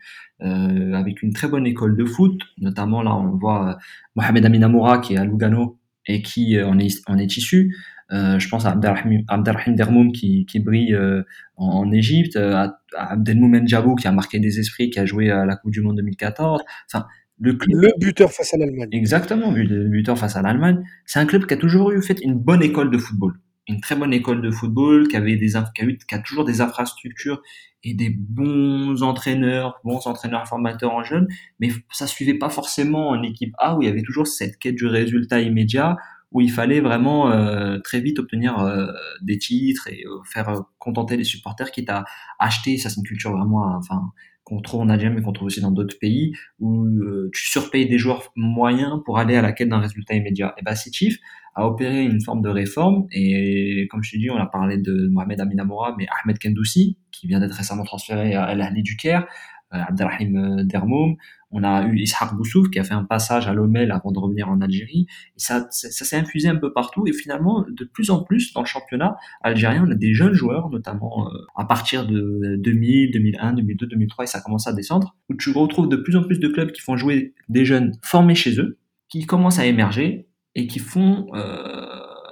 Euh, 0.42 0.92
avec 0.92 1.22
une 1.22 1.32
très 1.32 1.48
bonne 1.48 1.66
école 1.66 1.96
de 1.96 2.04
foot, 2.04 2.38
notamment 2.58 3.02
là 3.02 3.16
on 3.16 3.38
voit 3.38 3.70
euh, 3.70 3.74
Mohamed 4.16 4.44
Amin 4.44 4.60
Amoura 4.62 4.98
qui 4.98 5.14
est 5.14 5.16
à 5.16 5.24
Lugano 5.24 5.78
et 6.06 6.20
qui 6.20 6.58
euh, 6.58 6.66
en, 6.66 6.78
est, 6.78 7.02
en 7.08 7.16
est 7.16 7.38
issu. 7.38 7.74
Euh, 8.12 8.38
je 8.38 8.48
pense 8.48 8.66
à 8.66 8.72
Abdelrahim, 8.72 9.24
Abdelrahim 9.28 9.74
Dermoum 9.74 10.12
qui, 10.12 10.46
qui 10.46 10.60
brille 10.60 10.94
euh, 10.94 11.22
en, 11.56 11.86
en 11.86 11.90
Égypte, 11.90 12.36
euh, 12.36 12.54
à, 12.54 12.78
à 12.96 13.12
Abdelmoumen 13.14 13.66
Djabou 13.66 13.94
qui 13.94 14.06
a 14.06 14.12
marqué 14.12 14.38
des 14.38 14.60
esprits, 14.60 14.90
qui 14.90 15.00
a 15.00 15.06
joué 15.06 15.30
à 15.30 15.44
la 15.46 15.56
Coupe 15.56 15.72
du 15.72 15.80
Monde 15.80 15.96
2014. 15.96 16.62
Enfin, 16.92 17.06
le 17.40 17.54
club, 17.54 17.82
Le 17.82 17.92
buteur 17.98 18.30
face 18.30 18.54
à 18.54 18.58
l'Allemagne. 18.58 18.88
Exactement, 18.92 19.52
le 19.52 19.88
buteur 19.88 20.18
face 20.18 20.36
à 20.36 20.42
l'Allemagne. 20.42 20.82
C'est 21.04 21.18
un 21.18 21.26
club 21.26 21.46
qui 21.46 21.54
a 21.54 21.56
toujours 21.56 21.90
eu 21.90 22.00
fait 22.00 22.20
une 22.22 22.34
bonne 22.34 22.62
école 22.62 22.90
de 22.90 22.98
football, 22.98 23.34
une 23.68 23.80
très 23.80 23.96
bonne 23.96 24.12
école 24.12 24.42
de 24.42 24.50
football, 24.50 25.08
qui 25.08 25.16
avait 25.16 25.36
des 25.36 25.48
qui 25.48 25.82
a, 25.82 25.84
eu, 25.84 25.98
qui 25.98 26.14
a 26.14 26.18
toujours 26.20 26.44
des 26.44 26.60
infrastructures 26.60 27.42
et 27.82 27.94
des 27.94 28.10
bons 28.10 29.02
entraîneurs, 29.02 29.80
bons 29.84 30.06
entraîneurs 30.06 30.46
formateurs 30.46 30.92
en 30.92 31.02
jeunes, 31.04 31.28
mais 31.60 31.70
ça 31.90 32.06
suivait 32.06 32.34
pas 32.34 32.48
forcément 32.48 33.10
en 33.10 33.22
équipe 33.22 33.54
A 33.58 33.76
où 33.76 33.82
il 33.82 33.86
y 33.86 33.88
avait 33.88 34.02
toujours 34.02 34.26
cette 34.26 34.58
quête 34.58 34.74
du 34.74 34.86
résultat 34.86 35.40
immédiat 35.40 35.96
où 36.32 36.40
il 36.40 36.50
fallait 36.50 36.80
vraiment 36.80 37.30
euh, 37.30 37.78
très 37.78 38.00
vite 38.00 38.18
obtenir 38.18 38.58
euh, 38.58 38.86
des 39.22 39.38
titres 39.38 39.88
et 39.88 40.04
euh, 40.06 40.18
faire 40.24 40.48
euh, 40.48 40.60
contenter 40.78 41.16
les 41.16 41.24
supporters 41.24 41.70
quitte 41.70 41.88
à 41.88 42.04
acheter 42.38 42.78
ça 42.78 42.90
c'est 42.90 42.96
une 42.96 43.06
culture 43.06 43.32
vraiment 43.32 43.70
euh, 43.70 43.76
enfin 43.78 44.12
qu'on 44.44 44.60
trouve 44.60 44.82
en 44.82 44.88
Algérie 44.88 45.14
mais 45.14 45.22
qu'on 45.22 45.32
trouve 45.32 45.46
aussi 45.46 45.60
dans 45.60 45.70
d'autres 45.70 45.98
pays 45.98 46.34
où 46.60 46.86
tu 47.32 47.48
surpayes 47.48 47.88
des 47.88 47.98
joueurs 47.98 48.32
moyens 48.36 49.00
pour 49.04 49.18
aller 49.18 49.34
à 49.34 49.42
la 49.42 49.50
quête 49.52 49.68
d'un 49.68 49.80
résultat 49.80 50.14
immédiat. 50.14 50.54
Et 50.56 50.62
ben 50.62 50.76
Sétif 50.76 51.18
a 51.56 51.66
opéré 51.66 52.04
une 52.04 52.20
forme 52.22 52.42
de 52.42 52.50
réforme 52.50 53.06
et 53.10 53.88
comme 53.90 54.02
je 54.02 54.12
t'ai 54.12 54.18
dit, 54.18 54.30
on 54.30 54.36
a 54.36 54.46
parlé 54.46 54.76
de 54.76 55.08
Mohamed 55.10 55.40
Amin 55.40 55.58
Amoura, 55.58 55.96
mais 55.98 56.06
Ahmed 56.22 56.38
Kendoussi 56.38 56.98
qui 57.10 57.26
vient 57.26 57.40
d'être 57.40 57.54
récemment 57.54 57.84
transféré 57.84 58.34
à 58.34 58.44
Al 58.44 58.60
Ahly 58.60 58.82
du 58.82 58.96
Caire, 58.96 59.26
euh, 59.74 59.78
Abdelrahim 59.78 60.36
euh, 60.36 60.64
Dermoum, 60.64 61.16
On 61.50 61.64
a 61.64 61.86
eu 61.86 61.98
Ishaq 61.98 62.34
Boussouf 62.34 62.70
qui 62.70 62.78
a 62.78 62.84
fait 62.84 62.94
un 62.94 63.02
passage 63.02 63.48
à 63.48 63.52
l'Omel 63.52 63.90
avant 63.90 64.12
de 64.12 64.18
revenir 64.18 64.48
en 64.48 64.60
Algérie. 64.60 65.06
Et 65.36 65.40
ça, 65.40 65.66
ça, 65.70 66.04
s'est 66.04 66.16
infusé 66.16 66.48
un 66.48 66.56
peu 66.56 66.72
partout. 66.72 67.04
Et 67.08 67.12
finalement, 67.12 67.64
de 67.68 67.84
plus 67.84 68.10
en 68.10 68.22
plus, 68.22 68.52
dans 68.52 68.60
le 68.60 68.66
championnat 68.66 69.16
algérien, 69.42 69.84
on 69.88 69.90
a 69.90 69.96
des 69.96 70.14
jeunes 70.14 70.34
joueurs, 70.34 70.70
notamment 70.70 71.28
euh, 71.28 71.38
à 71.56 71.64
partir 71.64 72.06
de 72.06 72.56
2000, 72.58 73.10
2001, 73.12 73.54
2002, 73.54 73.86
2003, 73.86 74.24
et 74.24 74.26
ça 74.28 74.40
commence 74.40 74.68
à 74.68 74.72
descendre, 74.72 75.16
où 75.30 75.34
tu 75.34 75.50
retrouves 75.50 75.88
de 75.88 75.96
plus 75.96 76.14
en 76.14 76.22
plus 76.22 76.38
de 76.38 76.48
clubs 76.48 76.70
qui 76.70 76.82
font 76.82 76.96
jouer 76.96 77.34
des 77.48 77.64
jeunes 77.64 77.92
formés 78.02 78.36
chez 78.36 78.60
eux, 78.60 78.78
qui 79.08 79.26
commencent 79.26 79.58
à 79.58 79.66
émerger 79.66 80.25
et 80.56 80.66
qui 80.66 80.78
font 80.80 81.28
euh, 81.34 81.86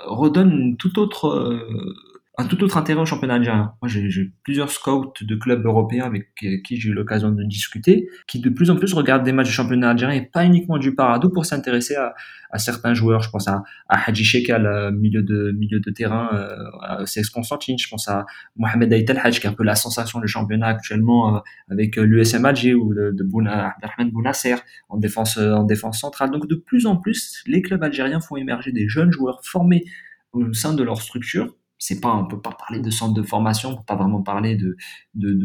redonnent 0.06 0.58
une 0.58 0.76
toute 0.76 0.98
autre 0.98 1.28
euh, 1.28 1.94
un 2.36 2.46
tout 2.46 2.62
autre 2.64 2.76
intérêt 2.76 3.00
au 3.00 3.06
championnat 3.06 3.34
algérien. 3.34 3.74
Moi, 3.80 3.88
j'ai 3.88 4.32
plusieurs 4.42 4.70
scouts 4.70 5.12
de 5.20 5.34
clubs 5.36 5.64
européens 5.64 6.04
avec 6.04 6.34
qui 6.34 6.80
j'ai 6.80 6.88
eu 6.88 6.92
l'occasion 6.92 7.30
de 7.30 7.44
discuter, 7.44 8.08
qui 8.26 8.40
de 8.40 8.50
plus 8.50 8.70
en 8.70 8.76
plus 8.76 8.92
regardent 8.92 9.22
des 9.22 9.32
matchs 9.32 9.48
du 9.48 9.52
championnat 9.52 9.90
algérien 9.90 10.20
et 10.20 10.26
pas 10.26 10.44
uniquement 10.44 10.78
du 10.78 10.96
Parado 10.96 11.28
pour 11.28 11.46
s'intéresser 11.46 11.94
à, 11.94 12.14
à, 12.50 12.58
certains 12.58 12.92
joueurs. 12.92 13.22
Je 13.22 13.30
pense 13.30 13.46
à, 13.46 13.62
à 13.88 14.08
Hadji 14.08 14.24
Shekal, 14.24 14.92
milieu 14.94 15.22
de 15.22 15.52
milieu 15.52 15.78
de 15.78 15.90
terrain, 15.92 16.28
euh, 16.32 17.04
CS 17.04 17.30
Constantine. 17.30 17.78
Je 17.78 17.88
pense 17.88 18.08
à 18.08 18.26
Mohamed 18.56 18.92
Aït 18.92 19.08
Hajj, 19.10 19.38
qui 19.38 19.46
est 19.46 19.50
un 19.50 19.54
peu 19.54 19.64
la 19.64 19.76
sensation 19.76 20.18
du 20.18 20.26
championnat 20.26 20.66
actuellement 20.66 21.36
euh, 21.36 21.40
avec 21.70 21.98
euh, 21.98 22.02
l'USM 22.02 22.44
Alger 22.44 22.74
ou 22.74 22.90
le, 22.90 23.12
de 23.12 23.22
Bouna, 23.22 23.76
Bounasser 24.12 24.56
en 24.88 24.98
défense 24.98 25.38
en 25.38 25.62
défense 25.62 26.00
centrale. 26.00 26.32
Donc 26.32 26.48
de 26.48 26.56
plus 26.56 26.86
en 26.86 26.96
plus, 26.96 27.44
les 27.46 27.62
clubs 27.62 27.82
algériens 27.82 28.20
font 28.20 28.34
émerger 28.36 28.72
des 28.72 28.88
jeunes 28.88 29.12
joueurs 29.12 29.40
formés 29.44 29.84
au 30.32 30.52
sein 30.52 30.74
de 30.74 30.82
leur 30.82 31.00
structure 31.00 31.54
c'est 31.86 32.00
pas, 32.00 32.14
on 32.14 32.24
peut 32.26 32.40
pas 32.40 32.56
parler 32.58 32.80
de 32.80 32.90
centre 32.90 33.12
de 33.12 33.22
formation, 33.22 33.70
on 33.70 33.76
peut 33.76 33.84
pas 33.86 33.96
vraiment 33.96 34.22
parler 34.22 34.56
de, 34.56 34.74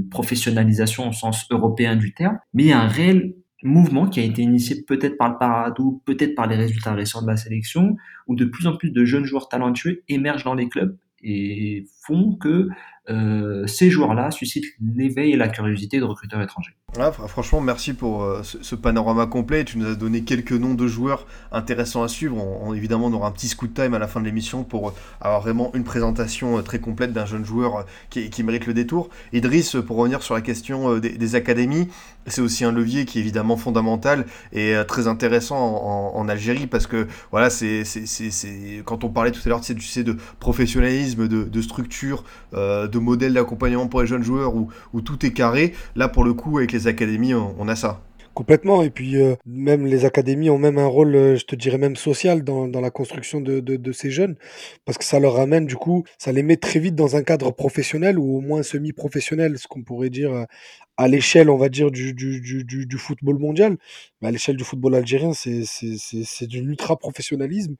professionnalisation 0.10 1.10
au 1.10 1.12
sens 1.12 1.46
européen 1.52 1.98
du 1.98 2.14
terme, 2.14 2.40
mais 2.54 2.64
il 2.64 2.70
y 2.70 2.72
a 2.72 2.80
un 2.80 2.88
réel 2.88 3.36
mouvement 3.62 4.08
qui 4.08 4.22
a 4.22 4.24
été 4.24 4.42
initié 4.42 4.84
peut-être 4.88 5.18
par 5.18 5.32
le 5.32 5.38
Paradou, 5.38 6.02
peut-être 6.06 6.36
par 6.36 6.48
les 6.48 6.56
résultats 6.56 6.94
récents 6.94 7.22
de 7.22 7.28
la 7.28 7.36
sélection, 7.36 7.98
où 8.28 8.36
de 8.36 8.46
plus 8.46 8.68
en 8.68 8.78
plus 8.78 8.92
de 8.92 9.04
jeunes 9.04 9.26
joueurs 9.26 9.50
talentueux 9.50 10.04
émergent 10.08 10.46
dans 10.46 10.54
les 10.54 10.70
clubs 10.70 10.98
et 11.22 11.86
font 12.08 12.38
que 12.38 12.70
euh, 13.10 13.68
ces 13.68 13.90
joueurs-là 13.90 14.32
suscitent 14.32 14.74
l'éveil 14.80 15.34
et 15.34 15.36
la 15.36 15.50
curiosité 15.50 16.00
de 16.00 16.06
recruteurs 16.06 16.42
étrangers. 16.42 16.78
Ah, 16.98 17.12
franchement, 17.12 17.62
merci 17.62 17.94
pour 17.94 18.24
euh, 18.24 18.42
ce, 18.44 18.74
panorama 18.74 19.28
complet. 19.28 19.64
Tu 19.64 19.78
nous 19.78 19.86
as 19.86 19.96
donné 19.96 20.24
quelques 20.24 20.54
noms 20.54 20.74
de 20.74 20.88
joueurs 20.88 21.28
intéressants 21.52 22.02
à 22.02 22.08
suivre. 22.08 22.36
On, 22.38 22.74
évidemment, 22.74 23.08
on 23.08 23.14
aura 23.14 23.28
un 23.28 23.32
petit 23.32 23.48
scoot 23.48 23.72
time 23.72 23.94
à 23.94 24.00
la 24.00 24.08
fin 24.08 24.20
de 24.20 24.26
l'émission 24.26 24.64
pour 24.64 24.94
avoir 25.22 25.42
vraiment 25.42 25.70
une 25.76 25.84
présentation 25.84 26.58
euh, 26.58 26.62
très 26.64 26.80
complète 26.80 27.14
d'un 27.14 27.28
jeune 27.28 27.46
joueur 27.46 27.86
qui, 28.10 28.44
mérite 28.44 28.66
le 28.66 28.74
détour. 28.74 29.10
Idriss, 29.34 29.76
pour 29.86 29.98
revenir 29.98 30.24
sur 30.24 30.34
la 30.34 30.42
question 30.42 30.98
des, 30.98 31.36
académies, 31.36 31.90
c'est 32.26 32.42
aussi 32.42 32.66
un 32.66 32.72
levier 32.72 33.06
qui 33.06 33.20
est 33.20 33.22
évidemment 33.22 33.56
fondamental 33.56 34.26
et 34.52 34.74
très 34.88 35.08
intéressant 35.08 35.58
en, 36.16 36.28
Algérie 36.30 36.68
parce 36.68 36.88
que 36.88 37.08
voilà, 37.32 37.50
c'est 37.50 37.84
quand 38.86 39.04
on 39.04 39.10
parlait 39.10 39.32
tout 39.32 39.42
à 39.46 39.50
l'heure, 39.50 39.62
de 39.62 40.18
professionnalisme, 40.40 41.28
de, 41.28 41.44
de 41.44 41.62
structure, 41.62 42.24
de 42.54 42.98
modèle 42.98 43.34
d'accompagnement 43.34 43.88
pour 43.88 44.02
les 44.02 44.08
jeunes 44.08 44.24
joueurs 44.24 44.56
où, 44.56 44.70
où, 44.94 45.02
tout 45.02 45.26
est 45.26 45.34
carré. 45.34 45.74
Là, 45.96 46.08
pour 46.08 46.24
le 46.24 46.34
coup, 46.34 46.58
avec 46.58 46.72
les 46.72 46.79
académies, 46.88 47.34
on, 47.34 47.68
a 47.68 47.76
ça. 47.76 48.02
Complètement. 48.34 48.84
Et 48.84 48.90
puis, 48.90 49.18
euh, 49.18 49.36
même 49.46 49.86
les 49.86 50.06
académies 50.06 50.50
ont 50.50 50.58
même 50.58 50.78
un 50.78 50.86
rôle, 50.86 51.16
euh, 51.16 51.36
je 51.36 51.46
te 51.46 51.56
dirais 51.56 51.78
même 51.78 51.96
social 51.96 52.44
dans, 52.44 52.68
la 52.68 52.92
construction 52.92 53.42
de, 53.42 53.92
ces 53.92 54.12
jeunes. 54.12 54.36
Parce 54.86 54.98
que 54.98 55.04
ça 55.04 55.20
leur 55.20 55.34
ramène, 55.34 55.66
du 55.66 55.76
coup, 55.76 56.04
ça 56.18 56.32
les 56.32 56.44
met 56.44 56.58
très 56.58 56.80
vite 56.80 56.96
dans 56.96 57.16
un 57.16 57.24
cadre 57.24 57.52
professionnel 57.52 58.18
ou 58.18 58.38
au 58.38 58.42
moins 58.42 58.64
semi-professionnel, 58.64 59.58
ce 59.58 59.68
qu'on 59.68 59.84
pourrait 59.84 60.10
dire 60.10 60.34
euh, 60.34 60.44
à 61.00 61.08
l'échelle, 61.08 61.50
on 61.50 61.56
va 61.56 61.70
dire, 61.70 61.92
du, 61.92 62.14
du, 62.14 62.42
du, 62.42 62.86
du 62.86 62.98
football 62.98 63.40
mondial. 63.40 63.78
Mais 64.22 64.28
à 64.28 64.32
l'échelle 64.32 64.58
du 64.58 64.66
football 64.66 64.96
algérien, 64.96 65.32
c'est, 65.32 65.62
de 65.62 66.60
l'ultra-professionnalisme. 66.60 67.76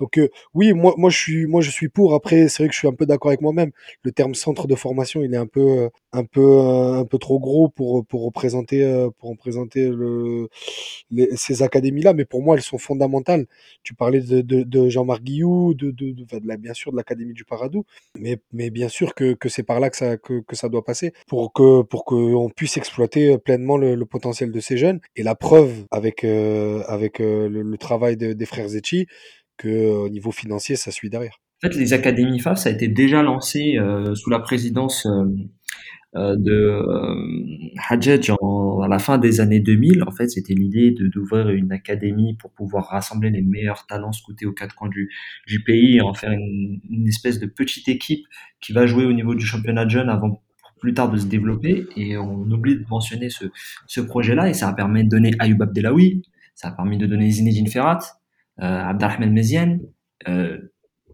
Donc 0.00 0.18
euh, 0.18 0.28
oui, 0.52 0.72
moi, 0.72 0.94
moi, 0.98 1.08
je 1.08 1.16
suis, 1.16 1.46
moi 1.46 1.60
je 1.60 1.70
suis 1.70 1.88
pour. 1.88 2.12
Après, 2.12 2.48
c'est 2.48 2.64
vrai 2.64 2.68
que 2.68 2.74
je 2.74 2.80
suis 2.80 2.88
un 2.88 2.92
peu 2.92 3.06
d'accord 3.06 3.30
avec 3.30 3.40
moi-même. 3.40 3.70
Le 4.02 4.10
terme 4.10 4.34
centre 4.34 4.66
de 4.66 4.74
formation, 4.74 5.22
il 5.22 5.32
est 5.32 5.36
un 5.36 5.46
peu, 5.46 5.60
euh, 5.60 5.88
un 6.12 6.24
peu, 6.24 6.40
euh, 6.40 6.94
un 6.94 7.04
peu 7.04 7.18
trop 7.18 7.38
gros 7.38 7.68
pour, 7.68 8.04
pour 8.04 8.24
représenter, 8.24 9.08
pour 9.20 9.30
représenter 9.30 9.88
le, 9.88 10.48
les, 11.12 11.28
ces 11.36 11.62
académies-là. 11.62 12.14
Mais 12.14 12.24
pour 12.24 12.42
moi, 12.42 12.56
elles 12.56 12.62
sont 12.62 12.78
fondamentales. 12.78 13.46
Tu 13.84 13.94
parlais 13.94 14.20
de, 14.20 14.40
de, 14.42 14.88
Jean-Marc 14.88 15.22
Guillou, 15.22 15.74
de, 15.74 15.92
de, 15.92 16.10
de, 16.10 16.56
bien 16.56 16.74
sûr 16.74 16.90
de 16.90 16.96
l'académie 16.96 17.34
du 17.34 17.44
Paradou. 17.44 17.84
Mais, 18.18 18.38
mais 18.52 18.70
bien 18.70 18.88
sûr 18.88 19.14
que, 19.14 19.34
que 19.34 19.48
c'est 19.48 19.62
par 19.62 19.78
là 19.78 19.88
que 19.88 19.96
ça, 19.96 20.16
que, 20.16 20.40
que 20.40 20.56
ça 20.56 20.68
doit 20.68 20.84
passer 20.84 21.12
pour 21.28 21.52
que, 21.52 21.82
pour 21.82 22.04
qu'on 22.04 22.50
puisse 22.56 22.76
exploiter 22.76 23.32
euh, 23.32 23.38
pleinement 23.38 23.76
le, 23.76 24.04
potentiel 24.04 24.50
de 24.50 24.60
ces 24.60 24.76
jeunes. 24.76 25.00
Et 25.14 25.22
la 25.22 25.34
preuve 25.34 25.84
avec, 25.92 26.24
euh, 26.24 26.82
avec 26.88 27.20
euh, 27.20 27.48
le, 27.48 27.78
travail 27.78 28.16
des 28.16 28.46
frères 28.46 28.68
Zetchi, 28.68 29.06
que 29.58 29.86
au 29.86 30.08
niveau 30.08 30.32
financier, 30.32 30.76
ça 30.76 30.90
suit 30.90 31.10
derrière. 31.10 31.38
En 31.62 31.68
fait, 31.68 31.78
les 31.78 31.92
académies 31.92 32.40
FAF, 32.40 32.58
ça 32.58 32.68
a 32.68 32.72
été 32.72 32.88
déjà 32.88 33.22
lancé 33.22 33.78
sous 34.14 34.28
la 34.28 34.38
présidence 34.40 35.06
de 36.14 36.82
Hadjadj 37.88 38.30
à 38.30 38.88
la 38.88 38.98
fin 38.98 39.16
des 39.16 39.40
années 39.40 39.60
2000. 39.60 40.02
En 40.06 40.10
fait, 40.10 40.28
c'était 40.28 40.52
l'idée 40.52 40.90
d'ouvrir 40.90 41.48
une 41.50 41.72
académie 41.72 42.34
pour 42.34 42.52
pouvoir 42.52 42.88
rassembler 42.88 43.30
les 43.30 43.40
meilleurs 43.40 43.86
talents 43.86 44.12
scoutés 44.12 44.44
aux 44.44 44.52
quatre 44.52 44.74
coins 44.74 44.90
du, 44.90 45.10
du 45.46 45.62
pays 45.62 45.96
et 45.96 46.00
en 46.02 46.12
faire 46.12 46.32
une, 46.32 46.80
une 46.90 47.08
espèce 47.08 47.38
de 47.38 47.46
petite 47.46 47.88
équipe 47.88 48.26
qui 48.60 48.72
va 48.72 48.86
jouer 48.86 49.06
au 49.06 49.12
niveau 49.14 49.34
du 49.34 49.46
championnat 49.46 49.86
de 49.86 49.90
jeunes 49.90 50.10
avant 50.10 50.42
plus 50.86 50.94
tard 50.94 51.10
de 51.10 51.16
se 51.16 51.26
développer 51.26 51.84
et 51.96 52.16
on 52.16 52.42
oublie 52.42 52.76
de 52.76 52.84
mentionner 52.88 53.28
ce, 53.28 53.46
ce 53.88 54.00
projet-là 54.00 54.48
et 54.48 54.54
ça 54.54 54.68
a 54.68 54.72
permis 54.72 55.02
de 55.02 55.08
donner 55.08 55.32
Ayoub 55.40 55.60
Abdelawi, 55.60 56.22
ça 56.54 56.68
a 56.68 56.70
permis 56.70 56.96
de 56.96 57.06
donner 57.06 57.28
Zinedine 57.28 57.66
Ferrat, 57.66 57.98
euh, 58.62 58.84
Abdelrahman 58.84 59.32
Meziane, 59.32 59.80
euh, 60.28 60.58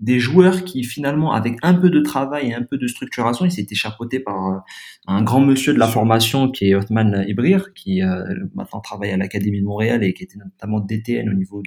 des 0.03 0.19
joueurs 0.19 0.65
qui 0.65 0.85
finalement 0.85 1.33
avec 1.33 1.57
un 1.63 1.73
peu 1.73 1.89
de 1.89 2.01
travail 2.01 2.51
et 2.51 2.55
un 2.55 2.65
peu 2.65 2.77
de 2.77 2.87
structuration, 2.87 3.47
ils 3.47 3.51
s'étaient 3.51 3.75
chapeautés 3.75 4.21
par 4.21 4.47
euh, 4.47 4.59
un 5.07 5.23
grand 5.23 5.41
monsieur 5.41 5.73
de 5.73 5.79
la 5.79 5.87
formation 5.87 6.51
qui 6.51 6.69
est 6.69 6.75
Othman 6.75 7.25
Ibrir, 7.27 7.73
qui 7.73 8.03
euh, 8.03 8.23
maintenant 8.55 8.81
travaille 8.81 9.13
à 9.13 9.17
l'Académie 9.17 9.63
de 9.63 9.67
Montréal 9.67 10.05
et 10.05 10.13
qui 10.13 10.25
était 10.25 10.37
notamment 10.37 10.81
DTN 10.81 11.31
au 11.31 11.33
niveau 11.35 11.63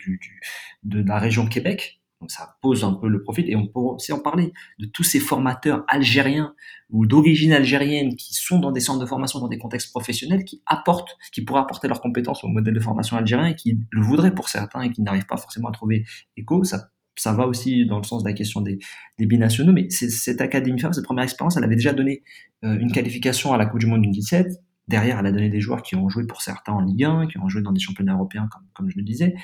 de 0.84 1.02
la 1.02 1.18
région 1.18 1.48
Québec. 1.48 2.02
Donc 2.22 2.32
ça 2.32 2.56
pose 2.62 2.84
un 2.84 2.94
peu 2.94 3.08
le 3.08 3.22
profil 3.22 3.50
et 3.50 3.56
on 3.56 3.68
peut 3.68 3.80
aussi 3.80 4.14
en 4.14 4.20
parler 4.20 4.54
de 4.80 4.86
tous 4.86 5.04
ces 5.04 5.20
formateurs 5.20 5.84
algériens 5.88 6.56
ou 6.90 7.06
d'origine 7.06 7.52
algérienne 7.52 8.16
qui 8.16 8.34
sont 8.34 8.60
dans 8.60 8.72
des 8.72 8.80
centres 8.80 9.02
de 9.02 9.06
formation, 9.06 9.40
dans 9.40 9.48
des 9.48 9.58
contextes 9.58 9.92
professionnels, 9.92 10.46
qui 10.46 10.62
apportent, 10.66 11.18
qui 11.34 11.44
pourraient 11.44 11.62
apporter 11.62 11.88
leurs 11.88 12.02
compétences 12.02 12.44
au 12.44 12.48
modèle 12.48 12.74
de 12.74 12.80
formation 12.80 13.18
algérien 13.18 13.48
et 13.48 13.56
qui 13.56 13.80
le 13.92 14.02
voudraient 14.02 14.34
pour 14.34 14.50
certains 14.50 14.82
et 14.82 14.92
qui 14.92 15.02
n'arrivent 15.02 15.26
pas 15.26 15.38
forcément 15.38 15.68
à 15.68 15.72
trouver 15.72 16.06
écho. 16.38 16.64
Ça, 16.64 16.90
ça 17.18 17.34
va 17.34 17.48
aussi 17.48 17.86
dans 17.86 17.98
le 17.98 18.04
sens 18.04 18.24
de 18.24 18.30
la 18.30 18.34
question 18.34 18.62
des, 18.62 18.80
des 19.18 19.26
binationaux, 19.26 19.74
mais 19.74 19.90
cette 19.90 20.42
académie 20.42 20.80
cette 20.80 21.06
première 21.06 21.24
expérience, 21.24 21.58
elle 21.58 21.64
avait 21.64 21.76
déjà 21.76 21.94
donné 21.94 22.24
euh, 22.64 22.78
une 22.80 22.92
qualification 22.92 23.54
à 23.54 23.58
la 23.58 23.66
Coupe 23.66 23.80
du 23.80 23.88
Monde 23.88 24.02
du 24.02 24.10
17. 24.10 24.48
Derrière, 24.88 25.20
elle 25.20 25.26
a 25.26 25.32
donné 25.32 25.50
des 25.50 25.60
joueurs 25.60 25.82
qui 25.82 25.96
ont 25.96 26.10
joué 26.10 26.26
pour 26.28 26.42
certains 26.42 26.74
en 26.74 26.82
Ligue 26.82 27.04
1, 27.04 27.28
qui 27.28 27.40
ont 27.40 27.50
joué 27.50 27.62
dans 27.62 27.72
des 27.72 27.80
championnats 27.80 28.14
européens, 28.14 28.48
comme, 28.52 28.64
comme 28.74 28.90
je 28.90 28.98
le 28.98 29.04
disais. 29.04 29.36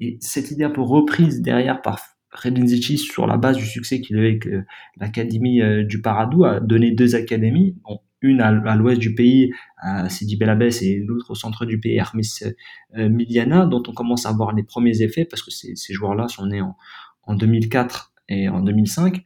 Et 0.00 0.18
cette 0.20 0.50
idée 0.50 0.64
un 0.64 0.70
peu 0.70 0.80
reprise 0.80 1.40
derrière 1.40 1.82
par 1.82 2.00
Zichi, 2.66 2.98
sur 2.98 3.26
la 3.26 3.36
base 3.36 3.56
du 3.56 3.66
succès 3.66 4.00
qu'il 4.00 4.16
avait 4.18 4.28
avec 4.28 4.46
euh, 4.46 4.64
l'Académie 4.96 5.60
euh, 5.60 5.84
du 5.84 6.00
Paradou, 6.00 6.44
a 6.44 6.60
donné 6.60 6.92
deux 6.92 7.14
académies, 7.14 7.76
une 8.20 8.40
à, 8.40 8.76
l'ouest 8.76 9.00
du 9.00 9.14
pays, 9.14 9.52
à 9.78 10.08
Sidi 10.08 10.36
Belabès, 10.36 10.82
et 10.82 10.98
l'autre 10.98 11.30
au 11.30 11.34
centre 11.34 11.66
du 11.66 11.78
pays, 11.78 11.96
Hermes 11.96 12.20
euh, 12.96 13.08
Miliana, 13.08 13.66
dont 13.66 13.82
on 13.86 13.92
commence 13.92 14.26
à 14.26 14.32
voir 14.32 14.54
les 14.54 14.62
premiers 14.62 15.02
effets, 15.02 15.24
parce 15.24 15.42
que 15.42 15.50
ces, 15.50 15.74
joueurs-là 15.92 16.28
sont 16.28 16.46
nés 16.46 16.60
en, 16.60 16.76
en 17.22 17.34
2004 17.34 18.12
et 18.28 18.48
en 18.48 18.60
2005. 18.60 19.24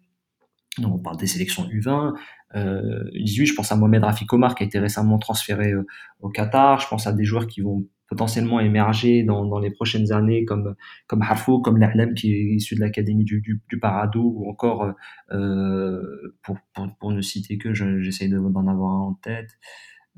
Donc 0.78 0.94
on 0.94 0.98
parle 0.98 1.18
des 1.18 1.26
sélections 1.26 1.64
U20, 1.68 2.14
euh, 2.54 3.04
18, 3.14 3.46
je 3.46 3.54
pense 3.54 3.72
à 3.72 3.76
Mohamed 3.76 4.04
Rafik 4.04 4.32
Omar 4.32 4.54
qui 4.54 4.62
a 4.62 4.66
été 4.66 4.78
récemment 4.78 5.18
transféré 5.18 5.72
au 6.20 6.30
Qatar, 6.30 6.80
je 6.80 6.88
pense 6.88 7.06
à 7.06 7.12
des 7.12 7.24
joueurs 7.24 7.46
qui 7.46 7.60
vont 7.60 7.86
potentiellement 8.12 8.60
émerger 8.60 9.22
dans, 9.22 9.58
les 9.58 9.70
prochaines 9.70 10.12
années 10.12 10.44
comme 10.44 10.74
comme 11.06 11.22
Harfou, 11.22 11.60
comme 11.60 11.78
L'Ahlem 11.78 12.12
qui 12.12 12.34
est 12.34 12.54
issu 12.56 12.74
de 12.74 12.80
l'académie 12.80 13.24
du, 13.24 13.40
du, 13.40 13.78
Paradou 13.80 14.34
ou 14.36 14.50
encore 14.50 14.92
euh, 15.30 16.36
pour, 16.42 16.58
pour, 16.74 16.94
pour, 17.00 17.10
ne 17.10 17.22
citer 17.22 17.56
que 17.56 17.72
j'essaye 17.72 18.28
d'en 18.28 18.66
avoir 18.66 18.92
un 18.92 19.00
en 19.00 19.14
tête 19.14 19.48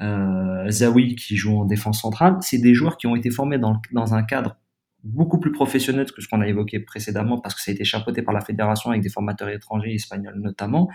euh, 0.03 0.69
Zawi 0.71 1.15
qui 1.15 1.37
joue 1.37 1.57
en 1.57 1.67
défense 1.67 2.01
centrale. 2.01 2.37
C'est 2.41 2.59
des 2.59 2.75
joueurs 2.75 2.97
qui 2.97 3.07
ont 3.07 3.15
été 3.15 3.31
formés 3.31 3.59
dans, 3.59 3.81
dans 3.93 4.13
un 4.15 4.25
cadre 4.25 4.57
beaucoup 5.05 5.39
plus 5.39 5.53
professionnel 5.53 6.11
que 6.11 6.21
ce 6.21 6.27
qu'on 6.27 6.41
a 6.41 6.49
évoqué 6.49 6.81
précédemment 6.81 7.39
parce 7.39 7.55
que 7.55 7.61
ça 7.61 7.71
a 7.71 7.75
été 7.75 7.85
chapeauté 7.85 8.23
par 8.23 8.35
la 8.35 8.41
fédération 8.41 8.91
avec 8.91 9.03
des 9.03 9.11
formateurs 9.11 9.51
étrangers 9.51 9.95
espagnols 9.95 10.41
notamment 10.41 10.89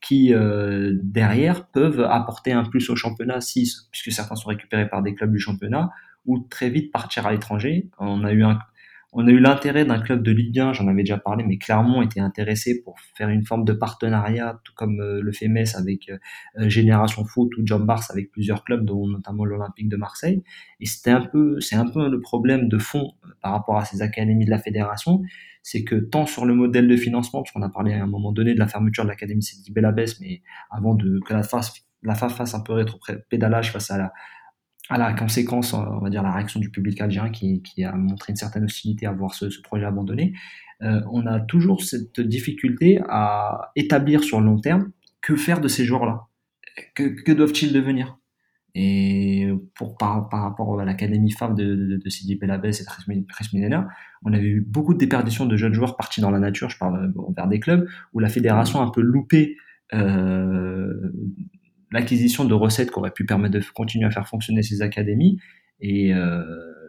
qui 0.00 0.32
euh, 0.32 0.92
derrière 1.02 1.66
peuvent 1.68 2.02
apporter 2.02 2.52
un 2.52 2.64
plus 2.64 2.88
au 2.90 2.94
championnat 2.96 3.40
si, 3.40 3.68
puisque 3.90 4.12
certains 4.12 4.36
sont 4.36 4.50
récupérés 4.50 4.88
par 4.88 5.02
des 5.02 5.14
clubs 5.14 5.32
du 5.32 5.40
championnat 5.40 5.90
ou 6.26 6.40
très 6.40 6.70
vite 6.70 6.92
partir 6.92 7.26
à 7.26 7.32
l'étranger. 7.32 7.88
On 7.98 8.24
a 8.24 8.32
eu 8.32 8.42
un, 8.42 8.58
On 9.12 9.26
a 9.26 9.30
eu 9.30 9.38
l'intérêt 9.38 9.84
d'un 9.84 10.00
club 10.00 10.22
de 10.22 10.30
Ligue 10.30 10.58
1, 10.58 10.74
j'en 10.74 10.88
avais 10.88 11.02
déjà 11.02 11.16
parlé, 11.16 11.44
mais 11.44 11.56
Clermont 11.58 12.02
était 12.02 12.20
intéressé 12.20 12.82
pour 12.82 13.00
faire 13.00 13.28
une 13.28 13.44
forme 13.46 13.64
de 13.64 13.72
partenariat, 13.72 14.60
tout 14.64 14.72
comme 14.74 15.00
euh, 15.00 15.20
le 15.22 15.32
fait 15.32 15.48
Metz 15.48 15.74
avec 15.74 16.10
euh, 16.10 16.68
Génération 16.68 17.24
Foot 17.24 17.56
ou 17.56 17.62
John 17.64 17.86
Bars 17.86 18.02
avec 18.10 18.30
plusieurs 18.30 18.64
clubs, 18.64 18.84
dont 18.84 19.06
notamment 19.06 19.44
l'Olympique 19.44 19.88
de 19.88 19.96
Marseille. 19.96 20.42
Et 20.80 20.86
c'était 20.86 21.12
un 21.12 21.22
peu, 21.22 21.60
c'est 21.60 21.76
un 21.76 21.88
peu 21.88 22.10
le 22.10 22.20
problème 22.20 22.68
de 22.68 22.78
fond 22.78 23.12
par 23.40 23.52
rapport 23.52 23.78
à 23.78 23.84
ces 23.84 24.02
académies 24.02 24.44
de 24.44 24.50
la 24.50 24.58
fédération, 24.58 25.22
c'est 25.62 25.82
que 25.82 25.96
tant 25.96 26.26
sur 26.26 26.44
le 26.44 26.54
modèle 26.54 26.86
de 26.86 26.96
financement, 26.96 27.42
parce 27.42 27.52
qu'on 27.52 27.62
a 27.62 27.70
parlé 27.70 27.94
à 27.94 28.02
un 28.02 28.06
moment 28.06 28.32
donné 28.32 28.54
de 28.54 28.58
la 28.58 28.68
fermeture 28.68 29.04
de 29.04 29.08
l'académie 29.08 29.42
Sidi 29.42 29.72
Belabès, 29.72 30.20
mais 30.20 30.42
avant 30.70 30.94
de 30.94 31.20
que 31.26 31.32
la 31.32 31.42
phase 31.42 31.72
la 32.02 32.14
phase 32.14 32.34
fasse 32.34 32.54
un 32.54 32.60
peu 32.60 32.72
rétro-pédalage 32.74 33.72
face 33.72 33.90
à 33.90 33.98
la, 33.98 34.12
à 34.88 34.98
la 34.98 35.12
conséquence, 35.14 35.74
on 35.74 35.98
va 35.98 36.10
dire, 36.10 36.22
la 36.22 36.32
réaction 36.32 36.60
du 36.60 36.70
public 36.70 37.00
algérien 37.00 37.30
qui, 37.30 37.84
a 37.84 37.92
montré 37.92 38.32
une 38.32 38.36
certaine 38.36 38.64
hostilité 38.64 39.06
à 39.06 39.12
voir 39.12 39.34
ce, 39.34 39.46
projet 39.62 39.84
abandonné, 39.84 40.32
euh, 40.82 41.00
on 41.10 41.26
a 41.26 41.40
toujours 41.40 41.82
cette 41.82 42.20
difficulté 42.20 43.00
à 43.08 43.72
établir 43.76 44.22
sur 44.22 44.40
le 44.40 44.46
long 44.46 44.60
terme 44.60 44.90
que 45.22 45.34
faire 45.34 45.60
de 45.60 45.68
ces 45.68 45.84
joueurs-là. 45.84 46.26
Que, 46.94 47.32
doivent-ils 47.32 47.72
devenir? 47.72 48.18
Et 48.74 49.48
pour, 49.74 49.96
par, 49.96 50.28
rapport 50.30 50.78
à 50.78 50.84
l'académie 50.84 51.30
FAV 51.30 51.54
de, 51.54 51.74
de, 51.74 51.96
de 51.96 52.08
Sidi 52.10 52.36
Belabès 52.36 52.78
et 52.78 52.84
Chris 52.84 53.48
on 54.22 54.32
avait 54.34 54.44
eu 54.44 54.60
beaucoup 54.60 54.92
de 54.92 54.98
déperditions 54.98 55.46
de 55.46 55.56
jeunes 55.56 55.72
joueurs 55.72 55.96
partis 55.96 56.20
dans 56.20 56.30
la 56.30 56.38
nature, 56.38 56.68
je 56.68 56.76
parle 56.78 57.12
vers 57.34 57.48
des 57.48 57.58
clubs, 57.58 57.88
où 58.12 58.18
la 58.18 58.28
fédération 58.28 58.80
a 58.80 58.84
un 58.84 58.90
peu 58.90 59.00
loupé 59.00 59.56
euh, 59.94 61.12
l'acquisition 61.96 62.44
de 62.44 62.54
recettes 62.54 62.90
qui 62.90 62.98
auraient 62.98 63.10
pu 63.10 63.24
permettre 63.24 63.54
de 63.54 63.64
continuer 63.74 64.06
à 64.06 64.10
faire 64.10 64.28
fonctionner 64.28 64.62
ces 64.62 64.82
académies. 64.82 65.38
Et 65.80 66.14
euh, 66.14 66.42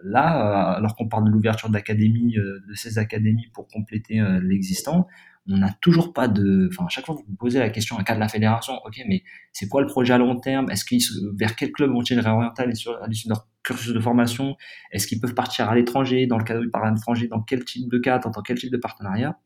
là, 0.03 0.73
alors 0.73 0.95
qu'on 0.95 1.07
parle 1.07 1.25
de 1.25 1.29
l'ouverture 1.29 1.69
d'académies, 1.69 2.37
euh, 2.37 2.59
de 2.67 2.73
ces 2.73 2.97
académies 2.97 3.47
pour 3.53 3.67
compléter 3.67 4.19
euh, 4.19 4.39
l'existant, 4.41 5.07
on 5.49 5.57
n'a 5.57 5.71
toujours 5.81 6.11
pas 6.11 6.27
de. 6.27 6.67
Enfin, 6.71 6.85
à 6.85 6.89
chaque 6.89 7.05
fois 7.05 7.15
que 7.15 7.21
vous 7.25 7.35
posez 7.35 7.59
la 7.59 7.69
question, 7.69 7.97
un 7.97 8.03
cas 8.03 8.15
de 8.15 8.19
la 8.19 8.27
fédération, 8.27 8.73
ok, 8.85 9.01
mais 9.07 9.23
c'est 9.53 9.69
quoi 9.69 9.81
le 9.81 9.87
projet 9.87 10.13
à 10.13 10.17
long 10.17 10.37
terme? 10.37 10.69
Est-ce 10.69 10.83
qu'ils 10.83 11.01
vers 11.37 11.55
quel 11.55 11.71
club 11.71 11.91
vont-ils 11.91 12.19
réorienter 12.19 12.63
à 12.63 12.65
l'issue 12.65 12.89
de 12.89 13.29
leur 13.29 13.47
cursus 13.63 13.93
de 13.93 13.99
formation? 14.01 14.57
Est-ce 14.91 15.07
qu'ils 15.07 15.21
peuvent 15.21 15.35
partir 15.35 15.69
à 15.69 15.75
l'étranger 15.75 16.27
Dans 16.27 16.37
le 16.37 16.69
partent 16.69 16.85
à 16.85 16.91
l'étranger, 16.91 17.27
dans 17.29 17.41
quel 17.41 17.63
type 17.63 17.89
de 17.89 17.97
cadre, 17.97 18.29
dans 18.29 18.41
quel 18.41 18.57
type 18.57 18.71
de 18.71 18.77
partenariat? 18.77 19.39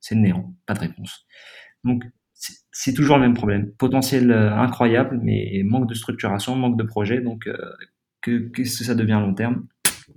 C'est 0.00 0.14
néant, 0.14 0.54
pas 0.64 0.72
de 0.72 0.80
réponse. 0.80 1.26
Donc, 1.84 2.02
c'est 2.70 2.94
toujours 2.94 3.16
le 3.16 3.22
même 3.22 3.34
problème. 3.34 3.70
Potentiel 3.78 4.30
euh, 4.30 4.54
incroyable, 4.54 5.20
mais 5.22 5.62
manque 5.64 5.88
de 5.88 5.94
structuration, 5.94 6.56
manque 6.56 6.76
de 6.76 6.84
projet. 6.84 7.20
Donc, 7.20 7.46
euh, 7.46 7.56
qu'est-ce 8.22 8.78
que 8.78 8.84
ça 8.84 8.94
devient 8.94 9.12
à 9.12 9.20
long 9.20 9.34
terme 9.34 9.66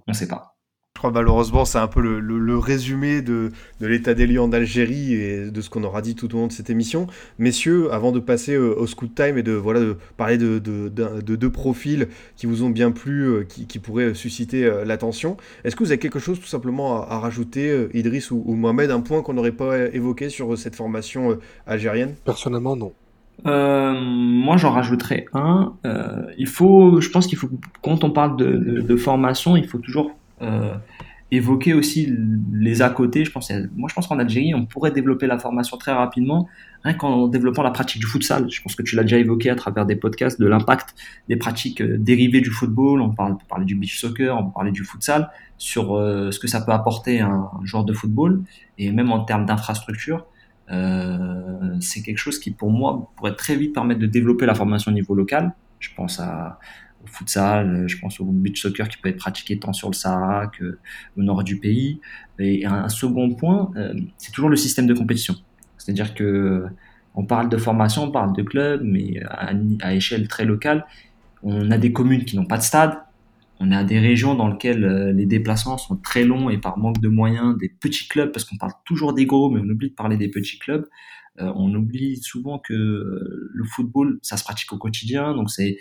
On 0.07 0.11
ne 0.11 0.13
sait 0.13 0.27
pas. 0.27 0.54
Je 0.95 0.99
crois 1.01 1.11
malheureusement 1.11 1.65
c'est 1.65 1.77
un 1.77 1.87
peu 1.87 1.99
le, 1.99 2.21
le, 2.21 2.39
le 2.39 2.57
résumé 2.57 3.21
de, 3.21 3.51
de 3.81 3.85
l'état 3.85 4.13
des 4.13 4.25
lieux 4.25 4.41
en 4.41 4.53
Algérie 4.53 5.13
et 5.13 5.51
de 5.51 5.61
ce 5.61 5.69
qu'on 5.69 5.83
aura 5.83 6.01
dit 6.01 6.15
tout 6.15 6.33
au 6.33 6.39
long 6.39 6.47
de 6.47 6.53
cette 6.53 6.69
émission. 6.69 7.07
Messieurs, 7.37 7.91
avant 7.91 8.13
de 8.13 8.19
passer 8.19 8.55
au, 8.57 8.77
au 8.77 8.87
scoot 8.87 9.13
time 9.13 9.37
et 9.37 9.43
de, 9.43 9.51
voilà, 9.51 9.81
de 9.81 9.97
parler 10.15 10.37
de, 10.37 10.57
de, 10.57 10.87
de, 10.87 11.35
deux 11.35 11.49
profils 11.49 12.07
qui 12.37 12.45
vous 12.45 12.63
ont 12.63 12.69
bien 12.69 12.91
plu, 12.91 13.23
euh, 13.27 13.43
qui, 13.43 13.67
qui 13.67 13.79
pourraient 13.79 14.13
susciter 14.13 14.63
euh, 14.63 14.85
l'attention, 14.85 15.35
est-ce 15.65 15.75
que 15.75 15.83
vous 15.83 15.91
avez 15.91 15.99
quelque 15.99 16.19
chose 16.19 16.39
tout 16.39 16.47
simplement 16.47 17.01
à, 17.03 17.15
à 17.15 17.19
rajouter, 17.19 17.69
euh, 17.69 17.89
Idriss 17.93 18.31
ou, 18.31 18.41
ou, 18.45 18.55
Mohamed, 18.55 18.89
un 18.89 19.01
point 19.01 19.21
qu'on 19.21 19.33
n'aurait 19.33 19.51
pas 19.51 19.77
évoqué 19.93 20.29
sur 20.29 20.57
cette 20.57 20.77
formation 20.77 21.37
algérienne? 21.67 22.15
Personnellement, 22.23 22.77
non. 22.77 22.93
Euh, 23.45 23.93
moi, 23.99 24.55
j'en 24.55 24.71
rajouterais 24.71 25.25
un. 25.33 25.73
Euh, 25.85 26.21
il 26.37 26.47
faut, 26.47 27.01
je 27.01 27.09
pense 27.09 27.27
qu'il 27.27 27.37
faut, 27.37 27.49
quand 27.83 28.05
on 28.05 28.11
parle 28.11 28.37
de, 28.37 28.45
de, 28.45 28.79
de 28.79 28.95
formation, 28.95 29.57
il 29.57 29.67
faut 29.67 29.79
toujours 29.79 30.07
euh, 30.07 30.11
évoquer 31.31 31.73
aussi 31.73 32.13
les 32.53 32.81
à 32.81 32.89
côté. 32.89 33.25
Je 33.25 33.31
pense, 33.31 33.51
moi, 33.75 33.89
je 33.89 33.95
pense 33.95 34.07
qu'en 34.07 34.19
Algérie, 34.19 34.53
on 34.53 34.65
pourrait 34.65 34.91
développer 34.91 35.27
la 35.27 35.37
formation 35.37 35.77
très 35.77 35.91
rapidement, 35.91 36.47
rien 36.83 36.93
qu'en 36.93 37.27
développant 37.27 37.63
la 37.63 37.71
pratique 37.71 37.99
du 37.99 38.07
futsal. 38.07 38.49
Je 38.49 38.61
pense 38.61 38.75
que 38.75 38.83
tu 38.83 38.95
l'as 38.95 39.03
déjà 39.03 39.17
évoqué 39.17 39.49
à 39.49 39.55
travers 39.55 39.85
des 39.85 39.95
podcasts 39.95 40.39
de 40.39 40.47
l'impact 40.47 40.95
des 41.27 41.35
pratiques 41.35 41.81
euh, 41.81 41.97
dérivées 41.97 42.41
du 42.41 42.51
football. 42.51 43.01
On 43.01 43.09
parle, 43.09 43.33
on 43.33 43.45
parler 43.47 43.65
du 43.65 43.75
beach 43.75 43.99
soccer, 43.99 44.37
on 44.37 44.49
parler 44.49 44.71
du 44.71 44.83
futsal, 44.83 45.29
sur 45.57 45.95
euh, 45.95 46.31
ce 46.31 46.39
que 46.39 46.47
ça 46.47 46.61
peut 46.61 46.71
apporter 46.71 47.21
un, 47.21 47.49
un 47.59 47.65
joueur 47.65 47.85
de 47.85 47.93
football, 47.93 48.43
et 48.77 48.91
même 48.91 49.11
en 49.11 49.21
termes 49.21 49.45
d'infrastructure. 49.45 50.25
Euh, 50.71 51.75
c'est 51.79 52.01
quelque 52.01 52.17
chose 52.17 52.39
qui, 52.39 52.51
pour 52.51 52.71
moi, 52.71 53.11
pourrait 53.15 53.35
très 53.35 53.55
vite 53.55 53.73
permettre 53.73 53.99
de 53.99 54.07
développer 54.07 54.45
la 54.45 54.55
formation 54.55 54.91
au 54.91 54.95
niveau 54.95 55.15
local. 55.15 55.53
Je 55.79 55.89
pense 55.95 56.19
à, 56.19 56.59
au 57.05 57.11
futsal, 57.11 57.75
euh, 57.75 57.87
je 57.87 57.97
pense 57.99 58.19
au 58.19 58.25
beach 58.25 58.61
soccer 58.61 58.87
qui 58.89 58.97
peut 58.97 59.09
être 59.09 59.17
pratiqué 59.17 59.59
tant 59.59 59.73
sur 59.73 59.89
le 59.89 59.93
Sahara 59.93 60.47
qu'au 60.47 61.21
nord 61.21 61.43
du 61.43 61.59
pays. 61.59 61.99
Et 62.39 62.65
un 62.65 62.89
second 62.89 63.33
point, 63.33 63.71
euh, 63.75 63.93
c'est 64.17 64.31
toujours 64.31 64.49
le 64.49 64.55
système 64.55 64.87
de 64.87 64.93
compétition. 64.93 65.35
C'est-à-dire 65.77 66.13
que 66.13 66.65
on 67.15 67.25
parle 67.25 67.47
de 67.47 67.57
formation, 67.57 68.03
on 68.03 68.11
parle 68.11 68.35
de 68.35 68.43
club, 68.43 68.81
mais 68.83 69.21
à, 69.29 69.95
échelle 69.95 70.27
très 70.27 70.43
locale, 70.43 70.85
on 71.43 71.71
a 71.71 71.77
des 71.77 71.93
communes 71.93 72.25
qui 72.25 72.35
n'ont 72.35 72.45
pas 72.45 72.57
de 72.57 72.63
stade, 72.63 72.97
on 73.59 73.71
a 73.71 73.83
des 73.85 73.99
régions 73.99 74.35
dans 74.35 74.49
lesquelles 74.49 74.83
euh, 74.83 75.13
les 75.13 75.25
déplacements 75.25 75.77
sont 75.77 75.95
très 75.95 76.25
longs 76.25 76.49
et 76.49 76.57
par 76.57 76.77
manque 76.77 76.99
de 76.99 77.07
moyens, 77.07 77.57
des 77.57 77.69
petits 77.69 78.07
clubs, 78.09 78.31
parce 78.31 78.43
qu'on 78.43 78.57
parle 78.57 78.73
toujours 78.83 79.13
des 79.13 79.25
gros, 79.25 79.49
mais 79.49 79.61
on 79.63 79.69
oublie 79.69 79.89
de 79.91 79.95
parler 79.95 80.17
des 80.17 80.27
petits 80.27 80.59
clubs. 80.59 80.85
Euh, 81.39 81.51
on 81.55 81.73
oublie 81.73 82.17
souvent 82.17 82.59
que 82.59 82.73
le 82.73 83.63
football, 83.63 84.19
ça 84.21 84.35
se 84.35 84.43
pratique 84.43 84.73
au 84.73 84.77
quotidien, 84.77 85.33
donc 85.35 85.49
c'est 85.51 85.77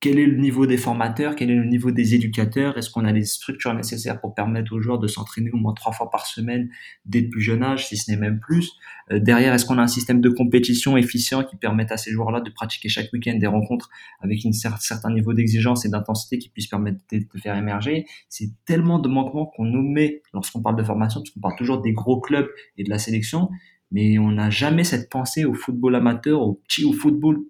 quel 0.00 0.18
est 0.18 0.26
le 0.26 0.38
niveau 0.38 0.64
des 0.64 0.78
formateurs, 0.78 1.36
quel 1.36 1.50
est 1.50 1.56
le 1.56 1.66
niveau 1.66 1.90
des 1.90 2.14
éducateurs, 2.14 2.78
est-ce 2.78 2.88
qu'on 2.88 3.04
a 3.04 3.12
les 3.12 3.24
structures 3.24 3.74
nécessaires 3.74 4.18
pour 4.18 4.34
permettre 4.34 4.72
aux 4.72 4.80
joueurs 4.80 4.98
de 4.98 5.06
s'entraîner 5.06 5.50
au 5.52 5.58
moins 5.58 5.74
trois 5.74 5.92
fois 5.92 6.10
par 6.10 6.26
semaine 6.26 6.70
dès 7.04 7.20
le 7.20 7.28
plus 7.28 7.42
jeune 7.42 7.62
âge, 7.62 7.86
si 7.86 7.98
ce 7.98 8.10
n'est 8.10 8.16
même 8.16 8.40
plus? 8.40 8.72
Euh, 9.12 9.18
derrière, 9.18 9.52
est-ce 9.52 9.66
qu'on 9.66 9.76
a 9.76 9.82
un 9.82 9.86
système 9.86 10.22
de 10.22 10.30
compétition 10.30 10.96
efficient 10.96 11.44
qui 11.44 11.56
permette 11.56 11.92
à 11.92 11.98
ces 11.98 12.12
joueurs-là 12.12 12.40
de 12.40 12.48
pratiquer 12.48 12.88
chaque 12.88 13.12
week-end 13.12 13.36
des 13.36 13.46
rencontres 13.46 13.90
avec 14.20 14.44
un 14.46 14.52
certain 14.52 15.12
niveau 15.12 15.34
d'exigence 15.34 15.84
et 15.84 15.90
d'intensité 15.90 16.38
qui 16.38 16.48
puisse 16.48 16.66
permettre 16.66 16.98
de, 17.12 17.20
faire 17.38 17.56
émerger? 17.56 18.06
C'est 18.30 18.48
tellement 18.64 19.00
de 19.00 19.08
manquements 19.08 19.46
qu'on 19.54 19.66
omet 19.74 20.22
lorsqu'on 20.32 20.62
parle 20.62 20.76
de 20.76 20.82
formation, 20.82 21.20
parce 21.20 21.30
qu'on 21.30 21.40
parle 21.40 21.56
toujours 21.56 21.82
des 21.82 21.92
gros 21.92 22.20
clubs 22.20 22.48
et 22.78 22.84
de 22.84 22.90
la 22.90 22.98
sélection, 22.98 23.50
mais 23.92 24.18
on 24.18 24.32
n'a 24.32 24.48
jamais 24.48 24.84
cette 24.84 25.10
pensée 25.10 25.44
au 25.44 25.52
football 25.52 25.94
amateur, 25.94 26.40
au 26.40 26.54
petit 26.54 26.86
au 26.86 26.94
football 26.94 27.40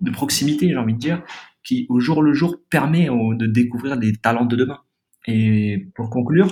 de 0.00 0.10
proximité, 0.10 0.68
j'ai 0.68 0.76
envie 0.76 0.94
de 0.94 0.98
dire, 0.98 1.22
qui 1.64 1.86
au 1.88 2.00
jour 2.00 2.22
le 2.22 2.32
jour 2.32 2.56
permet 2.70 3.06
de 3.06 3.46
découvrir 3.46 3.96
les 3.96 4.12
talents 4.14 4.44
de 4.44 4.56
demain. 4.56 4.80
Et 5.26 5.88
pour 5.94 6.10
conclure, 6.10 6.48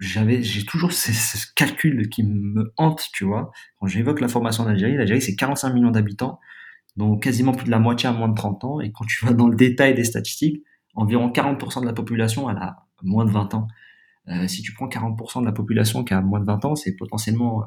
j'avais, 0.00 0.42
j'ai 0.42 0.64
toujours 0.64 0.92
ce, 0.92 1.12
ce, 1.12 1.46
calcul 1.54 2.08
qui 2.08 2.22
me 2.22 2.72
hante, 2.78 3.06
tu 3.12 3.24
vois. 3.24 3.50
Quand 3.78 3.86
j'évoque 3.86 4.20
la 4.20 4.28
formation 4.28 4.64
en 4.64 4.68
Algérie, 4.68 4.96
l'Algérie 4.96 5.20
c'est 5.20 5.36
45 5.36 5.74
millions 5.74 5.90
d'habitants, 5.90 6.40
dont 6.96 7.18
quasiment 7.18 7.52
plus 7.52 7.66
de 7.66 7.70
la 7.70 7.78
moitié 7.78 8.08
à 8.08 8.12
moins 8.12 8.28
de 8.28 8.34
30 8.34 8.64
ans. 8.64 8.80
Et 8.80 8.90
quand 8.90 9.04
tu 9.04 9.24
vas 9.24 9.34
dans 9.34 9.48
le 9.48 9.56
détail 9.56 9.94
des 9.94 10.04
statistiques, 10.04 10.64
environ 10.94 11.30
40% 11.30 11.82
de 11.82 11.86
la 11.86 11.92
population 11.92 12.48
elle 12.48 12.56
a 12.56 12.86
moins 13.02 13.26
de 13.26 13.30
20 13.30 13.54
ans. 13.54 13.68
Euh, 14.28 14.48
si 14.48 14.62
tu 14.62 14.72
prends 14.72 14.88
40% 14.88 15.40
de 15.42 15.46
la 15.46 15.52
population 15.52 16.02
qui 16.02 16.14
a 16.14 16.20
moins 16.22 16.40
de 16.40 16.46
20 16.46 16.64
ans, 16.64 16.74
c'est 16.74 16.96
potentiellement, 16.96 17.64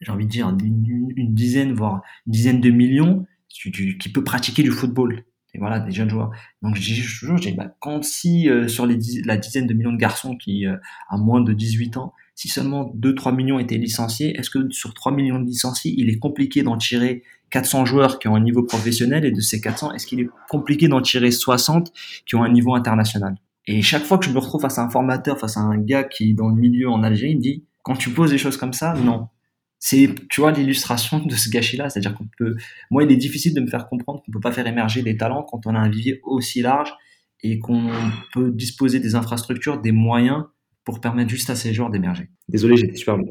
j'ai 0.00 0.12
envie 0.12 0.26
de 0.26 0.30
dire, 0.30 0.48
une, 0.48 1.34
dizaine, 1.34 1.72
voire 1.72 2.02
une 2.26 2.32
dizaine 2.32 2.60
de 2.60 2.70
millions 2.70 3.26
qui, 3.48 3.98
qui 3.98 4.08
peut 4.10 4.24
pratiquer 4.24 4.62
du 4.62 4.70
football 4.70 5.24
voilà 5.58 5.80
des 5.80 5.92
jeunes 5.92 6.10
joueurs. 6.10 6.30
Donc 6.62 6.76
j'ai 6.76 7.02
toujours 7.02 7.38
j'ai 7.38 7.52
bah, 7.52 7.74
quand 7.80 8.04
si 8.04 8.48
euh, 8.48 8.68
sur 8.68 8.86
la 8.86 9.36
dizaine 9.36 9.66
de 9.66 9.74
millions 9.74 9.92
de 9.92 9.98
garçons 9.98 10.36
qui 10.36 10.66
euh, 10.66 10.76
a 11.08 11.16
moins 11.16 11.40
de 11.40 11.52
18 11.52 11.96
ans, 11.96 12.12
si 12.34 12.48
seulement 12.48 12.90
2 12.94 13.14
3 13.14 13.32
millions 13.32 13.58
étaient 13.58 13.78
licenciés, 13.78 14.38
est-ce 14.38 14.50
que 14.50 14.70
sur 14.70 14.94
3 14.94 15.12
millions 15.12 15.40
de 15.40 15.46
licenciés, 15.46 15.94
il 15.96 16.08
est 16.08 16.18
compliqué 16.18 16.62
d'en 16.62 16.76
tirer 16.76 17.22
400 17.50 17.84
joueurs 17.84 18.18
qui 18.18 18.28
ont 18.28 18.36
un 18.36 18.40
niveau 18.40 18.62
professionnel 18.62 19.24
et 19.24 19.32
de 19.32 19.40
ces 19.40 19.60
400, 19.60 19.92
est-ce 19.94 20.06
qu'il 20.06 20.20
est 20.20 20.28
compliqué 20.48 20.88
d'en 20.88 21.00
tirer 21.00 21.30
60 21.30 21.92
qui 22.26 22.36
ont 22.36 22.42
un 22.42 22.52
niveau 22.52 22.74
international? 22.74 23.36
Et 23.66 23.82
chaque 23.82 24.04
fois 24.04 24.18
que 24.18 24.24
je 24.24 24.30
me 24.30 24.38
retrouve 24.38 24.62
face 24.62 24.78
à 24.78 24.82
un 24.82 24.90
formateur, 24.90 25.38
face 25.38 25.56
à 25.56 25.60
un 25.60 25.76
gars 25.78 26.04
qui 26.04 26.30
est 26.30 26.32
dans 26.32 26.48
le 26.48 26.54
milieu 26.54 26.88
en 26.88 27.02
Algérie, 27.02 27.32
il 27.32 27.36
me 27.36 27.42
dit 27.42 27.64
quand 27.82 27.96
tu 27.96 28.10
poses 28.10 28.30
des 28.30 28.38
choses 28.38 28.56
comme 28.56 28.72
ça, 28.72 28.94
non, 28.94 29.28
c'est 29.78 30.08
tu 30.28 30.40
vois 30.40 30.52
l'illustration 30.52 31.24
de 31.24 31.34
ce 31.34 31.50
gâchis-là, 31.50 31.88
c'est-à-dire 31.88 32.14
qu'on 32.14 32.28
peut, 32.36 32.56
moi 32.90 33.04
il 33.04 33.12
est 33.12 33.16
difficile 33.16 33.54
de 33.54 33.60
me 33.60 33.68
faire 33.68 33.88
comprendre 33.88 34.22
qu'on 34.22 34.32
peut 34.32 34.40
pas 34.40 34.52
faire 34.52 34.66
émerger 34.66 35.02
des 35.02 35.16
talents 35.16 35.44
quand 35.44 35.66
on 35.66 35.74
a 35.74 35.78
un 35.78 35.88
vivier 35.88 36.20
aussi 36.24 36.62
large 36.62 36.92
et 37.42 37.58
qu'on 37.58 37.90
peut 38.32 38.50
disposer 38.50 38.98
des 39.00 39.14
infrastructures, 39.14 39.80
des 39.80 39.92
moyens 39.92 40.44
pour 40.84 41.00
permettre 41.00 41.30
juste 41.30 41.50
à 41.50 41.54
ces 41.54 41.72
joueurs 41.72 41.90
d'émerger. 41.90 42.30
Désolé, 42.48 42.76
j'étais 42.76 42.96
super 42.96 43.16
long. 43.16 43.26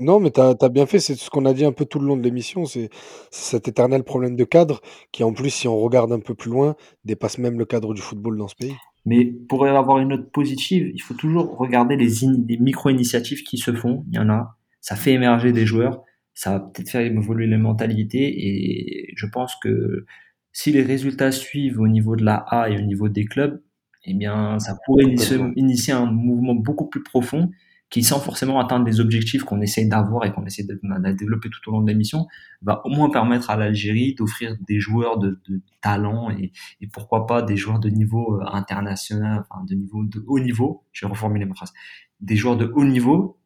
Non, 0.00 0.18
mais 0.18 0.32
tu 0.32 0.40
as, 0.40 0.56
as, 0.60 0.68
bien 0.70 0.86
fait, 0.86 0.98
c'est 0.98 1.14
ce 1.14 1.30
qu'on 1.30 1.44
a 1.44 1.52
dit 1.52 1.64
un 1.64 1.70
peu 1.70 1.84
tout 1.84 2.00
le 2.00 2.06
long 2.06 2.16
de 2.16 2.22
l'émission, 2.22 2.64
c'est 2.64 2.88
cet 3.30 3.68
éternel 3.68 4.02
problème 4.02 4.34
de 4.34 4.42
cadre 4.42 4.80
qui, 5.12 5.22
en 5.22 5.32
plus, 5.32 5.50
si 5.50 5.68
on 5.68 5.78
regarde 5.78 6.10
un 6.10 6.18
peu 6.18 6.34
plus 6.34 6.50
loin, 6.50 6.74
dépasse 7.04 7.38
même 7.38 7.58
le 7.58 7.64
cadre 7.64 7.94
du 7.94 8.02
football 8.02 8.36
dans 8.36 8.48
ce 8.48 8.56
pays. 8.56 8.74
Mais 9.06 9.26
pour 9.26 9.64
avoir 9.66 9.98
une 9.98 10.08
note 10.08 10.32
positive, 10.32 10.90
il 10.92 11.00
faut 11.00 11.14
toujours 11.14 11.56
regarder 11.58 11.94
les, 11.94 12.08
les 12.48 12.56
micro-initiatives 12.56 13.44
qui 13.44 13.58
se 13.58 13.72
font, 13.72 14.04
il 14.10 14.16
y 14.16 14.18
en 14.18 14.30
a, 14.30 14.56
ça 14.84 14.96
fait 14.96 15.14
émerger 15.14 15.52
des 15.52 15.64
joueurs, 15.64 16.02
ça 16.34 16.50
va 16.52 16.60
peut-être 16.60 16.90
faire 16.90 17.00
évoluer 17.00 17.46
les 17.46 17.56
mentalités 17.56 18.26
et 18.46 19.14
je 19.16 19.24
pense 19.24 19.56
que 19.62 20.04
si 20.52 20.72
les 20.72 20.82
résultats 20.82 21.32
suivent 21.32 21.80
au 21.80 21.88
niveau 21.88 22.16
de 22.16 22.22
la 22.22 22.34
A 22.34 22.68
et 22.68 22.76
au 22.76 22.82
niveau 22.82 23.08
des 23.08 23.24
clubs, 23.24 23.62
eh 24.04 24.12
bien, 24.12 24.58
ça 24.58 24.76
pourrait 24.84 25.04
initier, 25.04 25.38
initier 25.56 25.94
un 25.94 26.04
mouvement 26.04 26.54
beaucoup 26.54 26.86
plus 26.86 27.02
profond 27.02 27.50
qui 27.88 28.02
sans 28.02 28.20
forcément 28.20 28.60
atteindre 28.60 28.84
des 28.84 29.00
objectifs 29.00 29.42
qu'on 29.44 29.62
essaie 29.62 29.86
d'avoir 29.86 30.26
et 30.26 30.32
qu'on 30.32 30.44
essaie 30.44 30.64
de, 30.64 30.78
de, 30.82 31.12
développer 31.12 31.48
tout 31.48 31.66
au 31.70 31.72
long 31.72 31.80
de 31.80 31.88
l'émission, 31.88 32.26
va 32.60 32.82
au 32.84 32.90
moins 32.90 33.08
permettre 33.08 33.48
à 33.48 33.56
l'Algérie 33.56 34.14
d'offrir 34.14 34.54
des 34.68 34.80
joueurs 34.80 35.18
de, 35.18 35.40
de 35.48 35.62
talent 35.80 36.28
et, 36.30 36.52
et, 36.82 36.88
pourquoi 36.88 37.26
pas 37.26 37.40
des 37.40 37.56
joueurs 37.56 37.78
de 37.78 37.88
niveau 37.88 38.38
euh, 38.38 38.44
international, 38.52 39.46
enfin 39.48 39.64
de 39.64 39.74
niveau 39.74 40.04
de 40.04 40.22
haut 40.26 40.40
niveau. 40.40 40.84
Je 40.92 41.06
vais 41.06 41.10
reformuler 41.10 41.46
ma 41.46 41.54
phrase. 41.54 41.72
Des 42.20 42.36
joueurs 42.36 42.58
de 42.58 42.70
haut 42.74 42.84
niveau 42.84 43.38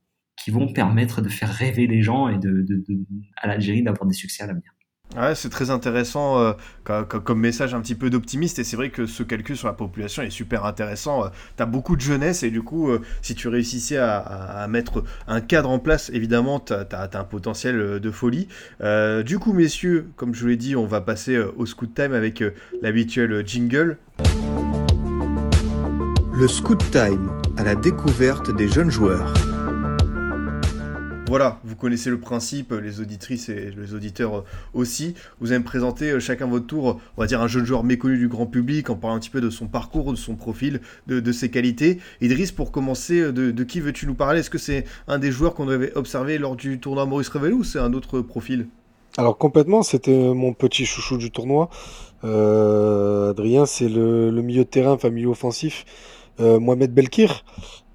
qui 0.49 0.55
vont 0.55 0.72
permettre 0.72 1.20
de 1.20 1.28
faire 1.28 1.51
rêver 1.51 1.86
les 1.86 2.01
gens 2.01 2.26
et 2.28 2.38
de, 2.38 2.62
de, 2.62 2.82
de 2.88 2.99
à 3.36 3.49
l'Algérie 3.49 3.82
d'avoir 3.82 4.07
des 4.07 4.14
succès 4.14 4.44
à 4.44 4.46
l'avenir. 4.46 4.72
Ouais, 5.14 5.34
c'est 5.34 5.51
très 5.51 5.68
intéressant 5.68 6.38
euh, 6.38 6.53
comme, 7.05 7.38
message 7.38 7.74
un 7.74 7.82
petit 7.82 7.94
peu 7.94 8.09
d'optimiste 8.09 8.59
et 8.59 8.64
c'est 8.64 8.76
vrai 8.76 8.88
que 8.88 9.05
ce 9.05 9.22
calcul 9.22 9.59
sur 9.59 9.68
la 9.68 9.74
population 9.74 10.22
est 10.22 10.30
super 10.30 10.64
intéressant. 10.64 11.26
Euh, 11.26 11.28
tu 11.59 11.62
as 11.62 11.66
beaucoup 11.66 11.96
de 11.96 12.01
jeunesse 12.01 12.44
et 12.44 12.51
du 12.51 12.62
coup, 12.62 12.88
euh, 12.88 13.03
si 13.20 13.34
tu 13.34 13.49
réussissais 13.49 13.99
à, 13.99 14.16
à, 14.16 14.62
à, 14.62 14.68
mettre 14.68 15.05
un 15.26 15.42
cadre 15.42 15.68
en 15.68 15.78
place, 15.78 16.11
évidemment, 16.14 16.61
tu 16.61 16.72
as, 16.72 16.86
as, 16.90 17.18
un 17.18 17.24
potentiel 17.24 18.01
de 18.01 18.11
folie. 18.11 18.49
Euh, 18.80 19.22
du 19.22 19.38
coup, 19.38 19.53
messieurs, 19.53 20.09
comme 20.16 20.34
je 20.34 20.40
vous 20.40 20.49
l'ai 20.49 20.57
dit, 20.57 20.76
on 20.76 20.86
va 20.86 21.03
passer 21.03 21.36
au 21.38 21.66
Scoot 21.66 21.92
Time 21.94 22.14
avec 22.14 22.42
l'habituel 22.80 23.46
jingle. 23.46 23.99
Le 26.32 26.49
Scoot 26.49 26.90
Time 26.90 27.32
à 27.59 27.64
la 27.64 27.74
découverte 27.74 28.55
des 28.57 28.68
jeunes 28.68 28.90
joueurs. 28.90 29.34
Voilà, 31.28 31.60
vous 31.62 31.76
connaissez 31.76 32.08
le 32.08 32.18
principe, 32.18 32.72
les 32.72 33.00
auditrices 33.00 33.50
et 33.50 33.70
les 33.76 33.92
auditeurs 33.92 34.44
aussi. 34.72 35.12
Vous 35.40 35.52
allez 35.52 35.58
me 35.58 35.64
présenter 35.64 36.18
chacun 36.20 36.46
votre 36.46 36.66
tour, 36.66 37.02
on 37.18 37.20
va 37.20 37.26
dire 37.26 37.42
un 37.42 37.48
jeune 37.48 37.66
joueur 37.66 37.84
méconnu 37.84 38.16
du 38.16 38.28
grand 38.28 38.46
public, 38.46 38.88
en 38.88 38.94
parlant 38.94 39.16
un 39.16 39.18
petit 39.18 39.28
peu 39.28 39.42
de 39.42 39.50
son 39.50 39.66
parcours, 39.66 40.10
de 40.12 40.16
son 40.16 40.36
profil, 40.36 40.80
de, 41.06 41.32
ses 41.32 41.50
qualités. 41.50 41.98
Idriss, 42.22 42.50
pour 42.50 42.72
commencer, 42.72 43.30
de, 43.30 43.62
qui 43.62 43.80
veux-tu 43.80 44.06
nous 44.06 44.14
parler? 44.14 44.40
Est-ce 44.40 44.48
que 44.48 44.56
c'est 44.56 44.86
un 45.06 45.18
des 45.18 45.30
joueurs 45.30 45.52
qu'on 45.52 45.68
avait 45.68 45.94
observé 45.96 46.38
lors 46.38 46.56
du 46.56 46.80
tournoi 46.80 47.04
Maurice 47.04 47.28
Revelou 47.28 47.58
ou 47.58 47.64
c'est 47.64 47.78
un 47.78 47.92
autre 47.92 48.22
profil? 48.22 48.66
Alors 49.18 49.36
complètement, 49.36 49.82
c'était 49.82 50.32
mon 50.32 50.54
petit 50.54 50.86
chouchou 50.86 51.18
du 51.18 51.30
tournoi. 51.30 51.68
Euh, 52.24 53.32
Adrien, 53.32 53.66
c'est 53.66 53.90
le, 53.90 54.30
milieu 54.30 54.64
de 54.64 54.70
terrain, 54.70 54.92
enfin 54.92 55.10
milieu 55.10 55.28
offensif. 55.28 55.84
Euh, 56.40 56.58
Mohamed 56.58 56.94
Belkir, 56.94 57.44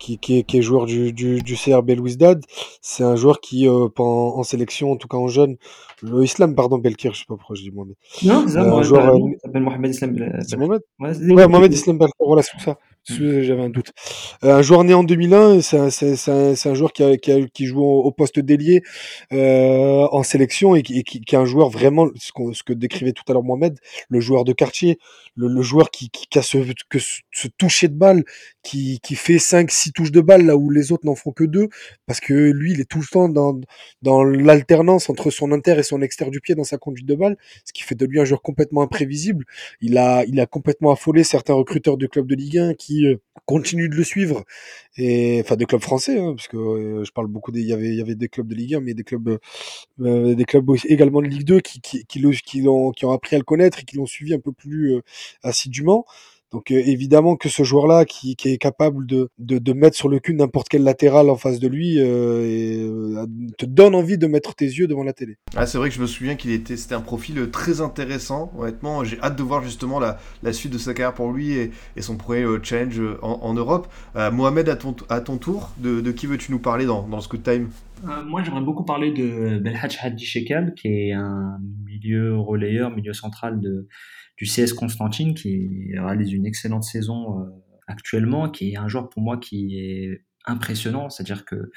qui, 0.03 0.17
qui, 0.17 0.39
est, 0.39 0.43
qui, 0.43 0.57
est, 0.57 0.61
joueur 0.61 0.85
du, 0.85 1.13
du, 1.13 1.41
du 1.41 1.55
CRB 1.55 1.91
Louisdad. 1.91 2.43
C'est 2.81 3.03
un 3.05 3.15
joueur 3.15 3.39
qui, 3.39 3.67
euh, 3.67 3.87
en, 3.97 4.03
en, 4.03 4.43
sélection, 4.43 4.91
en 4.91 4.97
tout 4.97 5.07
cas 5.07 5.17
en 5.17 5.29
jeune, 5.29 5.55
le 6.01 6.23
Islam, 6.23 6.55
pardon, 6.55 6.77
Belkir, 6.77 7.13
je 7.13 7.19
sais 7.19 7.25
pas 7.25 7.37
pourquoi 7.37 7.55
je 7.55 7.61
dis 7.61 7.71
Mohamed. 7.71 7.95
Non, 8.23 8.43
c'est 8.45 8.53
ça, 8.55 8.63
Euh, 8.63 8.73
un 8.79 8.83
joueur, 8.83 9.01
joueur, 9.01 9.15
euh, 9.15 9.29
il 9.33 9.39
s'appelle 9.41 9.61
Mohamed 9.61 9.91
Islam. 9.91 10.41
C'est 10.45 10.57
Mohamed 10.57 10.81
Ouais, 10.99 11.47
Mohamed 11.47 11.73
Islam 11.73 11.97
Belkir, 11.97 12.25
voilà, 12.25 12.41
c'est 12.41 12.51
pour 12.51 12.61
ça. 12.61 12.77
Excusez, 13.09 13.43
J'avais 13.43 13.63
un 13.63 13.69
doute. 13.69 13.91
Euh, 14.45 14.55
un 14.59 14.61
joueur 14.61 14.85
né 14.85 14.93
en 14.93 15.03
2001, 15.03 15.59
c'est 15.61 15.77
un, 15.77 15.87
un, 15.89 16.53
un 16.53 16.73
joueur 16.73 16.93
qui, 16.93 17.03
a, 17.03 17.17
qui, 17.17 17.33
a- 17.33 17.45
qui 17.53 17.65
joue 17.65 17.81
au, 17.83 18.11
poste 18.11 18.39
d'ailier 18.39 18.81
euh, 19.33 20.07
en 20.11 20.23
sélection 20.23 20.73
et 20.75 20.83
qui, 20.83 20.99
et 20.99 21.03
qui, 21.03 21.21
est 21.29 21.35
un 21.35 21.43
joueur 21.43 21.69
vraiment, 21.69 22.07
ce, 22.15 22.31
ce 22.53 22.63
que 22.63 22.71
décrivait 22.71 23.11
tout 23.11 23.23
à 23.27 23.33
l'heure 23.33 23.43
Mohamed, 23.43 23.77
le 24.07 24.19
joueur 24.21 24.45
de 24.45 24.53
quartier, 24.53 24.99
le, 25.35 25.49
le 25.49 25.61
joueur 25.61 25.91
qui, 25.91 26.09
a 26.35 26.41
ce, 26.41 26.57
que 26.89 26.99
ce, 26.99 27.19
ce 27.33 27.49
toucher 27.57 27.89
de 27.89 27.95
balle, 27.95 28.23
qui 28.63 29.15
fait 29.15 29.37
5-6 29.39 29.91
touches 29.91 30.11
de 30.11 30.21
balle 30.21 30.45
là 30.45 30.55
où 30.55 30.69
les 30.69 30.91
autres 30.93 31.05
n'en 31.05 31.15
font 31.15 31.31
que 31.31 31.43
deux, 31.43 31.67
parce 32.05 32.19
que 32.21 32.33
lui, 32.33 32.71
il 32.71 32.79
est 32.79 32.85
tout 32.89 32.99
le 32.99 33.05
temps 33.05 33.27
dans, 33.27 33.59
dans 34.01 34.23
l'alternance 34.23 35.09
entre 35.09 35.29
son 35.31 35.51
inter 35.51 35.75
et 35.77 35.83
son 35.83 36.01
extérieur 36.01 36.31
du 36.31 36.39
pied 36.39 36.55
dans 36.55 36.63
sa 36.63 36.77
conduite 36.77 37.05
de 37.05 37.15
balle, 37.15 37.37
ce 37.65 37.73
qui 37.73 37.83
fait 37.83 37.95
de 37.95 38.05
lui 38.05 38.19
un 38.21 38.25
joueur 38.25 38.41
complètement 38.41 38.81
imprévisible. 38.81 39.45
Il 39.81 39.97
a, 39.97 40.23
il 40.25 40.39
a 40.39 40.45
complètement 40.45 40.91
affolé 40.91 41.23
certains 41.23 41.53
recruteurs 41.53 41.97
de 41.97 42.07
clubs 42.07 42.27
de 42.27 42.35
Ligue 42.35 42.57
1 42.59 42.73
qui 42.75 42.92
euh, 43.05 43.19
continuent 43.45 43.89
de 43.89 43.95
le 43.95 44.03
suivre, 44.03 44.43
et 44.97 45.41
enfin 45.41 45.55
de 45.55 45.65
clubs 45.65 45.81
français, 45.81 46.19
hein, 46.19 46.33
parce 46.35 46.47
que 46.47 46.57
euh, 46.57 47.03
je 47.03 47.11
parle 47.11 47.27
beaucoup 47.27 47.51
des, 47.51 47.61
il 47.61 47.67
y 47.67 47.73
avait, 47.73 47.89
il 47.89 47.95
y 47.95 48.01
avait 48.01 48.15
des 48.15 48.29
clubs 48.29 48.47
de 48.47 48.55
Ligue 48.55 48.75
1, 48.75 48.79
mais 48.81 48.93
des 48.93 49.03
clubs, 49.03 49.39
euh, 50.01 50.35
des 50.35 50.45
clubs 50.45 50.69
également 50.85 51.21
de 51.21 51.27
Ligue 51.27 51.43
2 51.45 51.59
qui, 51.61 51.81
qui, 51.81 52.05
qui, 52.05 52.21
qui, 52.21 52.61
l'ont, 52.61 52.91
qui 52.91 53.05
ont 53.05 53.11
appris 53.11 53.35
à 53.35 53.39
le 53.39 53.45
connaître 53.45 53.79
et 53.79 53.83
qui 53.83 53.97
l'ont 53.97 54.05
suivi 54.05 54.33
un 54.33 54.39
peu 54.39 54.51
plus 54.53 55.01
assidûment. 55.43 56.05
Donc 56.53 56.69
euh, 56.69 56.75
évidemment 56.85 57.35
que 57.35 57.49
ce 57.49 57.63
joueur-là 57.63 58.05
qui, 58.05 58.35
qui 58.35 58.49
est 58.49 58.57
capable 58.57 59.07
de, 59.07 59.29
de, 59.39 59.57
de 59.57 59.73
mettre 59.73 59.97
sur 59.97 60.07
le 60.07 60.19
cul 60.19 60.35
n'importe 60.35 60.69
quel 60.69 60.83
latéral 60.83 61.31
en 61.31 61.35
face 61.35 61.59
de 61.59 61.67
lui 61.67 61.99
euh, 61.99 62.45
et, 62.45 62.83
euh, 62.83 63.25
te 63.57 63.65
donne 63.65 63.95
envie 63.95 64.19
de 64.19 64.27
mettre 64.27 64.53
tes 64.53 64.65
yeux 64.65 64.87
devant 64.87 65.03
la 65.03 65.13
télé. 65.13 65.37
Ah, 65.55 65.65
c'est 65.65 65.79
vrai 65.79 65.89
que 65.89 65.95
je 65.95 66.01
me 66.01 66.05
souviens 66.05 66.35
qu'il 66.35 66.51
était, 66.51 66.77
c'était 66.77 66.93
un 66.93 67.01
profil 67.01 67.49
très 67.51 67.81
intéressant. 67.81 68.51
Honnêtement, 68.57 69.03
j'ai 69.03 69.19
hâte 69.19 69.35
de 69.35 69.41
voir 69.43 69.63
justement 69.63 69.99
la, 69.99 70.19
la 70.43 70.53
suite 70.53 70.71
de 70.71 70.77
sa 70.77 70.93
carrière 70.93 71.15
pour 71.15 71.31
lui 71.31 71.53
et, 71.53 71.71
et 71.95 72.01
son 72.03 72.17
premier 72.17 72.43
euh, 72.43 72.59
challenge 72.61 73.01
en, 73.23 73.39
en 73.41 73.53
Europe. 73.55 73.87
Euh, 74.15 74.29
Mohamed, 74.29 74.69
à 74.69 74.75
ton, 74.75 74.95
à 75.09 75.21
ton 75.21 75.37
tour, 75.37 75.71
de, 75.79 76.01
de 76.01 76.11
qui 76.11 76.27
veux-tu 76.27 76.51
nous 76.51 76.59
parler 76.59 76.85
dans, 76.85 77.07
dans 77.07 77.17
le 77.17 77.23
Scoot 77.23 77.41
Time? 77.41 77.69
Euh, 78.05 78.23
moi, 78.25 78.43
j'aimerais 78.43 78.61
beaucoup 78.61 78.83
parler 78.83 79.11
de 79.11 79.57
Belhadj 79.57 79.97
Hadji 80.01 80.25
Shekal, 80.25 80.75
qui 80.75 80.87
est 80.87 81.13
un 81.13 81.57
milieu 81.83 82.37
relayeur, 82.37 82.91
milieu 82.91 83.13
central 83.13 83.59
de, 83.59 83.87
du 84.37 84.45
CS 84.45 84.73
Constantine, 84.73 85.33
qui 85.33 85.91
réalise 85.95 86.31
une 86.33 86.45
excellente 86.45 86.83
saison 86.83 87.39
euh, 87.39 87.45
actuellement, 87.87 88.49
qui 88.49 88.71
est 88.71 88.77
un 88.77 88.87
joueur 88.87 89.09
pour 89.09 89.21
moi 89.21 89.37
qui 89.37 89.77
est 89.77 90.25
impressionnant, 90.45 91.09
c'est-à-dire 91.09 91.45
que 91.45 91.71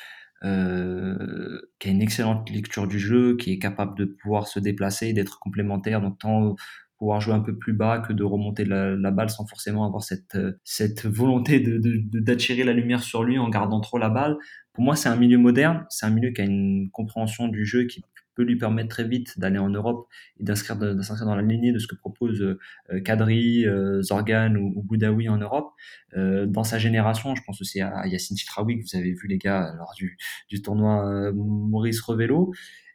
euh, 0.44 1.60
qui 1.78 1.88
a 1.88 1.90
une 1.90 2.02
excellente 2.02 2.50
lecture 2.50 2.86
du 2.86 2.98
jeu, 2.98 3.36
qui 3.36 3.52
est 3.52 3.58
capable 3.58 3.96
de 3.96 4.04
pouvoir 4.04 4.48
se 4.48 4.58
déplacer, 4.58 5.12
d'être 5.12 5.38
complémentaire, 5.38 6.00
donc 6.00 6.18
tant 6.18 6.56
pouvoir 6.98 7.20
jouer 7.20 7.34
un 7.34 7.40
peu 7.40 7.56
plus 7.56 7.72
bas 7.72 7.98
que 7.98 8.12
de 8.12 8.24
remonter 8.24 8.64
la, 8.64 9.10
balle 9.10 9.28
sans 9.30 9.46
forcément 9.46 9.86
avoir 9.86 10.02
cette, 10.02 10.34
euh, 10.34 10.58
cette 10.64 11.06
volonté 11.06 11.60
de, 11.60 11.78
de, 11.78 12.20
d'attirer 12.20 12.64
la 12.64 12.72
lumière 12.72 13.02
sur 13.02 13.22
lui 13.22 13.38
en 13.38 13.48
gardant 13.48 13.80
trop 13.80 13.98
la 13.98 14.08
balle. 14.08 14.36
Pour 14.72 14.84
moi, 14.84 14.96
c'est 14.96 15.08
un 15.08 15.16
milieu 15.16 15.38
moderne, 15.38 15.84
c'est 15.90 16.06
un 16.06 16.10
milieu 16.10 16.30
qui 16.30 16.40
a 16.40 16.44
une 16.44 16.90
compréhension 16.92 17.48
du 17.48 17.66
jeu 17.66 17.84
qui 17.84 18.02
peut 18.36 18.42
lui 18.42 18.56
permettre 18.56 18.90
très 18.90 19.08
vite 19.08 19.38
d'aller 19.40 19.58
en 19.58 19.70
Europe 19.70 20.06
et 20.38 20.44
d'inscrire, 20.44 20.76
dans 20.76 21.34
la 21.34 21.42
lignée 21.42 21.72
de 21.72 21.78
ce 21.78 21.86
que 21.86 21.96
propose 21.96 22.40
euh, 22.42 23.00
Kadri, 23.00 23.66
euh, 23.66 24.02
Zorgan 24.02 24.54
ou, 24.54 24.72
ou 24.76 24.82
Boudaoui 24.82 25.28
en 25.28 25.38
Europe. 25.38 25.72
Euh, 26.16 26.46
dans 26.46 26.64
sa 26.64 26.78
génération, 26.78 27.34
je 27.34 27.42
pense 27.44 27.60
aussi 27.60 27.80
à 27.80 28.06
Yacine 28.06 28.36
Chitraoui 28.36 28.78
que 28.78 28.84
vous 28.84 28.96
avez 28.96 29.12
vu 29.12 29.26
les 29.26 29.38
gars 29.38 29.74
lors 29.76 29.92
du, 29.96 30.16
du 30.48 30.62
tournoi 30.62 31.06
euh, 31.06 31.32
Maurice 31.34 32.00
Revello. 32.02 32.52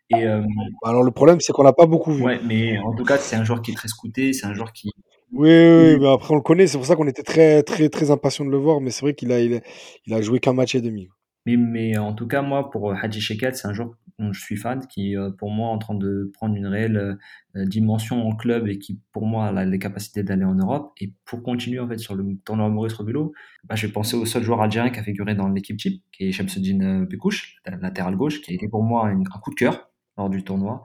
Et 0.10 0.28
euh, 0.28 0.42
Alors 0.84 1.04
le 1.04 1.12
problème 1.12 1.40
c'est 1.40 1.54
qu'on 1.54 1.64
l'a 1.64 1.74
pas 1.74 1.86
beaucoup 1.86 2.12
vu. 2.14 2.24
ouais, 2.24 2.40
mais 2.46 2.78
en 2.80 2.94
tout 2.94 3.04
cas, 3.06 3.18
c'est 3.18 3.36
un 3.36 3.44
joueur 3.44 3.62
qui 3.62 3.72
est 3.72 3.76
très 3.76 3.88
scouté, 3.88 4.34
c'est 4.34 4.46
un 4.46 4.54
joueur 4.54 4.74
qui, 4.74 4.92
Oui, 5.32 5.50
oui, 5.50 5.94
oui, 5.94 5.98
mais 6.00 6.08
après 6.12 6.34
on 6.34 6.36
le 6.36 6.42
connaît, 6.42 6.68
c'est 6.68 6.78
pour 6.78 6.86
ça 6.86 6.96
qu'on 6.98 7.08
était 7.08 7.24
très 7.24 7.64
très 7.64 7.88
très 7.90 8.12
impatient 8.12 8.44
de 8.46 8.50
le 8.50 8.58
voir, 8.58 8.82
mais 8.82 8.92
c'est 8.92 9.02
vrai 9.02 9.14
qu'il 9.14 9.32
a 9.32 9.40
il 9.40 9.56
a, 9.56 9.60
il 10.06 10.14
a 10.14 10.22
joué 10.22 10.40
qu'un 10.42 10.54
match 10.54 10.76
et 10.76 10.82
demi. 10.82 11.10
Mais, 11.46 11.58
mais 11.58 11.98
en 11.98 12.14
tout 12.14 12.28
cas, 12.28 12.42
moi, 12.42 12.70
pour 12.70 12.92
euh, 12.92 12.96
Hadji 13.02 13.22
Shekel, 13.22 13.56
c'est 13.56 13.68
un 13.68 13.74
joueur 13.74 13.92
dont 14.20 14.32
je 14.32 14.40
suis 14.42 14.58
fan, 14.58 14.86
qui, 14.88 15.18
euh, 15.18 15.32
pour 15.32 15.50
moi, 15.50 15.70
est 15.70 15.74
en 15.74 15.78
train 15.80 15.96
de 15.96 16.30
prendre 16.34 16.56
une 16.56 16.68
réelle 16.68 17.18
euh, 17.56 17.66
dimension 17.66 18.28
en 18.28 18.36
club 18.36 18.68
et 18.68 18.78
qui, 18.80 19.02
pour 19.12 19.26
moi, 19.26 19.48
a 19.48 19.66
les 19.66 19.80
capacités 19.80 20.24
d'aller 20.24 20.46
en 20.46 20.56
Europe. 20.56 20.92
Et 21.00 21.14
pour 21.26 21.44
continuer, 21.44 21.80
en 21.80 21.88
fait, 21.88 21.98
sur 21.98 22.16
le 22.16 22.38
tournoi 22.46 22.70
Maurice 22.70 22.94
Revello, 22.94 23.34
bah, 23.64 23.76
je 23.76 23.88
vais 23.88 23.94
penser 23.94 24.16
au 24.16 24.26
seul 24.26 24.44
joueur 24.44 24.62
algérien 24.62 24.92
qui 24.92 25.00
a 25.00 25.04
figuré 25.04 25.36
dans 25.36 25.50
l'équipe 25.50 25.78
type, 25.78 26.04
qui 26.12 26.26
est 26.30 26.32
Shamsuddin 26.32 26.82
euh, 26.82 27.06
Bekouche, 27.06 27.56
latéral 27.66 28.16
gauche, 28.16 28.42
qui 28.42 28.52
a 28.52 28.56
été 28.56 28.68
pour 28.68 28.84
moi 28.84 29.08
un 29.08 29.24
coup 29.40 29.52
de 29.52 29.56
cœur 29.56 29.90
lors 30.18 30.30
du 30.30 30.44
tournoi. 30.44 30.84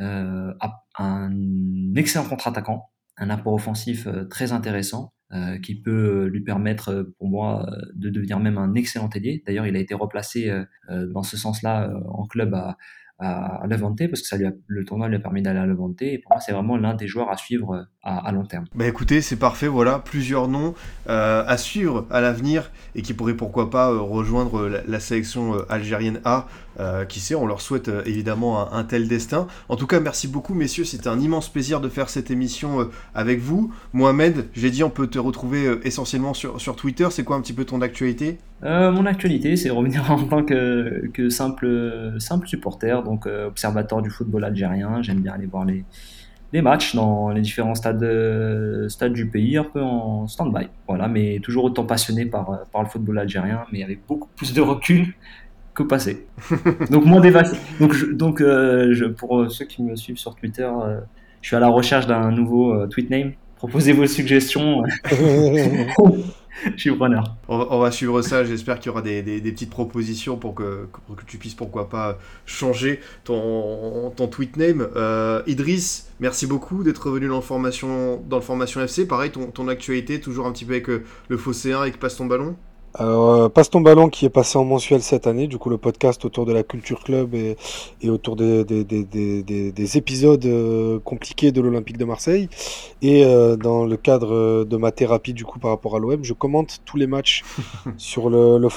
Euh, 0.00 0.52
un 0.98 1.94
excellent 1.94 2.24
contre-attaquant, 2.24 2.90
un 3.16 3.30
apport 3.30 3.54
offensif 3.54 4.06
euh, 4.06 4.24
très 4.24 4.52
intéressant 4.52 5.14
euh, 5.32 5.58
qui 5.58 5.74
peut 5.74 6.26
lui 6.26 6.42
permettre, 6.42 6.90
euh, 6.90 7.14
pour 7.18 7.28
moi, 7.28 7.66
euh, 7.68 7.82
de 7.94 8.10
devenir 8.10 8.38
même 8.40 8.58
un 8.58 8.74
excellent 8.74 9.08
ailier. 9.10 9.42
D'ailleurs, 9.46 9.66
il 9.66 9.74
a 9.76 9.78
été 9.80 9.94
replacé 9.94 10.50
euh, 10.50 10.64
euh, 10.90 11.06
dans 11.06 11.22
ce 11.22 11.36
sens-là 11.36 11.88
euh, 11.88 12.00
en 12.08 12.26
club 12.26 12.54
à, 12.54 12.76
à, 13.18 13.62
à 13.62 13.68
parce 13.68 14.20
que 14.20 14.26
ça 14.26 14.36
lui 14.36 14.46
a, 14.46 14.52
le 14.66 14.84
tournoi 14.84 15.08
lui 15.08 15.16
a 15.16 15.20
permis 15.20 15.42
d'aller 15.42 15.60
à. 15.60 15.64
Et 16.00 16.18
pour 16.18 16.32
moi, 16.32 16.40
c'est 16.40 16.52
vraiment 16.52 16.76
l'un 16.76 16.94
des 16.94 17.06
joueurs 17.06 17.30
à 17.30 17.36
suivre 17.36 17.74
euh, 17.74 17.82
à, 18.02 18.32
long 18.32 18.44
terme. 18.44 18.64
Bah 18.74 18.86
écoutez, 18.86 19.20
c'est 19.20 19.36
parfait, 19.36 19.68
voilà, 19.68 19.98
plusieurs 19.98 20.48
noms 20.48 20.74
euh, 21.08 21.44
à 21.46 21.56
suivre 21.56 22.06
à 22.10 22.20
l'avenir 22.20 22.70
et 22.94 23.02
qui 23.02 23.14
pourraient 23.14 23.34
pourquoi 23.34 23.70
pas 23.70 23.90
euh, 23.90 24.00
rejoindre 24.00 24.68
la, 24.86 25.00
sélection 25.00 25.54
algérienne 25.68 26.20
A. 26.24 26.46
Qui 27.08 27.20
sait, 27.20 27.36
on 27.36 27.46
leur 27.46 27.60
souhaite 27.60 27.88
évidemment 28.04 28.72
un, 28.72 28.76
un, 28.76 28.82
tel 28.82 29.06
destin. 29.06 29.46
En 29.68 29.76
tout 29.76 29.86
cas, 29.86 30.00
merci 30.00 30.26
beaucoup 30.26 30.54
messieurs, 30.54 30.84
c'était 30.84 31.06
un 31.06 31.20
immense 31.20 31.48
plaisir 31.48 31.80
de 31.80 31.88
faire 31.88 32.08
cette 32.08 32.32
émission 32.32 32.90
avec 33.14 33.38
vous. 33.38 33.72
Mohamed, 33.92 34.48
j'ai 34.54 34.72
dit 34.72 34.82
on 34.82 34.90
peut 34.90 35.06
te 35.06 35.20
retrouver 35.20 35.78
essentiellement 35.84 36.34
sur, 36.34 36.60
sur 36.60 36.74
Twitter, 36.74 37.06
c'est 37.12 37.22
quoi 37.22 37.36
un 37.36 37.42
petit 37.42 37.52
peu 37.52 37.64
ton 37.64 37.80
actualité? 37.80 38.38
Euh, 38.62 38.90
mon 38.92 39.04
actualité, 39.06 39.56
c'est 39.56 39.70
revenir 39.70 40.10
en 40.10 40.24
tant 40.24 40.42
que, 40.42 41.08
que 41.12 41.28
simple, 41.28 42.14
simple 42.18 42.46
supporter, 42.46 43.02
donc 43.02 43.26
euh, 43.26 43.48
observateur 43.48 44.02
du 44.02 44.10
football 44.10 44.44
algérien. 44.44 45.02
J'aime 45.02 45.20
bien 45.20 45.32
aller 45.32 45.46
voir 45.46 45.64
les, 45.64 45.84
les 46.52 46.62
matchs 46.62 46.94
dans 46.94 47.30
les 47.30 47.40
différents 47.40 47.74
stades, 47.74 48.02
euh, 48.02 48.88
stades 48.88 49.12
du 49.12 49.26
pays, 49.26 49.56
un 49.56 49.64
peu 49.64 49.82
en 49.82 50.26
stand-by. 50.26 50.68
Voilà, 50.88 51.08
mais 51.08 51.40
toujours 51.42 51.64
autant 51.64 51.84
passionné 51.84 52.26
par, 52.26 52.64
par 52.72 52.82
le 52.82 52.88
football 52.88 53.18
algérien, 53.18 53.64
mais 53.72 53.82
avec 53.82 54.00
beaucoup 54.06 54.28
plus 54.36 54.54
de 54.54 54.60
recul 54.60 55.14
que 55.74 55.82
passé. 55.82 56.26
donc 56.90 57.04
moins 57.04 57.20
dévasté. 57.20 57.58
Donc, 57.80 57.92
je, 57.92 58.06
donc 58.06 58.38
je, 58.38 59.04
pour 59.06 59.50
ceux 59.50 59.64
qui 59.64 59.82
me 59.82 59.96
suivent 59.96 60.18
sur 60.18 60.36
Twitter, 60.36 60.70
je 61.42 61.48
suis 61.48 61.56
à 61.56 61.60
la 61.60 61.68
recherche 61.68 62.06
d'un 62.06 62.30
nouveau 62.30 62.86
tweet 62.86 63.10
name. 63.10 63.32
Proposez 63.56 63.92
vos 63.92 64.06
suggestions. 64.06 64.84
Je 66.76 66.80
suis 66.80 66.94
preneur. 66.94 67.36
On, 67.48 67.78
va 67.78 67.90
suivre 67.90 68.22
ça. 68.22 68.44
J'espère 68.44 68.78
qu'il 68.78 68.86
y 68.86 68.90
aura 68.90 69.02
des, 69.02 69.22
petites 69.22 69.70
propositions 69.70 70.36
pour 70.36 70.54
que, 70.54 70.88
tu 71.26 71.38
puisses, 71.38 71.54
pourquoi 71.54 71.88
pas, 71.88 72.18
changer 72.46 73.00
ton, 73.24 74.12
ton 74.16 74.28
tweet 74.28 74.56
name. 74.56 74.86
Euh, 74.96 75.42
Idriss, 75.46 76.10
merci 76.20 76.46
beaucoup 76.46 76.82
d'être 76.82 77.08
revenu 77.08 77.28
dans 77.28 77.36
le, 77.36 77.42
formation, 77.42 78.80
FC. 78.80 79.06
Pareil, 79.06 79.30
ton, 79.30 79.46
ton 79.50 79.68
actualité, 79.68 80.20
toujours 80.20 80.46
un 80.46 80.52
petit 80.52 80.64
peu 80.64 80.72
avec 80.72 80.88
euh, 80.88 81.04
le 81.28 81.36
Fosséen 81.36 81.84
et 81.84 81.90
que 81.90 81.98
passe 81.98 82.16
ton 82.16 82.26
ballon 82.26 82.56
euh, 83.00 83.48
Passe 83.48 83.70
ton 83.70 83.80
ballon 83.80 84.08
qui 84.08 84.24
est 84.24 84.30
passé 84.30 84.58
en 84.58 84.64
mensuel 84.64 85.02
cette 85.02 85.26
année, 85.26 85.46
du 85.46 85.58
coup 85.58 85.68
le 85.68 85.78
podcast 85.78 86.24
autour 86.24 86.46
de 86.46 86.52
la 86.52 86.62
culture 86.62 87.02
club 87.02 87.34
et, 87.34 87.56
et 88.02 88.10
autour 88.10 88.36
des, 88.36 88.64
des, 88.64 88.84
des, 88.84 89.72
des 89.72 89.96
épisodes 89.96 90.44
euh, 90.46 90.98
compliqués 91.00 91.52
de 91.52 91.60
l'Olympique 91.60 91.98
de 91.98 92.04
Marseille. 92.04 92.48
Et 93.02 93.24
euh, 93.24 93.56
dans 93.56 93.84
le 93.84 93.96
cadre 93.96 94.64
de 94.64 94.76
ma 94.76 94.92
thérapie 94.92 95.32
du 95.32 95.44
coup 95.44 95.58
par 95.58 95.70
rapport 95.70 95.96
à 95.96 95.98
l'OM, 95.98 96.22
je 96.22 96.32
commente 96.32 96.80
tous 96.84 96.96
les 96.96 97.06
matchs 97.06 97.42
sur 97.96 98.30
le, 98.30 98.58
le 98.58 98.68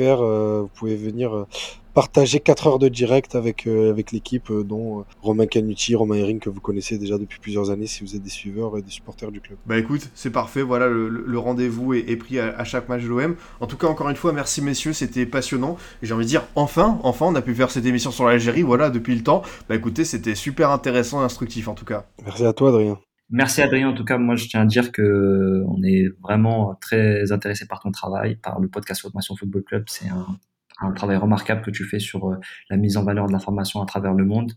euh, 0.00 0.60
vous 0.62 0.68
pouvez 0.74 0.96
venir 0.96 1.46
partager 1.98 2.38
4 2.38 2.68
heures 2.68 2.78
de 2.78 2.88
direct 2.88 3.34
avec, 3.34 3.66
euh, 3.66 3.90
avec 3.90 4.12
l'équipe, 4.12 4.52
euh, 4.52 4.62
dont 4.62 5.00
euh, 5.00 5.02
Romain 5.20 5.46
Canuti, 5.46 5.96
Romain 5.96 6.14
Herring, 6.14 6.38
que 6.38 6.48
vous 6.48 6.60
connaissez 6.60 6.96
déjà 6.96 7.18
depuis 7.18 7.40
plusieurs 7.40 7.72
années 7.72 7.88
si 7.88 8.04
vous 8.04 8.14
êtes 8.14 8.22
des 8.22 8.30
suiveurs 8.30 8.78
et 8.78 8.82
des 8.82 8.90
supporters 8.90 9.32
du 9.32 9.40
club. 9.40 9.58
Bah 9.66 9.76
écoute, 9.78 10.08
c'est 10.14 10.30
parfait, 10.30 10.62
voilà, 10.62 10.86
le, 10.86 11.38
rendez-vous 11.40 11.94
est, 11.94 12.14
pris 12.14 12.38
à, 12.38 12.62
chaque 12.62 12.88
match 12.88 13.02
de 13.02 13.08
l'OM. 13.08 13.34
En 13.58 13.66
tout 13.66 13.76
cas, 13.76 13.88
encore 13.88 14.08
une 14.10 14.14
fois, 14.14 14.32
merci 14.32 14.62
messieurs, 14.62 14.92
c'était 14.92 15.26
passionnant. 15.26 15.76
J'ai 16.00 16.14
envie 16.14 16.24
de 16.24 16.28
dire, 16.28 16.44
enfin, 16.54 17.00
enfin, 17.02 17.26
on 17.26 17.34
a 17.34 17.42
pu 17.42 17.52
faire 17.52 17.72
cette 17.72 17.84
émission 17.84 18.12
sur 18.12 18.26
l'Algérie, 18.26 18.62
voilà, 18.62 18.90
depuis 18.90 19.16
le 19.16 19.24
temps. 19.24 19.42
Bah 19.68 19.74
écoutez, 19.74 20.04
c'était 20.04 20.36
super 20.36 20.70
intéressant 20.70 21.20
et 21.22 21.24
instructif 21.24 21.66
en 21.66 21.74
tout 21.74 21.84
cas. 21.84 22.06
Merci 22.24 22.44
à 22.46 22.52
toi, 22.52 22.68
Adrien. 22.68 23.00
Merci 23.28 23.60
Adrien. 23.60 23.88
En 23.88 23.94
tout 23.94 24.04
cas, 24.04 24.18
moi, 24.18 24.36
je 24.36 24.46
tiens 24.46 24.60
à 24.60 24.66
dire 24.66 24.92
que 24.92 25.64
on 25.66 25.82
est 25.82 26.04
vraiment 26.22 26.76
très 26.80 27.32
intéressé 27.32 27.66
par 27.66 27.80
ton 27.80 27.90
travail, 27.90 28.36
par 28.36 28.60
le 28.60 28.68
podcast 28.68 29.00
Formation 29.00 29.34
Football 29.34 29.64
Club. 29.64 29.84
C'est 29.88 30.08
un, 30.08 30.38
un 30.80 30.92
travail 30.92 31.16
remarquable 31.16 31.62
que 31.62 31.70
tu 31.70 31.84
fais 31.84 31.98
sur 31.98 32.28
euh, 32.28 32.36
la 32.70 32.76
mise 32.76 32.96
en 32.96 33.04
valeur 33.04 33.26
de 33.26 33.32
l'information 33.32 33.82
à 33.82 33.86
travers 33.86 34.14
le 34.14 34.24
monde. 34.24 34.52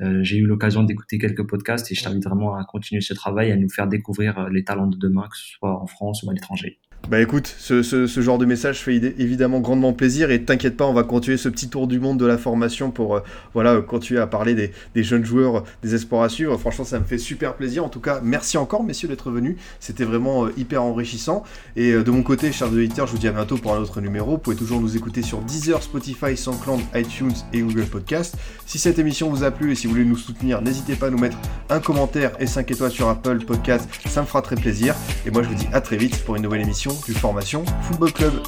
Euh, 0.00 0.22
j'ai 0.22 0.38
eu 0.38 0.46
l'occasion 0.46 0.82
d'écouter 0.82 1.18
quelques 1.18 1.46
podcasts 1.46 1.90
et 1.92 1.94
je 1.94 2.02
t'invite 2.02 2.24
vraiment 2.24 2.54
à 2.54 2.64
continuer 2.64 3.00
ce 3.00 3.14
travail, 3.14 3.52
à 3.52 3.56
nous 3.56 3.68
faire 3.68 3.86
découvrir 3.86 4.38
euh, 4.38 4.48
les 4.50 4.64
talents 4.64 4.86
de 4.86 4.96
demain, 4.96 5.28
que 5.30 5.36
ce 5.36 5.46
soit 5.46 5.80
en 5.80 5.86
France 5.86 6.22
ou 6.22 6.30
à 6.30 6.32
l'étranger. 6.32 6.80
Bah 7.08 7.20
écoute, 7.20 7.54
ce, 7.56 7.84
ce, 7.84 8.20
genre 8.20 8.36
de 8.36 8.46
message 8.46 8.80
fait 8.80 8.96
évidemment 8.96 9.60
grandement 9.60 9.92
plaisir 9.92 10.32
et 10.32 10.42
t'inquiète 10.42 10.76
pas, 10.76 10.86
on 10.86 10.92
va 10.92 11.04
continuer 11.04 11.36
ce 11.36 11.48
petit 11.48 11.68
tour 11.68 11.86
du 11.86 12.00
monde 12.00 12.18
de 12.18 12.26
la 12.26 12.36
formation 12.36 12.90
pour 12.90 13.14
euh, 13.14 13.20
voilà 13.54 13.80
continuer 13.80 14.18
à 14.18 14.26
parler 14.26 14.56
des, 14.56 14.72
des, 14.96 15.04
jeunes 15.04 15.24
joueurs, 15.24 15.62
des 15.84 15.94
espoirs 15.94 16.24
à 16.24 16.28
suivre. 16.28 16.56
Franchement, 16.58 16.84
ça 16.84 16.98
me 16.98 17.04
fait 17.04 17.18
super 17.18 17.54
plaisir. 17.54 17.84
En 17.84 17.88
tout 17.88 18.00
cas, 18.00 18.20
merci 18.24 18.58
encore 18.58 18.82
messieurs 18.82 19.06
d'être 19.06 19.30
venus. 19.30 19.56
C'était 19.78 20.02
vraiment 20.02 20.46
euh, 20.46 20.52
hyper 20.56 20.82
enrichissant. 20.82 21.44
Et 21.76 21.92
euh, 21.92 22.02
de 22.02 22.10
mon 22.10 22.24
côté, 22.24 22.50
chers 22.50 22.72
auditeurs, 22.72 23.06
je 23.06 23.12
vous 23.12 23.18
dis 23.18 23.28
à 23.28 23.32
bientôt 23.32 23.56
pour 23.56 23.72
un 23.72 23.78
autre 23.78 24.00
numéro. 24.00 24.32
Vous 24.32 24.38
pouvez 24.38 24.56
toujours 24.56 24.80
nous 24.80 24.96
écouter 24.96 25.22
sur 25.22 25.40
Deezer, 25.42 25.84
Spotify, 25.84 26.36
SoundCloud, 26.36 26.80
iTunes 26.96 27.34
et 27.52 27.60
Google 27.60 27.86
Podcast. 27.86 28.36
Si 28.66 28.80
cette 28.80 28.98
émission 28.98 29.30
vous 29.30 29.44
a 29.44 29.52
plu 29.52 29.70
et 29.70 29.74
si 29.76 29.86
vous 29.86 29.92
voulez 29.92 30.04
nous 30.04 30.16
soutenir, 30.16 30.60
n'hésitez 30.60 30.96
pas 30.96 31.06
à 31.06 31.10
nous 31.10 31.18
mettre 31.18 31.36
un 31.70 31.78
commentaire 31.78 32.32
et 32.40 32.48
5 32.48 32.68
étoiles 32.68 32.90
sur 32.90 33.08
Apple 33.08 33.44
Podcast. 33.44 33.88
Ça 34.08 34.22
me 34.22 34.26
fera 34.26 34.42
très 34.42 34.56
plaisir. 34.56 34.96
Et 35.24 35.30
moi, 35.30 35.44
je 35.44 35.48
vous 35.48 35.54
dis 35.54 35.68
à 35.72 35.80
très 35.80 35.96
vite 35.96 36.24
pour 36.24 36.34
une 36.34 36.42
nouvelle 36.42 36.62
émission 36.62 36.95
du 37.04 37.12
Formation 37.14 37.64
Football 37.82 38.12
Club. 38.12 38.42